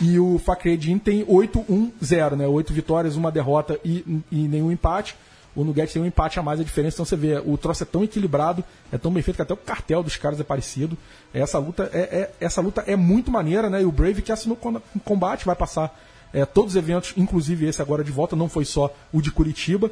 e 0.00 0.18
o 0.18 0.38
Fakredin 0.38 0.98
tem 0.98 1.24
8-1-0, 1.24 2.36
né? 2.36 2.46
8 2.46 2.72
vitórias, 2.72 3.14
uma 3.14 3.30
derrota 3.30 3.78
e, 3.84 4.22
e 4.32 4.48
nenhum 4.48 4.72
empate. 4.72 5.16
O 5.56 5.62
Nugget 5.64 5.92
tem 5.92 6.02
um 6.02 6.06
empate 6.06 6.38
a 6.38 6.42
mais, 6.42 6.60
a 6.60 6.64
diferença. 6.64 6.96
Então 6.96 7.04
você 7.04 7.16
vê, 7.16 7.40
o 7.44 7.56
troço 7.56 7.82
é 7.82 7.86
tão 7.86 8.02
equilibrado, 8.02 8.64
é 8.92 8.98
tão 8.98 9.12
bem 9.12 9.22
feito 9.22 9.36
que 9.36 9.42
até 9.42 9.54
o 9.54 9.56
cartel 9.56 10.02
dos 10.02 10.16
caras 10.16 10.40
é 10.40 10.44
parecido. 10.44 10.96
Essa 11.32 11.58
luta 11.58 11.88
é, 11.92 11.98
é- 12.00 12.30
essa 12.40 12.60
luta 12.60 12.82
é 12.86 12.96
muito 12.96 13.30
maneira, 13.30 13.70
né? 13.70 13.82
E 13.82 13.84
o 13.84 13.92
Brave 13.92 14.22
que 14.22 14.32
assinou 14.32 14.56
com 14.56 14.80
combate 15.04 15.44
vai 15.44 15.54
passar 15.54 15.96
é, 16.32 16.44
todos 16.44 16.72
os 16.72 16.76
eventos, 16.76 17.12
inclusive 17.16 17.66
esse 17.66 17.80
agora 17.80 18.02
de 18.02 18.10
volta, 18.10 18.34
não 18.34 18.48
foi 18.48 18.64
só 18.64 18.92
o 19.12 19.22
de 19.22 19.30
Curitiba, 19.30 19.88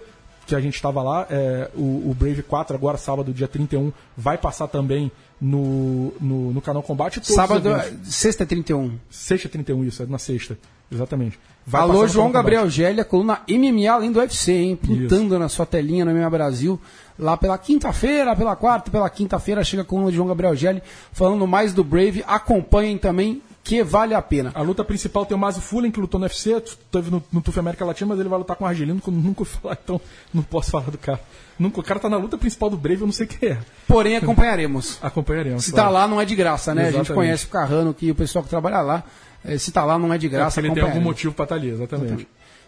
que 0.47 0.55
a 0.55 0.61
gente 0.61 0.75
estava 0.75 1.03
lá. 1.03 1.27
é, 1.31 1.71
o, 1.75 2.11
o 2.11 2.17
Brave 2.19 2.43
4, 2.43 2.77
agora 2.77 2.97
sábado, 2.97 3.33
dia 3.33 3.49
31, 3.49 3.93
vai 4.17 4.37
passar 4.37 4.69
também 4.69 5.11
no, 5.41 6.13
no, 6.21 6.53
no 6.53 6.61
canal 6.61 6.83
Combate. 6.83 7.21
Sábado, 7.25 7.71
sexta 8.05 8.45
é 8.45 8.47
31. 8.47 8.99
Sexta 9.11 9.49
31, 9.49 9.85
isso, 9.85 10.03
é 10.03 10.07
na 10.07 10.19
sexta. 10.19 10.57
Exatamente. 10.91 11.39
Vai 11.67 11.81
Alô, 11.81 12.07
João 12.07 12.31
Gabriel. 12.31 12.69
Gélia, 12.69 13.05
coluna 13.05 13.41
MMA 13.49 13.91
além 13.91 14.13
do 14.13 14.19
UFC, 14.19 14.53
hein? 14.53 14.77
Pintando 14.77 15.39
na 15.39 15.49
sua 15.49 15.65
telinha 15.65 16.05
no 16.05 16.13
MMA 16.13 16.29
Brasil. 16.29 16.79
Lá 17.19 17.37
pela 17.37 17.57
quinta-feira, 17.57 18.37
pela 18.37 18.55
quarta, 18.57 18.91
pela 18.91 19.09
quinta-feira, 19.09 19.65
chega 19.65 19.83
a 19.83 19.85
coluna 19.85 20.11
de 20.11 20.17
João 20.17 20.29
Gabriel 20.29 20.55
Gelli 20.55 20.83
falando 21.13 21.47
mais 21.47 21.73
do 21.73 21.83
Brave. 21.83 22.25
Acompanhem 22.27 22.99
também, 22.99 23.41
que 23.65 23.83
vale 23.85 24.13
a 24.15 24.21
pena. 24.21 24.51
A 24.55 24.63
luta 24.63 24.83
principal 24.85 25.25
tem 25.25 25.37
o 25.37 25.41
Mazi 25.41 25.61
Fullen, 25.61 25.91
que 25.91 26.01
lutou 26.01 26.19
no 26.19 26.27
UFC, 26.27 26.61
teve 26.91 27.11
no, 27.11 27.23
no 27.33 27.41
TUF 27.41 27.59
América 27.61 27.85
Latina, 27.85 28.09
mas 28.09 28.19
ele 28.21 28.29
vai 28.29 28.39
lutar 28.39 28.57
com 28.57 28.65
o 28.65 28.67
Argelino, 28.67 29.01
que 29.01 29.09
eu 29.09 29.15
nunca 29.15 29.43
ouvi 29.43 29.51
falar, 29.53 29.79
então 29.83 30.01
não 30.35 30.43
posso 30.43 30.71
falar 30.73 30.91
do 30.91 30.99
cara. 30.99 31.21
Nunca, 31.59 31.79
o 31.81 31.83
cara 31.83 32.01
tá 32.01 32.09
na 32.09 32.17
luta 32.17 32.37
principal 32.37 32.69
do 32.69 32.77
Brave, 32.77 33.03
eu 33.03 33.07
não 33.07 33.13
sei 33.13 33.27
quem 33.27 33.51
é. 33.51 33.59
Porém, 33.87 34.17
acompanharemos. 34.17 34.99
Acompanharemos. 35.03 35.65
Se 35.65 35.71
claro. 35.71 35.87
tá 35.89 35.93
lá, 35.93 36.09
não 36.09 36.21
é 36.21 36.25
de 36.25 36.35
graça, 36.35 36.75
né? 36.75 36.83
A 36.83 36.85
gente 36.87 36.95
Exatamente. 37.03 37.15
conhece 37.15 37.45
o 37.47 37.49
Carrano, 37.49 37.95
que 37.95 38.11
o 38.11 38.15
pessoal 38.15 38.43
que 38.43 38.51
trabalha 38.51 38.81
lá. 38.81 39.05
eh, 39.45 39.57
Se 39.59 39.71
tá 39.71 39.85
lá, 39.85 39.97
não 39.99 40.13
é 40.13 40.19
de 40.19 40.27
É 40.27 40.31
graça. 40.31 40.55
porque 40.61 40.67
ele 40.67 40.75
tem 40.75 40.83
algum 40.83 41.01
motivo 41.01 41.33
pra 41.33 41.45
estar 41.45 41.55
ali, 41.55 41.69
exatamente. 41.71 42.27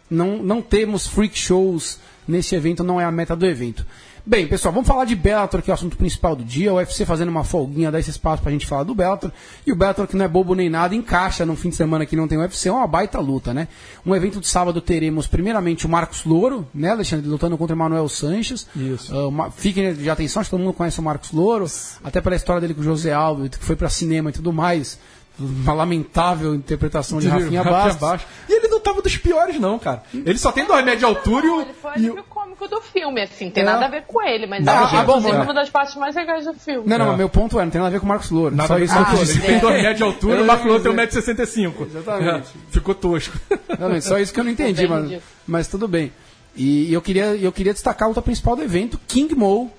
não, 0.08 0.36
não 0.42 0.62
temos 0.62 1.06
freak 1.08 1.36
shows 1.36 1.98
nesse 2.28 2.54
evento, 2.54 2.84
não 2.84 3.00
é 3.00 3.04
a 3.04 3.10
meta 3.10 3.34
do 3.34 3.44
evento. 3.46 3.84
Bem, 4.26 4.46
pessoal, 4.46 4.72
vamos 4.72 4.88
falar 4.88 5.04
de 5.04 5.14
Bellator, 5.14 5.60
que 5.60 5.70
é 5.70 5.72
o 5.72 5.74
assunto 5.74 5.98
principal 5.98 6.34
do 6.34 6.42
dia. 6.42 6.72
O 6.72 6.76
UFC 6.76 7.04
fazendo 7.04 7.28
uma 7.28 7.44
folguinha, 7.44 7.92
dá 7.92 8.00
esse 8.00 8.08
espaço 8.08 8.42
pra 8.42 8.50
gente 8.50 8.64
falar 8.64 8.82
do 8.82 8.94
Bellator. 8.94 9.30
E 9.66 9.70
o 9.70 9.76
Bellator, 9.76 10.06
que 10.06 10.16
não 10.16 10.24
é 10.24 10.28
bobo 10.28 10.54
nem 10.54 10.70
nada, 10.70 10.94
encaixa 10.94 11.44
num 11.44 11.54
fim 11.54 11.68
de 11.68 11.76
semana 11.76 12.06
que 12.06 12.16
não 12.16 12.26
tem 12.26 12.38
UFC, 12.38 12.70
é 12.70 12.72
uma 12.72 12.86
baita 12.86 13.20
luta, 13.20 13.52
né? 13.52 13.68
Um 14.04 14.16
evento 14.16 14.40
de 14.40 14.46
sábado 14.46 14.80
teremos, 14.80 15.26
primeiramente, 15.26 15.84
o 15.84 15.90
Marcos 15.90 16.24
Louro, 16.24 16.66
né, 16.74 16.92
Alexandre, 16.92 17.28
lutando 17.28 17.58
contra 17.58 17.76
o 17.76 17.78
Manuel 17.78 18.08
Sanches. 18.08 18.66
Isso. 18.74 19.14
Uh, 19.14 19.28
uma, 19.28 19.50
fiquem 19.50 19.92
de 19.92 20.08
atenção, 20.08 20.40
acho 20.40 20.48
que 20.48 20.56
todo 20.56 20.64
mundo 20.64 20.72
conhece 20.72 20.98
o 20.98 21.02
Marcos 21.02 21.30
Louro, 21.30 21.66
até 22.02 22.22
pela 22.22 22.34
história 22.34 22.62
dele 22.62 22.72
com 22.72 22.80
o 22.80 22.84
José 22.84 23.12
Alves, 23.12 23.50
que 23.50 23.58
foi 23.58 23.76
pra 23.76 23.90
cinema 23.90 24.30
e 24.30 24.32
tudo 24.32 24.54
mais. 24.54 24.98
Uma 25.38 25.72
lamentável 25.74 26.54
interpretação 26.54 27.18
de 27.18 27.26
Rafinha 27.28 27.64
Bastos. 27.64 28.24
E 28.48 28.52
ele 28.52 28.68
não 28.68 28.78
tava 28.78 29.02
dos 29.02 29.16
piores, 29.16 29.58
não, 29.58 29.78
cara. 29.80 30.02
Ele 30.14 30.38
só 30.38 30.52
tem 30.52 30.64
dois 30.64 30.84
média 30.84 31.08
altura 31.08 31.44
e 31.44 31.48
Não, 31.48 31.56
o. 31.58 31.60
ele 31.62 31.72
foi 31.72 31.92
e 31.98 32.10
o- 32.10 32.22
cômico 32.24 32.68
do 32.68 32.80
filme, 32.80 33.20
assim, 33.20 33.50
tem 33.50 33.62
É. 33.64 33.66
nada 33.66 33.86
a 33.86 33.88
ver 33.88 34.02
com 34.06 34.22
ele, 34.22 34.46
mas 34.46 34.66
ah, 34.68 35.02
bom, 35.04 35.18
inclusive, 35.18 35.36
é. 35.36 35.40
uma 35.42 35.54
das 35.54 35.68
partes 35.70 35.96
mais 35.96 36.14
legais 36.14 36.44
do 36.44 36.54
filme. 36.54 36.86
Não, 36.86 36.98
não, 36.98 37.06
É. 37.06 37.08
mas 37.08 37.18
meu 37.18 37.28
ponto 37.28 37.58
é, 37.58 37.64
não 37.64 37.70
tem 37.70 37.80
nada 37.80 37.88
a 37.88 37.92
ver 37.92 37.98
com 37.98 38.06
o 38.06 38.08
Marcos 38.08 38.30
Louro. 38.30 38.54
Nada 38.54 38.68
Só 38.68 38.78
isso 38.78 38.94
com 38.94 39.04
que 39.16 39.40
tem 39.40 39.58
dois 39.58 39.74
média 39.74 39.94
de 39.94 40.02
altura 40.04 40.34
e 40.34 40.38
o 40.38 40.40
Eu 40.42 40.46
Marco 40.46 40.64
ia 40.66 40.68
Louro 40.72 40.82
tem 40.84 41.06
dizer. 41.06 41.20
1,65m. 41.20 41.86
Exatamente. 41.86 42.48
Ficou 42.70 42.94
tosco. 42.94 43.36
Só 44.02 44.18
isso 44.20 44.32
que 44.32 44.38
eu 44.38 44.44
não 44.44 44.52
entendi, 44.52 44.86
mas, 44.86 45.20
mas 45.46 45.66
tudo 45.68 45.88
bem. 45.88 46.12
E 46.54 46.92
eu 46.92 47.02
queria, 47.02 47.34
eu 47.34 47.50
queria 47.50 47.72
destacar 47.72 48.06
a 48.06 48.08
luta 48.10 48.22
principal 48.22 48.54
do 48.54 48.62
evento, 48.62 49.00
King 49.08 49.34
Mo 49.34 49.72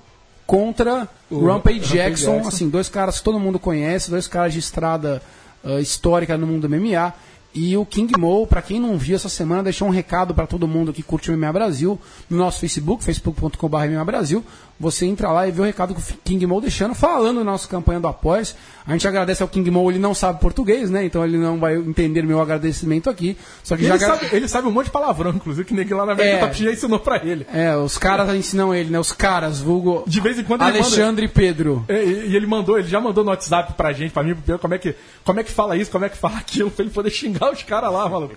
contra 0.46 1.08
O 1.30 1.46
Rampage 1.46 1.80
Rampage 1.80 1.94
Jackson, 1.98 2.32
Jackson. 2.34 2.48
assim, 2.50 2.70
dois 2.70 2.90
caras 2.90 3.18
que 3.20 3.24
todo 3.24 3.40
mundo 3.40 3.58
conhece, 3.58 4.10
dois 4.12 4.28
caras 4.28 4.54
de 4.54 4.60
estrada 4.60 5.22
ah, 5.66 5.82
histórica 5.82 6.38
no 6.38 6.48
mundo 6.48 6.68
do 6.68 6.76
MMA. 6.76 7.14
E 7.54 7.78
o 7.78 7.86
King 7.86 8.20
Mo, 8.20 8.46
pra 8.46 8.62
quem 8.62 8.82
não 8.82 8.98
viu 8.98 9.16
essa 9.16 9.30
semana, 9.30 9.64
deixou 9.64 9.88
um 9.88 9.92
recado 9.92 10.36
pra 10.36 10.46
todo 10.46 10.68
mundo 10.68 10.92
que 10.92 11.02
curte 11.02 11.32
o 11.32 11.38
MMA 11.38 11.54
Brasil 11.54 11.98
no 12.30 12.38
nosso 12.38 12.60
Facebook, 12.60 13.02
facebook.com.br 13.02 13.78
MMA 13.78 14.04
Brasil. 14.04 14.44
Você 14.78 15.06
entra 15.06 15.32
lá 15.32 15.48
e 15.48 15.52
vê 15.52 15.62
o 15.62 15.64
recado 15.64 15.96
que 15.96 16.02
o 16.02 16.18
King 16.24 16.46
Mo 16.46 16.60
deixando, 16.60 16.94
falando 16.94 17.38
na 17.38 17.52
nossa 17.52 17.66
campanha 17.66 17.98
do 17.98 18.10
Apoies. 18.10 18.56
A 18.86 18.92
gente 18.92 19.08
agradece 19.08 19.42
ao 19.42 19.48
King 19.48 19.72
Mo, 19.72 19.90
ele 19.90 19.98
não 20.00 20.14
sabe 20.14 20.42
português, 20.42 20.90
né? 20.90 21.06
Então 21.06 21.24
ele 21.24 21.38
não 21.38 21.58
vai 21.58 21.76
entender 21.78 22.22
meu 22.24 22.42
agradecimento 22.42 23.10
aqui. 23.10 23.38
Só 23.64 23.78
que 23.78 23.84
Ele 23.84 23.88
já 23.88 23.96
agra- 23.96 24.18
sabe, 24.20 24.36
ele 24.36 24.48
sabe 24.50 24.68
um 24.68 24.72
monte 24.72 24.88
de 24.88 24.92
palavrão, 24.92 25.32
inclusive, 25.32 25.66
que 25.66 25.74
ninguém 25.74 25.96
lá 25.96 26.06
na 26.06 26.12
É. 26.12 26.16
América 26.16 26.48
Top 26.48 26.64
já 26.64 26.72
ensinou 26.72 27.00
pra 27.00 27.18
ele. 27.26 27.48
É, 27.54 27.74
os 27.78 27.98
caras 27.98 28.30
ensinam 28.36 28.76
ele, 28.76 28.90
né? 28.90 29.00
Os 29.00 29.14
caras, 29.14 29.62
vulgo. 29.62 30.04
De 30.06 30.20
vez 30.20 30.38
em 30.38 30.44
quando 30.44 30.62
ele 30.64 30.74
manda- 30.74 30.86
Alexandre 30.86 31.26
e 31.26 31.30
Pedro. 31.30 31.86
É, 31.88 32.04
E, 32.04 32.32
e 32.32 32.36
ele 32.36 32.46
mandou, 32.46 32.78
ele 32.78 32.88
já 32.90 33.00
mandou 33.00 33.24
no 33.24 33.30
WhatsApp 33.30 33.74
pra 33.74 33.94
gente, 33.94 34.12
pra 34.12 34.24
mim, 34.24 34.34
pro 34.36 34.44
Pedro, 34.44 34.60
como 34.60 34.74
é 34.74 34.78
que, 34.78 34.94
como 35.24 35.40
é 35.40 35.44
que 35.46 35.52
fala 35.52 35.78
isso, 35.78 35.90
como 35.90 36.04
é 36.04 36.10
que 36.10 36.18
fala 36.18 36.36
aquilo, 36.40 36.70
pra 36.70 36.84
ele 36.84 36.94
poder 36.94 37.10
xingar 37.12 37.50
os 37.52 37.64
caras 37.64 37.92
lá, 37.94 38.08
maluco. 38.10 38.36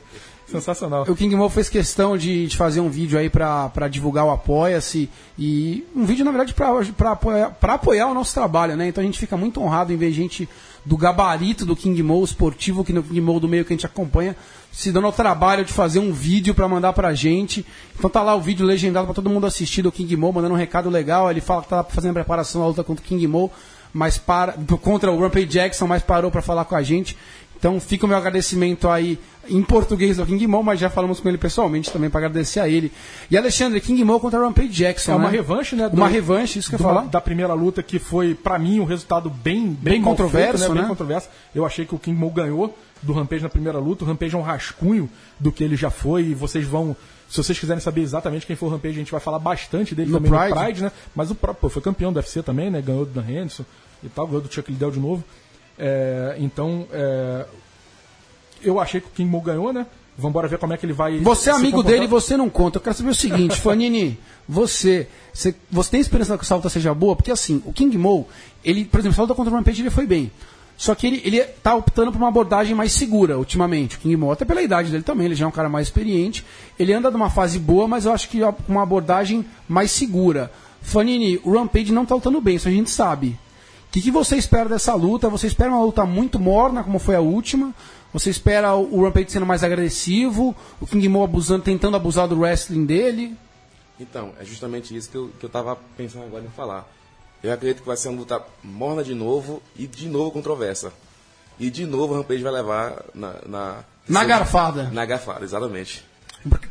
Sensacional. 0.51 1.05
O 1.07 1.15
King 1.15 1.37
Mo 1.37 1.49
fez 1.51 1.69
questão 1.69 2.17
de, 2.17 2.47
de 2.47 2.57
fazer 2.57 2.81
um 2.81 2.89
vídeo 2.89 3.19
aí 3.19 3.29
pra 3.29 3.89
divulgar 3.91 4.25
o 4.25 4.31
Apoia-se. 4.31 5.11
E 5.39 5.87
um 5.95 6.05
vídeo, 6.05 6.25
na 6.25 6.31
verdade, 6.31 6.55
pra, 6.55 7.13
apoiar, 7.13 7.57
apoiar 7.61 8.07
o 8.09 8.15
nosso 8.15 8.33
trabalho, 8.33 8.75
né? 8.75 8.89
Então 8.89 9.03
a 9.03 9.05
gente 9.05 9.19
fica 9.19 9.37
muito 9.37 9.61
honrado 9.61 9.93
em 9.93 9.97
ver 9.97 10.11
gente 10.11 10.49
do 10.87 10.97
gabarito 10.97 11.67
do 11.67 11.77
King 11.77 12.03
Mo 12.03 12.25
esportivo, 12.25 12.83
que 12.83 12.95
no 12.95 13.03
King 13.03 13.21
Mo 13.21 13.39
do 13.39 13.47
meio 13.47 13.65
que 13.65 13.75
a 13.75 13.77
gente 13.77 13.85
acompanha, 13.85 14.35
se 14.73 14.91
dando 14.91 15.07
ao 15.07 15.13
trabalho 15.13 15.65
de 15.65 15.73
fazer 15.73 15.99
um 15.99 16.13
vídeo 16.13 16.55
pra 16.55 16.67
mandar 16.67 16.95
pra 16.95 17.13
gente. 17.13 17.65
Então 17.97 18.09
tá 18.09 18.23
lá 18.23 18.35
o 18.35 18.41
vídeo 18.41 18.65
legendado 18.65 19.05
pra 19.05 19.15
todo 19.15 19.29
mundo 19.29 19.47
assistir 19.47 19.83
do 19.83 19.93
King 19.93 20.17
Mo, 20.17 20.33
mandando 20.33 20.55
um 20.55 20.59
recado 20.59 20.89
legal. 20.89 21.31
Ele 21.31 21.43
fala 21.43 21.63
que 21.63 21.69
tá 21.69 21.85
fazendo 21.85 22.15
preparação 22.15 22.63
da 22.63 22.69
luta 22.69 22.83
contra 22.83 23.05
o 23.05 23.07
King 23.07 23.27
Mo, 23.27 23.51
mas 23.93 24.17
para, 24.17 24.55
contra 24.81 25.11
o 25.13 25.21
Rampage 25.21 25.47
Jackson, 25.47 25.87
mas 25.87 26.03
parou 26.03 26.31
pra 26.31 26.41
falar 26.41 26.65
com 26.65 26.75
a 26.75 26.83
gente. 26.83 27.19
Então 27.59 27.81
fica 27.81 28.07
o 28.07 28.09
meu 28.09 28.17
agradecimento 28.17 28.89
aí 28.89 29.19
em 29.51 29.63
português 29.63 30.19
ao 30.19 30.27
King 30.27 30.47
Mo, 30.47 30.63
mas 30.63 30.79
já 30.79 30.89
falamos 30.91 31.19
com 31.21 31.29
ele 31.29 31.39
pessoalmente 31.39 31.91
também 31.91 32.09
para 32.11 32.21
agradecer 32.27 32.61
a 32.61 32.69
ele. 32.69 32.93
E 33.31 33.37
Alexandre, 33.37 33.81
King 33.81 34.05
Mo 34.05 34.21
contra 34.21 34.39
Rampage 34.39 34.69
Jackson. 34.69 35.13
É 35.13 35.15
uma 35.17 35.31
né? 35.31 35.37
revanche, 35.37 35.75
né? 35.75 35.89
do- 35.89 35.97
Uma 35.97 36.07
revanche, 36.09 36.59
isso 36.59 36.69
que 36.69 36.75
eu 36.77 36.79
falar. 36.79 37.07
Da 37.07 37.21
primeira 37.21 37.55
luta, 37.55 37.83
que 37.83 37.99
foi, 37.99 38.35
pra 38.35 38.59
mim, 38.59 38.79
um 38.79 38.85
resultado 38.85 39.29
bem, 39.31 39.67
bem, 39.69 39.95
Bem 39.95 40.03
controverso, 40.03 40.59
feito, 40.59 40.75
né? 40.75 40.81
Bem 40.83 40.89
controverso. 40.89 41.29
Eu 41.55 41.65
achei 41.67 41.85
que 41.87 41.95
o 41.95 41.99
King 41.99 42.17
Mo 42.19 42.31
ganhou 42.31 42.77
do 43.03 43.13
Rampage 43.13 43.43
na 43.43 43.49
primeira 43.49 43.79
luta. 43.79 44.05
O 44.05 44.07
Rampage 44.07 44.35
é 44.35 44.39
um 44.39 44.43
rascunho 44.43 45.09
do 45.41 45.51
que 45.51 45.65
ele 45.65 45.77
já 45.77 45.91
foi. 45.91 46.25
E 46.27 46.35
vocês 46.35 46.65
vão. 46.67 46.95
Se 47.29 47.37
vocês 47.43 47.59
quiserem 47.59 47.81
saber 47.81 48.03
exatamente 48.03 48.47
quem 48.47 48.55
foi 48.57 48.69
o 48.69 48.73
Rampage, 48.73 48.95
a 48.95 48.99
gente 48.99 49.13
vai 49.13 49.21
falar 49.21 49.39
bastante 49.39 49.95
dele 49.95 50.11
No 50.11 50.19
também 50.21 50.31
Pride. 50.31 50.55
no 50.55 50.61
Pride, 50.65 50.83
né? 50.85 50.93
Mas 51.15 51.31
o 51.31 51.35
próprio, 51.35 51.61
pô, 51.63 51.69
foi 51.69 51.83
campeão 51.83 52.13
do 52.13 52.17
UFC 52.17 52.43
também, 52.43 52.71
né? 52.71 52.81
Ganhou 52.83 53.05
do 53.05 53.13
Dan 53.13 53.27
Henderson 53.29 53.65
e 54.05 54.09
tal, 54.09 54.27
ganhou 54.27 54.43
do 54.43 54.53
Chuck 54.53 54.71
Liddell 54.71 54.91
de 54.91 55.01
novo. 55.01 55.25
É, 55.79 56.37
então, 56.39 56.87
é, 56.93 57.47
eu 58.63 58.81
achei 58.81 59.01
que 59.01 59.07
o 59.07 59.11
King 59.11 59.31
Mo 59.31 59.41
ganhou, 59.41 59.73
né? 59.73 59.87
Vamos 60.17 60.31
embora 60.31 60.49
ver 60.49 60.59
como 60.59 60.73
é 60.73 60.77
que 60.77 60.85
ele 60.85 60.93
vai. 60.93 61.19
Você 61.21 61.49
é 61.49 61.53
amigo 61.53 61.77
comportar. 61.77 61.93
dele 61.93 62.05
e 62.05 62.09
você 62.09 62.37
não 62.37 62.51
conta. 62.51 62.79
Eu 62.79 62.83
quero 62.83 62.97
saber 62.97 63.11
o 63.11 63.15
seguinte, 63.15 63.55
Fanini, 63.63 64.19
você, 64.49 65.07
você, 65.33 65.55
você 65.71 65.91
tem 65.91 66.01
esperança 66.01 66.37
que 66.37 66.45
essa 66.45 66.57
luta 66.57 66.69
seja 66.69 66.93
boa? 66.93 67.15
Porque 67.15 67.31
assim, 67.31 67.63
o 67.65 67.73
King 67.73 67.97
Mo, 67.97 68.27
ele, 68.65 68.85
por 68.85 68.99
exemplo, 68.99 69.15
essa 69.15 69.23
luta 69.23 69.35
contra 69.35 69.53
o 69.53 69.57
Rampage 69.57 69.81
ele 69.81 69.91
foi 69.91 70.07
bem. 70.07 70.33
Só 70.77 70.95
que 70.95 71.07
ele, 71.07 71.23
ele 71.25 71.43
tá 71.43 71.75
optando 71.75 72.11
por 72.11 72.19
uma 72.19 72.29
abordagem 72.29 72.75
mais 72.75 72.93
segura 72.93 73.39
ultimamente, 73.39 73.97
o 73.97 73.99
King 74.01 74.17
Mo, 74.17 74.31
até 74.31 74.45
pela 74.45 74.63
idade 74.63 74.91
dele 74.91 75.03
também, 75.03 75.27
ele 75.27 75.35
já 75.35 75.45
é 75.45 75.49
um 75.49 75.53
cara 75.53 75.69
mais 75.69 75.89
experiente. 75.89 76.45
Ele 76.79 76.93
anda 76.93 77.11
numa 77.11 77.31
fase 77.31 77.59
boa, 77.59 77.87
mas 77.87 78.05
eu 78.05 78.13
acho 78.13 78.29
que 78.29 78.43
ó, 78.43 78.53
uma 78.69 78.83
abordagem 78.83 79.45
mais 79.69 79.93
segura. 79.93 80.53
Fanini, 80.83 81.41
o 81.45 81.53
Rampage 81.53 81.93
não 81.93 82.07
tá 82.07 82.17
lutando 82.17 82.41
bem, 82.41 82.57
isso 82.57 82.69
a 82.69 82.73
gente 82.73 82.91
sabe. 82.91 83.39
O 83.89 83.91
que, 83.91 84.03
que 84.03 84.11
você 84.11 84.37
espera 84.37 84.69
dessa 84.69 84.95
luta? 84.95 85.31
Você 85.31 85.47
espera 85.47 85.71
uma 85.71 85.83
luta 85.83 86.05
muito 86.05 86.39
morna, 86.39 86.85
como 86.85 86.99
foi 86.99 87.17
a 87.17 87.21
última? 87.21 87.75
Você 88.13 88.29
espera 88.29 88.75
o 88.75 89.03
Rampage 89.03 89.33
sendo 89.33 89.47
mais 89.47 89.65
agressivo? 89.65 90.55
O 90.81 90.87
King 90.87 91.09
Mo 91.09 91.25
abusando, 91.25 91.63
tentando 91.63 91.97
abusar 91.97 92.29
do 92.29 92.39
wrestling 92.39 92.85
dele? 92.85 93.37
Então, 93.99 94.33
é 94.39 94.45
justamente 94.45 94.95
isso 94.95 95.11
que 95.11 95.17
eu, 95.17 95.31
que 95.41 95.45
eu 95.45 95.51
tava 95.51 95.77
pensando 95.97 96.25
agora 96.25 96.45
em 96.45 96.51
falar. 96.51 96.87
Eu 97.43 97.53
acredito 97.53 97.81
que 97.81 97.87
vai 97.87 97.97
ser 97.97 98.09
uma 98.09 98.19
luta 98.19 98.43
morna 98.63 99.03
de 99.03 99.15
novo 99.15 99.63
e 99.77 99.87
de 99.87 100.09
novo 100.09 100.31
controversa. 100.31 100.93
E 101.59 101.71
de 101.71 101.87
novo 101.87 102.13
o 102.13 102.17
Rampage 102.19 102.43
vai 102.43 102.53
levar 102.53 103.05
na... 103.15 103.35
Na, 103.47 103.85
Na 104.09 104.25
garfada. 104.25 104.91
Na 104.91 105.05
garfada, 105.05 105.45
exatamente. 105.45 106.05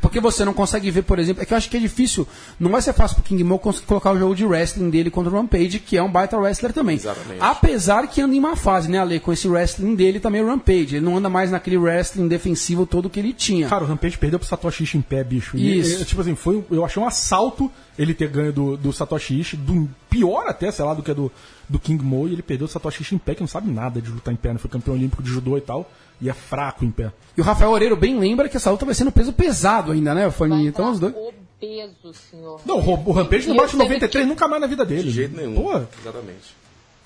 Porque- 0.00 0.20
você 0.20 0.44
não 0.44 0.52
consegue 0.52 0.90
ver, 0.90 1.02
por 1.02 1.18
exemplo, 1.18 1.42
é 1.42 1.46
que 1.46 1.52
eu 1.52 1.56
acho 1.56 1.70
que 1.70 1.76
é 1.76 1.80
difícil, 1.80 2.26
não 2.58 2.70
vai 2.70 2.82
ser 2.82 2.92
fácil 2.92 3.16
pro 3.16 3.24
King 3.24 3.44
Mo 3.44 3.58
conseguir 3.58 3.86
colocar 3.86 4.10
o 4.12 4.18
jogo 4.18 4.34
de 4.34 4.44
wrestling 4.44 4.90
dele 4.90 5.10
contra 5.10 5.32
o 5.32 5.34
Rampage, 5.36 5.78
que 5.78 5.96
é 5.96 6.02
um 6.02 6.10
baita 6.10 6.36
wrestler 6.36 6.72
também. 6.72 6.96
Exatamente. 6.96 7.40
Apesar 7.40 8.06
que 8.08 8.20
anda 8.20 8.34
em 8.34 8.38
uma 8.38 8.56
fase, 8.56 8.90
né, 8.90 8.98
Ale, 8.98 9.20
com 9.20 9.32
esse 9.32 9.46
wrestling 9.48 9.94
dele 9.94 10.18
também 10.18 10.42
o 10.42 10.46
Rampage. 10.46 10.96
Ele 10.96 11.00
não 11.04 11.16
anda 11.16 11.28
mais 11.28 11.50
naquele 11.50 11.76
wrestling 11.76 12.26
defensivo 12.26 12.84
todo 12.84 13.08
que 13.08 13.20
ele 13.20 13.32
tinha. 13.32 13.68
Cara, 13.68 13.84
o 13.84 13.86
Rampage 13.86 14.18
perdeu 14.18 14.38
pro 14.38 14.48
Satoshi 14.48 14.82
Ishii 14.82 14.98
em 14.98 15.02
pé, 15.02 15.22
bicho. 15.22 15.56
E, 15.56 15.78
Isso. 15.78 16.02
é, 16.02 16.04
tipo 16.04 16.20
assim, 16.20 16.34
foi, 16.34 16.64
eu 16.70 16.84
achei 16.84 17.00
um 17.00 17.06
assalto 17.06 17.70
ele 17.96 18.14
ter 18.14 18.28
ganho 18.28 18.52
do, 18.52 18.76
do 18.76 18.92
Satoshi 18.92 19.38
Ishii, 19.40 19.58
do, 19.58 19.88
pior 20.08 20.46
até, 20.48 20.70
sei 20.70 20.84
lá, 20.84 20.94
do 20.94 21.02
que 21.02 21.12
do, 21.12 21.30
do 21.68 21.78
King 21.78 22.02
Mo, 22.02 22.28
e 22.28 22.32
ele 22.32 22.42
perdeu 22.42 22.66
o 22.66 22.68
Satoshi 22.68 23.18
pé, 23.18 23.34
que 23.34 23.40
não 23.40 23.48
sabe 23.48 23.70
nada 23.70 24.00
de 24.00 24.10
lutar 24.10 24.32
em 24.32 24.36
pé, 24.36 24.52
né? 24.52 24.58
Foi 24.58 24.70
campeão 24.70 24.94
olímpico 24.94 25.22
de 25.22 25.30
judô 25.30 25.56
e 25.58 25.60
tal, 25.60 25.90
e 26.20 26.28
é 26.28 26.32
fraco 26.32 26.84
em 26.84 26.90
pé. 26.90 27.12
E 27.36 27.40
o 27.40 27.44
Rafael 27.44 27.70
Oreiro 27.70 27.96
bem 27.96 28.18
lembra 28.18 28.48
que 28.48 28.56
essa 28.56 28.70
luta 28.70 28.84
vai 28.84 28.94
ser 28.94 29.04
no 29.04 29.12
peso 29.12 29.32
pesado 29.32 29.92
ainda, 29.92 30.14
né, 30.14 30.30
Fanny? 30.30 30.66
Então 30.66 30.90
os 30.90 30.98
dois. 30.98 31.14
Obeso, 31.14 32.14
senhor. 32.30 32.60
Não, 32.64 32.78
o, 32.78 33.08
o 33.08 33.12
Rampage 33.12 33.48
não 33.48 33.56
bate 33.56 33.74
eu 33.74 33.80
teve 33.80 33.94
93 33.94 34.26
nunca 34.26 34.48
mais 34.48 34.60
na 34.60 34.66
vida 34.66 34.84
dele. 34.84 35.04
De 35.04 35.10
jeito 35.10 35.36
nenhum. 35.36 35.54
Pô, 35.56 35.72
Exatamente. 36.00 36.56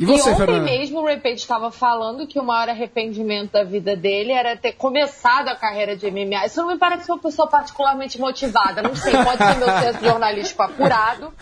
E 0.03 0.05
E 0.05 0.07
você, 0.07 0.30
ontem 0.30 0.36
Fernanda? 0.36 0.64
mesmo 0.64 1.00
o 1.00 1.07
Rampage 1.07 1.36
estava 1.36 1.70
falando 1.70 2.26
que 2.26 2.38
o 2.38 2.42
maior 2.42 2.68
arrependimento 2.68 3.53
da 3.53 3.62
vida 3.62 3.94
dele 3.94 4.32
era 4.32 4.57
ter 4.57 4.72
começado 4.72 5.48
a 5.48 5.55
carreira 5.55 5.96
de 5.96 6.11
MMA. 6.11 6.46
Isso 6.46 6.61
não 6.61 6.68
me 6.68 6.78
parece 6.78 7.05
ser 7.05 7.12
uma 7.12 7.20
pessoa 7.20 7.46
particularmente 7.48 8.18
motivada. 8.18 8.82
Não 8.82 8.96
sei, 8.96 9.12
pode 9.12 9.38
ser 9.38 9.57
meu 9.57 9.68
senso 9.80 10.05
jornalístico 10.05 10.62
apurado. 10.62 11.32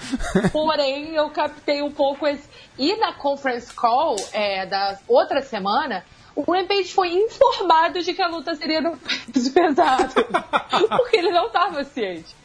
Porém, 0.52 1.14
eu 1.14 1.30
captei 1.30 1.80
um 1.80 1.90
pouco 1.90 2.26
esse. 2.26 2.48
E 2.78 2.96
na 2.96 3.14
conference 3.14 3.72
call 3.72 4.16
é, 4.32 4.66
da 4.66 4.98
outra 5.08 5.40
semana, 5.40 6.04
o 6.36 6.42
Rampage 6.42 6.92
foi 6.92 7.08
informado 7.12 8.02
de 8.02 8.12
que 8.12 8.20
a 8.20 8.28
luta 8.28 8.54
seria 8.54 8.80
no 8.82 8.96
peso 9.32 9.52
pesado. 9.52 10.14
porque 10.96 11.16
ele 11.16 11.30
não 11.30 11.46
estava 11.46 11.82
ciente. 11.84 12.36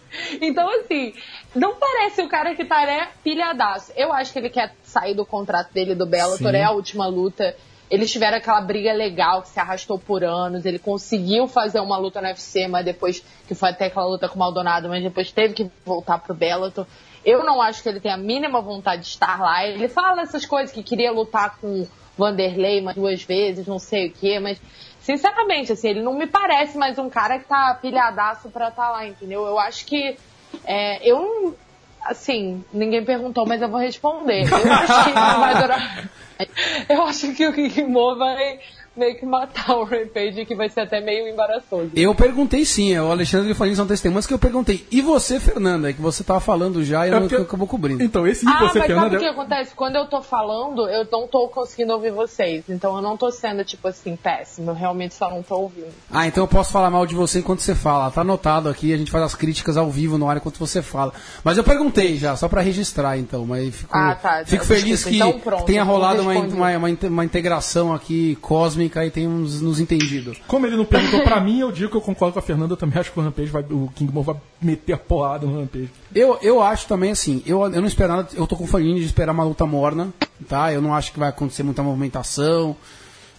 Então, 0.42 0.68
assim, 0.70 1.14
não 1.56 1.76
parece 1.76 2.22
o 2.22 2.28
cara 2.28 2.56
que 2.56 2.66
tá, 2.66 2.86
né, 2.86 3.10
pilhadaço. 3.24 3.92
Eu 3.96 4.12
acho 4.12 4.34
que 4.34 4.40
ele 4.40 4.50
quer 4.50 4.74
sair 4.84 5.14
do 5.14 5.26
contrato 5.26 5.74
dele 5.74 5.96
do 5.96 6.06
Bellator, 6.06 6.52
Sim. 6.52 6.58
é 6.58 6.64
a 6.64 6.72
última 6.72 7.08
luta. 7.08 7.56
Eles 7.90 8.12
tiveram 8.12 8.38
aquela 8.38 8.62
briga 8.62 8.92
legal 8.94 9.44
que 9.44 9.50
se 9.50 9.60
arrastou 9.60 10.00
por 10.00 10.24
anos. 10.24 10.66
Ele 10.66 10.80
conseguiu 10.80 11.48
fazer 11.48 11.80
uma 11.80 11.98
luta 11.98 12.20
no 12.20 12.28
UFC, 12.28 12.68
mas 12.68 12.84
depois, 12.84 13.24
que 13.48 13.54
foi 13.54 13.70
até 13.70 13.86
aquela 13.86 14.08
luta 14.08 14.28
com 14.28 14.36
o 14.36 14.40
Maldonado, 14.40 14.90
mas 14.90 15.04
depois 15.04 15.32
teve 15.32 15.54
que 15.54 15.72
voltar 15.86 16.18
pro 16.18 16.34
Bellator. 16.34 16.86
Eu 17.24 17.44
não 17.44 17.62
acho 17.62 17.82
que 17.82 17.90
ele 17.90 18.00
tem 18.00 18.12
a 18.12 18.18
mínima 18.18 18.62
vontade 18.62 19.04
de 19.04 19.08
estar 19.08 19.40
lá. 19.40 19.66
Ele 19.66 19.88
fala 19.88 20.22
essas 20.22 20.46
coisas 20.46 20.74
que 20.74 20.84
queria 20.84 21.12
lutar 21.12 21.58
com 21.60 21.82
o 21.82 21.88
Vanderlei 22.18 22.82
mais 22.82 22.96
duas 22.96 23.24
vezes, 23.24 23.68
não 23.68 23.80
sei 23.80 24.08
o 24.08 24.12
quê, 24.12 24.40
mas 24.40 24.60
sinceramente, 25.06 25.72
assim, 25.72 25.90
ele 25.90 26.02
não 26.02 26.16
me 26.16 26.26
parece 26.26 26.78
mais 26.78 26.98
um 26.98 27.10
cara 27.10 27.38
que 27.38 27.46
tá 27.46 27.78
pilhadaço 27.80 28.50
pra 28.50 28.70
estar 28.70 28.90
lá, 28.90 29.06
entendeu? 29.06 29.46
Eu 29.46 29.60
acho 29.60 29.86
que 29.86 30.18
é, 30.66 31.08
eu 31.08 31.20
não. 31.20 31.56
Assim, 32.04 32.64
ninguém 32.74 33.04
perguntou, 33.04 33.46
mas 33.48 33.62
eu 33.62 33.70
vou 33.70 33.80
responder. 33.80 34.42
Eu 34.52 34.74
acho 34.74 35.04
que 35.06 35.14
não 35.14 35.40
vai 35.40 35.62
durar. 35.62 36.10
Eu 36.90 37.04
acho 37.04 37.34
que 37.34 37.48
o 37.48 37.54
King 37.54 37.86
Mo 37.86 38.18
vai, 38.18 38.60
meio 38.98 39.16
que 39.18 39.26
matar 39.26 39.76
o 39.78 39.84
Rampage, 39.84 40.46
que 40.46 40.56
vai 40.56 40.70
ser 40.70 40.82
até 40.82 41.00
meio 41.02 41.28
embaraçoso. 41.28 41.92
Eu 41.96 42.14
perguntei 42.16 42.66
sim, 42.66 42.98
o 42.98 43.12
Alexandre 43.12 43.54
Falim 43.54 43.76
são 43.76 43.86
testemunhas 43.88 44.26
que 44.26 44.34
eu 44.34 44.40
perguntei. 44.40 44.86
E 44.92 45.02
você, 45.02 45.40
Fernanda? 45.40 45.90
É 45.90 45.94
que 45.94 46.02
você 46.02 46.24
tava 46.24 46.40
falando 46.40 46.84
já 46.84 47.06
e 47.06 47.10
eu 47.10 47.18
É 47.18 47.20
não 47.20 47.28
porque- 47.28 47.42
acabou 47.44 47.68
cobrindo. 47.68 48.04
Então, 48.04 48.26
esse 48.28 48.46
e 48.46 48.50
Ah, 48.50 48.60
você, 48.60 48.80
mas 48.80 48.88
Fernanda. 48.88 49.02
sabe 49.12 49.16
o 49.18 49.20
que 49.20 49.26
acontece? 49.26 49.76
Quando 49.76 49.96
eu 49.96 50.06
tô 50.06 50.22
falando, 50.22 50.88
eu 50.90 51.08
não 51.12 51.28
tô 51.28 51.48
conseguindo 51.48 51.94
ouvir 51.94 52.12
vocês. 52.12 52.64
Então 52.70 52.96
eu 52.96 53.02
não 53.02 53.18
tô 53.18 53.32
sendo, 53.32 53.64
tipo 53.64 53.88
assim, 53.88 54.16
péssimo. 54.16 54.72
Eu 54.72 54.76
realmente 54.76 55.14
só 55.14 55.30
não 55.30 55.42
tô 55.44 55.56
ouvindo. 55.58 55.88
Ah, 56.12 56.28
então 56.28 56.44
eu 56.44 56.48
posso 56.48 56.72
falar 56.72 56.90
mal 56.90 57.06
de 57.06 57.16
você 57.16 57.40
enquanto 57.40 57.60
você 57.62 57.76
fala. 57.76 58.12
Tá 58.12 58.22
anotado 58.22 58.70
aqui, 58.70 58.94
a 58.94 58.98
gente 58.98 59.12
faz 59.12 59.24
as 59.24 59.36
críticas 59.36 59.78
ao 59.78 59.90
vivo 59.90 60.18
no 60.18 60.30
ar 60.30 60.38
enquanto 60.38 60.58
você 60.58 60.82
fala. 60.82 61.14
Mas 61.44 61.58
eu 61.58 61.64
perguntei 61.64 62.18
já, 62.18 62.36
só 62.36 62.48
pra 62.48 62.62
registrar 62.62 63.18
então. 63.18 63.46
Mas 63.46 63.76
fico, 63.76 63.96
Ah, 63.96 64.16
tá. 64.16 64.44
fico 64.46 64.66
feliz 64.66 65.04
que 65.04 65.16
então 65.16 65.40
pronto, 65.40 65.66
tenha 65.66 65.84
rolado 65.84 66.22
uma, 66.22 66.34
uma, 66.34 66.78
uma, 66.78 66.90
uma 67.10 67.26
integração 67.26 67.94
aqui 67.94 68.36
cósmica 68.42 68.85
e 68.86 69.12
tenhamos 69.12 69.62
nos 69.62 69.80
entendido. 69.80 70.36
Como 70.48 70.66
ele 70.66 70.76
não 70.76 70.86
perguntou 70.86 71.22
pra 71.24 71.40
mim, 71.40 71.60
eu 71.60 71.72
digo 71.72 71.92
que 71.92 71.98
eu 71.98 72.02
concordo 72.02 72.34
com 72.34 72.40
a 72.40 72.42
Fernanda. 72.42 72.74
Eu 72.74 72.78
também 72.78 73.00
acho 73.00 73.12
que 73.12 73.20
o 73.20 73.24
Rampage 73.24 73.50
vai. 73.50 73.64
O 73.64 73.90
King 73.96 74.14
Mo 74.14 74.22
vai 74.22 74.36
meter 74.62 74.94
a 74.94 74.98
porrada 74.98 75.46
no 75.46 75.60
Rampage. 75.60 75.90
Eu, 76.14 76.38
eu 76.42 76.62
acho 76.62 76.88
também 76.88 77.12
assim, 77.12 77.42
eu, 77.46 77.62
eu 77.64 77.82
não 77.82 77.88
espero 77.88 78.16
nada, 78.16 78.30
eu 78.34 78.48
tô 78.48 78.56
com 78.56 78.68
farinha 78.68 78.96
de 78.96 79.06
esperar 79.06 79.32
uma 79.32 79.44
luta 79.44 79.66
morna, 79.66 80.14
tá? 80.48 80.72
Eu 80.74 80.82
não 80.82 80.94
acho 80.94 81.12
que 81.12 81.20
vai 81.20 81.30
acontecer 81.30 81.64
muita 81.64 81.84
movimentação. 81.84 82.76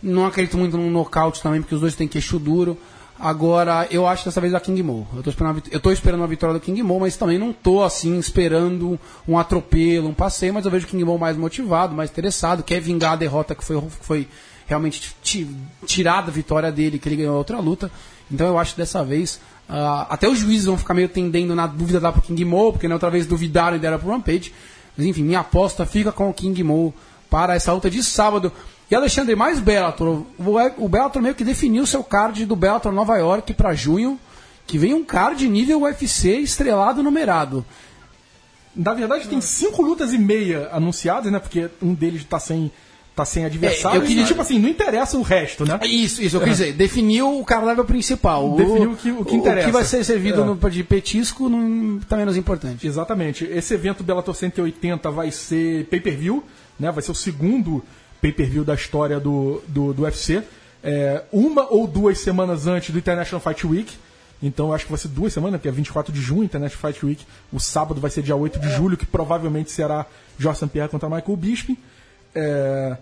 Não 0.02 0.26
acredito 0.26 0.58
muito 0.58 0.76
num 0.76 0.90
nocaute 0.90 1.42
também, 1.42 1.60
porque 1.60 1.74
os 1.74 1.80
dois 1.80 1.94
têm 1.94 2.06
queixo 2.06 2.38
duro. 2.38 2.76
Agora, 3.18 3.86
eu 3.90 4.06
acho 4.06 4.22
que 4.22 4.28
dessa 4.28 4.40
vez 4.40 4.52
é 4.52 4.56
a 4.56 4.60
King 4.60 4.82
Mo. 4.82 5.08
Eu 5.16 5.22
tô 5.22 5.30
esperando, 5.30 5.62
eu 5.70 5.80
tô 5.80 5.90
esperando 5.90 6.20
uma 6.20 6.26
vitória 6.26 6.52
do 6.52 6.60
King 6.60 6.82
Mo, 6.82 7.00
mas 7.00 7.16
também 7.16 7.38
não 7.38 7.52
tô 7.52 7.82
assim 7.82 8.18
esperando 8.18 9.00
um 9.26 9.38
atropelo, 9.38 10.08
um 10.08 10.14
passeio, 10.14 10.52
mas 10.52 10.66
eu 10.66 10.70
vejo 10.70 10.86
o 10.86 10.88
King 10.88 11.02
Mo 11.04 11.18
mais 11.18 11.36
motivado, 11.36 11.94
mais 11.94 12.10
interessado, 12.10 12.62
quer 12.62 12.80
vingar 12.80 13.14
a 13.14 13.16
derrota 13.16 13.54
que 13.54 13.64
foi, 13.64 13.80
que 13.80 14.04
foi 14.04 14.28
realmente 14.66 15.14
ti- 15.22 15.48
tirada 15.86 16.30
a 16.30 16.34
vitória 16.34 16.70
dele, 16.72 16.98
que 16.98 17.08
ele 17.08 17.16
ganhou 17.16 17.36
outra 17.36 17.58
luta. 17.60 17.90
Então 18.30 18.46
eu 18.46 18.58
acho 18.58 18.72
que 18.74 18.80
dessa 18.80 19.04
vez. 19.04 19.40
ah, 19.68 20.06
até 20.10 20.28
os 20.28 20.38
juízes 20.38 20.66
vão 20.66 20.76
ficar 20.78 20.94
meio 20.94 21.08
tendendo 21.08 21.54
na 21.54 21.66
dúvida 21.66 21.98
dar 22.00 22.12
pro 22.12 22.22
King 22.22 22.44
Mo, 22.44 22.72
porque 22.72 22.88
na 22.88 22.94
outra 22.94 23.10
vez 23.10 23.26
duvidaram 23.26 23.76
e 23.76 23.80
deram 23.80 23.98
pro 23.98 24.10
Rampage. 24.10 24.52
Mas 24.96 25.06
enfim, 25.06 25.22
minha 25.22 25.40
aposta 25.40 25.84
fica 25.86 26.10
com 26.12 26.28
o 26.28 26.34
King 26.34 26.62
Mo 26.62 26.94
para 27.30 27.54
essa 27.54 27.72
luta 27.72 27.90
de 27.90 28.02
sábado. 28.02 28.52
E 28.90 28.94
Alexandre, 28.94 29.34
mais 29.34 29.58
Bellator. 29.58 30.22
O, 30.38 30.84
o 30.84 30.88
Bellator 30.88 31.20
meio 31.20 31.34
que 31.34 31.42
definiu 31.44 31.84
seu 31.86 32.04
card 32.04 32.46
do 32.46 32.54
Bellator 32.54 32.92
Nova 32.92 33.16
York 33.18 33.52
para 33.54 33.74
junho, 33.74 34.18
que 34.66 34.78
vem 34.78 34.94
um 34.94 35.04
card 35.04 35.48
nível 35.48 35.82
UFC 35.82 36.38
estrelado 36.38 37.02
numerado. 37.02 37.64
Na 38.74 38.92
verdade, 38.94 39.26
tem 39.26 39.40
cinco 39.40 39.82
lutas 39.82 40.12
e 40.12 40.18
meia 40.18 40.68
anunciadas, 40.72 41.32
né? 41.32 41.38
Porque 41.38 41.68
um 41.82 41.94
deles 41.94 42.24
tá 42.24 42.38
sem, 42.38 42.70
tá 43.16 43.24
sem 43.24 43.44
adversário. 43.46 43.98
É, 44.00 44.02
eu 44.02 44.06
queria- 44.06 44.22
E, 44.22 44.26
tipo 44.26 44.40
assim, 44.42 44.58
não 44.58 44.68
interessa 44.68 45.16
o 45.16 45.22
resto, 45.22 45.64
né? 45.64 45.80
Isso, 45.84 46.22
isso, 46.22 46.36
eu 46.36 46.40
quis 46.42 46.50
dizer, 46.58 46.72
definiu 46.74 47.40
o 47.40 47.44
cardápio 47.44 47.84
principal. 47.84 48.54
Definiu 48.56 48.92
o 48.92 48.96
que- 48.96 49.10
o 49.10 49.24
que 49.24 49.34
interessa. 49.34 49.66
O 49.66 49.70
que 49.70 49.72
vai 49.72 49.84
ser 49.84 50.04
servido 50.04 50.42
É. 50.42 50.44
no- 50.44 50.70
de 50.70 50.84
petisco 50.84 51.48
não 51.48 51.98
tá 52.00 52.16
menos 52.18 52.36
importante. 52.36 52.86
Exatamente. 52.86 53.44
Esse 53.44 53.72
evento 53.74 54.04
Bellator 54.04 54.34
180 54.34 55.10
vai 55.10 55.30
ser 55.30 55.86
pay-per-view, 55.86 56.44
né? 56.78 56.92
Vai 56.92 57.02
ser 57.02 57.10
o 57.10 57.14
segundo 57.14 57.82
pay-per-view 58.20 58.64
da 58.64 58.74
história 58.74 59.18
do, 59.18 59.62
do, 59.66 59.92
do 59.94 60.02
UFC. 60.02 60.42
É, 60.84 61.22
uma 61.32 61.66
ou 61.72 61.86
duas 61.86 62.18
semanas 62.18 62.66
antes 62.66 62.90
do 62.90 62.98
International 62.98 63.40
Fight 63.40 63.66
Week. 63.66 63.92
Então 64.42 64.66
eu 64.66 64.74
acho 64.74 64.84
que 64.84 64.92
vai 64.92 64.98
ser 65.00 65.08
duas 65.08 65.32
semanas, 65.32 65.56
porque 65.58 65.68
é 65.68 65.72
24 65.72 66.12
de 66.12 66.20
junho, 66.20 66.44
International 66.44 66.92
Fight 66.92 67.06
Week. 67.06 67.24
O 67.50 67.58
sábado 67.58 67.98
vai 68.00 68.10
ser 68.10 68.22
dia 68.22 68.36
8 68.36 68.58
de 68.60 68.68
julho, 68.74 68.94
que 68.96 69.06
provavelmente 69.06 69.70
será 69.72 70.04
Jorge 70.38 70.58
St. 70.60 70.68
Pierre 70.70 70.90
contra 70.90 71.08
Michael 71.08 71.36
Bisping. 71.36 71.78
É, 72.36 72.96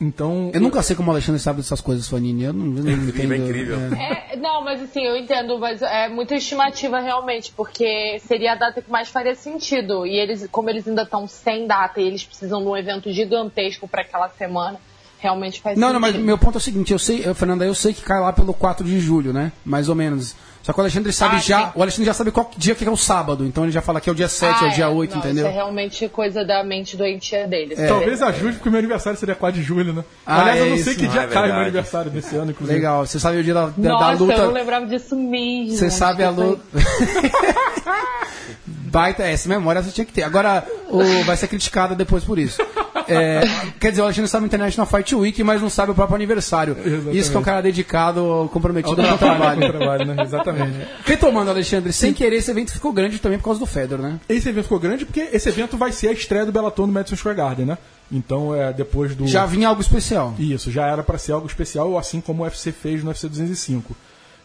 então. 0.00 0.50
Eu 0.54 0.60
nunca 0.60 0.82
sei 0.82 0.94
como 0.96 1.08
o 1.10 1.12
Alexandre 1.12 1.40
sabe 1.40 1.58
dessas 1.60 1.80
coisas, 1.80 2.08
Fanini. 2.08 2.44
Eu 2.44 2.52
não, 2.52 2.64
eu 2.78 2.84
não 2.84 2.92
entendo. 3.08 3.34
incrível, 3.34 3.34
é 3.34 3.38
incrível. 3.38 3.78
É, 3.96 4.36
não, 4.36 4.64
mas 4.64 4.80
assim, 4.82 5.04
eu 5.04 5.16
entendo, 5.16 5.58
mas 5.58 5.82
é 5.82 6.08
muita 6.08 6.34
estimativa 6.36 7.00
realmente, 7.00 7.52
porque 7.56 8.18
seria 8.20 8.52
a 8.52 8.54
data 8.54 8.80
que 8.80 8.90
mais 8.90 9.08
faria 9.08 9.34
sentido. 9.34 10.06
E 10.06 10.16
eles, 10.18 10.46
como 10.50 10.70
eles 10.70 10.86
ainda 10.88 11.02
estão 11.02 11.26
sem 11.26 11.66
data 11.66 12.00
e 12.00 12.06
eles 12.06 12.24
precisam 12.24 12.60
de 12.62 12.68
um 12.68 12.76
evento 12.76 13.12
gigantesco 13.12 13.86
para 13.88 14.02
aquela 14.02 14.28
semana, 14.30 14.78
realmente 15.18 15.60
faz 15.60 15.76
Não, 15.76 15.88
sentido. 15.88 16.00
não, 16.00 16.00
mas 16.12 16.16
meu 16.16 16.38
ponto 16.38 16.54
é 16.54 16.58
o 16.58 16.60
seguinte, 16.60 16.92
eu 16.92 16.98
sei, 16.98 17.22
eu, 17.26 17.34
Fernanda, 17.34 17.64
eu 17.64 17.74
sei 17.74 17.92
que 17.92 18.02
cai 18.02 18.20
lá 18.20 18.32
pelo 18.32 18.54
4 18.54 18.86
de 18.86 19.00
julho, 19.00 19.32
né? 19.32 19.50
Mais 19.64 19.88
ou 19.88 19.94
menos. 19.96 20.34
Só 20.68 20.72
que 20.74 20.80
o 20.80 20.82
Alexandre 20.82 21.10
sabe 21.14 21.36
Ah, 21.36 21.38
já, 21.38 21.58
sim. 21.64 21.72
o 21.76 21.80
Alexandre 21.82 22.04
já 22.04 22.12
sabe 22.12 22.30
qual 22.30 22.50
dia 22.54 22.74
que 22.74 22.84
é 22.84 22.90
o 22.90 22.96
sábado, 22.96 23.46
então 23.46 23.64
ele 23.64 23.72
já 23.72 23.80
fala 23.80 24.02
que 24.02 24.10
é 24.10 24.12
o 24.12 24.14
dia 24.14 24.28
7, 24.28 24.64
é 24.64 24.66
o 24.66 24.68
Ah, 24.68 24.72
dia 24.74 24.88
8, 24.90 25.12
não, 25.12 25.18
entendeu? 25.18 25.46
Isso 25.46 25.50
é 25.50 25.54
realmente 25.54 26.08
coisa 26.10 26.44
da 26.44 26.62
mente 26.62 26.94
doentia 26.94 27.46
deles. 27.48 27.78
Talvez 27.88 28.20
ajude, 28.20 28.56
porque 28.58 28.68
meu 28.68 28.78
aniversário 28.78 29.18
seria 29.18 29.34
4 29.34 29.58
de 29.58 29.66
julho, 29.66 29.94
né? 29.94 30.04
Ah, 30.26 30.42
Aliás, 30.42 30.58
eu 30.60 30.66
é 30.66 30.68
não 30.68 30.76
sei 30.76 30.92
isso. 30.92 31.00
que 31.00 31.06
Ah, 31.06 31.10
dia 31.10 31.20
é 31.22 31.26
cai 31.26 31.46
meu 31.50 31.56
aniversário 31.62 32.10
desse 32.10 32.36
ano, 32.36 32.50
inclusive. 32.50 32.76
Legal, 32.78 33.06
você 33.06 33.18
sabe 33.18 33.38
o 33.38 33.42
dia 33.42 33.54
da, 33.54 33.64
da, 33.68 33.70
da 33.78 33.88
Nossa, 33.88 34.12
luta. 34.22 34.34
eu 34.34 34.44
não 34.48 34.52
lembrava 34.52 34.84
disso 34.84 35.16
mesmo. 35.16 35.74
Você 35.74 35.88
sabe 35.90 36.22
a 36.22 36.28
luta. 36.28 36.60
Baita, 38.66 39.22
essa 39.22 39.48
memória 39.48 39.82
você 39.82 39.90
tinha 39.90 40.04
que 40.04 40.12
ter. 40.12 40.22
Agora, 40.22 40.66
o, 40.88 41.24
vai 41.24 41.36
ser 41.36 41.48
criticada 41.48 41.94
depois 41.94 42.24
por 42.24 42.38
isso. 42.38 42.60
É, 43.08 43.42
quer 43.80 43.90
dizer, 43.90 44.02
o 44.02 44.04
Alexandre 44.04 44.30
sabe 44.30 44.44
o 44.44 44.46
International 44.46 44.86
Fight 44.86 45.14
Week, 45.14 45.42
mas 45.42 45.60
não 45.60 45.70
sabe 45.70 45.92
o 45.92 45.94
próprio 45.94 46.16
aniversário. 46.16 46.76
Exatamente. 46.78 47.18
Isso 47.18 47.30
que 47.30 47.36
é 47.36 47.40
um 47.40 47.42
cara 47.42 47.60
dedicado, 47.60 48.50
comprometido 48.52 49.00
Ao 49.00 49.08
com 49.08 49.14
o 49.14 49.18
trabalho. 49.18 49.72
trabalho, 49.72 50.04
né? 50.04 50.22
Exatamente. 50.22 50.88
Retomando, 51.04 51.50
Alexandre, 51.50 51.92
sem 51.92 52.12
querer, 52.12 52.36
esse 52.36 52.50
evento 52.50 52.72
ficou 52.72 52.92
grande 52.92 53.18
também 53.18 53.38
por 53.38 53.44
causa 53.44 53.60
do 53.60 53.66
Fedor, 53.66 53.98
né? 53.98 54.18
Esse 54.28 54.48
evento 54.48 54.64
ficou 54.64 54.78
grande 54.78 55.04
porque 55.04 55.28
esse 55.32 55.48
evento 55.48 55.76
vai 55.76 55.92
ser 55.92 56.08
a 56.08 56.12
estreia 56.12 56.44
do 56.44 56.52
Bellator 56.52 56.86
no 56.86 56.92
Madison 56.92 57.16
Square 57.16 57.36
Garden, 57.36 57.66
né? 57.66 57.78
Então, 58.10 58.54
é 58.54 58.72
depois 58.72 59.14
do... 59.14 59.26
Já 59.26 59.44
vinha 59.44 59.68
algo 59.68 59.82
especial. 59.82 60.34
Isso, 60.38 60.70
já 60.70 60.86
era 60.86 61.02
pra 61.02 61.18
ser 61.18 61.32
algo 61.32 61.46
especial, 61.46 61.98
assim 61.98 62.20
como 62.20 62.42
o 62.42 62.46
UFC 62.46 62.72
fez 62.72 63.02
no 63.02 63.10
UFC 63.10 63.28
205. 63.28 63.94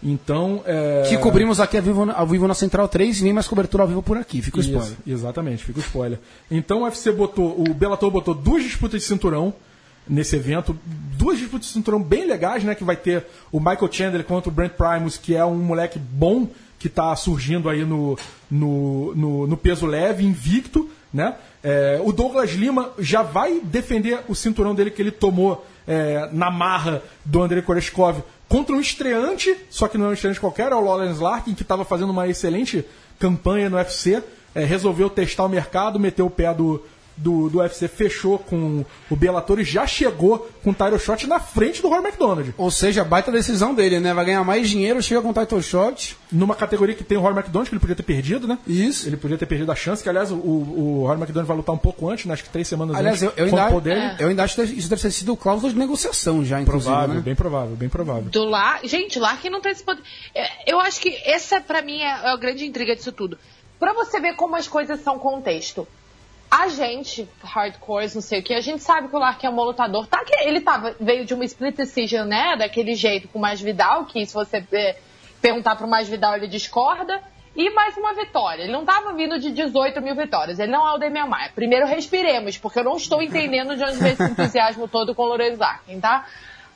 Então, 0.04 0.62
é... 0.66 1.06
Que 1.08 1.18
cobrimos 1.18 1.60
aqui 1.60 1.78
ao 1.78 1.84
vivo, 1.84 2.12
ao 2.12 2.28
vivo 2.28 2.47
na 2.47 2.54
Central 2.54 2.88
3 2.88 3.20
e 3.20 3.24
vem 3.24 3.34
mais 3.34 3.47
cobertura 3.47 3.84
ao 3.84 3.89
vivo 3.89 4.04
por 4.04 4.18
aqui. 4.18 4.41
Fica 4.41 4.58
o 4.58 4.60
Isso, 4.60 4.70
spoiler. 4.70 4.97
exatamente, 5.08 5.64
fica 5.64 5.80
o 5.80 5.82
spoiler. 5.82 6.20
Então 6.51 6.82
o 6.82 6.84
UFC 6.84 7.12
botou, 7.12 7.60
o 7.60 7.74
Bellator 7.74 8.12
botou 8.12 8.34
duas 8.34 8.64
disputas 8.64 9.01
de 9.01 9.08
cinturão 9.08 9.54
nesse 10.08 10.36
evento, 10.36 10.78
duas 11.18 11.38
disputas 11.38 11.68
de 11.68 11.74
cinturão 11.74 12.01
bem 12.01 12.28
legais, 12.28 12.64
né? 12.64 12.76
Que 12.76 12.84
vai 12.84 12.97
ter 12.97 13.26
o 13.51 13.60
Michael 13.60 13.91
Chandler 13.91 14.24
contra 14.26 14.49
o 14.49 14.54
Brent 14.54 14.74
Primus, 14.74 15.18
que 15.18 15.36
é 15.36 15.45
um 15.45 15.56
moleque 15.56 15.97
bom 15.97 16.47
que 16.78 16.89
tá 16.89 17.16
surgindo 17.16 17.70
aí 17.70 17.86
no, 17.86 18.18
no, 18.51 19.16
no, 19.16 19.47
no 19.47 19.58
peso 19.58 19.86
leve, 19.86 20.26
invicto, 20.26 20.89
né? 21.14 21.36
É, 21.64 22.01
o 22.04 22.12
Douglas 22.12 22.51
Lima 22.51 22.91
já 22.99 23.24
vai 23.24 23.62
defender 23.62 24.20
o 24.28 24.36
cinturão 24.36 24.76
dele 24.76 24.91
que 24.91 25.01
ele 25.01 25.12
tomou 25.12 25.66
é, 25.88 26.28
na 26.34 26.51
marra 26.51 27.01
do 27.24 27.41
Andrei 27.41 27.62
Koreshkov 27.62 28.22
contra 28.54 28.76
um 28.76 28.80
estreante, 28.80 29.58
só 29.68 29.88
que 29.88 29.97
não 29.97 30.06
é 30.06 30.10
um 30.10 30.14
estreante 30.14 30.39
qualquer, 30.39 30.72
é 30.72 30.76
o 30.76 30.80
Lawrence 30.80 31.20
Larkin, 31.20 31.56
que 31.56 31.64
estava 31.64 31.84
fazendo 31.84 32.12
uma 32.12 32.28
excelente 32.28 32.86
campanha 33.18 33.68
no 33.68 33.78
UFC, 33.78 34.22
é, 34.54 34.64
resolveu 34.64 35.10
testar 35.10 35.45
o 35.45 35.49
mercado, 35.49 35.99
meteu 35.99 36.28
o 36.28 36.30
pé 36.30 36.54
do, 36.54 36.80
do, 37.16 37.49
do 37.49 37.59
UFC, 37.59 37.88
fechou 37.88 38.39
com 38.39 38.86
o 39.09 39.16
Bellator 39.16 39.59
e 39.59 39.64
já 39.64 39.86
chegou 39.86 40.49
com 40.64 40.72
o 40.72 40.74
title 40.74 40.97
shot 40.99 41.28
na 41.28 41.39
frente 41.39 41.82
do 41.82 41.89
Roy 41.89 41.99
McDonald. 41.99 42.53
Ou 42.57 42.72
seja, 42.72 43.03
baita 43.03 43.32
decisão 43.32 43.74
dele, 43.74 43.99
né? 43.99 44.14
Vai 44.14 44.26
ganhar 44.26 44.43
mais 44.43 44.70
dinheiro, 44.70 45.01
chega 45.01 45.22
com 45.22 45.34
title 45.34 45.61
shot. 45.61 46.18
Numa 46.32 46.55
categoria 46.55 46.95
que 46.95 47.03
tem 47.03 47.18
o 47.18 47.22
Roy 47.22 47.34
McDonald, 47.34 47.70
que 47.70 47.76
ele 47.76 47.80
podia 47.82 47.95
ter 47.95 48.03
perdido, 48.03 48.47
né? 48.47 48.57
Isso. 48.66 49.07
Ele 49.07 49.18
podia 49.18 49.38
ter 49.38 49.45
perdido 49.45 49.72
a 49.72 49.76
chance, 49.76 50.01
que 50.01 50.09
aliás 50.09 50.32
o, 50.32 50.36
o 50.36 51.03
Roy 51.05 51.18
McDonald 51.18 51.47
vai 51.47 51.57
lutar 51.57 51.76
um 51.76 51.78
pouco 51.78 52.09
antes, 52.09 52.26
né? 52.26 52.34
acho 52.34 52.43
que 52.43 52.49
três 52.49 52.68
semanas 52.68 52.95
Aliás, 52.95 53.22
eu, 53.22 53.30
antes. 53.30 53.39
eu, 53.39 53.49
contra 53.49 53.66
ainda, 53.66 53.78
o 53.78 53.82
dele. 53.82 54.16
eu 54.20 54.28
ainda 54.30 54.43
acho 54.43 54.55
que 54.55 54.61
isso 54.64 54.89
deve 54.89 55.01
ter 55.01 55.11
sido 55.11 55.36
cláusula 55.36 55.72
de 55.72 55.78
negociação 55.78 56.43
já, 56.45 56.61
inclusive. 56.61 56.89
Provável, 56.89 57.16
né? 57.16 57.22
bem 57.22 57.36
provável, 57.36 57.76
bem 57.76 57.89
provável. 57.89 58.24
Do 58.30 58.43
Lar... 58.45 58.80
Gente, 58.84 59.20
Larkin 59.20 59.49
não 59.49 59.61
tem 59.61 59.72
esse 59.72 59.84
poder. 59.84 60.01
É, 60.34 60.72
Eu 60.72 60.80
acho 60.80 60.99
que 60.99 61.09
essa, 61.26 61.59
pra 61.61 61.82
mim, 61.82 62.01
é 62.01 62.14
é 62.14 62.30
a 62.32 62.38
grande 62.38 62.66
intriga 62.66 62.95
disso 62.95 63.11
tudo. 63.11 63.38
Pra 63.80 63.93
você 63.93 64.20
ver 64.20 64.36
como 64.36 64.55
as 64.55 64.68
coisas 64.68 65.01
são 65.01 65.20
contexto. 65.20 65.88
A 66.56 66.68
gente, 66.68 67.28
hardcores, 67.43 68.14
não 68.14 68.22
sei 68.22 68.39
o 68.39 68.43
que, 68.43 68.54
a 68.54 68.62
gente 68.62 68.84
sabe 68.84 69.08
que 69.08 69.16
o 69.16 69.18
Larkin 69.18 69.47
é 69.47 69.49
um 69.49 69.56
bom 69.56 69.64
lutador. 69.64 70.06
Tá 70.06 70.24
que 70.24 70.36
ele 70.47 70.62
tava, 70.62 70.95
veio 70.99 71.26
de 71.26 71.34
uma 71.34 71.43
split 71.45 71.76
decision, 71.76 72.28
né? 72.28 72.56
Daquele 72.56 72.93
jeito 72.93 73.28
com 73.28 73.39
o 73.39 73.41
Mais 73.41 73.60
Vidal, 73.60 74.06
que 74.06 74.24
se 74.24 74.36
você 74.36 74.64
é, 74.72 74.95
perguntar 75.41 75.76
pro 75.76 75.88
Mais 75.88 76.08
Vidal, 76.08 76.36
ele 76.36 76.45
discorda. 76.45 77.20
E 77.56 77.72
mais 77.72 77.97
uma 77.97 78.14
vitória. 78.14 78.64
Ele 78.64 78.72
não 78.72 78.86
tava 78.86 79.14
vindo 79.14 79.39
de 79.39 79.49
18 79.49 79.99
mil 79.99 80.16
vitórias. 80.16 80.60
Ele 80.60 80.72
não 80.72 80.88
é 80.88 80.93
o 80.93 80.99
Demian 80.99 81.26
Maia. 81.26 81.51
Primeiro 81.56 81.88
respiremos, 81.88 82.56
porque 82.56 82.78
eu 82.78 82.84
não 82.84 82.97
estou 82.97 83.20
entendendo 83.20 83.76
de 83.76 83.84
onde 83.84 83.97
vem 83.97 84.12
esse 84.12 84.24
entusiasmo 84.24 84.86
todo 84.89 85.16
com 85.16 85.24
o 85.24 85.28
Lorenzo 85.30 85.60
Larkin, 85.60 85.99
tá? 85.99 86.28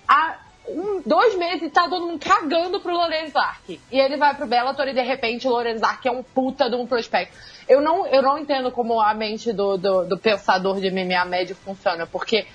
Há 0.07 0.37
um, 0.67 1.01
dois 1.05 1.35
meses 1.35 1.71
tá 1.71 1.87
todo 1.87 2.05
mundo 2.05 2.19
cagando 2.19 2.79
pro 2.79 2.93
Lorenzo 2.93 3.33
Larkin. 3.35 3.79
E 3.91 3.99
ele 3.99 4.17
vai 4.17 4.35
pro 4.35 4.45
Bellator 4.45 4.87
e 4.87 4.93
de 4.93 5.01
repente 5.01 5.47
o 5.47 5.51
Lorenzo 5.51 5.81
Larkin 5.81 6.09
é 6.09 6.11
um 6.11 6.23
puta 6.23 6.69
de 6.69 6.75
um 6.75 6.85
prospecto. 6.85 7.37
Eu 7.67 7.81
não, 7.81 8.05
eu 8.07 8.21
não 8.21 8.37
entendo 8.37 8.71
como 8.71 8.99
a 8.99 9.13
mente 9.13 9.51
do, 9.53 9.77
do, 9.77 10.05
do 10.05 10.17
pensador 10.17 10.79
de 10.79 10.89
MMA 10.91 11.25
médio 11.25 11.55
funciona, 11.55 12.05
porque. 12.05 12.45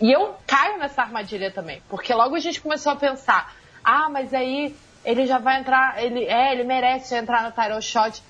E 0.00 0.10
eu 0.10 0.34
caio 0.46 0.78
nessa 0.78 1.02
armadilha 1.02 1.50
também, 1.50 1.80
porque 1.88 2.12
logo 2.12 2.34
a 2.34 2.40
gente 2.40 2.60
começou 2.60 2.92
a 2.92 2.96
pensar: 2.96 3.54
ah, 3.84 4.08
mas 4.08 4.34
aí 4.34 4.74
ele 5.04 5.26
já 5.26 5.38
vai 5.38 5.60
entrar, 5.60 6.02
ele, 6.02 6.24
é, 6.24 6.52
ele 6.52 6.64
merece 6.64 7.14
entrar 7.14 7.42
no 7.42 7.52
title 7.52 7.80
shot. 7.80 8.22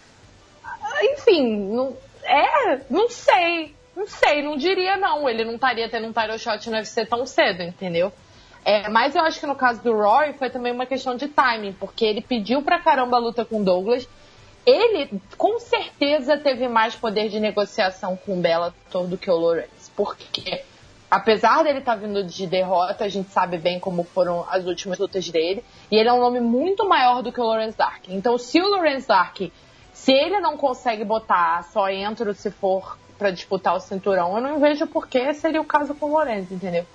Ah, 0.65 1.05
Enfim, 1.05 1.57
não, 1.73 1.97
é, 2.25 2.81
não 2.91 3.09
sei, 3.09 3.75
não 3.97 4.07
sei, 4.07 4.43
não 4.43 4.57
diria 4.57 4.97
não. 4.97 5.29
Ele 5.29 5.45
não 5.45 5.55
estaria 5.55 5.89
tendo 5.89 6.09
um 6.09 6.13
title 6.13 6.39
shot 6.39 6.69
no 6.69 6.77
UFC 6.77 7.07
tão 7.07 7.25
cedo, 7.25 7.63
entendeu? 7.63 8.13
É, 8.65 8.89
mas 8.89 9.15
eu 9.15 9.23
acho 9.23 9.41
que 9.41 9.47
no 9.47 9.57
caso 9.57 9.83
do 9.83 9.93
Rory 9.93 10.35
foi 10.35 10.49
também 10.49 10.73
uma 10.73 10.87
questão 10.87 11.17
de 11.17 11.29
timing, 11.29 11.73
porque 11.73 12.05
ele 12.05 12.21
pediu 12.21 12.63
pra 12.63 12.79
caramba 12.79 13.17
a 13.17 13.21
luta 13.21 13.45
com 13.45 13.63
Douglas. 13.63 14.09
Ele 14.65 15.11
com 15.37 15.59
certeza 15.59 16.37
teve 16.37 16.69
mais 16.69 16.95
poder 16.95 17.29
de 17.29 17.41
negociação 17.41 18.17
com 18.17 18.39
o 18.39 18.41
Bellator 18.41 19.07
do 19.09 19.19
que 19.19 19.29
o 19.29 19.37
Lawrence, 19.37 19.91
porque 19.97 20.63
apesar 21.11 21.65
dele 21.65 21.81
estar 21.81 21.97
tá 21.97 21.99
vindo 21.99 22.23
de 22.23 22.47
derrota, 22.47 23.05
a 23.05 23.09
gente 23.09 23.31
sabe 23.31 23.59
bem 23.59 23.81
como 23.81 24.05
foram 24.05 24.47
as 24.49 24.65
últimas 24.65 24.99
lutas 24.99 25.29
dele, 25.29 25.65
e 25.91 25.97
ele 25.97 26.09
é 26.09 26.13
um 26.13 26.21
nome 26.21 26.39
muito 26.39 26.89
maior 26.89 27.23
do 27.23 27.33
que 27.33 27.41
o 27.41 27.45
Lawrence 27.45 27.77
Dark. 27.77 28.05
Então, 28.09 28.39
se 28.39 28.61
o 28.61 28.69
Lawrence 28.69 29.09
Dark, 29.09 29.41
se 29.93 30.13
ele 30.13 30.39
não 30.39 30.57
consegue 30.57 31.05
botar 31.05 31.65
só 31.65 31.91
entro 31.91 32.33
se 32.33 32.51
for 32.53 32.97
para 33.19 33.33
disputar 33.33 33.75
o 33.75 33.81
cinturão, 33.81 34.37
eu 34.37 34.41
não 34.41 34.61
vejo 34.61 34.87
por 34.87 35.09
que 35.09 35.35
seria 35.35 35.61
o 35.61 35.65
caso 35.65 35.93
com 35.95 36.07
o 36.07 36.15
Lawrence, 36.15 36.55
entendeu? 36.55 36.87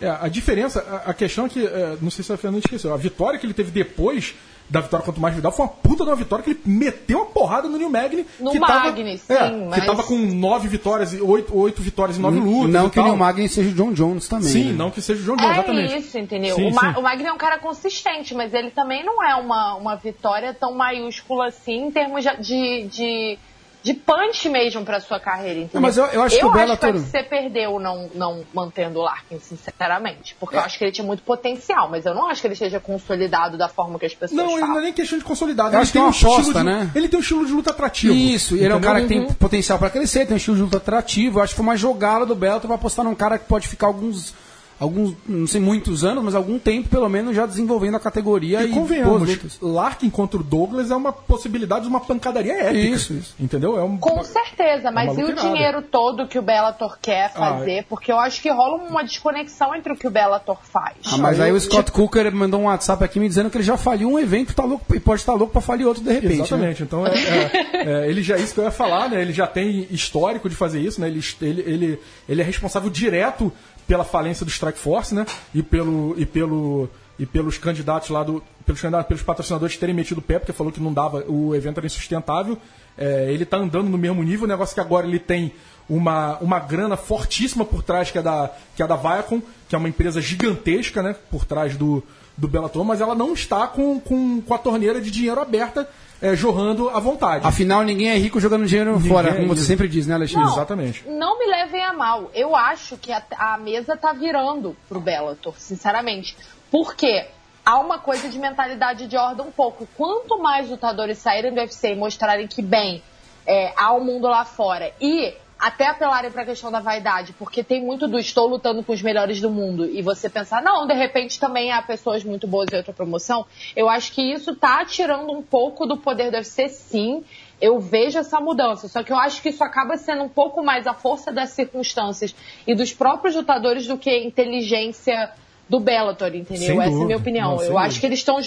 É, 0.00 0.08
a 0.08 0.28
diferença, 0.28 0.80
a, 0.80 1.10
a 1.10 1.14
questão 1.14 1.46
é 1.46 1.48
que, 1.48 1.66
é, 1.66 1.96
não 2.00 2.10
sei 2.10 2.24
se 2.24 2.32
a 2.32 2.36
Fernanda 2.36 2.64
esqueceu, 2.64 2.92
a 2.92 2.96
vitória 2.96 3.38
que 3.38 3.46
ele 3.46 3.54
teve 3.54 3.70
depois 3.70 4.34
da 4.70 4.80
vitória 4.80 5.04
contra 5.04 5.18
o 5.18 5.22
Masvidal 5.22 5.50
foi 5.50 5.66
uma 5.66 5.72
puta 5.72 6.04
de 6.04 6.10
uma 6.10 6.16
vitória 6.16 6.44
que 6.44 6.50
ele 6.50 6.60
meteu 6.64 7.18
uma 7.18 7.26
porrada 7.26 7.68
no 7.68 7.76
New 7.76 7.90
Magny. 7.90 8.24
No 8.38 8.52
que 8.52 8.58
Magny, 8.60 9.18
tava, 9.18 9.50
sim, 9.50 9.62
é, 9.62 9.66
mas... 9.66 9.80
Que 9.80 9.86
tava 9.86 10.02
com 10.04 10.16
nove 10.16 10.68
vitórias, 10.68 11.12
oito, 11.12 11.56
oito 11.56 11.82
vitórias 11.82 12.16
e 12.16 12.20
nove 12.20 12.38
lutas. 12.38 12.70
Não 12.70 12.86
e 12.86 12.90
que 12.90 13.00
o. 13.00 13.04
New 13.04 13.16
Magny 13.16 13.48
seja 13.48 13.68
o 13.68 13.72
John 13.72 13.92
Jones 13.92 14.28
também. 14.28 14.48
Sim, 14.48 14.64
né? 14.66 14.72
não 14.72 14.90
que 14.90 15.02
seja 15.02 15.20
o 15.20 15.24
John 15.24 15.36
Jones, 15.36 15.50
É 15.50 15.58
exatamente. 15.58 15.98
isso, 15.98 16.18
entendeu? 16.18 16.54
Sim, 16.54 16.68
o, 16.68 16.74
Ma 16.74 16.94
sim. 16.94 17.00
o 17.00 17.02
Magno 17.02 17.26
é 17.26 17.32
um 17.32 17.38
cara 17.38 17.58
consistente, 17.58 18.32
mas 18.32 18.54
ele 18.54 18.70
também 18.70 19.04
não 19.04 19.22
é 19.22 19.34
uma, 19.34 19.74
uma 19.74 19.96
vitória 19.96 20.54
tão 20.54 20.72
maiúscula 20.72 21.48
assim 21.48 21.86
em 21.86 21.90
termos 21.90 22.24
de, 22.38 22.84
de, 22.84 23.38
de, 23.82 23.94
punch 23.94 24.48
mesmo 24.48 24.84
pra 24.84 25.00
sua 25.00 25.18
carreira, 25.18 25.60
entendeu? 25.60 25.70
Não, 25.74 25.80
mas 25.82 25.96
eu- 25.96 26.06
eu 26.06 26.22
acho 26.22 26.38
que 26.38 26.44
o 26.44 26.50
Bellator- 26.52 26.92
que 26.92 26.98
você 26.98 27.22
perdeu 27.22 27.78
não, 27.78 28.10
não 28.14 28.44
mantendo 28.52 28.98
o 28.98 29.02
Larkin, 29.02 29.38
sinceramente. 29.38 30.36
Porque 30.38 30.56
eu 30.56 30.60
acho 30.60 30.76
que 30.78 30.84
ele 30.84 30.92
tinha 30.92 31.06
muito 31.06 31.22
potencial, 31.22 31.88
mas 31.88 32.04
eu 32.06 32.14
não 32.14 32.28
acho 32.28 32.40
que 32.40 32.46
ele 32.46 32.54
esteja 32.54 32.78
consolidado 32.80 33.56
da 33.56 33.68
forma 33.68 33.98
que 33.98 34.06
as 34.06 34.14
pessoas 34.14 34.36
Não, 34.36 34.50
ele 34.50 34.60
falam. 34.60 34.74
não 34.74 34.80
é 34.80 34.84
nem 34.84 34.92
questão 34.92 35.18
de 35.18 35.24
consolidado. 35.24 35.70
Eu 35.70 35.72
ele 35.74 35.82
acho 35.82 35.92
que 35.92 35.98
tem 35.98 36.02
é 36.02 36.04
um 36.04 36.08
uma 36.10 36.16
aposta, 36.34 36.58
de, 36.58 36.64
né? 36.64 36.90
Ele 36.94 37.08
tem 37.08 37.18
um 37.18 37.22
estilo 37.22 37.46
de 37.46 37.52
luta 37.52 37.70
atrativo. 37.70 38.14
Isso, 38.14 38.56
e 38.56 38.60
ele 38.62 38.72
é 38.72 38.76
um 38.76 38.80
cara 38.80 39.00
que 39.02 39.08
tem 39.08 39.32
potencial 39.34 39.78
pra 39.78 39.90
crescer, 39.90 40.26
tem 40.26 40.34
um 40.34 40.36
estilo 40.36 40.56
de 40.56 40.62
luta 40.62 40.76
atrativo. 40.76 41.38
Eu 41.38 41.42
acho 41.42 41.52
que 41.52 41.56
foi 41.56 41.64
uma 41.66 41.76
jogada 41.76 42.26
do 42.26 42.34
Bellator 42.34 42.66
pra 42.66 42.74
apostar 42.76 43.04
num 43.04 43.14
cara 43.14 43.38
que 43.38 43.46
pode 43.46 43.66
ficar 43.68 43.86
alguns, 43.86 44.34
alguns, 44.80 45.14
não 45.28 45.46
sei 45.46 45.60
muitos 45.60 46.02
anos, 46.04 46.24
mas 46.24 46.34
algum 46.34 46.58
tempo 46.58 46.88
pelo 46.88 47.08
menos 47.08 47.36
já 47.36 47.44
desenvolvendo 47.46 47.96
a 47.96 48.00
categoria 48.00 48.62
E 48.64 48.70
e, 48.70 48.74
convenhamos. 48.74 49.58
Larkin 49.60 50.08
contra 50.10 50.40
o 50.40 50.42
Douglas 50.42 50.90
é 50.90 50.96
uma 50.96 51.12
possibilidade 51.12 51.82
de 51.82 51.88
uma 51.90 52.00
pancadaria 52.00 52.54
épica. 52.54 52.78
Isso, 52.78 53.12
isso. 53.12 53.34
Entendeu? 53.38 53.78
É 53.78 53.84
um, 53.84 53.98
Com 53.98 54.24
certeza, 54.24 54.90
mas 54.90 55.12
uma 55.12 55.20
e 55.20 55.24
o 55.24 55.34
dinheiro 55.34 55.82
todo 55.82 56.26
que 56.26 56.38
o 56.38 56.42
Bellator 56.42 56.98
quer 57.00 57.26
Ah, 57.26 57.38
fazer? 57.38 57.84
Porque 57.88 58.10
eu 58.10 58.18
acho 58.18 58.40
que 58.40 58.50
rola 58.50 58.82
uma 58.82 59.04
desconexão 59.04 59.74
entre 59.74 59.92
o 59.92 59.96
que 59.96 60.06
o 60.06 60.10
Bellator 60.10 60.56
faz. 60.62 60.96
Ah, 61.12 61.18
mas 61.18 61.38
aí 61.38 61.52
o 61.52 61.60
Scott 61.60 61.84
tipo- 61.84 61.98
Cooker 61.98 62.34
mandou 62.34 62.60
um 62.60 62.64
WhatsApp 62.64 63.04
aqui 63.04 63.20
me 63.20 63.28
dizendo 63.28 63.50
que 63.50 63.56
ele 63.58 63.64
já 63.64 63.76
faliu 63.76 64.10
um 64.10 64.18
evento 64.18 64.54
tá 64.54 64.64
louco, 64.64 64.94
e 64.94 64.98
pode 65.00 65.20
estar 65.20 65.34
louco 65.34 65.52
pra 65.52 65.60
falir 65.60 65.86
outro 65.86 66.02
de 66.02 66.10
repente. 66.10 66.28
né? 66.28 66.34
Exatamente. 66.44 66.82
Então, 66.82 67.06
é, 67.06 67.10
é, 67.12 68.04
é, 68.04 68.08
ele 68.10 68.22
já, 68.22 68.36
isso 68.38 68.54
que 68.54 68.60
eu 68.60 68.64
ia 68.64 68.70
falar, 68.70 69.10
né? 69.10 69.20
Ele 69.20 69.32
já 69.32 69.46
tem 69.46 69.86
histórico 69.90 70.48
de 70.48 70.56
fazer 70.56 70.80
isso, 70.80 71.00
né? 71.00 71.08
Ele, 71.08 71.20
ele, 71.42 71.60
ele, 71.66 72.00
ele 72.28 72.40
é 72.40 72.44
responsável 72.44 72.88
direto 72.88 73.52
pela 73.90 74.04
falência 74.04 74.46
do 74.46 74.50
Strike 74.52 74.78
Force, 74.78 75.12
né? 75.12 75.26
E, 75.52 75.64
pelo, 75.64 76.14
e, 76.16 76.24
pelo, 76.24 76.88
e 77.18 77.26
pelos 77.26 77.58
candidatos 77.58 78.08
lá 78.08 78.22
do. 78.22 78.40
Pelos, 78.64 78.80
candidatos, 78.80 79.08
pelos 79.08 79.22
patrocinadores 79.24 79.76
terem 79.76 79.92
metido 79.92 80.18
o 80.18 80.22
pé, 80.22 80.38
porque 80.38 80.52
falou 80.52 80.72
que 80.72 80.80
não 80.80 80.92
dava, 80.92 81.24
o 81.26 81.56
evento 81.56 81.78
era 81.78 81.86
insustentável. 81.86 82.56
É, 82.96 83.32
ele 83.32 83.44
tá 83.44 83.56
andando 83.56 83.88
no 83.88 83.98
mesmo 83.98 84.22
nível, 84.22 84.44
o 84.44 84.48
negócio 84.48 84.76
que 84.76 84.80
agora 84.80 85.08
ele 85.08 85.18
tem 85.18 85.52
uma, 85.88 86.38
uma 86.38 86.60
grana 86.60 86.96
fortíssima 86.96 87.64
por 87.64 87.82
trás, 87.82 88.12
que 88.12 88.18
é 88.18 88.22
da, 88.22 88.52
que 88.76 88.80
é 88.80 88.86
da 88.86 88.94
Viacom, 88.94 89.42
que 89.68 89.74
é 89.74 89.78
uma 89.78 89.88
empresa 89.88 90.20
gigantesca, 90.20 91.02
né? 91.02 91.16
Por 91.28 91.44
trás 91.44 91.76
do, 91.76 92.00
do 92.36 92.46
Bellator, 92.46 92.84
mas 92.84 93.00
ela 93.00 93.16
não 93.16 93.32
está 93.32 93.66
com, 93.66 93.98
com, 93.98 94.40
com 94.40 94.54
a 94.54 94.58
torneira 94.58 95.00
de 95.00 95.10
dinheiro 95.10 95.40
aberta, 95.40 95.88
é, 96.20 96.36
jorrando 96.36 96.88
à 96.90 97.00
vontade. 97.00 97.46
Afinal, 97.46 97.82
ninguém 97.82 98.10
é 98.10 98.16
rico 98.16 98.40
jogando 98.40 98.66
dinheiro 98.66 98.92
Ninguém 98.92 99.10
fora, 99.10 99.30
é 99.30 99.34
como 99.34 99.48
você 99.48 99.62
sempre 99.62 99.88
diz, 99.88 100.06
né, 100.06 100.14
Alexandre? 100.14 100.46
Não, 100.46 100.52
Exatamente. 100.52 101.08
Não 101.08 101.38
me 101.38 101.46
levem 101.46 101.82
a 101.82 101.92
mal. 101.92 102.30
Eu 102.34 102.54
acho 102.54 102.96
que 102.96 103.12
a, 103.12 103.22
a 103.38 103.58
mesa 103.58 103.96
tá 103.96 104.12
virando 104.12 104.76
pro 104.88 105.00
Bellator, 105.00 105.54
sinceramente. 105.58 106.36
Por 106.70 106.94
quê? 106.94 107.26
Há 107.64 107.78
uma 107.78 107.98
coisa 107.98 108.28
de 108.28 108.38
mentalidade 108.38 109.06
de 109.06 109.16
ordem 109.16 109.46
um 109.46 109.50
pouco. 109.50 109.86
Quanto 109.96 110.38
mais 110.38 110.68
lutadores 110.68 111.18
saírem 111.18 111.52
do 111.52 111.60
UFC 111.60 111.92
e 111.92 111.96
mostrarem 111.96 112.46
que, 112.46 112.62
bem, 112.62 113.02
é, 113.46 113.72
há 113.76 113.92
um 113.92 114.04
mundo 114.04 114.26
lá 114.28 114.44
fora 114.44 114.92
e 115.00 115.34
até 115.60 115.88
apelarem 115.88 116.30
para 116.30 116.42
a 116.42 116.46
questão 116.46 116.72
da 116.72 116.80
vaidade, 116.80 117.34
porque 117.34 117.62
tem 117.62 117.84
muito 117.84 118.08
do 118.08 118.18
estou 118.18 118.48
lutando 118.48 118.82
com 118.82 118.92
os 118.92 119.02
melhores 119.02 119.42
do 119.42 119.50
mundo 119.50 119.84
e 119.84 120.00
você 120.00 120.30
pensar, 120.30 120.62
não, 120.62 120.86
de 120.86 120.94
repente 120.94 121.38
também 121.38 121.70
há 121.70 121.82
pessoas 121.82 122.24
muito 122.24 122.46
boas 122.46 122.72
em 122.72 122.76
outra 122.76 122.94
promoção. 122.94 123.44
Eu 123.76 123.88
acho 123.88 124.12
que 124.12 124.22
isso 124.22 124.56
tá 124.56 124.82
tirando 124.86 125.30
um 125.30 125.42
pouco 125.42 125.84
do 125.84 125.98
poder 125.98 126.30
do 126.30 126.36
UFC, 126.36 126.68
sim. 126.68 127.22
Eu 127.60 127.78
vejo 127.78 128.18
essa 128.18 128.40
mudança, 128.40 128.88
só 128.88 129.02
que 129.02 129.12
eu 129.12 129.18
acho 129.18 129.42
que 129.42 129.50
isso 129.50 129.62
acaba 129.62 129.98
sendo 129.98 130.22
um 130.22 130.28
pouco 130.30 130.62
mais 130.62 130.86
a 130.86 130.94
força 130.94 131.30
das 131.30 131.50
circunstâncias 131.50 132.34
e 132.66 132.74
dos 132.74 132.94
próprios 132.94 133.36
lutadores 133.36 133.86
do 133.86 133.98
que 133.98 134.16
inteligência 134.18 135.30
do 135.70 135.78
Bellator, 135.78 136.34
entendeu? 136.34 136.66
Sem 136.66 136.70
Essa 136.72 136.82
é 136.82 136.86
a 136.86 136.88
dúvida. 136.88 137.04
minha 137.06 137.16
opinião. 137.16 137.56
Não, 137.56 137.62
eu 137.62 137.78
acho 137.78 137.90
dúvida. 137.90 138.00
que 138.00 138.06
eles 138.06 138.18
estão. 138.18 138.40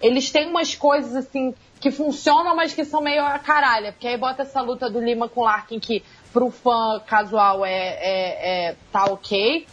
Eles 0.00 0.30
têm 0.30 0.48
umas 0.48 0.74
coisas 0.74 1.14
assim 1.14 1.54
que 1.78 1.90
funcionam, 1.90 2.56
mas 2.56 2.72
que 2.72 2.82
são 2.84 3.02
meio 3.02 3.22
a 3.22 3.38
caralha. 3.38 3.92
Porque 3.92 4.08
aí 4.08 4.16
bota 4.16 4.40
essa 4.42 4.62
luta 4.62 4.88
do 4.88 4.98
Lima 4.98 5.28
com 5.28 5.42
o 5.42 5.44
Larkin 5.44 5.78
que 5.78 6.02
pro 6.32 6.50
fã 6.50 6.98
casual 7.06 7.62
é, 7.66 7.72
é, 7.72 8.68
é- 8.70 8.76
tá 8.90 9.04
ok. 9.04 9.66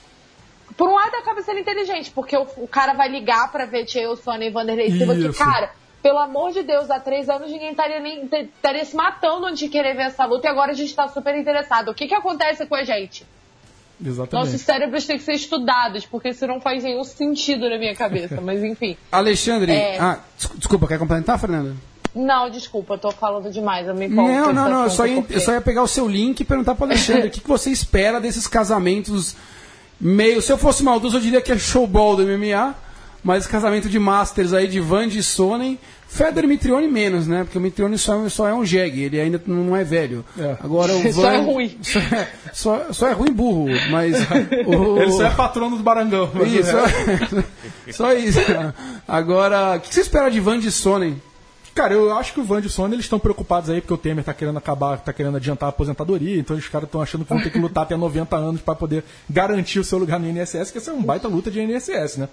Por 0.75 0.89
um 0.89 0.93
lado 0.93 1.15
acaba 1.15 1.41
sendo 1.41 1.59
inteligente, 1.59 2.11
porque 2.11 2.35
o, 2.35 2.45
o 2.57 2.67
cara 2.67 2.93
vai 2.93 3.07
ligar 3.07 3.49
pra 3.49 3.65
ver 3.65 3.87
Chael 3.87 4.15
Sonnen 4.17 4.49
e 4.49 4.51
Vanderlei 4.51 4.91
Silva 4.91 5.15
que, 5.15 5.33
cara, 5.33 5.71
pelo 6.01 6.17
amor 6.19 6.51
de 6.51 6.63
Deus, 6.63 6.89
há 6.91 6.99
três 6.99 7.29
anos 7.29 7.49
ninguém 7.49 7.71
estaria 7.71 7.99
nem 8.01 8.25
estaria 8.25 8.83
se 8.83 8.95
matando 8.95 9.45
antes 9.45 9.59
de 9.59 9.69
querer 9.69 9.95
ver 9.95 10.03
essa 10.03 10.25
luta 10.25 10.47
e 10.47 10.49
agora 10.51 10.71
a 10.71 10.75
gente 10.75 10.93
tá 10.93 11.07
super 11.07 11.35
interessado. 11.35 11.91
O 11.91 11.93
que 11.93 12.07
que 12.07 12.15
acontece 12.15 12.65
com 12.65 12.75
a 12.75 12.83
gente? 12.83 13.25
Exatamente. 14.03 14.45
Nossos 14.51 14.61
cérebros 14.65 15.05
têm 15.05 15.17
que 15.17 15.23
ser 15.23 15.33
estudados, 15.33 16.05
porque 16.05 16.29
isso 16.29 16.45
não 16.47 16.61
faz 16.61 16.83
nenhum 16.83 17.03
sentido 17.03 17.69
na 17.69 17.77
minha 17.77 17.95
cabeça, 17.95 18.39
mas 18.41 18.63
enfim. 18.63 18.95
Alexandre, 19.11 19.71
É. 19.73 19.99
ah, 19.99 20.19
des- 20.37 20.51
desculpa, 20.57 20.87
quer 20.87 20.97
complementar, 20.97 21.37
Fernanda? 21.39 21.75
Não, 22.15 22.49
desculpa, 22.49 22.95
eu 22.95 22.97
tô 22.97 23.11
falando 23.11 23.51
demais, 23.51 23.87
eu 23.87 23.93
me 23.93 24.07
empolgo 24.07 24.31
Não, 24.31 24.53
não, 24.53 24.69
não, 24.69 24.83
eu 24.85 24.89
só, 24.89 25.05
ia, 25.05 25.15
porque- 25.21 25.35
eu 25.35 25.39
só 25.41 25.51
ia 25.51 25.61
pegar 25.61 25.83
o 25.83 25.87
seu 25.87 26.07
link 26.07 26.39
e 26.39 26.43
perguntar 26.45 26.75
para 26.75 26.85
Alexandre 26.87 27.27
o 27.29 27.31
que, 27.31 27.39
que 27.41 27.47
você 27.47 27.69
espera 27.69 28.19
desses 28.19 28.47
casamentos 28.47 29.35
meio. 29.99 30.41
Se 30.41 30.51
eu 30.51 30.57
fosse 30.57 30.81
maldoso, 30.83 31.17
eu 31.17 31.21
diria 31.21 31.41
que 31.41 31.51
é 31.51 31.57
showball 31.57 32.15
do 32.15 32.23
MMA, 32.23 32.73
mas 33.23 33.45
casamento 33.47 33.89
de 33.89 33.99
Masters 33.99 34.53
aí 34.53 34.67
de 34.67 34.79
Van 34.79 35.05
e 35.07 35.21
Sonnen. 35.23 35.77
Federer 36.11 36.45
e 36.45 36.47
Mitrione 36.47 36.87
menos, 36.87 37.27
né? 37.27 37.43
Porque 37.43 37.59
o 37.59 37.61
Mitrione 37.61 37.95
só, 37.95 38.27
só 38.29 38.47
é 38.47 38.53
um 38.55 38.65
jegue, 38.65 39.03
ele 39.03 39.21
ainda 39.21 39.39
não 39.45 39.75
é 39.75 39.83
velho. 39.83 40.25
É. 40.39 40.57
Agora 40.59 40.91
o 40.91 41.03
Van. 41.13 41.21
Só 41.21 41.29
é 41.31 41.37
ruim. 41.37 41.77
Só 41.83 41.99
é, 41.99 42.27
só, 42.51 42.85
só 42.93 43.07
é 43.09 43.11
ruim 43.13 43.31
burro, 43.31 43.67
mas. 43.91 44.15
o- 44.65 44.97
Ele 44.99 45.11
só 45.11 45.25
é 45.25 45.29
patrono 45.29 45.77
do 45.77 45.83
Barangão. 45.83 46.31
Isso, 46.47 46.75
resto- 46.75 47.43
só 47.93 48.11
isso. 48.13 48.39
Agora, 49.07 49.75
o 49.77 49.79
que 49.79 49.93
você 49.93 50.01
espera 50.01 50.29
de 50.29 50.39
Van 50.39 50.59
de 50.59 50.71
Sonnen? 50.71 51.21
Cara, 51.75 51.93
eu 51.93 52.17
acho 52.17 52.33
que 52.33 52.39
o 52.41 52.43
Van 52.43 52.59
e 52.59 52.65
o 52.65 52.69
Sony 52.69 52.95
eles 52.95 53.05
estão 53.05 53.19
preocupados 53.19 53.69
aí 53.69 53.79
porque 53.79 53.93
o 53.93 53.97
Temer 53.97 54.21
tá 54.23 54.33
querendo 54.33 54.57
acabar, 54.57 54.97
tá 54.99 55.13
querendo 55.13 55.37
adiantar 55.37 55.67
a 55.67 55.69
aposentadoria, 55.69 56.37
então 56.37 56.57
os 56.57 56.67
caras 56.67 56.87
estão 56.87 57.01
achando 57.01 57.23
que 57.23 57.29
vão 57.33 57.41
ter 57.41 57.51
que 57.51 57.57
lutar 57.59 57.83
até 57.83 57.95
90 57.95 58.35
anos 58.35 58.59
para 58.59 58.75
poder 58.75 59.01
garantir 59.29 59.79
o 59.79 59.83
seu 59.83 59.97
lugar 59.97 60.19
no 60.19 60.27
INSS, 60.27 60.71
que 60.71 60.77
essa 60.77 60.91
é 60.91 60.93
uma 60.93 61.05
baita 61.05 61.29
luta 61.29 61.49
de 61.49 61.61
INSS, 61.61 62.17
né? 62.17 62.27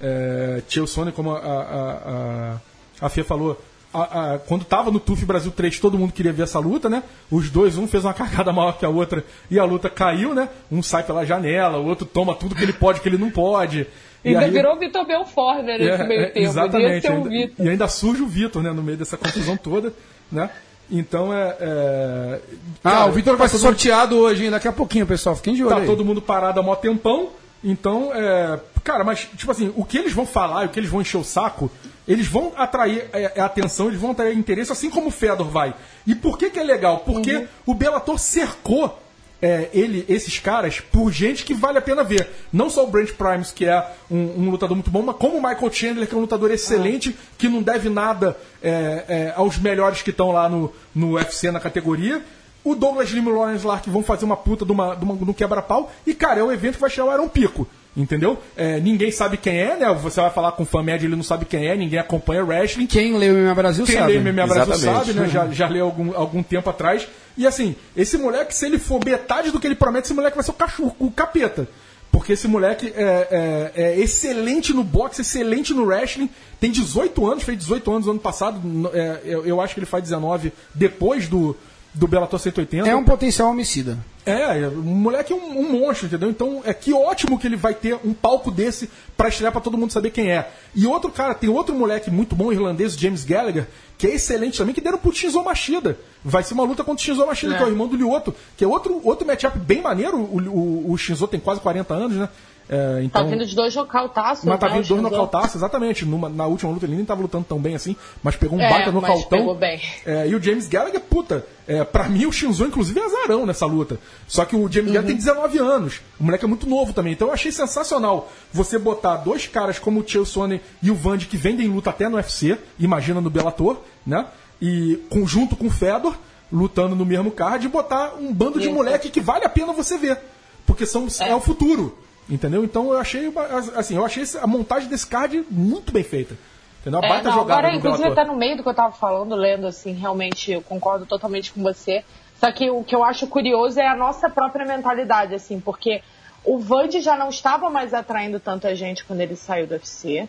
É, 0.00 0.62
Tio 0.68 0.86
Sony, 0.86 1.10
como 1.12 1.30
a, 1.32 1.38
a, 1.38 2.56
a, 3.00 3.06
a 3.06 3.08
Fê 3.08 3.22
falou, 3.24 3.60
a- 3.94 4.34
a- 4.34 4.38
quando 4.38 4.64
tava 4.64 4.90
no 4.90 5.00
TUF 5.00 5.24
Brasil 5.24 5.50
3, 5.50 5.80
todo 5.80 5.96
mundo 5.98 6.12
queria 6.12 6.32
ver 6.32 6.42
essa 6.42 6.58
luta, 6.58 6.88
né? 6.88 7.02
Os 7.30 7.48
dois, 7.50 7.78
um 7.78 7.86
fez 7.88 8.04
uma 8.04 8.12
cagada 8.12 8.52
maior 8.52 8.76
que 8.78 8.84
a 8.84 8.88
outra 8.90 9.24
e 9.50 9.58
a 9.58 9.64
luta 9.64 9.88
caiu, 9.88 10.34
né? 10.34 10.48
Um 10.70 10.82
sai 10.82 11.02
pela 11.02 11.24
janela, 11.24 11.78
o 11.78 11.86
outro 11.86 12.04
toma 12.06 12.34
tudo 12.34 12.54
que 12.54 12.62
ele 12.62 12.72
pode, 12.74 13.00
que 13.00 13.08
ele 13.08 13.16
não 13.18 13.30
pode. 13.30 13.86
E 14.24 14.28
Ainda 14.30 14.40
aí- 14.40 14.50
virou 14.50 14.74
o 14.74 14.78
Vitor 14.78 15.06
Belfort, 15.06 15.62
né, 15.62 15.78
nesse 15.78 16.02
é, 16.02 16.06
meio 16.06 16.20
é, 16.22 16.26
tempo. 16.26 16.46
Exatamente. 16.46 17.02
ser 17.02 17.12
ainda- 17.12 17.30
e 17.58 17.68
ainda 17.68 17.88
surge 17.88 18.22
o 18.22 18.26
Vitor, 18.26 18.62
né, 18.62 18.72
no 18.72 18.82
meio 18.82 18.98
dessa 18.98 19.16
confusão 19.16 19.56
toda, 19.56 19.92
né? 20.30 20.50
Então 20.90 21.32
é. 21.32 21.56
é- 21.60 22.40
Ah, 22.84 22.90
cara, 22.90 23.06
o 23.06 23.12
Vitor 23.12 23.36
vai 23.36 23.46
tá 23.48 23.52
ser 23.56 23.58
todo- 23.62 23.70
sorteado 23.70 24.16
hoje, 24.16 24.44
hein? 24.44 24.50
daqui 24.50 24.68
a 24.68 24.72
pouquinho, 24.72 25.06
pessoal. 25.06 25.34
Fiquem 25.36 25.54
de 25.54 25.62
olho 25.64 25.74
Tá 25.74 25.80
aí. 25.80 25.86
todo 25.86 26.04
mundo 26.04 26.20
parado 26.20 26.60
há 26.60 26.62
mó 26.62 26.74
tempão. 26.76 27.30
Então, 27.64 28.10
é. 28.14 28.58
Cara, 28.86 29.02
mas, 29.02 29.28
tipo 29.36 29.50
assim, 29.50 29.72
o 29.74 29.84
que 29.84 29.98
eles 29.98 30.12
vão 30.12 30.24
falar 30.24 30.64
o 30.64 30.68
que 30.68 30.78
eles 30.78 30.88
vão 30.88 31.00
encher 31.00 31.16
o 31.16 31.24
saco, 31.24 31.68
eles 32.06 32.28
vão 32.28 32.52
atrair 32.56 33.10
é, 33.12 33.32
é, 33.34 33.40
atenção, 33.40 33.88
eles 33.88 34.00
vão 34.00 34.12
atrair 34.12 34.38
interesse, 34.38 34.70
assim 34.70 34.88
como 34.88 35.08
o 35.08 35.10
Fedor 35.10 35.48
vai. 35.48 35.74
E 36.06 36.14
por 36.14 36.38
que, 36.38 36.48
que 36.50 36.60
é 36.60 36.62
legal? 36.62 36.98
Porque 37.00 37.34
Uhum. 37.34 37.48
o 37.66 37.74
Bellator 37.74 38.16
cercou 38.16 38.96
é, 39.42 39.68
ele, 39.74 40.04
esses 40.08 40.38
caras 40.38 40.78
por 40.78 41.10
gente 41.10 41.44
que 41.44 41.52
vale 41.52 41.78
a 41.78 41.82
pena 41.82 42.04
ver. 42.04 42.30
Não 42.52 42.70
só 42.70 42.84
o 42.84 42.86
Brent 42.86 43.10
Primes, 43.14 43.50
que 43.50 43.64
é 43.66 43.84
um, 44.08 44.44
um 44.44 44.50
lutador 44.50 44.76
muito 44.76 44.88
bom, 44.88 45.02
mas 45.02 45.16
como 45.16 45.36
o 45.36 45.42
Michael 45.42 45.72
Chandler, 45.72 46.06
que 46.06 46.14
é 46.14 46.16
um 46.16 46.20
lutador 46.20 46.52
excelente, 46.52 47.16
que 47.36 47.48
não 47.48 47.64
deve 47.64 47.88
nada 47.88 48.36
é, 48.62 49.04
é, 49.08 49.32
aos 49.34 49.58
melhores 49.58 50.00
que 50.00 50.10
estão 50.10 50.30
lá 50.30 50.48
no, 50.48 50.72
no 50.94 51.14
UFC 51.14 51.50
na 51.50 51.58
categoria. 51.58 52.22
O 52.62 52.76
Douglas 52.76 53.10
Lima 53.10 53.30
e 53.30 53.32
o 53.32 53.36
Lawrence 53.36 53.66
Lark 53.66 53.88
vão 53.88 54.04
fazer 54.04 54.24
uma 54.24 54.36
puta 54.36 54.64
de, 54.64 54.70
uma, 54.70 54.94
de, 54.94 55.04
uma, 55.04 55.16
de 55.16 55.24
um 55.24 55.32
quebra-pau. 55.32 55.92
E, 56.06 56.14
cara, 56.14 56.38
é 56.38 56.42
o 56.44 56.52
evento 56.52 56.74
que 56.74 56.80
vai 56.80 56.90
chegar 56.90 57.06
o 57.06 57.10
Aaron 57.10 57.28
Pico. 57.28 57.66
Entendeu? 57.96 58.38
É, 58.54 58.78
ninguém 58.78 59.10
sabe 59.10 59.38
quem 59.38 59.56
é, 59.58 59.74
né? 59.76 59.90
Você 60.02 60.20
vai 60.20 60.30
falar 60.30 60.52
com 60.52 60.64
o 60.64 60.66
fã 60.66 60.82
médio, 60.82 61.06
ele 61.06 61.16
não 61.16 61.22
sabe 61.22 61.46
quem 61.46 61.66
é, 61.66 61.74
ninguém 61.74 61.98
acompanha 61.98 62.44
wrestling. 62.44 62.86
Quem 62.86 63.16
leu 63.16 63.34
o 63.34 63.38
MMA 63.38 63.54
Brasil 63.54 63.86
Quem 63.86 63.96
sabe. 63.96 64.12
lê 64.12 64.18
MMA 64.32 64.46
Brasil 64.46 64.74
Exatamente. 64.74 65.06
sabe, 65.06 65.18
né? 65.18 65.28
Já, 65.28 65.48
já 65.48 65.66
leu 65.68 65.86
algum, 65.86 66.14
algum 66.14 66.42
tempo 66.42 66.68
atrás. 66.68 67.08
E 67.38 67.46
assim, 67.46 67.74
esse 67.96 68.18
moleque, 68.18 68.54
se 68.54 68.66
ele 68.66 68.78
for 68.78 69.02
metade 69.02 69.50
do 69.50 69.58
que 69.58 69.66
ele 69.66 69.74
promete, 69.74 70.06
esse 70.06 70.14
moleque 70.14 70.36
vai 70.36 70.44
ser 70.44 70.50
o 70.50 70.54
cachorro, 70.54 70.94
o 70.98 71.10
capeta. 71.10 71.66
Porque 72.12 72.34
esse 72.34 72.46
moleque 72.46 72.92
é, 72.94 73.72
é- 73.74 73.82
é 73.82 73.98
excelente 73.98 74.74
no 74.74 74.84
boxe, 74.84 75.22
excelente 75.22 75.72
no 75.72 75.84
wrestling. 75.86 76.28
Tem 76.60 76.70
18 76.70 77.26
anos, 77.26 77.44
fez 77.44 77.56
18 77.58 77.90
anos 77.90 78.04
no 78.06 78.12
ano 78.12 78.20
passado. 78.20 78.60
é, 78.92 79.20
eu, 79.24 79.46
eu 79.46 79.60
acho 79.60 79.72
que 79.72 79.80
ele 79.80 79.86
faz 79.86 80.02
19 80.04 80.52
depois 80.74 81.28
do, 81.28 81.56
do 81.94 82.06
Bellator 82.06 82.38
180. 82.38 82.88
É 82.88 82.94
um 82.94 83.04
potencial 83.04 83.48
homicida. 83.50 83.98
É, 84.26 84.62
é, 84.62 84.68
o 84.68 84.82
moleque 84.82 85.32
é 85.32 85.36
um, 85.36 85.60
um 85.60 85.70
monstro, 85.80 86.06
entendeu? 86.08 86.28
Então, 86.28 86.60
é 86.64 86.74
que 86.74 86.92
ótimo 86.92 87.38
que 87.38 87.46
ele 87.46 87.54
vai 87.54 87.72
ter 87.74 87.96
um 88.04 88.12
palco 88.12 88.50
desse 88.50 88.90
pra 89.16 89.28
estrear 89.28 89.52
pra 89.52 89.60
todo 89.60 89.78
mundo 89.78 89.92
saber 89.92 90.10
quem 90.10 90.32
é. 90.32 90.50
E 90.74 90.84
outro 90.84 91.12
cara, 91.12 91.32
tem 91.32 91.48
outro 91.48 91.72
moleque 91.74 92.10
muito 92.10 92.34
bom, 92.34 92.52
irlandês, 92.52 92.94
James 92.98 93.24
Gallagher, 93.24 93.68
que 93.96 94.06
é 94.08 94.14
excelente 94.16 94.58
também, 94.58 94.74
que 94.74 94.80
deram 94.80 94.98
pro 94.98 95.14
Shinzo 95.14 95.42
Machida. 95.44 95.96
Vai 96.24 96.42
ser 96.42 96.54
uma 96.54 96.64
luta 96.64 96.82
contra 96.82 97.00
o 97.00 97.04
Shinzo 97.06 97.24
Machida, 97.24 97.54
É. 97.54 97.56
que 97.56 97.62
é 97.62 97.66
o 97.66 97.70
irmão 97.70 97.86
do 97.86 97.96
Lioto, 97.96 98.34
que 98.56 98.64
é 98.64 98.66
outro, 98.66 99.00
outro 99.04 99.24
matchup 99.24 99.56
bem 99.60 99.80
maneiro. 99.80 100.16
O, 100.18 100.40
o, 100.40 100.92
o 100.92 100.98
Shinzo 100.98 101.28
tem 101.28 101.38
quase 101.38 101.60
40 101.60 101.94
anos, 101.94 102.16
né? 102.16 102.28
É, 102.68 102.94
Tá 102.96 103.02
então, 103.02 103.28
vindo 103.28 103.46
de 103.46 103.54
dois 103.54 103.74
nocautaços. 103.76 104.44
mas 104.44 104.58
tá 104.58 104.66
né, 104.68 104.72
vindo 104.74 104.84
o 104.84 104.88
dois 104.88 105.02
nocautaços, 105.02 105.54
exatamente. 105.56 106.04
Numa- 106.04 106.28
na 106.28 106.46
última 106.46 106.72
luta 106.72 106.84
ele 106.84 106.96
nem 106.96 107.04
tava 107.04 107.22
lutando 107.22 107.44
tão 107.48 107.58
bem 107.60 107.74
assim, 107.76 107.94
mas 108.22 108.34
pegou 108.34 108.58
um 108.58 108.62
É, 108.62 108.68
baita 108.68 108.90
nocautão. 108.90 109.38
pegou 109.38 109.54
bem. 109.54 109.80
É, 110.04 110.26
e 110.28 110.34
o 110.34 110.42
James 110.42 110.66
Gallagher, 110.66 111.00
puta, 111.00 111.46
é, 111.68 111.84
pra 111.84 112.08
mim 112.08 112.26
o 112.26 112.32
Shinzo, 112.32 112.64
inclusive, 112.64 112.98
é 112.98 113.04
azarão 113.04 113.46
nessa 113.46 113.66
luta. 113.66 114.00
Só 114.26 114.44
que 114.44 114.56
o 114.56 114.62
James 114.70 114.90
Gallagher 114.92 115.06
tem 115.06 115.16
19 115.16 115.58
anos. 115.58 116.00
O 116.18 116.24
moleque 116.24 116.44
é 116.44 116.48
muito 116.48 116.68
novo 116.68 116.92
também. 116.92 117.12
Então 117.12 117.28
eu 117.28 117.34
achei 117.34 117.52
sensacional 117.52 118.30
você 118.52 118.78
botar 118.78 119.16
dois 119.18 119.46
caras 119.46 119.78
como 119.78 120.00
o 120.00 120.04
Chael 120.08 120.24
Sonnen 120.26 120.60
e 120.82 120.90
o 120.90 120.94
Vandy, 120.96 121.26
que 121.26 121.36
vendem 121.36 121.68
luta 121.68 121.90
até 121.90 122.08
no 122.08 122.16
UFC, 122.16 122.58
imagina 122.80 123.20
no 123.20 123.30
Bellator, 123.30 123.76
né? 124.04 124.26
E 124.60 124.96
conjunto 125.08 125.54
com 125.54 125.66
o 125.66 125.70
Fedor, 125.70 126.16
lutando 126.52 126.96
no 126.96 127.04
mesmo 127.04 127.30
card, 127.30 127.64
e 127.66 127.68
botar 127.68 128.14
um 128.18 128.32
bando 128.32 128.58
de 128.58 128.66
Isso. 128.66 128.74
moleque 128.74 129.10
que 129.10 129.20
vale 129.20 129.44
a 129.44 129.48
pena 129.48 129.72
você 129.72 129.96
ver. 129.98 130.18
Porque 130.64 130.84
são, 130.86 131.06
é. 131.20 131.34
o 131.34 131.40
futuro. 131.40 131.96
Entendeu? 132.28 132.64
Então 132.64 132.92
eu 132.92 132.98
achei, 132.98 133.32
assim, 133.76 133.96
eu 133.96 134.04
achei 134.04 134.24
a 134.40 134.46
montagem 134.46 134.88
desse 134.88 135.06
card 135.06 135.44
muito 135.50 135.92
bem 135.92 136.02
feita. 136.02 136.36
Entendeu? 136.80 137.00
Uma 137.00 137.06
É, 137.06 137.10
baita 137.10 137.28
não, 137.30 137.36
jogada 137.38 137.60
agora, 137.60 137.76
inclusive, 137.76 138.08
até 138.08 138.24
no 138.24 138.36
meio 138.36 138.56
do 138.56 138.62
que 138.62 138.68
eu 138.68 138.74
tava 138.74 138.92
falando, 138.92 139.34
lendo, 139.34 139.66
assim, 139.66 139.92
realmente 139.92 140.52
eu 140.52 140.62
concordo 140.62 141.06
totalmente 141.06 141.52
com 141.52 141.62
você. 141.62 142.04
Só 142.38 142.50
que 142.52 142.70
o 142.70 142.84
que 142.84 142.94
eu 142.94 143.02
acho 143.02 143.26
curioso 143.26 143.80
é 143.80 143.86
a 143.86 143.96
nossa 143.96 144.28
própria 144.28 144.66
mentalidade, 144.66 145.34
assim, 145.34 145.58
porque 145.58 146.02
o 146.44 146.58
Vande 146.58 147.00
já 147.00 147.16
não 147.16 147.28
estava 147.28 147.70
mais 147.70 147.94
atraindo 147.94 148.38
tanta 148.38 148.74
gente 148.74 149.04
quando 149.04 149.20
ele 149.20 149.36
saiu 149.36 149.66
do 149.66 149.72
UFC. 149.72 150.28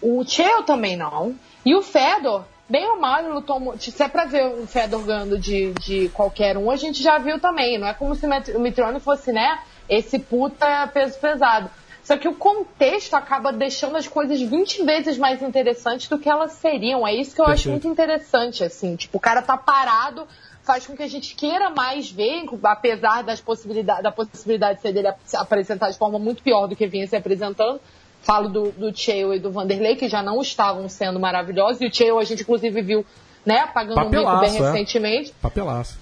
O 0.00 0.24
Cheo 0.24 0.62
também 0.62 0.96
não. 0.96 1.34
E 1.64 1.74
o 1.74 1.82
Fedor, 1.82 2.44
bem 2.68 2.86
ou 2.88 3.00
mal, 3.00 3.20
ele 3.20 3.28
lutou. 3.30 3.74
Se 3.78 4.00
é 4.02 4.08
pra 4.08 4.26
ver 4.26 4.46
o 4.46 4.66
Fedor 4.66 5.02
ganhando 5.02 5.38
de, 5.38 5.72
de 5.74 6.08
qualquer 6.10 6.56
um, 6.56 6.70
a 6.70 6.76
gente 6.76 7.02
já 7.02 7.18
viu 7.18 7.40
também. 7.40 7.78
Não 7.78 7.88
é 7.88 7.94
como 7.94 8.14
se 8.14 8.26
o 8.54 8.60
Mitrione 8.60 9.00
fosse, 9.00 9.32
né, 9.32 9.58
esse 9.88 10.18
puta 10.18 10.86
peso 10.88 11.18
pesado. 11.18 11.70
Só 12.02 12.16
que 12.16 12.28
o 12.28 12.34
contexto 12.34 13.14
acaba 13.14 13.52
deixando 13.52 13.96
as 13.96 14.06
coisas 14.06 14.40
20 14.40 14.84
vezes 14.84 15.18
mais 15.18 15.42
interessantes 15.42 16.08
do 16.08 16.18
que 16.18 16.28
elas 16.28 16.52
seriam. 16.52 17.04
É 17.06 17.12
isso 17.12 17.34
que 17.34 17.40
eu 17.40 17.44
acho 17.46 17.64
Perfeito. 17.64 17.70
muito 17.72 17.88
interessante, 17.88 18.62
assim. 18.62 18.94
Tipo, 18.94 19.16
o 19.18 19.20
cara 19.20 19.42
tá 19.42 19.56
parado, 19.56 20.26
faz 20.62 20.86
com 20.86 20.96
que 20.96 21.02
a 21.02 21.08
gente 21.08 21.34
queira 21.34 21.68
mais 21.70 22.08
ver, 22.08 22.44
apesar 22.62 23.22
das 23.24 23.40
possibilidades, 23.40 24.04
da 24.04 24.12
possibilidade 24.12 24.76
de 24.76 24.82
ser 24.82 24.92
dele 24.92 25.08
ap- 25.08 25.18
se 25.24 25.36
apresentar 25.36 25.90
de 25.90 25.98
forma 25.98 26.16
muito 26.16 26.44
pior 26.44 26.68
do 26.68 26.76
que 26.76 26.86
vinha 26.86 27.06
se 27.08 27.16
apresentando. 27.16 27.80
Falo 28.22 28.48
do, 28.48 28.70
do 28.72 28.96
Cheo 28.96 29.34
e 29.34 29.40
do 29.40 29.50
Vanderlei, 29.50 29.96
que 29.96 30.08
já 30.08 30.22
não 30.22 30.40
estavam 30.40 30.88
sendo 30.88 31.18
maravilhosos. 31.18 31.80
E 31.80 31.86
o 31.86 31.92
Cheo 31.94 32.18
a 32.20 32.24
gente, 32.24 32.42
inclusive, 32.42 32.82
viu, 32.82 33.04
né, 33.44 33.66
pagando 33.74 34.00
um 34.00 34.10
mico 34.10 34.36
bem 34.38 34.56
é. 34.56 34.60
recentemente. 34.60 35.32
Papelaço. 35.42 35.98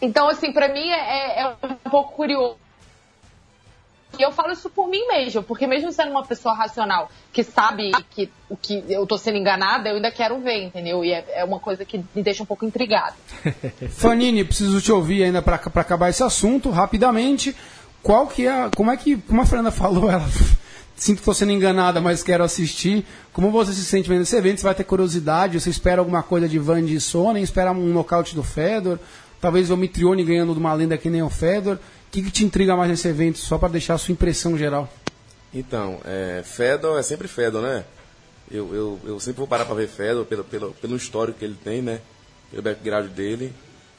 Então, 0.00 0.26
assim, 0.28 0.52
pra 0.52 0.68
mim 0.68 0.88
é, 0.88 1.40
é 1.42 1.46
um 1.66 1.90
pouco 1.90 2.12
curioso. 2.12 2.56
E 4.18 4.22
eu 4.22 4.32
falo 4.32 4.52
isso 4.52 4.70
por 4.70 4.88
mim 4.88 5.06
mesmo, 5.06 5.42
porque 5.42 5.66
mesmo 5.66 5.92
sendo 5.92 6.10
uma 6.12 6.24
pessoa 6.24 6.54
racional 6.54 7.10
que 7.32 7.42
sabe 7.44 7.90
que 8.10 8.30
o 8.48 8.56
que 8.56 8.82
eu 8.88 9.06
tô 9.06 9.18
sendo 9.18 9.36
enganada, 9.36 9.88
eu 9.90 9.96
ainda 9.96 10.10
quero 10.10 10.38
ver, 10.40 10.64
entendeu? 10.64 11.04
E 11.04 11.12
é, 11.12 11.24
é 11.34 11.44
uma 11.44 11.60
coisa 11.60 11.84
que 11.84 11.98
me 12.14 12.22
deixa 12.22 12.42
um 12.42 12.46
pouco 12.46 12.64
intrigada. 12.64 13.14
Fanini, 13.90 14.44
preciso 14.44 14.80
te 14.80 14.90
ouvir 14.90 15.24
ainda 15.24 15.42
para 15.42 15.56
acabar 15.56 16.08
esse 16.08 16.22
assunto 16.22 16.70
rapidamente. 16.70 17.54
Qual 18.02 18.26
que 18.26 18.46
é, 18.46 18.50
a- 18.50 18.70
como 18.74 18.90
é 18.90 18.96
que, 18.96 19.16
como 19.18 19.42
a 19.42 19.46
Fernanda 19.46 19.70
falou, 19.70 20.10
ela 20.10 20.26
sinto 20.96 21.16
que 21.16 21.20
estou 21.20 21.34
sendo 21.34 21.52
enganada, 21.52 22.00
mas 22.00 22.22
quero 22.22 22.42
assistir. 22.42 23.04
Como 23.32 23.50
você 23.50 23.72
se 23.72 23.84
sente 23.84 24.08
vendo 24.08 24.22
esse 24.22 24.34
evento? 24.36 24.58
Você 24.58 24.64
vai 24.64 24.74
ter 24.74 24.84
curiosidade? 24.84 25.60
Você 25.60 25.68
espera 25.70 26.00
alguma 26.00 26.22
coisa 26.22 26.48
de 26.48 26.58
Van 26.58 26.82
de 26.82 26.98
Sonnen? 26.98 27.42
Espera 27.42 27.72
um 27.72 27.86
nocaute 27.92 28.34
do 28.34 28.42
Fedor? 28.42 28.98
Talvez 29.40 29.70
o 29.70 29.76
Mitrione 29.76 30.24
ganhando 30.24 30.52
de 30.54 30.58
uma 30.58 30.72
lenda 30.72 30.96
que 30.98 31.08
nem 31.10 31.22
o 31.22 31.30
Fedor? 31.30 31.78
O 32.08 32.10
que, 32.10 32.22
que 32.22 32.30
te 32.30 32.42
intriga 32.42 32.74
mais 32.74 32.88
nesse 32.88 33.06
evento? 33.06 33.38
Só 33.38 33.58
para 33.58 33.68
deixar 33.68 33.94
a 33.94 33.98
sua 33.98 34.12
impressão 34.12 34.56
geral. 34.56 34.88
Então, 35.52 36.00
é, 36.06 36.42
Fedor 36.42 36.98
é 36.98 37.02
sempre 37.02 37.28
Fedor, 37.28 37.60
né? 37.60 37.84
Eu, 38.50 38.74
eu, 38.74 39.00
eu 39.04 39.20
sempre 39.20 39.40
vou 39.40 39.46
parar 39.46 39.66
para 39.66 39.74
ver 39.74 39.88
Fedor 39.88 40.24
pelo, 40.24 40.42
pelo, 40.42 40.72
pelo 40.72 40.96
histórico 40.96 41.38
que 41.38 41.44
ele 41.44 41.56
tem, 41.62 41.82
né? 41.82 42.00
Pelo 42.50 42.62
background 42.62 43.10
dele. 43.10 43.52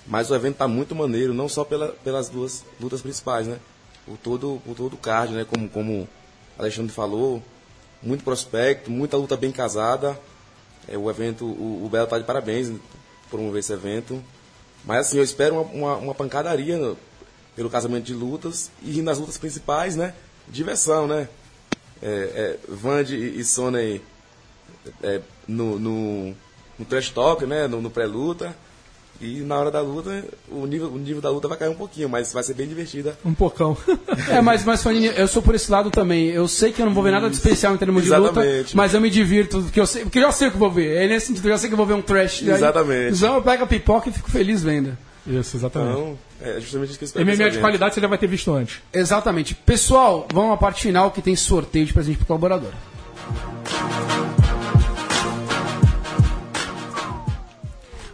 Mas 0.08 0.32
o 0.32 0.36
evento 0.36 0.58
tá 0.58 0.68
muito 0.68 0.96
maneiro, 0.96 1.36
não 1.36 1.48
só 1.48 1.64
pela, 1.64 1.90
pelas 2.04 2.30
duas 2.30 2.66
lutas 2.82 3.00
principais, 3.00 3.46
né? 3.46 3.60
Por 4.08 4.18
todo, 4.18 4.60
por 4.66 4.76
todo 4.76 4.94
o 4.94 4.98
card, 4.98 5.32
né? 5.32 5.46
Como, 5.48 5.70
como 5.70 6.02
o 6.02 6.10
Alexandre 6.58 6.92
falou, 6.92 7.44
muito 8.02 8.24
prospecto, 8.24 8.90
muita 8.90 9.18
luta 9.18 9.38
bem 9.38 9.52
casada. 9.52 10.20
É, 10.88 10.98
o 10.98 11.12
evento, 11.12 11.46
o, 11.46 11.86
o 11.86 11.90
Belo 11.90 12.08
tá 12.08 12.18
de 12.18 12.24
parabéns 12.24 12.70
por 13.30 13.38
promover 13.38 13.60
esse 13.60 13.72
evento. 13.72 14.20
Mas 14.84 15.06
assim, 15.06 15.18
eu 15.18 15.24
espero 15.24 15.54
uma, 15.54 15.62
uma, 15.62 15.98
uma 15.98 16.16
pancadaria 16.16 16.76
pelo 17.60 17.70
casamento 17.70 18.06
de 18.06 18.14
lutas 18.14 18.72
e 18.82 19.02
nas 19.02 19.20
lutas 19.20 19.38
principais, 19.38 19.98
né? 19.98 20.14
Diversão, 20.48 21.06
né? 21.06 21.28
É, 22.02 22.08
é, 22.08 22.58
Vandy 22.70 23.18
e 23.18 23.44
Sony 23.44 24.02
é, 25.04 25.20
no, 25.46 25.78
no, 25.78 26.34
no 26.80 26.86
trash 26.88 27.10
talk, 27.10 27.46
né? 27.46 27.68
No, 27.68 27.82
no 27.82 27.90
pré-luta. 27.90 28.56
E 29.20 29.42
na 29.42 29.58
hora 29.58 29.70
da 29.70 29.82
luta, 29.82 30.24
o 30.48 30.66
nível, 30.66 30.88
o 30.88 30.98
nível 30.98 31.22
da 31.22 31.30
luta 31.30 31.50
vai 31.50 31.58
cair 31.58 31.70
um 31.70 31.76
pouquinho, 31.76 32.08
mas 32.08 32.32
vai 32.32 32.42
ser 32.44 32.54
bem 32.54 32.66
divertida. 32.66 33.20
Um 33.26 33.34
pocão. 33.34 33.76
É, 34.30 34.42
mas, 34.42 34.64
mas 34.64 34.84
Fanini, 34.84 35.08
eu 35.08 35.28
sou 35.28 35.42
por 35.42 35.56
esse 35.56 35.70
lado 35.72 35.90
também. 35.90 36.28
Eu 36.28 36.48
sei 36.48 36.72
que 36.72 36.82
eu 36.82 36.86
não 36.86 36.94
vou 36.94 37.04
ver 37.04 37.12
nada 37.12 37.30
de 37.30 37.36
especial 37.36 37.74
em 37.74 37.78
termos 37.78 38.04
de 38.04 38.10
luta, 38.10 38.40
Exatamente. 38.40 38.78
mas 38.78 38.94
eu 38.94 39.02
me 39.02 39.10
divirto, 39.10 39.62
porque 39.64 39.80
eu, 39.80 39.88
sei, 39.88 40.04
porque 40.04 40.20
eu 40.20 40.24
já 40.24 40.32
sei 40.32 40.48
o 40.48 40.52
que 40.52 40.56
eu 40.56 40.60
vou 40.60 40.72
ver. 40.72 40.96
É 40.96 41.08
nesse 41.08 41.28
sentido, 41.28 41.48
eu 41.48 41.52
já 41.52 41.58
sei 41.58 41.70
que 41.70 41.74
eu 41.74 41.78
vou 41.78 41.86
ver 41.86 41.96
um 41.96 42.02
trash. 42.02 42.44
Aí, 42.44 42.52
Exatamente. 42.52 43.18
Então 43.18 43.36
eu 43.36 43.42
pego 43.42 43.64
a 43.64 43.68
pipoca 43.68 44.10
e 44.10 44.14
fico 44.14 44.30
feliz 44.30 44.64
vendo. 44.64 44.96
Isso, 45.30 45.58
exatamente. 45.58 45.92
Então, 45.92 46.18
é 46.42 46.60
justamente 46.60 46.90
isso 46.90 47.14
que 47.14 47.20
eu 47.20 47.26
MMA 47.26 47.52
de 47.52 47.60
qualidade 47.60 47.94
você 47.94 48.02
já 48.02 48.08
vai 48.08 48.18
ter 48.18 48.28
visto 48.28 48.52
antes. 48.52 48.82
Exatamente. 48.92 49.54
Pessoal, 49.54 50.28
vamos 50.34 50.54
à 50.54 50.58
parte 50.58 50.82
final 50.82 51.12
que 51.12 51.22
tem 51.22 51.36
sorteio 51.36 51.86
de 51.86 51.94
presente 51.94 52.18
pro 52.18 52.26
colaborador. 52.26 52.72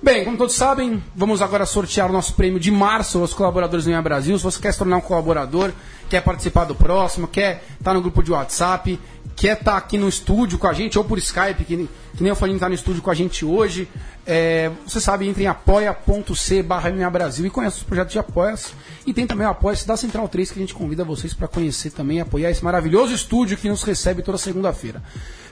Bem, 0.05 0.23
como 0.23 0.37
todos 0.37 0.53
sabem, 0.53 1.01
vamos 1.15 1.41
agora 1.41 1.65
sortear 1.65 2.09
o 2.11 2.13
nosso 2.13 2.35
prêmio 2.35 2.59
de 2.59 2.69
março 2.69 3.17
aos 3.17 3.33
colaboradores 3.33 3.85
do 3.85 3.87
Minha 3.87 4.03
Brasil. 4.03 4.37
Se 4.37 4.43
você 4.43 4.61
quer 4.61 4.71
se 4.71 4.77
tornar 4.77 4.97
um 4.97 5.01
colaborador, 5.01 5.71
quer 6.07 6.21
participar 6.21 6.65
do 6.65 6.75
próximo, 6.75 7.27
quer 7.27 7.63
estar 7.79 7.93
no 7.93 8.01
grupo 8.01 8.21
de 8.21 8.31
WhatsApp, 8.31 8.99
quer 9.35 9.57
estar 9.57 9.75
aqui 9.77 9.97
no 9.97 10.07
estúdio 10.07 10.57
com 10.57 10.67
a 10.67 10.73
gente, 10.73 10.97
ou 10.97 11.03
por 11.03 11.17
Skype, 11.17 11.65
que, 11.65 11.75
nem- 11.75 11.89
que 12.15 12.23
nem 12.23 12.31
o 12.31 12.35
está 12.55 12.69
no 12.69 12.75
estúdio 12.75 13.01
com 13.01 13.11
a 13.11 13.13
gente 13.13 13.43
hoje, 13.43 13.87
é, 14.25 14.71
você 14.87 15.01
sabe, 15.01 15.27
entre 15.27 15.43
em 15.43 15.47
apoia.c 15.47 16.63
barra 16.63 16.89
Brasil 17.09 17.45
e 17.45 17.49
conheça 17.49 17.77
os 17.77 17.83
projetos 17.83 18.13
de 18.13 18.19
apoias. 18.19 18.73
E 19.05 19.13
tem 19.13 19.27
também 19.27 19.45
o 19.45 19.49
Apoia-se 19.49 19.85
da 19.85 19.95
Central 19.97 20.27
3, 20.27 20.51
que 20.51 20.59
a 20.59 20.61
gente 20.61 20.73
convida 20.73 21.03
vocês 21.03 21.33
para 21.33 21.47
conhecer 21.47 21.91
também 21.91 22.17
e 22.17 22.21
apoiar 22.21 22.49
esse 22.49 22.63
maravilhoso 22.63 23.13
estúdio 23.13 23.57
que 23.57 23.69
nos 23.69 23.83
recebe 23.83 24.21
toda 24.23 24.37
segunda-feira. 24.37 25.03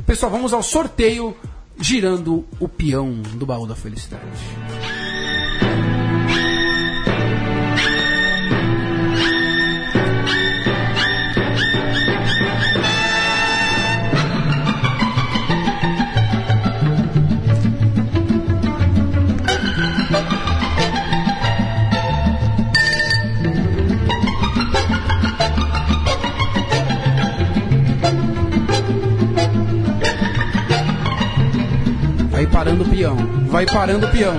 Pessoal, 0.05 0.31
vamos 0.31 0.53
ao 0.53 0.64
sorteio 0.64 1.35
girando 1.80 2.45
o 2.60 2.68
peão 2.68 3.11
do 3.35 3.45
baú 3.45 3.68
da 3.68 3.76
felicidade. 3.76 4.23
Parando 32.64 32.84
o 32.85 32.90
peão, 32.90 33.18
vai 33.48 33.65
parando 33.65 34.06
o 34.06 34.10
peão. 34.10 34.38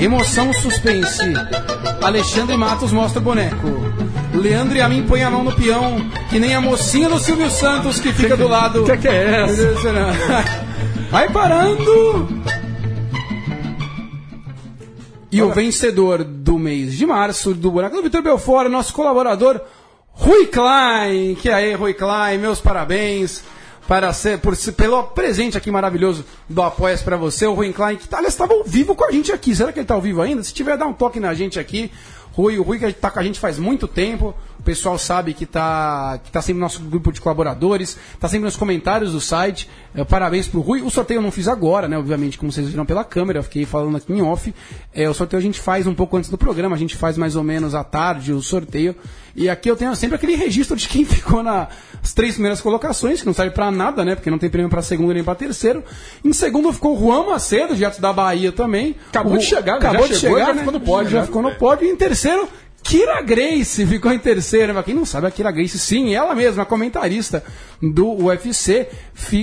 Emoção, 0.00 0.50
suspense. 0.54 1.34
Alexandre 2.02 2.56
Matos 2.56 2.90
mostra 2.90 3.20
o 3.20 3.22
boneco. 3.22 3.68
Leandro 4.32 4.78
e 4.78 4.80
a 4.80 4.88
mim 4.88 5.04
põe 5.06 5.22
a 5.22 5.30
mão 5.30 5.44
no 5.44 5.52
peão, 5.52 6.08
que 6.30 6.40
nem 6.40 6.54
a 6.54 6.60
mocinha 6.62 7.06
do 7.06 7.18
Silvio 7.18 7.50
Santos 7.50 8.00
que 8.00 8.14
fica 8.14 8.34
do 8.34 8.48
lado. 8.48 8.84
Que 8.84 8.96
que 8.96 9.08
é 9.08 9.42
essa? 9.42 9.74
Vai 11.12 11.30
parando! 11.30 12.28
E 15.30 15.42
o 15.42 15.52
vencedor 15.52 16.24
do 16.24 16.58
mês 16.58 16.94
de 16.94 17.04
março 17.04 17.52
do 17.52 17.70
Boneco 17.70 17.96
do 17.96 18.04
Vitor 18.04 18.22
Belfort, 18.22 18.70
nosso 18.70 18.94
colaborador, 18.94 19.60
Rui 20.12 20.46
Klein. 20.46 21.34
Que 21.34 21.50
aí, 21.50 21.74
Rui 21.74 21.92
Klein, 21.92 22.38
meus 22.38 22.58
parabéns 22.58 23.44
para 23.86 24.12
ser, 24.12 24.38
por, 24.38 24.56
pelo 24.72 25.02
presente 25.02 25.56
aqui 25.56 25.70
maravilhoso 25.70 26.24
do 26.48 26.62
Apoias 26.62 27.02
para 27.02 27.16
você, 27.16 27.46
o 27.46 27.54
Rui 27.54 27.72
Klein, 27.72 27.96
que 27.96 28.08
tá, 28.08 28.18
aliás, 28.18 28.34
estava 28.34 28.54
ao 28.54 28.64
vivo 28.64 28.94
com 28.94 29.04
a 29.04 29.12
gente 29.12 29.32
aqui. 29.32 29.54
Será 29.54 29.72
que 29.72 29.78
ele 29.78 29.84
está 29.84 29.94
ao 29.94 30.00
vivo 30.00 30.22
ainda? 30.22 30.42
Se 30.42 30.54
tiver, 30.54 30.76
dá 30.76 30.86
um 30.86 30.92
toque 30.92 31.20
na 31.20 31.34
gente 31.34 31.58
aqui. 31.58 31.90
Rui, 32.32 32.58
o 32.58 32.62
Rui 32.62 32.78
que 32.78 32.86
está 32.86 33.10
com 33.10 33.20
a 33.20 33.22
gente 33.22 33.38
faz 33.38 33.58
muito 33.58 33.86
tempo. 33.86 34.34
O 34.64 34.70
pessoal 34.74 34.96
sabe 34.98 35.34
que 35.34 35.44
está 35.44 36.18
que 36.24 36.32
tá 36.32 36.40
sempre 36.40 36.54
no 36.54 36.60
nosso 36.60 36.80
grupo 36.80 37.12
de 37.12 37.20
colaboradores, 37.20 37.98
está 38.14 38.26
sempre 38.28 38.46
nos 38.46 38.56
comentários 38.56 39.12
do 39.12 39.20
site. 39.20 39.68
Eh, 39.94 40.04
parabéns 40.04 40.48
pro 40.48 40.62
Rui. 40.62 40.80
O 40.80 40.90
sorteio 40.90 41.18
eu 41.18 41.22
não 41.22 41.30
fiz 41.30 41.48
agora, 41.48 41.86
né? 41.86 41.98
Obviamente, 41.98 42.38
como 42.38 42.50
vocês 42.50 42.66
viram 42.70 42.86
pela 42.86 43.04
câmera, 43.04 43.40
eu 43.40 43.42
fiquei 43.42 43.66
falando 43.66 43.98
aqui 43.98 44.10
em 44.10 44.22
off. 44.22 44.54
Eh, 44.94 45.06
o 45.06 45.12
sorteio 45.12 45.38
a 45.38 45.42
gente 45.42 45.60
faz 45.60 45.86
um 45.86 45.94
pouco 45.94 46.16
antes 46.16 46.30
do 46.30 46.38
programa, 46.38 46.74
a 46.74 46.78
gente 46.78 46.96
faz 46.96 47.18
mais 47.18 47.36
ou 47.36 47.44
menos 47.44 47.74
à 47.74 47.84
tarde 47.84 48.32
o 48.32 48.40
sorteio. 48.40 48.96
E 49.36 49.50
aqui 49.50 49.70
eu 49.70 49.76
tenho 49.76 49.94
sempre 49.96 50.16
aquele 50.16 50.34
registro 50.34 50.76
de 50.76 50.88
quem 50.88 51.04
ficou 51.04 51.42
nas 51.42 51.68
três 52.14 52.32
primeiras 52.32 52.62
colocações, 52.62 53.20
que 53.20 53.26
não 53.26 53.34
serve 53.34 53.50
pra 53.50 53.70
nada, 53.70 54.02
né? 54.02 54.14
Porque 54.14 54.30
não 54.30 54.38
tem 54.38 54.48
prêmio 54.48 54.70
pra 54.70 54.80
segundo 54.80 55.12
nem 55.12 55.22
pra 55.22 55.34
terceiro. 55.34 55.84
Em 56.24 56.32
segundo 56.32 56.72
ficou 56.72 56.96
o 56.96 56.98
Juan 56.98 57.26
Macedo, 57.26 57.74
direto 57.76 58.00
da 58.00 58.14
Bahia 58.14 58.50
também. 58.50 58.96
Acabou 59.10 59.34
O- 59.34 59.38
de 59.38 59.44
chegar, 59.44 59.76
acabou 59.76 60.06
Já 60.08 60.14
de 60.14 60.20
chegou 60.20 60.38
chegar, 60.38 60.46
já 60.48 60.54
né? 60.54 60.58
ficou 60.60 60.72
no 60.72 60.80
pódio, 60.80 61.10
Já 61.10 61.20
né? 61.20 61.26
ficou 61.26 61.42
no 61.42 61.54
pódio. 61.54 61.86
E 61.86 61.90
em 61.90 61.96
terceiro, 61.96 62.48
Kira 62.84 63.22
Grace 63.22 63.86
ficou 63.86 64.12
em 64.12 64.18
terceiro. 64.18 64.80
Quem 64.82 64.94
não 64.94 65.06
sabe, 65.06 65.26
a 65.26 65.30
Kira 65.30 65.50
Grace, 65.50 65.78
sim, 65.78 66.14
ela 66.14 66.34
mesma, 66.34 66.64
a 66.64 66.66
comentarista 66.66 67.42
do 67.82 68.26
UFC 68.26 68.88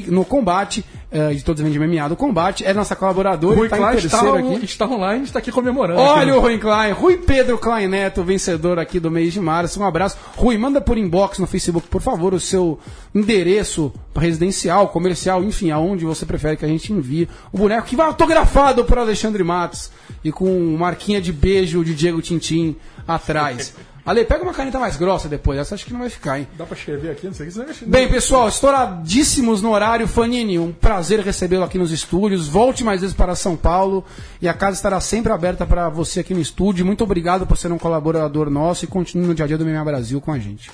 no 0.08 0.24
combate, 0.24 0.86
eh, 1.12 1.34
de 1.34 1.44
todos 1.44 1.60
os 1.60 1.66
eventos 1.66 1.90
de 1.90 2.00
MMA 2.00 2.08
do 2.08 2.16
combate, 2.16 2.64
é 2.64 2.72
nossa 2.72 2.96
colaboradora. 2.96 3.56
Rui 3.56 3.68
tá 3.68 3.78
em 3.78 3.80
Klein 3.80 3.98
está, 3.98 4.38
aqui. 4.38 4.66
está 4.66 4.88
online, 4.88 5.24
está 5.24 5.40
aqui 5.40 5.52
comemorando. 5.52 6.00
Olha 6.00 6.22
aqui, 6.22 6.32
o? 6.32 6.40
Rui 6.40 6.58
Klein, 6.60 6.92
Rui 6.92 7.18
Pedro 7.18 7.58
Klein 7.58 7.88
Neto, 7.88 8.24
vencedor 8.24 8.78
aqui 8.78 9.00
do 9.00 9.10
mês 9.10 9.34
de 9.34 9.40
março. 9.40 9.80
Um 9.80 9.86
abraço. 9.86 10.18
Rui, 10.38 10.56
manda 10.58 10.80
por 10.80 10.98
inbox 10.98 11.40
no 11.40 11.48
Facebook, 11.48 11.88
por 11.88 12.02
favor, 12.02 12.36
o 12.36 12.40
seu 12.40 12.80
endereço 13.14 13.92
residencial, 14.16 14.90
comercial, 14.90 15.44
enfim, 15.44 15.72
aonde 15.72 16.06
você 16.06 16.28
prefere 16.28 16.58
que 16.58 16.66
a 16.66 16.68
gente 16.68 16.94
envie 16.94 17.28
o 17.52 17.58
boneco 17.58 17.88
que 17.88 17.96
vai 17.96 18.06
autografado 18.06 18.86
por 18.86 19.00
Alexandre 19.00 19.44
Matos 19.44 19.90
e 20.24 20.32
com 20.32 20.78
marquinha 20.78 21.20
de 21.20 21.34
beijo 21.34 21.84
de 21.84 21.96
Diego 21.96 22.22
Tintim 22.22 22.76
atrás. 23.08 23.74
Ale, 24.04 24.26
pega 24.26 24.42
uma 24.42 24.52
caneta 24.54 24.80
mais 24.80 24.98
grossa 24.98 25.30
depois, 25.30 25.60
essa 25.60 25.76
acho 25.76 25.86
que 25.86 25.94
não 25.94 26.00
vai 26.00 26.10
ficar, 26.10 26.40
hein? 26.40 26.48
Dá 26.58 26.66
pra 26.66 26.76
escrever 26.76 27.12
aqui, 27.12 27.28
não 27.28 27.34
sei 27.36 27.46
o 27.46 27.50
que 27.50 27.56
você 27.56 27.66
vai. 27.86 27.88
Bem, 27.88 28.10
pessoal, 28.10 28.48
estouradíssimos 28.50 29.62
no 29.62 29.72
horário. 29.72 30.08
Fanini, 30.08 30.58
um 30.58 30.72
prazer 30.72 31.20
recebê-lo 31.20 31.64
aqui 31.64 31.78
nos 31.78 31.92
estúdios. 31.92 32.48
Volte 32.48 32.84
mais 32.84 33.02
vezes 33.02 33.16
para 33.16 33.36
São 33.36 33.56
Paulo 33.56 34.04
e 34.42 34.48
a 34.50 34.56
casa 34.56 34.76
estará 34.76 35.00
sempre 35.00 35.32
aberta 35.32 35.68
para 35.68 35.88
você 35.88 36.22
aqui 36.22 36.34
no 36.34 36.40
estúdio. 36.42 36.84
Muito 36.84 37.04
obrigado 37.04 37.46
por 37.46 37.58
ser 37.60 37.72
um 37.72 37.78
colaborador 37.78 38.50
nosso 38.50 38.86
e 38.86 38.88
continue 38.88 39.28
no 39.28 39.36
dia 39.36 39.46
a 39.46 39.48
dia 39.48 39.58
do 39.58 39.64
MMA 39.66 39.86
Brasil 39.86 40.20
com 40.20 40.32
a 40.32 40.40
gente. 40.40 40.72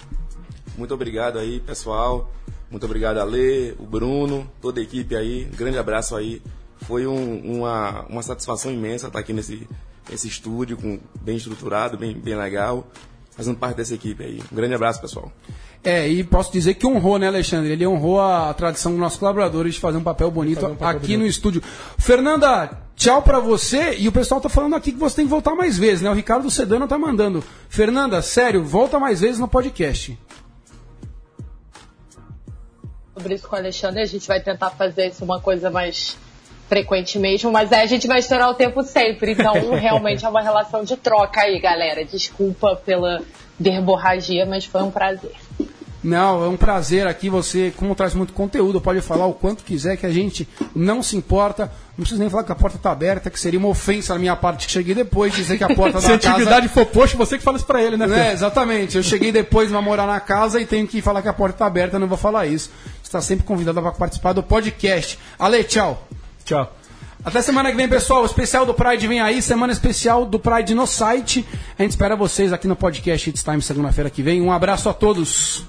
Muito 0.77 0.93
obrigado 0.93 1.37
aí, 1.37 1.59
pessoal. 1.59 2.31
Muito 2.71 2.85
obrigado, 2.85 3.17
Ale, 3.19 3.75
o 3.77 3.85
Bruno, 3.85 4.49
toda 4.61 4.79
a 4.79 4.83
equipe 4.83 5.15
aí. 5.17 5.49
Um 5.51 5.55
grande 5.57 5.77
abraço 5.77 6.15
aí. 6.15 6.41
Foi 6.81 7.05
um- 7.05 7.41
uma, 7.59 8.05
uma 8.09 8.23
satisfação 8.23 8.71
imensa 8.71 9.07
estar 9.07 9.19
aqui 9.19 9.33
nesse, 9.33 9.67
nesse 10.09 10.27
estúdio, 10.27 10.77
com, 10.77 10.99
bem 11.21 11.37
estruturado, 11.37 11.97
bem, 11.97 12.13
bem 12.13 12.35
legal, 12.35 12.87
fazendo 13.31 13.57
parte 13.57 13.77
dessa 13.77 13.93
equipe 13.93 14.23
aí. 14.23 14.41
Um 14.51 14.55
grande 14.55 14.73
abraço, 14.73 15.01
pessoal. 15.01 15.31
É, 15.83 16.07
e 16.07 16.23
posso 16.23 16.51
dizer 16.51 16.73
que 16.73 16.85
honrou, 16.85 17.17
né, 17.17 17.27
Alexandre? 17.27 17.71
Ele 17.71 17.87
honrou 17.87 18.19
a 18.19 18.53
tradição 18.53 18.91
dos 18.91 18.99
nossos 18.99 19.19
colaboradores 19.19 19.75
de 19.75 19.79
fazer 19.79 19.97
um 19.97 20.03
papel 20.03 20.29
bonito 20.29 20.65
um 20.65 20.75
papel 20.75 20.87
aqui 20.87 20.99
bonito. 20.99 21.19
no 21.19 21.27
estúdio. 21.27 21.63
Fernanda, 21.97 22.71
tchau 22.95 23.21
pra 23.21 23.39
você. 23.39 23.95
E 23.97 24.07
o 24.07 24.11
pessoal 24.11 24.41
tá 24.41 24.49
falando 24.49 24.75
aqui 24.75 24.91
que 24.91 24.97
você 24.97 25.17
tem 25.17 25.25
que 25.25 25.31
voltar 25.31 25.55
mais 25.55 25.77
vezes, 25.77 26.01
né? 26.01 26.09
O 26.09 26.13
Ricardo 26.13 26.49
Sedano 26.49 26.87
tá 26.87 26.97
mandando. 26.97 27.43
Fernanda, 27.69 28.21
sério, 28.21 28.63
volta 28.63 28.99
mais 28.99 29.21
vezes 29.21 29.39
no 29.39 29.47
podcast. 29.47 30.17
sobre 33.17 33.33
isso 33.33 33.47
com 33.47 33.55
o 33.55 33.59
Alexandre. 33.59 34.01
A 34.01 34.05
gente 34.05 34.27
vai 34.27 34.41
tentar 34.41 34.69
fazer 34.71 35.07
isso 35.07 35.23
uma 35.23 35.41
coisa 35.41 35.69
mais 35.69 36.17
frequente 36.67 37.17
mesmo, 37.17 37.51
mas 37.51 37.71
aí 37.71 37.81
a 37.81 37.87
gente 37.87 38.07
vai 38.07 38.19
estourar 38.19 38.49
o 38.49 38.53
tempo 38.53 38.83
sempre. 38.83 39.31
Então, 39.33 39.53
realmente 39.75 40.25
é 40.25 40.29
uma 40.29 40.41
relação 40.41 40.83
de 40.83 40.95
troca 40.95 41.41
aí, 41.41 41.59
galera. 41.59 42.03
Desculpa 42.05 42.75
pela 42.85 43.21
verborragia, 43.59 44.45
mas 44.45 44.65
foi 44.65 44.83
um 44.83 44.91
prazer. 44.91 45.31
Não, 46.03 46.43
é 46.43 46.47
um 46.47 46.55
prazer 46.55 47.07
aqui. 47.07 47.29
Você, 47.29 47.73
como 47.75 47.95
traz 47.95 48.13
muito 48.13 48.31
conteúdo, 48.31 48.79
pode 48.79 49.01
falar 49.01 49.25
o 49.25 49.33
quanto 49.33 49.63
quiser, 49.63 49.97
que 49.97 50.05
a 50.05 50.11
gente 50.11 50.47
não 50.75 51.01
se 51.01 51.17
importa. 51.17 51.71
Não 51.97 52.03
precisa 52.03 52.19
nem 52.21 52.29
falar 52.29 52.43
que 52.43 52.51
a 52.51 52.55
porta 52.55 52.77
está 52.77 52.91
aberta, 52.91 53.29
que 53.29 53.39
seria 53.39 53.59
uma 53.59 53.67
ofensa 53.67 54.13
da 54.13 54.19
minha 54.19 54.35
parte 54.35 54.67
que 54.67 54.71
cheguei 54.71 54.93
depois 54.93 55.33
de 55.33 55.41
dizer 55.41 55.57
que 55.57 55.63
a 55.63 55.75
porta 55.75 55.99
Se 55.99 56.07
da 56.07 56.13
a 56.13 56.19
casa... 56.19 56.35
atividade 56.35 56.67
for 56.69 56.85
post, 56.85 57.17
você 57.17 57.37
que 57.37 57.43
fala 57.43 57.57
isso 57.57 57.65
pra 57.65 57.81
ele, 57.81 57.97
né, 57.97 58.29
É, 58.29 58.31
exatamente. 58.31 58.95
Eu 58.95 59.03
cheguei 59.03 59.31
depois 59.31 59.69
de 59.69 59.73
morar 59.73 60.05
na 60.05 60.19
casa 60.19 60.61
e 60.61 60.65
tenho 60.65 60.87
que 60.87 61.01
falar 61.01 61.21
que 61.21 61.27
a 61.27 61.33
porta 61.33 61.55
está 61.55 61.65
aberta, 61.65 61.97
não 61.97 62.07
vou 62.07 62.17
falar 62.17 62.45
isso. 62.45 62.69
Você 63.01 63.09
está 63.09 63.21
sempre 63.21 63.45
convidado 63.45 63.81
para 63.81 63.91
participar 63.91 64.33
do 64.33 64.43
podcast. 64.43 65.17
Ale, 65.39 65.63
tchau. 65.63 66.07
Tchau. 66.47 66.73
Até 67.25 67.41
semana 67.41 67.69
que 67.69 67.75
vem, 67.75 67.89
pessoal. 67.89 68.21
O 68.21 68.25
especial 68.25 68.65
do 68.65 68.73
Pride 68.73 69.05
vem 69.05 69.19
aí. 69.19 69.41
Semana 69.41 69.73
especial 69.73 70.25
do 70.25 70.39
Pride 70.39 70.73
no 70.73 70.87
site. 70.87 71.45
A 71.77 71.81
gente 71.83 71.91
espera 71.91 72.15
vocês 72.15 72.53
aqui 72.53 72.69
no 72.69 72.75
podcast 72.75 73.29
It's 73.29 73.43
Time 73.43 73.61
segunda-feira 73.61 74.09
que 74.09 74.23
vem. 74.23 74.41
Um 74.41 74.49
abraço 74.49 74.87
a 74.87 74.93
todos. 74.93 75.65